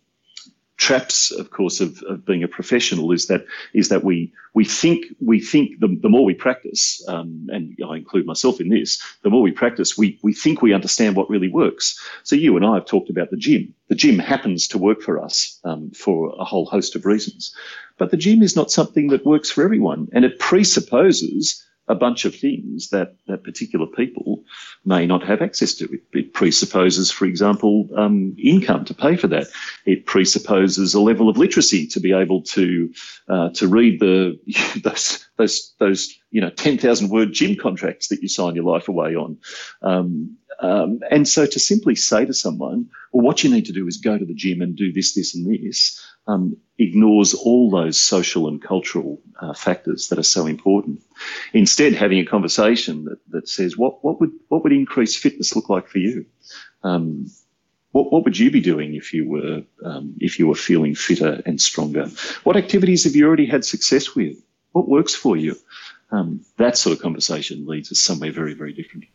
traps, 0.82 1.30
of 1.30 1.52
course, 1.52 1.80
of, 1.80 2.02
of, 2.10 2.26
being 2.26 2.44
a 2.44 2.48
professional 2.48 3.12
is 3.12 3.28
that 3.28 3.46
is 3.74 3.90
that 3.90 4.04
we 4.04 4.34
we 4.56 4.66
think 4.66 5.06
we 5.20 5.40
think 5.40 5.80
the, 5.80 5.96
the 6.02 6.10
more 6.10 6.26
we 6.26 6.34
practice, 6.34 7.06
um, 7.08 7.48
and 7.52 7.78
I 7.88 7.98
include 7.98 8.26
myself 8.26 8.60
in 8.60 8.70
this, 8.70 9.00
the 9.22 9.30
more 9.30 9.44
we 9.44 9.52
practice, 9.52 9.96
we 9.96 10.18
we 10.24 10.34
think 10.34 10.62
we 10.62 10.74
understand 10.74 11.16
what 11.16 11.30
really 11.30 11.50
works. 11.50 12.00
So 12.24 12.36
you 12.36 12.58
and 12.58 12.66
I 12.66 12.74
have 12.74 12.88
talked 12.88 13.12
about 13.12 13.30
the 13.30 13.38
gym. 13.38 13.74
The 13.90 13.96
gym 13.96 14.18
happens 14.18 14.68
to 14.70 14.80
work 14.80 15.02
for 15.04 15.24
us 15.24 15.60
um, 15.64 15.92
for 15.92 16.34
a 16.40 16.44
whole 16.44 16.66
host 16.66 16.96
of 16.96 17.06
reasons, 17.06 17.56
but 18.00 18.10
the 18.10 18.18
gym 18.18 18.42
is 18.42 18.56
not 18.56 18.72
something 18.72 19.10
that 19.10 19.24
works 19.24 19.52
for 19.52 19.64
everyone, 19.64 20.08
and 20.14 20.26
it 20.26 20.40
presupposes 20.40 21.64
a 21.92 21.96
bunch 21.96 22.24
of 22.24 22.34
things 22.34 22.90
that, 22.90 23.16
that 23.28 23.44
particular 23.44 23.86
people 23.86 24.44
may 24.86 25.06
not 25.06 25.24
have 25.24 25.42
access 25.42 25.74
to. 25.76 25.86
It, 25.94 26.02
it 26.14 26.34
presupposes, 26.34 27.12
for 27.12 27.26
example, 27.26 27.90
um, 27.98 28.34
income 28.40 28.86
to 28.86 28.94
pay 28.94 29.18
for 29.18 29.28
that. 29.28 29.48
It 29.86 30.06
presupposes 30.06 30.94
a 30.94 31.02
level 31.02 31.28
of 31.28 31.38
literacy 31.38 31.88
to 31.88 32.00
be 32.00 32.14
able 32.14 32.44
to 32.44 32.94
uh, 33.28 33.50
to 33.56 33.68
read 33.68 34.00
the 34.00 34.40
those 34.84 35.28
those 35.38 35.74
those 35.80 36.18
you 36.32 36.40
know 36.40 36.50
ten 36.50 36.78
thousand 36.78 37.10
word 37.10 37.34
gym 37.34 37.58
contracts 37.58 38.08
that 38.08 38.22
you 38.22 38.30
sign 38.30 38.56
your 38.56 38.64
life 38.64 38.88
away 38.88 39.16
on. 39.16 39.38
Um, 39.82 40.38
um, 40.62 41.00
and 41.10 41.28
so 41.28 41.46
to 41.46 41.60
simply 41.60 41.96
say 41.96 42.26
to 42.26 42.34
someone, 42.34 42.88
well, 43.12 43.26
what 43.26 43.44
you 43.44 43.50
need 43.50 43.66
to 43.66 43.74
do 43.74 43.88
is 43.88 43.98
go 43.98 44.18
to 44.18 44.26
the 44.26 44.34
gym 44.34 44.62
and 44.62 44.76
do 44.76 44.94
this, 44.94 45.16
this, 45.16 45.34
and 45.34 45.46
this, 45.52 46.00
um, 46.28 46.58
ignores 46.78 47.34
all 47.34 47.70
those 47.70 48.00
social 48.00 48.48
and 48.48 48.62
cultural 48.62 49.22
uh, 49.40 49.54
factors 49.54 50.08
that 50.10 50.20
are 50.20 50.24
so 50.24 50.48
important. 50.48 51.02
Instead, 51.54 51.94
having 51.94 52.20
a 52.20 52.26
conversation 52.26 53.06
that, 53.06 53.20
that 53.30 53.48
says, 53.48 53.78
what, 53.78 54.04
what 54.04 54.20
would 54.20 54.32
what 54.48 54.64
would 54.64 54.72
increased 54.72 55.20
fitness 55.20 55.56
look 55.56 55.70
like 55.70 55.88
for 55.88 56.00
you? 56.00 56.26
Um, 56.84 57.28
what, 57.92 58.12
what 58.12 58.24
would 58.24 58.40
you 58.40 58.52
be 58.52 58.62
doing 58.62 58.96
if 58.96 59.14
you 59.14 59.30
were 59.30 59.64
um, 59.84 60.16
if 60.20 60.40
you 60.40 60.48
were 60.48 60.56
feeling 60.56 60.96
fitter 60.96 61.42
and 61.46 61.60
stronger? 61.60 62.08
What 62.44 62.58
activities 62.58 63.04
have 63.04 63.16
you 63.16 63.28
already 63.28 63.46
had 63.46 63.66
success 63.66 64.16
with? 64.16 64.38
What 64.72 64.88
works 64.88 65.14
for 65.14 65.36
you? 65.36 65.58
Um, 66.12 66.46
that 66.58 66.78
sort 66.78 66.96
of 66.96 67.02
conversation 67.02 67.66
leads 67.66 67.92
us 67.92 68.00
somewhere 68.00 68.32
very 68.32 68.54
very 68.54 68.74
different. 68.74 69.06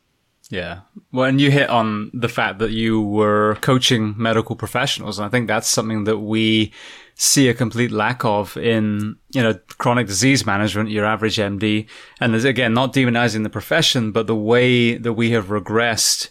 Yeah. 0.50 0.80
Well, 1.12 1.28
and 1.28 1.40
you 1.40 1.50
hit 1.50 1.68
on 1.68 2.10
the 2.14 2.28
fact 2.28 2.60
that 2.60 2.70
you 2.70 3.00
were 3.00 3.56
coaching 3.62 4.14
medical 4.16 4.54
professionals. 4.54 5.18
And 5.18 5.26
I 5.26 5.28
think 5.28 5.48
that's 5.48 5.68
something 5.68 6.04
that 6.04 6.18
we 6.18 6.72
see 7.14 7.48
a 7.48 7.54
complete 7.54 7.90
lack 7.90 8.24
of 8.24 8.56
in, 8.56 9.16
you 9.30 9.42
know, 9.42 9.58
chronic 9.78 10.06
disease 10.06 10.46
management, 10.46 10.90
your 10.90 11.04
average 11.04 11.36
MD. 11.36 11.88
And 12.20 12.34
again, 12.34 12.74
not 12.74 12.92
demonizing 12.92 13.42
the 13.42 13.50
profession, 13.50 14.12
but 14.12 14.26
the 14.26 14.36
way 14.36 14.96
that 14.96 15.14
we 15.14 15.30
have 15.30 15.46
regressed 15.46 16.28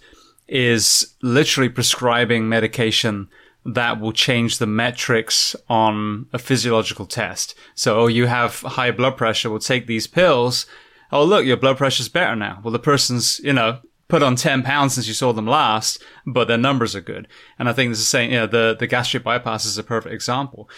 is 0.47 1.15
literally 1.21 1.69
prescribing 1.69 2.47
medication 2.47 3.27
that 3.65 3.99
will 3.99 4.11
change 4.11 4.59
the 4.59 4.67
metrics 4.67 5.55
on 5.67 6.27
a 6.31 6.37
physiological 6.37 7.07
test. 7.07 7.55
So, 7.73 7.99
oh, 8.01 8.07
you 8.07 8.27
have 8.27 8.61
high 8.61 8.91
blood 8.91 9.17
pressure. 9.17 9.49
We'll 9.49 9.59
take 9.59 9.87
these 9.87 10.05
pills. 10.05 10.67
Oh, 11.11 11.23
look, 11.23 11.45
your 11.45 11.57
blood 11.57 11.77
pressure's 11.77 12.09
better 12.09 12.35
now. 12.35 12.59
Well, 12.63 12.71
the 12.71 12.79
person's, 12.79 13.39
you 13.39 13.53
know, 13.53 13.79
put 14.07 14.21
on 14.21 14.35
10 14.35 14.63
pounds 14.63 14.93
since 14.93 15.07
you 15.07 15.13
saw 15.13 15.33
them 15.33 15.47
last, 15.47 16.03
but 16.25 16.47
their 16.47 16.57
numbers 16.57 16.95
are 16.95 17.01
good. 17.01 17.27
And 17.57 17.67
I 17.67 17.73
think 17.73 17.91
this 17.91 17.99
is 17.99 18.07
saying, 18.07 18.31
you 18.31 18.37
know, 18.37 18.47
the, 18.47 18.75
the 18.77 18.87
gastric 18.87 19.23
bypass 19.23 19.65
is 19.65 19.77
a 19.77 19.83
perfect 19.83 20.13
example. 20.13 20.69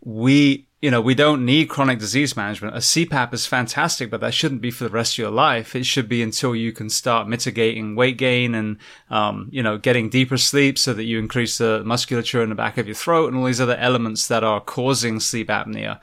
We, 0.00 0.68
you 0.80 0.92
know, 0.92 1.00
we 1.00 1.16
don't 1.16 1.44
need 1.44 1.68
chronic 1.68 1.98
disease 1.98 2.36
management. 2.36 2.76
A 2.76 2.78
CPAP 2.78 3.34
is 3.34 3.44
fantastic, 3.44 4.08
but 4.08 4.20
that 4.20 4.34
shouldn't 4.34 4.60
be 4.60 4.70
for 4.70 4.84
the 4.84 4.90
rest 4.90 5.14
of 5.14 5.18
your 5.18 5.30
life. 5.30 5.74
It 5.74 5.84
should 5.84 6.08
be 6.08 6.22
until 6.22 6.54
you 6.54 6.70
can 6.70 6.88
start 6.88 7.28
mitigating 7.28 7.96
weight 7.96 8.18
gain 8.18 8.54
and, 8.54 8.76
um, 9.10 9.48
you 9.50 9.64
know, 9.64 9.78
getting 9.78 10.08
deeper 10.08 10.36
sleep 10.36 10.78
so 10.78 10.92
that 10.92 11.04
you 11.04 11.18
increase 11.18 11.58
the 11.58 11.82
musculature 11.84 12.42
in 12.42 12.50
the 12.50 12.54
back 12.54 12.78
of 12.78 12.86
your 12.86 12.94
throat 12.94 13.28
and 13.28 13.36
all 13.36 13.46
these 13.46 13.60
other 13.60 13.76
elements 13.76 14.28
that 14.28 14.44
are 14.44 14.60
causing 14.60 15.18
sleep 15.18 15.48
apnea. 15.48 15.98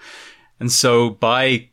And 0.59 0.71
so 0.71 1.11
by 1.11 1.69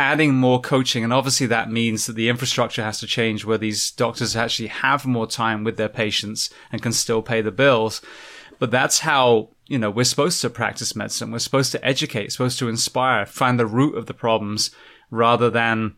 adding 0.00 0.34
more 0.34 0.60
coaching, 0.60 1.04
and 1.04 1.12
obviously 1.12 1.46
that 1.48 1.70
means 1.70 2.06
that 2.06 2.14
the 2.14 2.30
infrastructure 2.30 2.82
has 2.82 2.98
to 3.00 3.06
change 3.06 3.44
where 3.44 3.58
these 3.58 3.90
doctors 3.90 4.34
actually 4.34 4.68
have 4.68 5.04
more 5.04 5.26
time 5.26 5.62
with 5.62 5.76
their 5.76 5.90
patients 5.90 6.48
and 6.72 6.82
can 6.82 6.92
still 6.92 7.20
pay 7.20 7.42
the 7.42 7.52
bills. 7.52 8.00
But 8.58 8.70
that's 8.70 9.00
how, 9.00 9.50
you 9.66 9.78
know, 9.78 9.90
we're 9.90 10.04
supposed 10.04 10.40
to 10.40 10.50
practice 10.50 10.96
medicine. 10.96 11.30
We're 11.30 11.38
supposed 11.38 11.72
to 11.72 11.84
educate, 11.84 12.32
supposed 12.32 12.58
to 12.60 12.68
inspire, 12.68 13.26
find 13.26 13.58
the 13.58 13.66
root 13.66 13.96
of 13.96 14.06
the 14.06 14.14
problems 14.14 14.70
rather 15.10 15.50
than, 15.50 15.96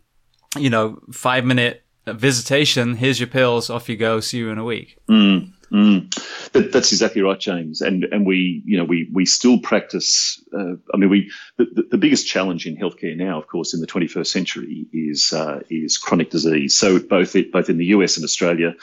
you 0.57 0.71
know, 0.71 0.99
five 1.13 1.45
minute 1.45 1.85
visitation. 2.07 2.97
Here's 2.97 3.21
your 3.21 3.29
pills. 3.29 3.71
Off 3.71 3.89
you 3.89 3.97
go. 3.97 4.21
See 4.21 4.39
you 4.39 4.51
in 4.51 4.59
a 4.59 4.65
week. 4.65 4.99
Mm. 5.09 5.53
Mm, 5.73 6.15
that, 6.53 6.71
that's 6.71 6.93
exactly 6.93 7.23
right, 7.23 7.41
James. 7.41 7.81
And 7.81 8.05
and 8.05 8.27
we, 8.27 8.63
you 8.67 8.77
know, 8.77 8.85
we 8.85 9.09
we 9.13 9.25
still 9.25 9.59
practice. 9.59 10.43
Uh, 10.53 10.75
I 10.93 10.99
mean, 10.99 11.09
we 11.09 11.31
the, 11.57 11.87
the 11.91 11.97
biggest 11.97 12.27
challenge 12.27 12.67
in 12.67 12.77
healthcare 12.77 13.17
now, 13.17 13.39
of 13.39 13.47
course, 13.47 13.73
in 13.73 13.81
the 13.81 13.87
21st 13.87 14.27
century 14.27 14.87
is 14.93 15.33
uh, 15.33 15.61
is 15.71 15.97
chronic 15.97 16.31
disease. 16.31 16.77
So 16.77 16.99
both 16.99 17.35
it, 17.37 17.53
both 17.53 17.71
in 17.71 17.79
the 17.79 17.87
US 17.87 18.17
and 18.19 18.25
Australia, 18.25 18.75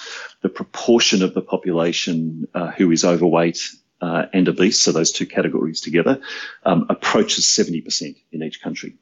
the 0.41 0.49
proportion 0.49 1.21
of 1.21 1.35
the 1.35 1.41
population 1.41 2.47
uh, 2.55 2.71
who 2.71 2.89
is 2.91 3.05
overweight 3.05 3.59
uh, 4.01 4.25
and 4.33 4.47
obese, 4.49 4.79
so 4.79 4.91
those 4.91 5.11
two 5.11 5.27
categories 5.27 5.81
together, 5.81 6.19
um, 6.63 6.85
approaches 6.89 7.45
70% 7.45 8.15
in 8.31 8.43
each 8.43 8.61
country. 8.61 8.95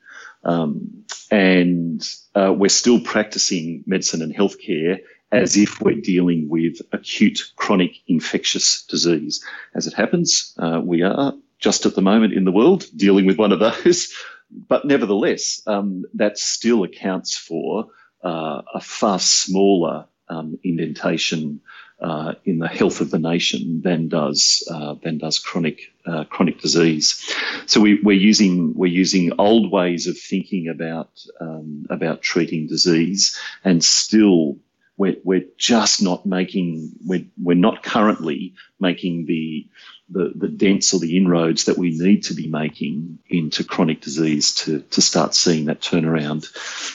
Um, 0.44 1.04
and 1.30 2.08
uh, 2.36 2.54
we're 2.56 2.70
still 2.70 3.00
practicing 3.00 3.84
medicine 3.86 4.22
and 4.22 4.36
healthcare 4.36 5.00
as 5.32 5.58
if 5.58 5.82
we're 5.82 6.02
dealing 6.02 6.48
with 6.50 6.82
acute 6.92 7.40
chronic 7.56 7.98
infectious 8.08 8.84
disease. 8.84 9.44
As 9.76 9.88
it 9.88 9.94
happens, 9.94 10.54
uh, 10.58 10.82
we 10.84 11.02
are 11.02 11.34
just 11.60 11.86
at 11.86 11.96
the 11.96 12.02
moment 12.02 12.34
in 12.34 12.46
the 12.46 12.52
world 12.52 12.86
dealing 12.96 13.26
with 13.26 13.38
one 13.38 13.52
of 13.52 13.60
those, 13.60 14.14
but 14.52 14.86
nevertheless, 14.86 15.62
um, 15.68 16.06
that 16.14 16.38
still 16.38 16.84
accounts 16.84 17.36
for 17.36 17.88
uh, 18.24 18.62
a 18.74 18.80
far 18.80 19.20
smaller 19.20 20.06
um, 20.30 20.60
indentation 20.64 21.62
uh, 22.00 22.34
in 22.46 22.60
the 22.60 22.68
health 22.68 23.02
of 23.02 23.10
the 23.10 23.18
nation 23.18 23.82
than 23.84 24.08
does 24.08 24.68
uh, 24.72 24.94
than 25.02 25.18
does 25.18 25.40
chronic 25.40 25.80
uh, 26.06 26.26
chronic 26.26 26.60
disease. 26.60 27.34
So 27.66 27.82
we, 27.82 28.00
are 28.06 28.12
using 28.12 28.74
we're 28.76 28.86
using 28.86 29.32
old 29.40 29.72
ways 29.72 30.06
of 30.06 30.18
thinking 30.18 30.68
about 30.68 31.10
um, 31.42 31.88
about 31.90 32.22
treating 32.22 32.68
disease, 32.68 33.38
and 33.64 33.84
still 33.84 34.58
we're, 34.98 35.18
we're 35.24 35.46
just 35.58 36.02
not 36.02 36.26
making, 36.26 36.92
we're, 37.06 37.26
we're 37.42 37.56
not 37.56 37.84
currently 37.84 38.56
making 38.80 39.26
the, 39.26 39.68
the, 40.10 40.32
the 40.36 40.48
dents 40.48 40.94
or 40.94 41.00
the 41.00 41.18
inroads 41.18 41.66
that 41.66 41.78
we 41.78 41.92
need 41.92 42.24
to 42.24 42.34
be 42.34 42.48
making 42.48 43.20
into 43.30 43.64
chronic 43.64 44.02
disease 44.02 44.54
to, 44.56 44.82
to 44.82 45.02
start 45.02 45.36
seeing 45.36 45.66
that 45.66 45.82
turnaround. 45.82 46.48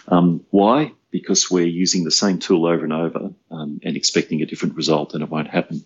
Um, 0.08 0.44
why? 0.50 0.92
Because 1.10 1.50
we're 1.50 1.66
using 1.66 2.04
the 2.04 2.10
same 2.10 2.38
tool 2.38 2.64
over 2.64 2.84
and 2.84 2.92
over 2.92 3.32
um, 3.50 3.80
and 3.84 3.96
expecting 3.96 4.40
a 4.40 4.46
different 4.46 4.76
result, 4.76 5.12
and 5.12 5.22
it 5.22 5.28
won't 5.28 5.50
happen. 5.50 5.84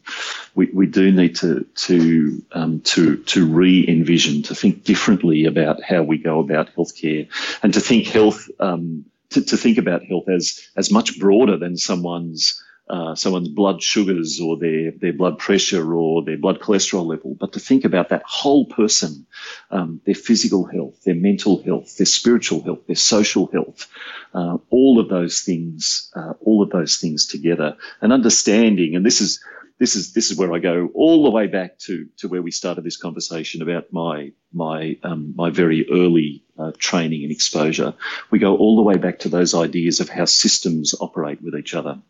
We, 0.54 0.66
we 0.66 0.86
do 0.86 1.10
need 1.10 1.34
to 1.36 1.66
to 1.74 2.44
um, 2.52 2.80
to 2.82 3.16
to 3.16 3.44
re-envision, 3.44 4.42
to 4.44 4.54
think 4.54 4.84
differently 4.84 5.46
about 5.46 5.82
how 5.82 6.04
we 6.04 6.18
go 6.18 6.38
about 6.38 6.72
healthcare, 6.76 7.28
and 7.60 7.74
to 7.74 7.80
think 7.80 8.06
health 8.06 8.48
um, 8.60 9.04
to, 9.36 9.44
to 9.44 9.56
think 9.56 9.78
about 9.78 10.04
health 10.04 10.28
as 10.28 10.58
as 10.76 10.90
much 10.90 11.18
broader 11.18 11.56
than 11.58 11.76
someone's 11.76 12.62
uh, 12.88 13.14
someone's 13.16 13.48
blood 13.48 13.82
sugars 13.82 14.40
or 14.40 14.56
their, 14.56 14.92
their 14.92 15.12
blood 15.12 15.38
pressure 15.38 15.92
or 15.92 16.22
their 16.22 16.38
blood 16.38 16.60
cholesterol 16.60 17.04
level, 17.04 17.36
but 17.40 17.52
to 17.52 17.58
think 17.58 17.84
about 17.84 18.10
that 18.10 18.22
whole 18.24 18.64
person, 18.66 19.26
um, 19.72 20.00
their 20.06 20.14
physical 20.14 20.64
health, 20.64 21.02
their 21.02 21.16
mental 21.16 21.60
health, 21.64 21.96
their 21.96 22.06
spiritual 22.06 22.62
health, 22.62 22.86
their 22.86 22.94
social 22.94 23.48
health, 23.52 23.88
uh, 24.34 24.56
all 24.70 25.00
of 25.00 25.08
those 25.08 25.40
things, 25.40 26.12
uh, 26.14 26.34
all 26.40 26.62
of 26.62 26.70
those 26.70 26.98
things 26.98 27.26
together, 27.26 27.76
and 28.00 28.12
understanding. 28.12 28.94
And 28.94 29.04
this 29.04 29.20
is 29.20 29.40
this 29.78 29.96
is 29.96 30.12
this 30.12 30.30
is 30.30 30.38
where 30.38 30.52
I 30.52 30.58
go 30.58 30.90
all 30.94 31.24
the 31.24 31.30
way 31.30 31.46
back 31.46 31.78
to 31.80 32.06
to 32.18 32.28
where 32.28 32.42
we 32.42 32.50
started 32.50 32.84
this 32.84 32.96
conversation 32.96 33.62
about 33.62 33.92
my 33.92 34.32
my 34.52 34.98
um, 35.02 35.34
my 35.36 35.50
very 35.50 35.88
early 35.90 36.42
uh, 36.58 36.72
training 36.78 37.22
and 37.22 37.32
exposure. 37.32 37.94
We 38.30 38.38
go 38.38 38.56
all 38.56 38.76
the 38.76 38.82
way 38.82 38.96
back 38.96 39.20
to 39.20 39.28
those 39.28 39.54
ideas 39.54 40.00
of 40.00 40.08
how 40.08 40.24
systems 40.24 40.94
operate 41.00 41.42
with 41.42 41.54
each 41.54 41.74
other 41.74 42.00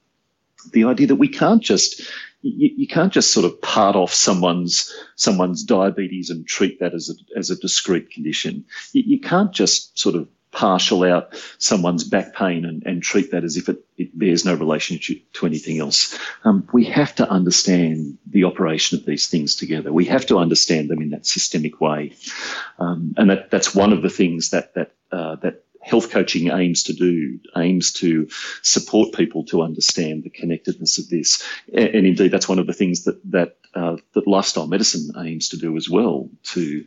the 0.73 0.85
idea 0.85 1.07
that 1.07 1.17
we 1.17 1.29
can't 1.29 1.63
just 1.63 2.03
you, 2.43 2.87
can't 2.87 3.13
just 3.13 3.33
sort 3.33 3.45
of 3.45 3.61
part 3.61 3.97
off 3.97 4.13
someone's 4.13 4.93
someone's 5.17 5.65
diabetes 5.65 6.31
and 6.31 6.47
treat 6.47 6.79
that 6.81 6.95
as 6.95 7.11
a 7.11 7.39
as 7.39 7.51
a 7.51 7.57
discrete 7.57 8.11
condition. 8.11 8.65
You 8.93 9.21
can't 9.21 9.53
just 9.53 9.99
sort 9.99 10.15
of 10.15 10.29
partial 10.53 11.05
out 11.05 11.35
someone's 11.59 12.05
back 12.05 12.35
pain 12.35 12.65
and, 12.65 12.83
and 12.87 13.03
treat 13.03 13.31
that 13.31 13.45
as 13.45 13.57
if 13.57 13.69
it, 13.69 13.85
it 13.99 14.19
bears 14.19 14.45
no 14.45 14.55
relationship 14.55 15.21
to 15.35 15.47
anything 15.47 15.81
else. 15.81 16.19
Um, 16.45 16.67
we 16.73 16.85
have 16.85 17.15
to 17.17 17.29
understand 17.29 18.17
the 18.27 18.45
operation 18.45 18.99
of 18.99 19.05
these 19.05 19.27
things 19.27 19.55
together. 19.55 19.93
We 19.93 20.07
have 20.07 20.27
to 20.27 20.39
understand 20.39 20.89
them 20.89 21.03
in 21.03 21.11
that 21.11 21.27
systemic 21.27 21.81
way, 21.81 22.13
um, 22.79 23.15
and 23.17 23.31
that, 23.31 23.51
that's 23.51 23.75
one 23.75 23.93
of 23.93 24.03
the 24.03 24.11
things 24.11 24.51
that 24.51 24.75
that 24.75 24.93
uh, 25.13 25.37
that 25.37 25.63
health 25.87 26.11
coaching 26.11 26.51
aims 26.51 26.83
to 26.83 26.93
do, 26.93 27.39
aims 27.57 27.93
to 27.93 28.29
support 28.63 29.15
people 29.15 29.45
to 29.45 29.63
understand 29.63 30.25
the 30.25 30.31
connectedness 30.31 30.99
of 30.99 31.09
this. 31.09 31.43
And, 31.73 31.89
and 31.95 32.07
indeed, 32.07 32.33
that's 32.33 32.49
one 32.49 32.59
of 32.59 32.67
the 32.67 32.73
things 32.73 33.05
that 33.05 33.21
that 33.31 33.57
uh, 33.75 33.97
that 34.15 34.27
lifestyle 34.27 34.67
medicine 34.67 35.13
aims 35.19 35.49
to 35.51 35.57
do 35.57 35.77
as 35.77 35.89
well, 35.89 36.29
to 36.55 36.85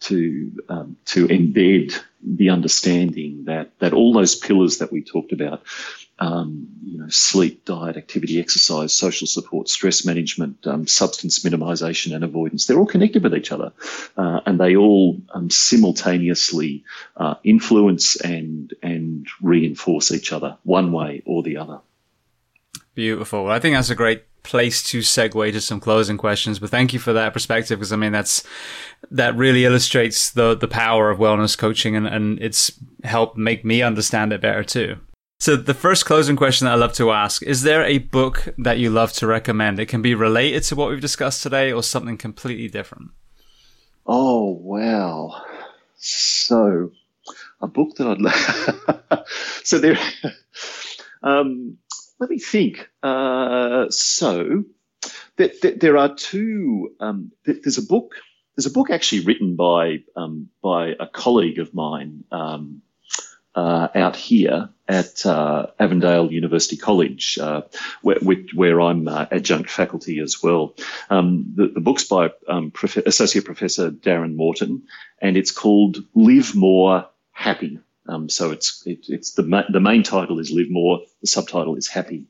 to 0.00 0.52
um, 0.68 0.96
to 1.06 1.28
embed 1.28 1.98
the 2.22 2.50
understanding 2.50 3.44
that 3.44 3.78
that 3.80 3.92
all 3.92 4.12
those 4.12 4.34
pillars 4.34 4.78
that 4.78 4.92
we 4.92 5.02
talked 5.02 5.32
about 5.32 5.62
um, 6.18 6.68
you 6.84 6.98
know, 6.98 7.08
sleep, 7.08 7.64
diet, 7.64 7.96
activity, 7.96 8.38
exercise, 8.38 8.94
social 8.94 9.26
support, 9.26 9.68
stress 9.68 10.04
management, 10.04 10.64
um, 10.66 10.86
substance 10.86 11.40
minimization 11.40 12.14
and 12.14 12.22
avoidance. 12.22 12.66
They're 12.66 12.78
all 12.78 12.86
connected 12.86 13.24
with 13.24 13.34
each 13.34 13.50
other, 13.50 13.72
uh, 14.16 14.40
and 14.46 14.60
they 14.60 14.76
all 14.76 15.20
um, 15.34 15.50
simultaneously 15.50 16.84
uh, 17.16 17.34
influence 17.42 18.20
and 18.20 18.72
and 18.82 19.26
reinforce 19.40 20.12
each 20.12 20.32
other, 20.32 20.56
one 20.62 20.92
way 20.92 21.22
or 21.26 21.42
the 21.42 21.56
other. 21.56 21.80
Beautiful. 22.94 23.48
I 23.48 23.58
think 23.58 23.74
that's 23.74 23.90
a 23.90 23.94
great 23.94 24.24
place 24.42 24.82
to 24.82 24.98
segue 24.98 25.52
to 25.52 25.60
some 25.60 25.80
closing 25.80 26.18
questions. 26.18 26.58
But 26.58 26.70
thank 26.70 26.92
you 26.92 26.98
for 26.98 27.12
that 27.12 27.32
perspective 27.32 27.78
because 27.78 27.92
I 27.92 27.96
mean 27.96 28.12
that's 28.12 28.44
that 29.10 29.36
really 29.36 29.64
illustrates 29.64 30.30
the 30.30 30.54
the 30.54 30.68
power 30.68 31.10
of 31.10 31.18
wellness 31.18 31.56
coaching 31.56 31.96
and, 31.96 32.06
and 32.06 32.40
it's 32.42 32.72
helped 33.04 33.36
make 33.36 33.64
me 33.64 33.82
understand 33.82 34.32
it 34.32 34.40
better 34.40 34.64
too. 34.64 34.96
So 35.42 35.56
the 35.56 35.74
first 35.74 36.06
closing 36.06 36.36
question 36.36 36.66
that 36.66 36.74
I 36.74 36.76
love 36.76 36.92
to 36.92 37.10
ask, 37.10 37.42
is 37.42 37.62
there 37.62 37.82
a 37.82 37.98
book 37.98 38.54
that 38.58 38.78
you 38.78 38.90
love 38.90 39.12
to 39.14 39.26
recommend? 39.26 39.80
It 39.80 39.86
can 39.86 40.00
be 40.00 40.14
related 40.14 40.62
to 40.64 40.76
what 40.76 40.88
we've 40.88 41.00
discussed 41.00 41.42
today 41.42 41.72
or 41.72 41.82
something 41.82 42.16
completely 42.16 42.68
different. 42.68 43.10
Oh, 44.06 44.50
wow. 44.62 45.42
So 45.96 46.92
a 47.60 47.66
book 47.66 47.96
that 47.96 48.06
I'd 48.06 48.20
love. 48.20 49.26
so 49.64 49.78
there, 49.78 49.98
um, 51.24 51.76
let 52.22 52.30
me 52.30 52.38
think. 52.38 52.88
Uh, 53.02 53.86
so 53.90 54.62
there, 55.34 55.50
there, 55.76 55.98
are 55.98 56.14
two, 56.14 56.94
um, 57.00 57.32
there's 57.44 57.78
a 57.78 57.82
book, 57.82 58.14
there's 58.54 58.66
a 58.66 58.70
book 58.70 58.90
actually 58.90 59.24
written 59.24 59.56
by, 59.56 60.04
um, 60.14 60.48
by 60.62 60.94
a 61.00 61.08
colleague 61.08 61.58
of 61.58 61.74
mine, 61.74 62.22
um, 62.30 62.82
uh, 63.56 63.88
out 63.96 64.14
here 64.14 64.68
at 64.86 65.26
uh, 65.26 65.66
Avondale 65.80 66.30
University 66.30 66.76
College, 66.76 67.38
uh, 67.40 67.62
where, 68.02 68.18
where, 68.54 68.80
I'm 68.80 69.08
uh, 69.08 69.26
adjunct 69.32 69.68
faculty 69.68 70.20
as 70.20 70.40
well. 70.40 70.76
Um, 71.10 71.52
the, 71.56 71.66
the, 71.66 71.80
book's 71.80 72.04
by 72.04 72.30
um, 72.46 72.70
Prof- 72.70 72.98
Associate 72.98 73.44
Professor 73.44 73.90
Darren 73.90 74.36
Morton, 74.36 74.84
and 75.20 75.36
it's 75.36 75.50
called 75.50 75.98
Live 76.14 76.54
More 76.54 77.08
Happy. 77.32 77.80
Um, 78.08 78.28
so 78.28 78.50
it's 78.50 78.82
it, 78.84 79.06
it's 79.08 79.32
the 79.32 79.44
ma- 79.44 79.70
the 79.70 79.80
main 79.80 80.02
title 80.02 80.40
is 80.40 80.50
Live 80.50 80.70
More, 80.70 81.00
the 81.20 81.28
subtitle 81.28 81.76
is 81.76 81.86
Happy, 81.86 82.24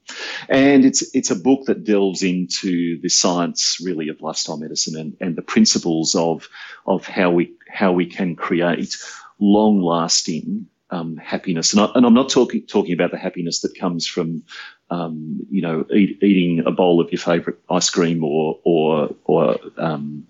and 0.49 0.85
it's 0.85 1.15
it's 1.15 1.31
a 1.31 1.37
book 1.37 1.67
that 1.67 1.85
delves 1.85 2.23
into 2.23 3.01
the 3.01 3.09
science 3.09 3.79
really 3.83 4.09
of 4.09 4.21
lifestyle 4.21 4.59
medicine 4.59 4.99
and, 5.01 5.17
and 5.21 5.35
the 5.35 5.43
principles 5.43 6.15
of 6.15 6.49
of 6.87 7.07
how 7.07 7.31
we 7.31 7.55
how 7.71 7.93
we 7.93 8.07
can 8.07 8.37
create 8.37 8.97
long 9.39 9.81
lasting 9.81 10.67
um, 10.93 11.17
happiness. 11.17 11.73
And, 11.73 11.81
I, 11.83 12.07
am 12.07 12.15
not 12.15 12.29
talking 12.29 12.67
talking 12.67 12.93
about 12.93 13.11
the 13.11 13.19
happiness 13.19 13.61
that 13.61 13.75
comes 13.75 14.07
from, 14.07 14.45
um, 14.91 15.41
you 15.51 15.63
know, 15.63 15.87
eat, 15.91 16.23
eating 16.23 16.65
a 16.67 16.71
bowl 16.71 17.01
of 17.01 17.11
your 17.11 17.19
favourite 17.19 17.59
ice 17.69 17.89
cream 17.89 18.23
or 18.23 18.61
or 18.63 19.15
or 19.25 19.57
um, 19.79 20.27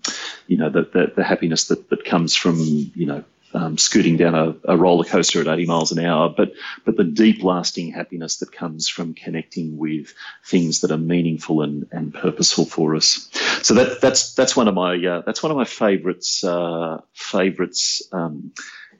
you 0.47 0.57
know 0.57 0.69
the, 0.69 0.83
the, 0.83 1.11
the 1.17 1.23
happiness 1.23 1.67
that 1.67 1.89
that 1.89 2.05
comes 2.05 2.35
from 2.35 2.57
you 2.95 3.05
know. 3.05 3.23
Um, 3.55 3.77
scooting 3.77 4.17
down 4.17 4.33
a, 4.33 4.55
a, 4.65 4.75
roller 4.75 5.03
coaster 5.03 5.39
at 5.39 5.47
80 5.47 5.67
miles 5.67 5.91
an 5.91 6.03
hour, 6.03 6.27
but 6.27 6.53
but 6.85 6.97
the 6.97 7.03
deep, 7.03 7.43
lasting 7.43 7.91
happiness 7.91 8.37
that 8.37 8.51
comes 8.51 8.89
from 8.89 9.13
connecting 9.13 9.77
with 9.77 10.11
things 10.43 10.81
that 10.81 10.89
are 10.89 10.97
meaningful 10.97 11.61
and, 11.61 11.85
and 11.91 12.13
purposeful 12.13 12.65
for 12.65 12.95
us. 12.95 13.29
So 13.61 13.75
that 13.75 14.01
that's 14.01 14.33
that's 14.33 14.55
one 14.55 14.67
of 14.67 14.73
my 14.73 14.95
uh, 14.95 15.21
that's 15.23 15.43
one 15.43 15.51
of 15.51 15.57
my 15.57 15.65
favourites 15.65 16.43
uh, 16.43 17.01
favourites 17.13 18.01
um, 18.11 18.53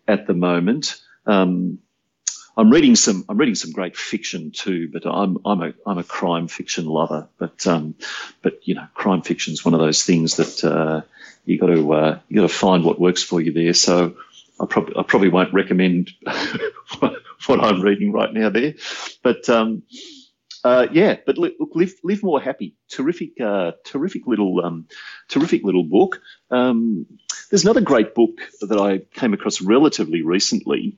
at 0.07 0.27
the 0.27 0.35
moment. 0.35 1.01
Um, 1.25 1.79
I'm 2.55 2.69
reading 2.69 2.95
some. 2.95 3.25
I'm 3.27 3.37
reading 3.37 3.55
some 3.55 3.71
great 3.71 3.97
fiction 3.97 4.51
too, 4.51 4.87
but 4.91 5.05
I'm 5.05 5.39
I'm 5.45 5.61
a 5.61 5.73
I'm 5.85 5.97
a 5.97 6.03
crime 6.03 6.47
fiction 6.47 6.85
lover. 6.85 7.27
But 7.39 7.65
um, 7.65 7.95
but 8.41 8.59
you 8.67 8.75
know, 8.75 8.85
crime 8.93 9.23
fiction 9.23 9.53
is 9.53 9.65
one 9.65 9.73
of 9.73 9.79
those 9.79 10.03
things 10.03 10.35
that 10.35 10.63
uh, 10.63 11.01
you 11.45 11.57
got 11.57 11.67
to 11.67 11.93
uh, 11.93 12.19
you 12.29 12.35
got 12.35 12.47
to 12.47 12.53
find 12.53 12.83
what 12.83 12.99
works 12.99 13.23
for 13.23 13.41
you 13.41 13.53
there. 13.53 13.73
So 13.73 14.15
I 14.63 14.65
probably 14.65 14.95
I 14.97 15.03
probably 15.03 15.29
won't 15.29 15.53
recommend 15.53 16.11
what, 16.99 17.19
I'm 17.49 17.81
reading 17.81 18.13
right 18.13 18.33
now 18.33 18.49
there, 18.49 18.75
but 19.21 19.49
um, 19.49 19.83
uh, 20.63 20.87
yeah. 20.91 21.17
But 21.25 21.37
look, 21.37 21.53
live 21.73 21.93
live 22.03 22.23
more 22.23 22.41
happy. 22.41 22.75
Terrific, 22.89 23.39
uh, 23.41 23.73
terrific 23.83 24.25
little 24.25 24.63
um, 24.63 24.87
terrific 25.27 25.63
little 25.63 25.83
book. 25.83 26.21
Um, 26.49 27.05
there's 27.49 27.63
another 27.63 27.81
great 27.81 28.15
book 28.15 28.39
that 28.61 28.79
I 28.79 28.99
came 29.19 29.33
across 29.33 29.61
relatively 29.61 30.21
recently 30.21 30.97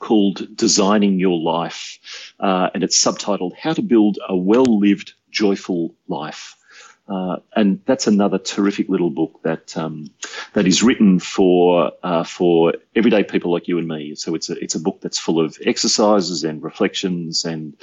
called 0.00 0.56
Designing 0.56 1.20
Your 1.20 1.38
Life, 1.38 2.34
uh, 2.40 2.70
and 2.74 2.82
it's 2.82 3.02
subtitled 3.02 3.54
How 3.56 3.72
to 3.74 3.82
Build 3.82 4.18
a 4.28 4.36
Well 4.36 4.80
Lived, 4.80 5.14
Joyful 5.30 5.94
Life. 6.08 6.56
Uh, 7.08 7.38
and 7.56 7.80
that's 7.86 8.06
another 8.06 8.38
terrific 8.38 8.88
little 8.88 9.10
book 9.10 9.40
that 9.42 9.76
um, 9.76 10.10
that 10.52 10.66
is 10.66 10.82
written 10.82 11.18
for 11.18 11.90
uh, 12.04 12.22
for 12.22 12.74
everyday 12.94 13.24
people 13.24 13.52
like 13.52 13.66
you 13.66 13.78
and 13.78 13.88
me. 13.88 14.14
So 14.14 14.34
it's 14.36 14.48
a 14.48 14.62
it's 14.62 14.76
a 14.76 14.80
book 14.80 15.00
that's 15.00 15.18
full 15.18 15.44
of 15.44 15.58
exercises 15.66 16.44
and 16.44 16.62
reflections 16.62 17.44
and 17.44 17.76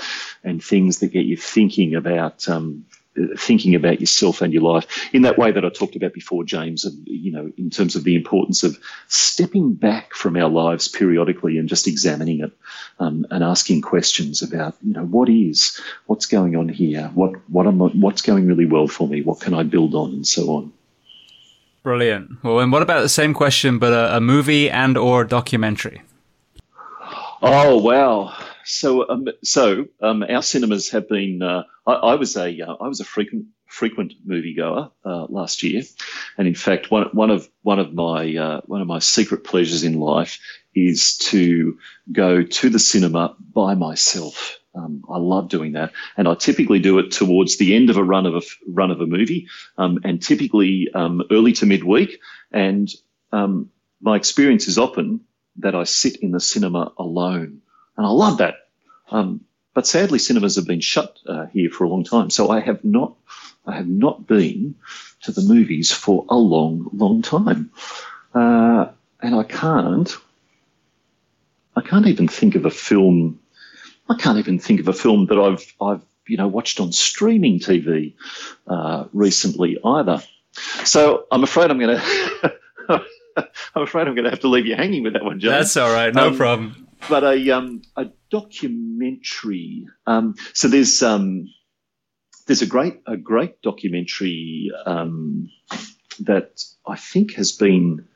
and 0.43 0.63
things 0.63 0.99
that 0.99 1.07
get 1.07 1.25
you 1.25 1.35
thinking 1.35 1.95
about 1.95 2.47
um, 2.47 2.85
thinking 3.37 3.75
about 3.75 3.99
yourself 3.99 4.41
and 4.41 4.53
your 4.53 4.61
life 4.61 5.09
in 5.13 5.21
that 5.23 5.37
way 5.37 5.51
that 5.51 5.65
I 5.65 5.69
talked 5.69 5.95
about 5.95 6.13
before, 6.13 6.43
James, 6.43 6.85
of, 6.85 6.93
you 7.05 7.31
know, 7.31 7.51
in 7.57 7.69
terms 7.69 7.95
of 7.95 8.03
the 8.03 8.15
importance 8.15 8.63
of 8.63 8.77
stepping 9.07 9.73
back 9.73 10.13
from 10.13 10.37
our 10.37 10.49
lives 10.49 10.87
periodically 10.87 11.57
and 11.57 11.67
just 11.67 11.87
examining 11.87 12.41
it 12.41 12.51
um, 12.99 13.25
and 13.31 13.43
asking 13.43 13.81
questions 13.81 14.41
about, 14.41 14.75
you 14.83 14.93
know, 14.93 15.05
what 15.05 15.29
is, 15.29 15.79
what's 16.05 16.25
going 16.25 16.55
on 16.55 16.69
here? 16.69 17.09
What, 17.13 17.33
what 17.49 17.67
am 17.67 17.81
I, 17.81 17.87
what's 17.87 18.21
going 18.21 18.47
really 18.47 18.65
well 18.65 18.87
for 18.87 19.07
me? 19.07 19.21
What 19.21 19.41
can 19.41 19.53
I 19.53 19.63
build 19.63 19.95
on 19.95 20.11
and 20.11 20.27
so 20.27 20.49
on? 20.49 20.73
Brilliant. 21.83 22.43
Well, 22.43 22.59
and 22.59 22.71
what 22.71 22.81
about 22.81 23.01
the 23.01 23.09
same 23.09 23.33
question, 23.33 23.79
but 23.79 23.93
a, 23.93 24.17
a 24.17 24.21
movie 24.21 24.69
and 24.69 24.97
or 24.97 25.23
documentary? 25.23 26.01
Oh, 27.41 27.77
wow 27.77 28.35
so, 28.67 29.07
um, 29.09 29.27
so 29.43 29.85
um, 30.01 30.23
our 30.23 30.43
cinemas 30.43 30.89
have 30.91 31.07
been. 31.07 31.41
Uh, 31.41 31.63
I, 31.85 31.93
I, 31.93 32.15
was 32.15 32.35
a 32.35 32.61
uh, 32.61 32.75
I 32.79 32.87
was 32.87 32.99
a 32.99 33.05
frequent 33.05 33.45
frequent 33.65 34.13
moviegoer 34.27 34.91
uh, 35.05 35.25
last 35.29 35.63
year, 35.63 35.83
and 36.37 36.47
in 36.47 36.55
fact, 36.55 36.91
one 36.91 37.09
one 37.13 37.29
of 37.29 37.49
one 37.61 37.79
of 37.79 37.93
my 37.93 38.35
uh, 38.35 38.61
one 38.65 38.81
of 38.81 38.87
my 38.87 38.99
secret 38.99 39.43
pleasures 39.43 39.83
in 39.83 39.99
life 39.99 40.39
is 40.75 41.17
to 41.17 41.77
go 42.11 42.43
to 42.43 42.69
the 42.69 42.79
cinema 42.79 43.35
by 43.39 43.73
myself. 43.73 44.59
Um, 44.75 45.03
I 45.09 45.17
love 45.17 45.49
doing 45.49 45.71
that, 45.73 45.93
and 46.17 46.27
I 46.27 46.35
typically 46.35 46.79
do 46.79 46.99
it 46.99 47.11
towards 47.11 47.57
the 47.57 47.75
end 47.75 47.89
of 47.89 47.97
a 47.97 48.03
run 48.03 48.25
of 48.25 48.35
a 48.35 48.41
run 48.67 48.91
of 48.91 49.01
a 49.01 49.07
movie, 49.07 49.47
um, 49.77 49.99
and 50.03 50.21
typically 50.21 50.89
um, 50.93 51.23
early 51.31 51.53
to 51.53 51.65
midweek. 51.65 52.19
And 52.51 52.89
um, 53.31 53.69
my 54.01 54.15
experience 54.15 54.67
is 54.67 54.77
often 54.77 55.21
that 55.57 55.75
I 55.75 55.85
sit 55.85 56.17
in 56.17 56.31
the 56.31 56.39
cinema 56.39 56.93
alone, 56.97 57.61
and 57.97 58.05
I 58.05 58.09
love 58.09 58.37
that. 58.37 58.67
Um, 59.09 59.41
but 59.73 59.85
sadly, 59.85 60.19
cinemas 60.19 60.55
have 60.55 60.65
been 60.65 60.81
shut 60.81 61.19
uh, 61.27 61.45
here 61.47 61.69
for 61.69 61.83
a 61.83 61.89
long 61.89 62.03
time, 62.03 62.29
so 62.29 62.49
I 62.49 62.59
have 62.59 62.83
not, 62.83 63.13
I 63.65 63.75
have 63.75 63.87
not 63.87 64.25
been 64.25 64.75
to 65.21 65.31
the 65.31 65.41
movies 65.41 65.91
for 65.91 66.25
a 66.29 66.35
long, 66.35 66.89
long 66.93 67.21
time, 67.21 67.71
uh, 68.33 68.87
and 69.21 69.35
I 69.35 69.43
can't, 69.43 70.15
I 71.75 71.81
can't 71.81 72.07
even 72.07 72.27
think 72.27 72.55
of 72.55 72.65
a 72.65 72.71
film. 72.71 73.39
I 74.09 74.15
can't 74.15 74.37
even 74.37 74.57
think 74.57 74.79
of 74.79 74.87
a 74.87 74.93
film 74.93 75.27
that 75.27 75.37
I've, 75.37 75.73
I've, 75.81 76.01
you 76.27 76.37
know, 76.37 76.47
watched 76.47 76.79
on 76.79 76.91
streaming 76.91 77.59
TV 77.59 78.13
uh, 78.67 79.05
recently 79.13 79.77
either. 79.83 80.23
So 80.85 81.25
I'm 81.31 81.43
afraid 81.43 81.69
I'm 81.69 81.79
going 81.79 81.97
to. 82.41 82.53
I'm 83.75 83.83
afraid 83.83 84.07
I'm 84.07 84.15
going 84.15 84.23
to 84.23 84.31
have 84.31 84.39
to 84.39 84.47
leave 84.47 84.65
you 84.65 84.75
hanging 84.75 85.03
with 85.03 85.13
that 85.13 85.23
one, 85.23 85.39
John. 85.39 85.51
That's 85.51 85.77
all 85.77 85.93
right, 85.93 86.13
no 86.13 86.29
um, 86.29 86.37
problem. 86.37 86.86
But 87.09 87.23
a 87.23 87.51
um, 87.51 87.81
a 87.95 88.07
documentary. 88.29 89.87
Um, 90.05 90.35
so 90.53 90.67
there's 90.67 91.01
um, 91.03 91.49
there's 92.47 92.61
a 92.61 92.65
great 92.65 93.01
a 93.05 93.17
great 93.17 93.61
documentary 93.61 94.71
um, 94.85 95.49
that 96.21 96.63
I 96.85 96.95
think 96.95 97.33
has 97.35 97.51
been. 97.51 98.07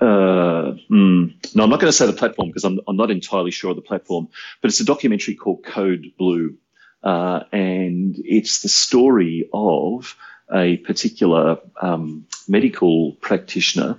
Uh, 0.00 0.74
mm, 0.90 1.54
no, 1.54 1.62
I'm 1.62 1.70
not 1.70 1.80
going 1.80 1.90
to 1.90 1.92
say 1.92 2.06
the 2.06 2.12
platform 2.12 2.48
because 2.48 2.64
I'm, 2.64 2.80
I'm 2.88 2.96
not 2.96 3.10
entirely 3.10 3.52
sure 3.52 3.70
of 3.70 3.76
the 3.76 3.82
platform, 3.82 4.28
but 4.60 4.68
it's 4.68 4.80
a 4.80 4.84
documentary 4.84 5.34
called 5.34 5.64
Code 5.64 6.12
Blue. 6.18 6.56
Uh, 7.02 7.44
and 7.52 8.16
it's 8.18 8.62
the 8.62 8.68
story 8.68 9.48
of 9.52 10.16
a 10.52 10.78
particular 10.78 11.58
um, 11.80 12.26
medical 12.48 13.12
practitioner 13.12 13.98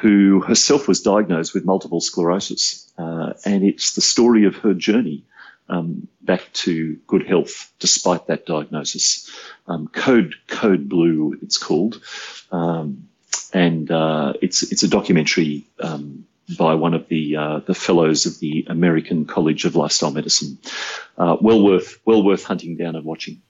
who 0.00 0.40
herself 0.40 0.88
was 0.88 1.00
diagnosed 1.02 1.54
with 1.54 1.64
multiple 1.64 2.00
sclerosis. 2.00 2.90
Uh, 2.98 3.32
and 3.44 3.64
it's 3.64 3.94
the 3.94 4.00
story 4.00 4.44
of 4.44 4.56
her 4.56 4.74
journey 4.74 5.24
um, 5.68 6.08
back 6.22 6.50
to 6.52 6.96
good 7.06 7.26
health 7.26 7.72
despite 7.78 8.26
that 8.26 8.46
diagnosis. 8.46 9.30
Um, 9.66 9.88
Code 9.88 10.34
Code 10.46 10.88
Blue, 10.88 11.38
it's 11.42 11.58
called, 11.58 12.00
um, 12.50 13.08
and 13.52 13.90
uh, 13.90 14.34
it's 14.40 14.62
it's 14.72 14.82
a 14.82 14.88
documentary 14.88 15.66
um, 15.80 16.26
by 16.58 16.74
one 16.74 16.94
of 16.94 17.08
the 17.08 17.36
uh, 17.36 17.58
the 17.60 17.74
fellows 17.74 18.24
of 18.26 18.38
the 18.38 18.66
American 18.68 19.26
College 19.26 19.64
of 19.64 19.76
Lifestyle 19.76 20.10
Medicine. 20.10 20.58
Uh, 21.18 21.36
well 21.40 21.62
worth 21.62 22.00
well 22.04 22.22
worth 22.22 22.44
hunting 22.44 22.76
down 22.76 22.96
and 22.96 23.04
watching. 23.04 23.42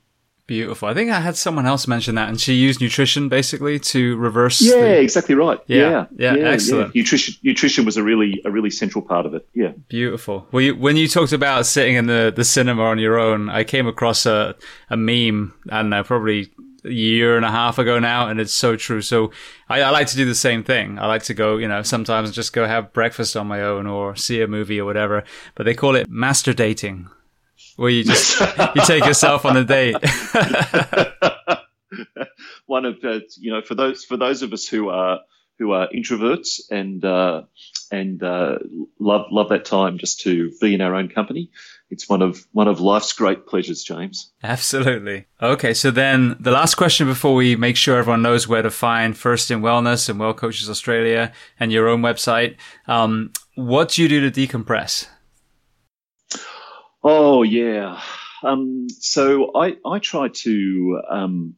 Beautiful. 0.49 0.89
I 0.89 0.95
think 0.95 1.11
I 1.11 1.20
had 1.20 1.37
someone 1.37 1.66
else 1.66 1.87
mention 1.87 2.15
that, 2.15 2.31
and 2.31 2.41
she 2.41 2.55
used 2.55 2.81
nutrition 2.81 3.29
basically 3.29 3.79
to 3.81 4.16
reverse. 4.16 4.62
Yeah, 4.62 4.81
the... 4.81 5.01
exactly 5.01 5.35
right. 5.35 5.61
Yeah, 5.66 5.77
yeah, 5.77 6.07
yeah, 6.16 6.35
yeah 6.37 6.49
excellent. 6.49 6.95
Yeah. 6.95 7.01
Nutrition, 7.03 7.35
nutrition 7.43 7.85
was 7.85 7.99
a 7.99 8.03
really, 8.03 8.41
a 8.47 8.51
really 8.51 8.70
central 8.70 9.03
part 9.03 9.27
of 9.27 9.35
it. 9.35 9.47
Yeah, 9.53 9.73
beautiful. 9.89 10.47
Well, 10.51 10.62
you, 10.62 10.75
when 10.75 10.97
you 10.97 11.07
talked 11.07 11.35
about 11.35 11.66
sitting 11.66 11.97
in 11.97 12.07
the, 12.07 12.33
the 12.35 12.45
cinema 12.45 12.83
on 12.85 12.99
your 12.99 13.19
own, 13.19 13.51
I 13.51 13.62
came 13.62 13.87
across 13.87 14.25
a 14.25 14.57
a 14.89 14.97
meme, 14.97 15.53
and 15.69 15.93
probably 16.07 16.51
a 16.83 16.91
year 16.91 17.37
and 17.37 17.45
a 17.45 17.51
half 17.51 17.79
ago 17.79 17.99
now, 17.99 18.29
and 18.29 18.41
it's 18.41 18.55
so 18.55 18.75
true. 18.75 19.03
So 19.03 19.31
I, 19.69 19.83
I 19.83 19.91
like 19.91 20.07
to 20.07 20.16
do 20.16 20.25
the 20.25 20.35
same 20.35 20.65
thing. 20.65 20.99
I 20.99 21.09
like 21.09 21.25
to 21.25 21.35
go, 21.35 21.59
you 21.59 21.69
know, 21.69 21.83
sometimes 21.83 22.33
just 22.33 22.55
go 22.55 22.66
have 22.66 22.95
breakfast 22.95 23.37
on 23.37 23.47
my 23.47 23.61
own 23.61 23.87
or 23.87 24.16
see 24.16 24.41
a 24.41 24.49
movie 24.49 24.81
or 24.81 24.87
whatever. 24.87 25.25
But 25.57 25.65
they 25.65 25.75
call 25.75 25.95
it 25.95 26.09
master 26.09 26.55
dating 26.55 27.11
where 27.78 27.90
you 27.90 28.02
just 28.02 28.40
you 28.74 28.82
take 28.84 29.06
yourself 29.06 29.46
on 29.46 29.56
a 29.56 29.64
date. 29.64 29.94
One 32.66 32.84
of 32.84 32.98
uh, 33.05 33.20
you 33.38 33.52
know 33.52 33.62
for 33.62 33.76
those 33.76 34.05
for 34.05 34.16
those 34.16 34.42
of 34.42 34.52
us 34.52 34.66
who 34.66 34.88
are 34.88 35.20
who 35.59 35.70
are 35.72 35.88
introverts 35.94 36.60
and 36.70 37.05
uh, 37.05 37.42
and 37.92 38.20
uh, 38.22 38.59
love 38.98 39.26
love 39.30 39.48
that 39.50 39.64
time 39.64 39.96
just 39.96 40.20
to 40.20 40.52
be 40.60 40.74
in 40.74 40.80
our 40.80 40.94
own 40.94 41.09
company. 41.09 41.50
It's 41.88 42.09
one 42.09 42.20
of 42.20 42.46
one 42.50 42.66
of 42.66 42.80
life's 42.80 43.12
great 43.12 43.46
pleasures, 43.46 43.84
James. 43.84 44.32
Absolutely. 44.42 45.26
Okay, 45.40 45.72
so 45.72 45.92
then 45.92 46.36
the 46.40 46.50
last 46.50 46.74
question 46.74 47.06
before 47.06 47.36
we 47.36 47.55
make 47.55 47.76
sure 47.76 47.96
everyone 47.96 48.22
knows 48.22 48.48
where 48.48 48.62
to 48.62 48.70
find 48.70 49.16
First 49.16 49.52
in 49.52 49.60
Wellness 49.60 50.09
and 50.09 50.20
Wellcoaches 50.20 50.68
Australia 50.68 51.32
and 51.60 51.70
your 51.70 51.88
own 51.88 52.02
website. 52.02 52.56
Um, 52.88 53.32
what 53.55 53.90
do 53.90 54.02
you 54.02 54.09
do 54.09 54.28
to 54.28 54.46
decompress? 54.46 55.06
Oh 57.03 57.43
yeah. 57.43 58.01
Um, 58.43 58.89
so 58.89 59.53
I 59.55 59.77
I 59.85 59.99
try 59.99 60.29
to 60.29 61.01
um, 61.09 61.55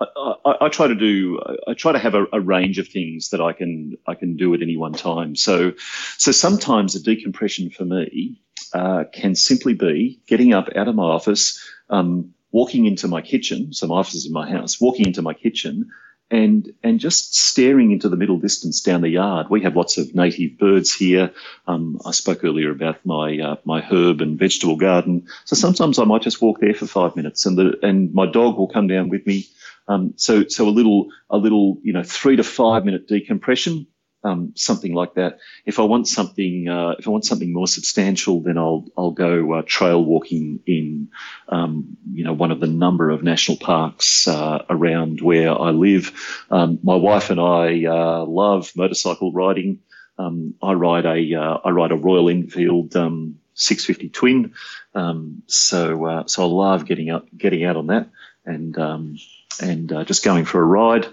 I, 0.00 0.34
I, 0.44 0.54
I, 0.62 0.68
try 0.68 0.88
to 0.88 0.94
do 0.94 1.40
I 1.66 1.74
try 1.74 1.92
to 1.92 1.98
have 1.98 2.14
a, 2.14 2.24
a, 2.32 2.40
range 2.40 2.78
of 2.78 2.88
things 2.88 3.30
that 3.30 3.40
I 3.40 3.52
can 3.52 3.96
I 4.06 4.14
can 4.14 4.36
do 4.36 4.54
at 4.54 4.62
any 4.62 4.76
one 4.76 4.92
time. 4.92 5.36
So 5.36 5.72
so 6.18 6.32
sometimes 6.32 6.94
a 6.94 7.02
decompression 7.02 7.70
for 7.70 7.84
me 7.84 8.42
uh, 8.72 9.04
can 9.12 9.34
simply 9.34 9.74
be 9.74 10.20
getting 10.26 10.54
up 10.54 10.68
out 10.74 10.88
of 10.88 10.94
my 10.94 11.04
office, 11.04 11.60
um, 11.90 12.34
walking 12.50 12.86
into 12.86 13.08
my 13.08 13.20
kitchen. 13.20 13.72
So 13.72 13.86
my 13.86 13.96
office 13.96 14.14
is 14.14 14.26
in 14.26 14.32
my 14.32 14.50
house. 14.50 14.80
Walking 14.80 15.06
into 15.06 15.22
my 15.22 15.34
kitchen 15.34 15.90
and 16.32 16.72
and 16.82 16.98
just 16.98 17.36
staring 17.36 17.92
into 17.92 18.08
the 18.08 18.16
middle 18.16 18.38
distance 18.38 18.80
down 18.80 19.02
the 19.02 19.10
yard. 19.10 19.48
We 19.50 19.60
have 19.62 19.76
lots 19.76 19.98
of 19.98 20.14
native 20.14 20.58
birds 20.58 20.92
here. 20.92 21.30
Um, 21.68 22.00
I 22.06 22.12
spoke 22.12 22.42
earlier 22.42 22.70
about 22.70 23.04
my 23.04 23.38
uh, 23.38 23.56
my 23.64 23.82
herb 23.82 24.22
and 24.22 24.38
vegetable 24.38 24.76
garden. 24.76 25.26
So 25.44 25.54
sometimes 25.54 25.98
I 25.98 26.04
might 26.04 26.22
just 26.22 26.40
walk 26.40 26.58
there 26.60 26.74
for 26.74 26.86
five 26.86 27.14
minutes, 27.14 27.44
and 27.44 27.58
the 27.58 27.78
and 27.82 28.12
my 28.14 28.26
dog 28.26 28.56
will 28.56 28.66
come 28.66 28.88
down 28.88 29.10
with 29.10 29.26
me. 29.26 29.46
Um, 29.88 30.14
so 30.16 30.44
so 30.48 30.66
a 30.66 30.70
little 30.70 31.08
a 31.28 31.36
little 31.36 31.76
you 31.82 31.92
know 31.92 32.02
three 32.02 32.36
to 32.36 32.44
five 32.44 32.86
minute 32.86 33.06
decompression 33.06 33.86
um, 34.24 34.52
something 34.54 34.94
like 34.94 35.14
that. 35.14 35.38
If 35.66 35.78
I 35.78 35.82
want 35.82 36.06
something, 36.06 36.68
uh, 36.68 36.94
if 36.98 37.06
I 37.06 37.10
want 37.10 37.24
something 37.24 37.52
more 37.52 37.66
substantial, 37.66 38.40
then 38.40 38.58
I'll 38.58 38.86
I'll 38.96 39.10
go 39.10 39.54
uh, 39.54 39.62
trail 39.66 40.04
walking 40.04 40.60
in, 40.66 41.08
um, 41.48 41.96
you 42.12 42.24
know, 42.24 42.32
one 42.32 42.50
of 42.50 42.60
the 42.60 42.66
number 42.66 43.10
of 43.10 43.22
national 43.22 43.58
parks 43.58 44.28
uh, 44.28 44.64
around 44.70 45.20
where 45.20 45.50
I 45.50 45.70
live. 45.70 46.12
Um, 46.50 46.78
my 46.82 46.94
wife 46.94 47.30
and 47.30 47.40
I 47.40 47.84
uh, 47.84 48.24
love 48.24 48.72
motorcycle 48.76 49.32
riding. 49.32 49.80
Um, 50.18 50.54
I 50.62 50.72
ride 50.72 51.06
a 51.06 51.34
uh, 51.34 51.58
I 51.64 51.70
ride 51.70 51.92
a 51.92 51.96
Royal 51.96 52.28
Enfield 52.28 52.94
um, 52.94 53.40
650 53.54 54.10
twin, 54.10 54.54
um, 54.94 55.42
so 55.46 56.04
uh, 56.04 56.26
so 56.26 56.42
I 56.42 56.46
love 56.46 56.86
getting 56.86 57.10
out 57.10 57.26
getting 57.36 57.64
out 57.64 57.76
on 57.76 57.88
that 57.88 58.08
and 58.44 58.76
and 59.60 60.06
just 60.06 60.24
going 60.24 60.44
for 60.44 60.60
a 60.60 60.64
ride. 60.64 61.06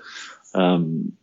Um, 0.53 1.13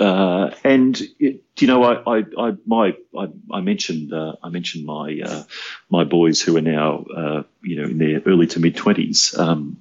uh, 0.00 0.50
and 0.64 1.00
it, 1.18 1.42
you 1.58 1.66
know, 1.66 1.82
I, 1.84 2.18
I, 2.18 2.24
I 2.38 2.52
my, 2.66 2.96
I, 3.16 3.28
I 3.52 3.60
mentioned, 3.60 4.12
uh, 4.12 4.34
I 4.42 4.48
mentioned 4.48 4.86
my, 4.86 5.20
uh, 5.24 5.42
my 5.88 6.04
boys 6.04 6.40
who 6.42 6.56
are 6.56 6.60
now, 6.62 7.04
uh, 7.04 7.42
you 7.62 7.76
know, 7.76 7.84
in 7.84 7.98
their 7.98 8.20
early 8.26 8.46
to 8.48 8.60
mid 8.60 8.76
twenties. 8.76 9.36
Um, 9.38 9.80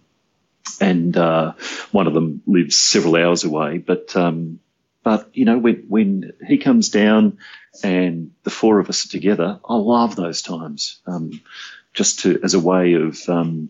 and, 0.80 1.16
uh, 1.18 1.54
one 1.92 2.08
of 2.08 2.14
them 2.14 2.42
lives 2.46 2.78
several 2.78 3.16
hours 3.16 3.44
away, 3.44 3.78
but, 3.78 4.16
um, 4.16 4.60
but 5.04 5.30
you 5.34 5.46
know, 5.46 5.58
when, 5.58 5.86
when 5.88 6.34
he 6.48 6.58
comes 6.58 6.90
down 6.90 7.38
and 7.84 8.32
the 8.44 8.50
four 8.50 8.80
of 8.80 8.90
us 8.90 9.06
are 9.06 9.10
together, 9.10 9.60
I 9.68 9.76
love 9.76 10.16
those 10.16 10.42
times, 10.42 11.02
um, 11.06 11.42
just 11.94 12.20
to, 12.20 12.40
as 12.44 12.54
a 12.54 12.60
way 12.60 12.94
of, 12.94 13.18
um, 13.28 13.70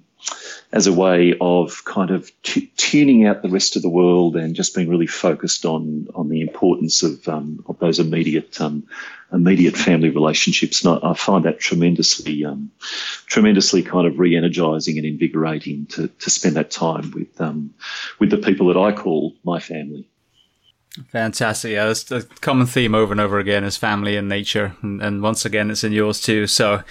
as 0.72 0.88
a 0.88 0.94
way 0.94 1.36
of 1.40 1.86
kind 1.86 2.10
of 2.10 2.32
t- 2.42 2.72
tuning 2.78 3.26
out 3.28 3.42
the 3.42 3.50
rest 3.50 3.76
of 3.76 3.82
the 3.82 3.90
world 3.90 4.36
and 4.36 4.56
just 4.56 4.76
being 4.76 4.90
really 4.90 5.08
focused 5.08 5.66
on 5.66 6.08
on 6.16 6.30
the 6.30 6.42
importance 6.42 7.04
of 7.04 7.28
um, 7.28 7.64
of 7.68 7.78
those 7.80 8.00
immediate 8.00 8.60
um, 8.60 8.84
immediate 9.32 9.78
family 9.78 10.10
relationships. 10.10 10.84
And 10.84 11.00
I, 11.04 11.12
I 11.12 11.14
find 11.14 11.46
that 11.46 11.60
tremendously 11.60 12.44
um, 12.44 12.72
tremendously 13.28 13.84
kind 13.84 14.08
of 14.08 14.20
re-energizing 14.20 14.98
and 14.98 15.06
invigorating 15.06 15.86
to 15.88 16.08
to 16.08 16.30
spend 16.30 16.56
that 16.56 16.72
time 16.72 17.12
with 17.12 17.40
um, 17.40 17.74
with 18.20 18.32
the 18.32 18.38
people 18.38 18.68
that 18.68 18.78
I 18.78 18.92
call 18.92 19.34
my 19.44 19.60
family. 19.60 20.08
Fantastic. 21.12 21.72
Yeah, 21.72 21.86
that's 21.86 22.12
a 22.12 22.22
common 22.22 22.68
theme 22.68 22.94
over 22.94 23.12
and 23.12 23.22
over 23.22 23.40
again 23.40 23.64
is 23.64 23.78
family 23.78 24.16
and 24.16 24.30
nature. 24.30 24.76
And, 24.84 25.02
and 25.02 25.24
once 25.24 25.44
again, 25.44 25.72
it's 25.72 25.84
in 25.84 25.92
yours 25.92 26.22
too. 26.22 26.46
So 26.46 26.84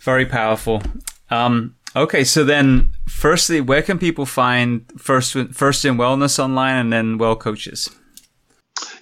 very 0.00 0.26
powerful. 0.26 0.82
Um, 1.30 1.76
Okay, 1.96 2.24
so 2.24 2.44
then, 2.44 2.90
firstly, 3.06 3.60
where 3.60 3.82
can 3.82 3.98
people 3.98 4.26
find 4.26 4.84
first 4.98 5.36
first 5.52 5.84
in 5.84 5.96
wellness 5.96 6.38
online, 6.38 6.76
and 6.76 6.92
then 6.92 7.18
Wellcoaches? 7.18 7.94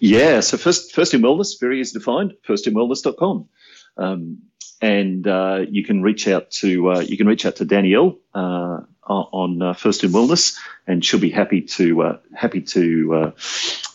Yeah, 0.00 0.40
so 0.40 0.56
first 0.56 0.92
first 0.94 1.14
in 1.14 1.22
wellness 1.22 1.58
very 1.58 1.80
easy 1.80 1.98
to 1.98 2.04
find. 2.04 2.34
Firstinwellness.com. 2.46 3.48
Um, 3.96 4.38
and 4.80 5.26
uh, 5.28 5.60
you 5.70 5.84
can 5.84 6.02
reach 6.02 6.26
out 6.26 6.50
to 6.50 6.90
uh, 6.90 6.98
you 7.00 7.16
can 7.16 7.26
reach 7.26 7.46
out 7.46 7.56
to 7.56 7.64
Danielle 7.64 8.18
uh, 8.34 8.80
on 9.06 9.62
uh, 9.62 9.72
First 9.74 10.02
in 10.02 10.10
Wellness, 10.10 10.58
and 10.86 11.04
she'll 11.04 11.20
be 11.20 11.30
happy 11.30 11.60
to 11.62 12.02
uh, 12.02 12.18
happy 12.34 12.60
to 12.60 13.32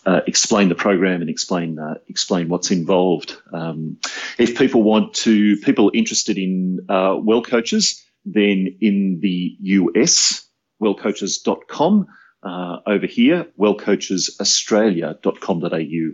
uh, 0.05 0.21
explain 0.25 0.69
the 0.69 0.75
program 0.75 1.21
and 1.21 1.29
explain 1.29 1.77
explain 2.07 2.47
what's 2.47 2.71
involved. 2.71 3.35
Um, 3.51 3.97
if 4.37 4.57
people 4.57 4.83
want 4.83 5.13
to, 5.15 5.57
people 5.57 5.91
interested 5.93 6.37
in 6.37 6.79
Wellcoaches, 6.89 8.01
then 8.33 8.77
in 8.81 9.19
the 9.21 9.55
US, 9.59 10.47
wellcoaches.com. 10.81 12.07
over 12.43 13.07
here, 13.07 13.47
wellcoachesaustralia.com.au. 13.59 16.11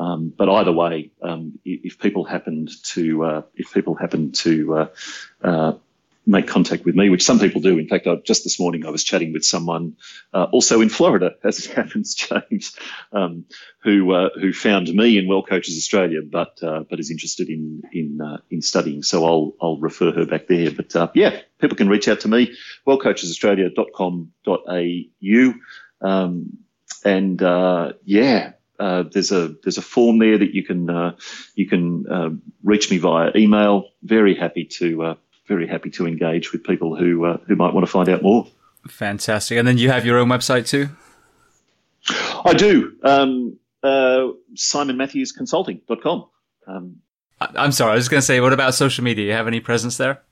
Um, 0.00 0.32
but 0.36 0.48
either 0.48 0.72
way, 0.72 1.10
um, 1.22 1.58
if 1.64 1.98
people 1.98 2.24
happened 2.24 2.70
to 2.84 3.24
uh, 3.24 3.42
if 3.54 3.72
people 3.74 3.94
happened 3.94 4.34
to 4.36 4.74
uh, 4.74 4.88
uh, 5.44 5.72
make 6.30 6.46
contact 6.46 6.84
with 6.84 6.94
me, 6.94 7.10
which 7.10 7.24
some 7.24 7.38
people 7.38 7.60
do. 7.60 7.78
In 7.78 7.88
fact, 7.88 8.06
I, 8.06 8.16
just 8.24 8.44
this 8.44 8.60
morning 8.60 8.86
I 8.86 8.90
was 8.90 9.04
chatting 9.04 9.32
with 9.32 9.44
someone 9.44 9.96
uh, 10.32 10.44
also 10.52 10.80
in 10.80 10.88
Florida, 10.88 11.32
as 11.44 11.66
it 11.66 11.72
happens, 11.72 12.14
James, 12.14 12.76
um, 13.12 13.44
who 13.82 14.12
uh, 14.12 14.30
who 14.40 14.52
found 14.52 14.94
me 14.94 15.18
in 15.18 15.26
Wellcoaches 15.26 15.76
Australia, 15.76 16.20
but 16.22 16.62
uh, 16.62 16.84
but 16.88 17.00
is 17.00 17.10
interested 17.10 17.48
in 17.48 17.82
in 17.92 18.20
in 18.50 18.62
studying. 18.62 19.02
So 19.02 19.24
I'll 19.24 19.54
I'll 19.60 19.78
refer 19.78 20.12
her 20.12 20.26
back 20.26 20.46
there. 20.46 20.70
But 20.70 20.94
yeah, 21.14 21.40
people 21.58 21.76
can 21.76 21.88
reach 21.88 22.06
out 22.08 22.20
to 22.20 22.28
me, 22.28 22.54
wellcoachesaustralia.com.au. 22.86 25.54
Um, 26.02 26.56
and 27.04 27.40
yeah, 28.04 28.52
uh, 28.80 29.04
there's 29.12 29.30
a 29.30 29.54
there's 29.62 29.78
a 29.78 29.82
form 29.82 30.18
there 30.18 30.38
that 30.38 30.54
you 30.54 30.64
can 30.64 30.88
uh, 30.88 31.14
you 31.54 31.66
can 31.66 32.06
uh, 32.10 32.30
reach 32.64 32.90
me 32.90 32.96
via 32.96 33.30
email. 33.36 33.84
Very 34.02 34.34
happy 34.34 34.64
to 34.78 35.02
uh, 35.02 35.14
very 35.50 35.66
happy 35.66 35.90
to 35.90 36.06
engage 36.06 36.52
with 36.52 36.62
people 36.62 36.94
who 36.96 37.26
uh, 37.26 37.38
who 37.48 37.56
might 37.56 37.74
want 37.74 37.84
to 37.84 37.90
find 37.90 38.08
out 38.08 38.22
more. 38.22 38.46
Fantastic, 38.88 39.58
and 39.58 39.66
then 39.66 39.76
you 39.76 39.90
have 39.90 40.06
your 40.06 40.18
own 40.18 40.28
website 40.28 40.68
too. 40.68 40.88
I 42.44 42.54
do. 42.54 42.92
Um, 43.02 43.58
SimonMatthewsConsulting.com. 43.84 46.26
Um, 46.66 46.96
I'm 47.40 47.72
sorry, 47.72 47.92
I 47.92 47.96
was 47.96 48.08
going 48.08 48.20
to 48.20 48.26
say, 48.26 48.40
what 48.40 48.52
about 48.52 48.74
social 48.74 49.02
media? 49.02 49.26
You 49.26 49.32
have 49.32 49.48
any 49.48 49.60
presence 49.60 49.96
there? 49.96 50.22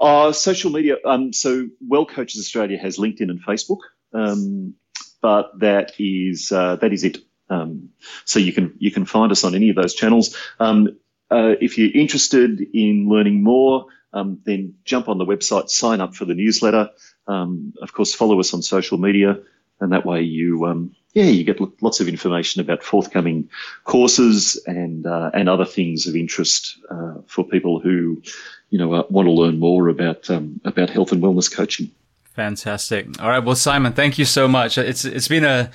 Uh, 0.00 0.32
social 0.32 0.70
media. 0.70 0.96
Um, 1.04 1.32
so, 1.32 1.68
Wellcoaches 1.86 2.38
Australia 2.38 2.78
has 2.78 2.98
LinkedIn 2.98 3.30
and 3.30 3.40
Facebook, 3.44 3.78
um, 4.12 4.74
but 5.22 5.52
that 5.60 5.92
is 5.98 6.50
uh, 6.50 6.74
that 6.76 6.92
is 6.92 7.04
it. 7.04 7.18
Um, 7.50 7.90
so 8.24 8.38
you 8.38 8.52
can 8.52 8.74
you 8.78 8.90
can 8.90 9.04
find 9.04 9.30
us 9.30 9.44
on 9.44 9.54
any 9.54 9.70
of 9.70 9.76
those 9.76 9.94
channels. 9.94 10.36
Um, 10.58 10.98
uh, 11.30 11.54
if 11.60 11.78
you're 11.78 11.92
interested 11.92 12.60
in 12.74 13.08
learning 13.08 13.42
more, 13.42 13.86
um, 14.14 14.38
then 14.44 14.74
jump 14.84 15.08
on 15.08 15.18
the 15.18 15.26
website, 15.26 15.68
sign 15.68 16.00
up 16.00 16.14
for 16.14 16.24
the 16.24 16.34
newsletter. 16.34 16.88
Um, 17.26 17.74
of 17.82 17.92
course, 17.92 18.14
follow 18.14 18.40
us 18.40 18.54
on 18.54 18.62
social 18.62 18.96
media, 18.96 19.38
and 19.80 19.92
that 19.92 20.06
way 20.06 20.22
you 20.22 20.64
um, 20.66 20.94
yeah 21.12 21.24
you 21.24 21.44
get 21.44 21.60
lots 21.82 22.00
of 22.00 22.08
information 22.08 22.60
about 22.60 22.82
forthcoming 22.82 23.48
courses 23.84 24.62
and 24.66 25.06
uh, 25.06 25.30
and 25.34 25.48
other 25.48 25.64
things 25.64 26.06
of 26.06 26.16
interest 26.16 26.78
uh, 26.90 27.14
for 27.26 27.44
people 27.44 27.80
who 27.80 28.22
you 28.70 28.78
know 28.78 28.94
uh, 28.94 29.02
want 29.10 29.26
to 29.26 29.32
learn 29.32 29.58
more 29.58 29.88
about 29.88 30.30
um, 30.30 30.60
about 30.64 30.88
health 30.88 31.12
and 31.12 31.22
wellness 31.22 31.52
coaching. 31.52 31.90
Fantastic. 32.34 33.20
All 33.20 33.28
right. 33.28 33.44
Well, 33.44 33.54
Simon, 33.54 33.92
thank 33.92 34.18
you 34.18 34.24
so 34.24 34.48
much. 34.48 34.78
It's 34.78 35.04
it's 35.04 35.28
been 35.28 35.44
a 35.44 35.70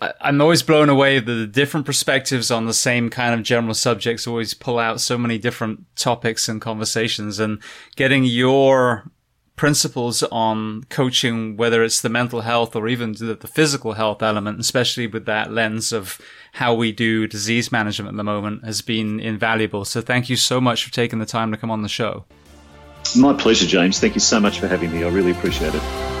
I'm 0.00 0.40
always 0.40 0.62
blown 0.62 0.88
away 0.88 1.18
that 1.18 1.30
the 1.30 1.46
different 1.46 1.84
perspectives 1.84 2.50
on 2.50 2.66
the 2.66 2.72
same 2.72 3.10
kind 3.10 3.34
of 3.34 3.42
general 3.42 3.74
subjects 3.74 4.26
always 4.26 4.54
pull 4.54 4.78
out 4.78 5.00
so 5.00 5.18
many 5.18 5.36
different 5.36 5.84
topics 5.94 6.48
and 6.48 6.60
conversations 6.60 7.38
and 7.38 7.62
getting 7.96 8.24
your 8.24 9.10
principles 9.56 10.22
on 10.32 10.84
coaching, 10.84 11.54
whether 11.58 11.84
it's 11.84 12.00
the 12.00 12.08
mental 12.08 12.40
health 12.40 12.74
or 12.74 12.88
even 12.88 13.12
the, 13.12 13.34
the 13.34 13.46
physical 13.46 13.92
health 13.92 14.22
element, 14.22 14.58
especially 14.58 15.06
with 15.06 15.26
that 15.26 15.52
lens 15.52 15.92
of 15.92 16.18
how 16.52 16.72
we 16.72 16.92
do 16.92 17.26
disease 17.26 17.70
management 17.70 18.08
at 18.08 18.16
the 18.16 18.24
moment 18.24 18.64
has 18.64 18.80
been 18.80 19.20
invaluable. 19.20 19.84
So 19.84 20.00
thank 20.00 20.30
you 20.30 20.36
so 20.36 20.62
much 20.62 20.82
for 20.86 20.90
taking 20.90 21.18
the 21.18 21.26
time 21.26 21.50
to 21.50 21.58
come 21.58 21.70
on 21.70 21.82
the 21.82 21.90
show. 21.90 22.24
My 23.14 23.34
pleasure, 23.34 23.66
James. 23.66 24.00
Thank 24.00 24.14
you 24.14 24.20
so 24.20 24.40
much 24.40 24.60
for 24.60 24.66
having 24.66 24.92
me. 24.92 25.04
I 25.04 25.08
really 25.08 25.32
appreciate 25.32 25.74
it. 25.74 26.19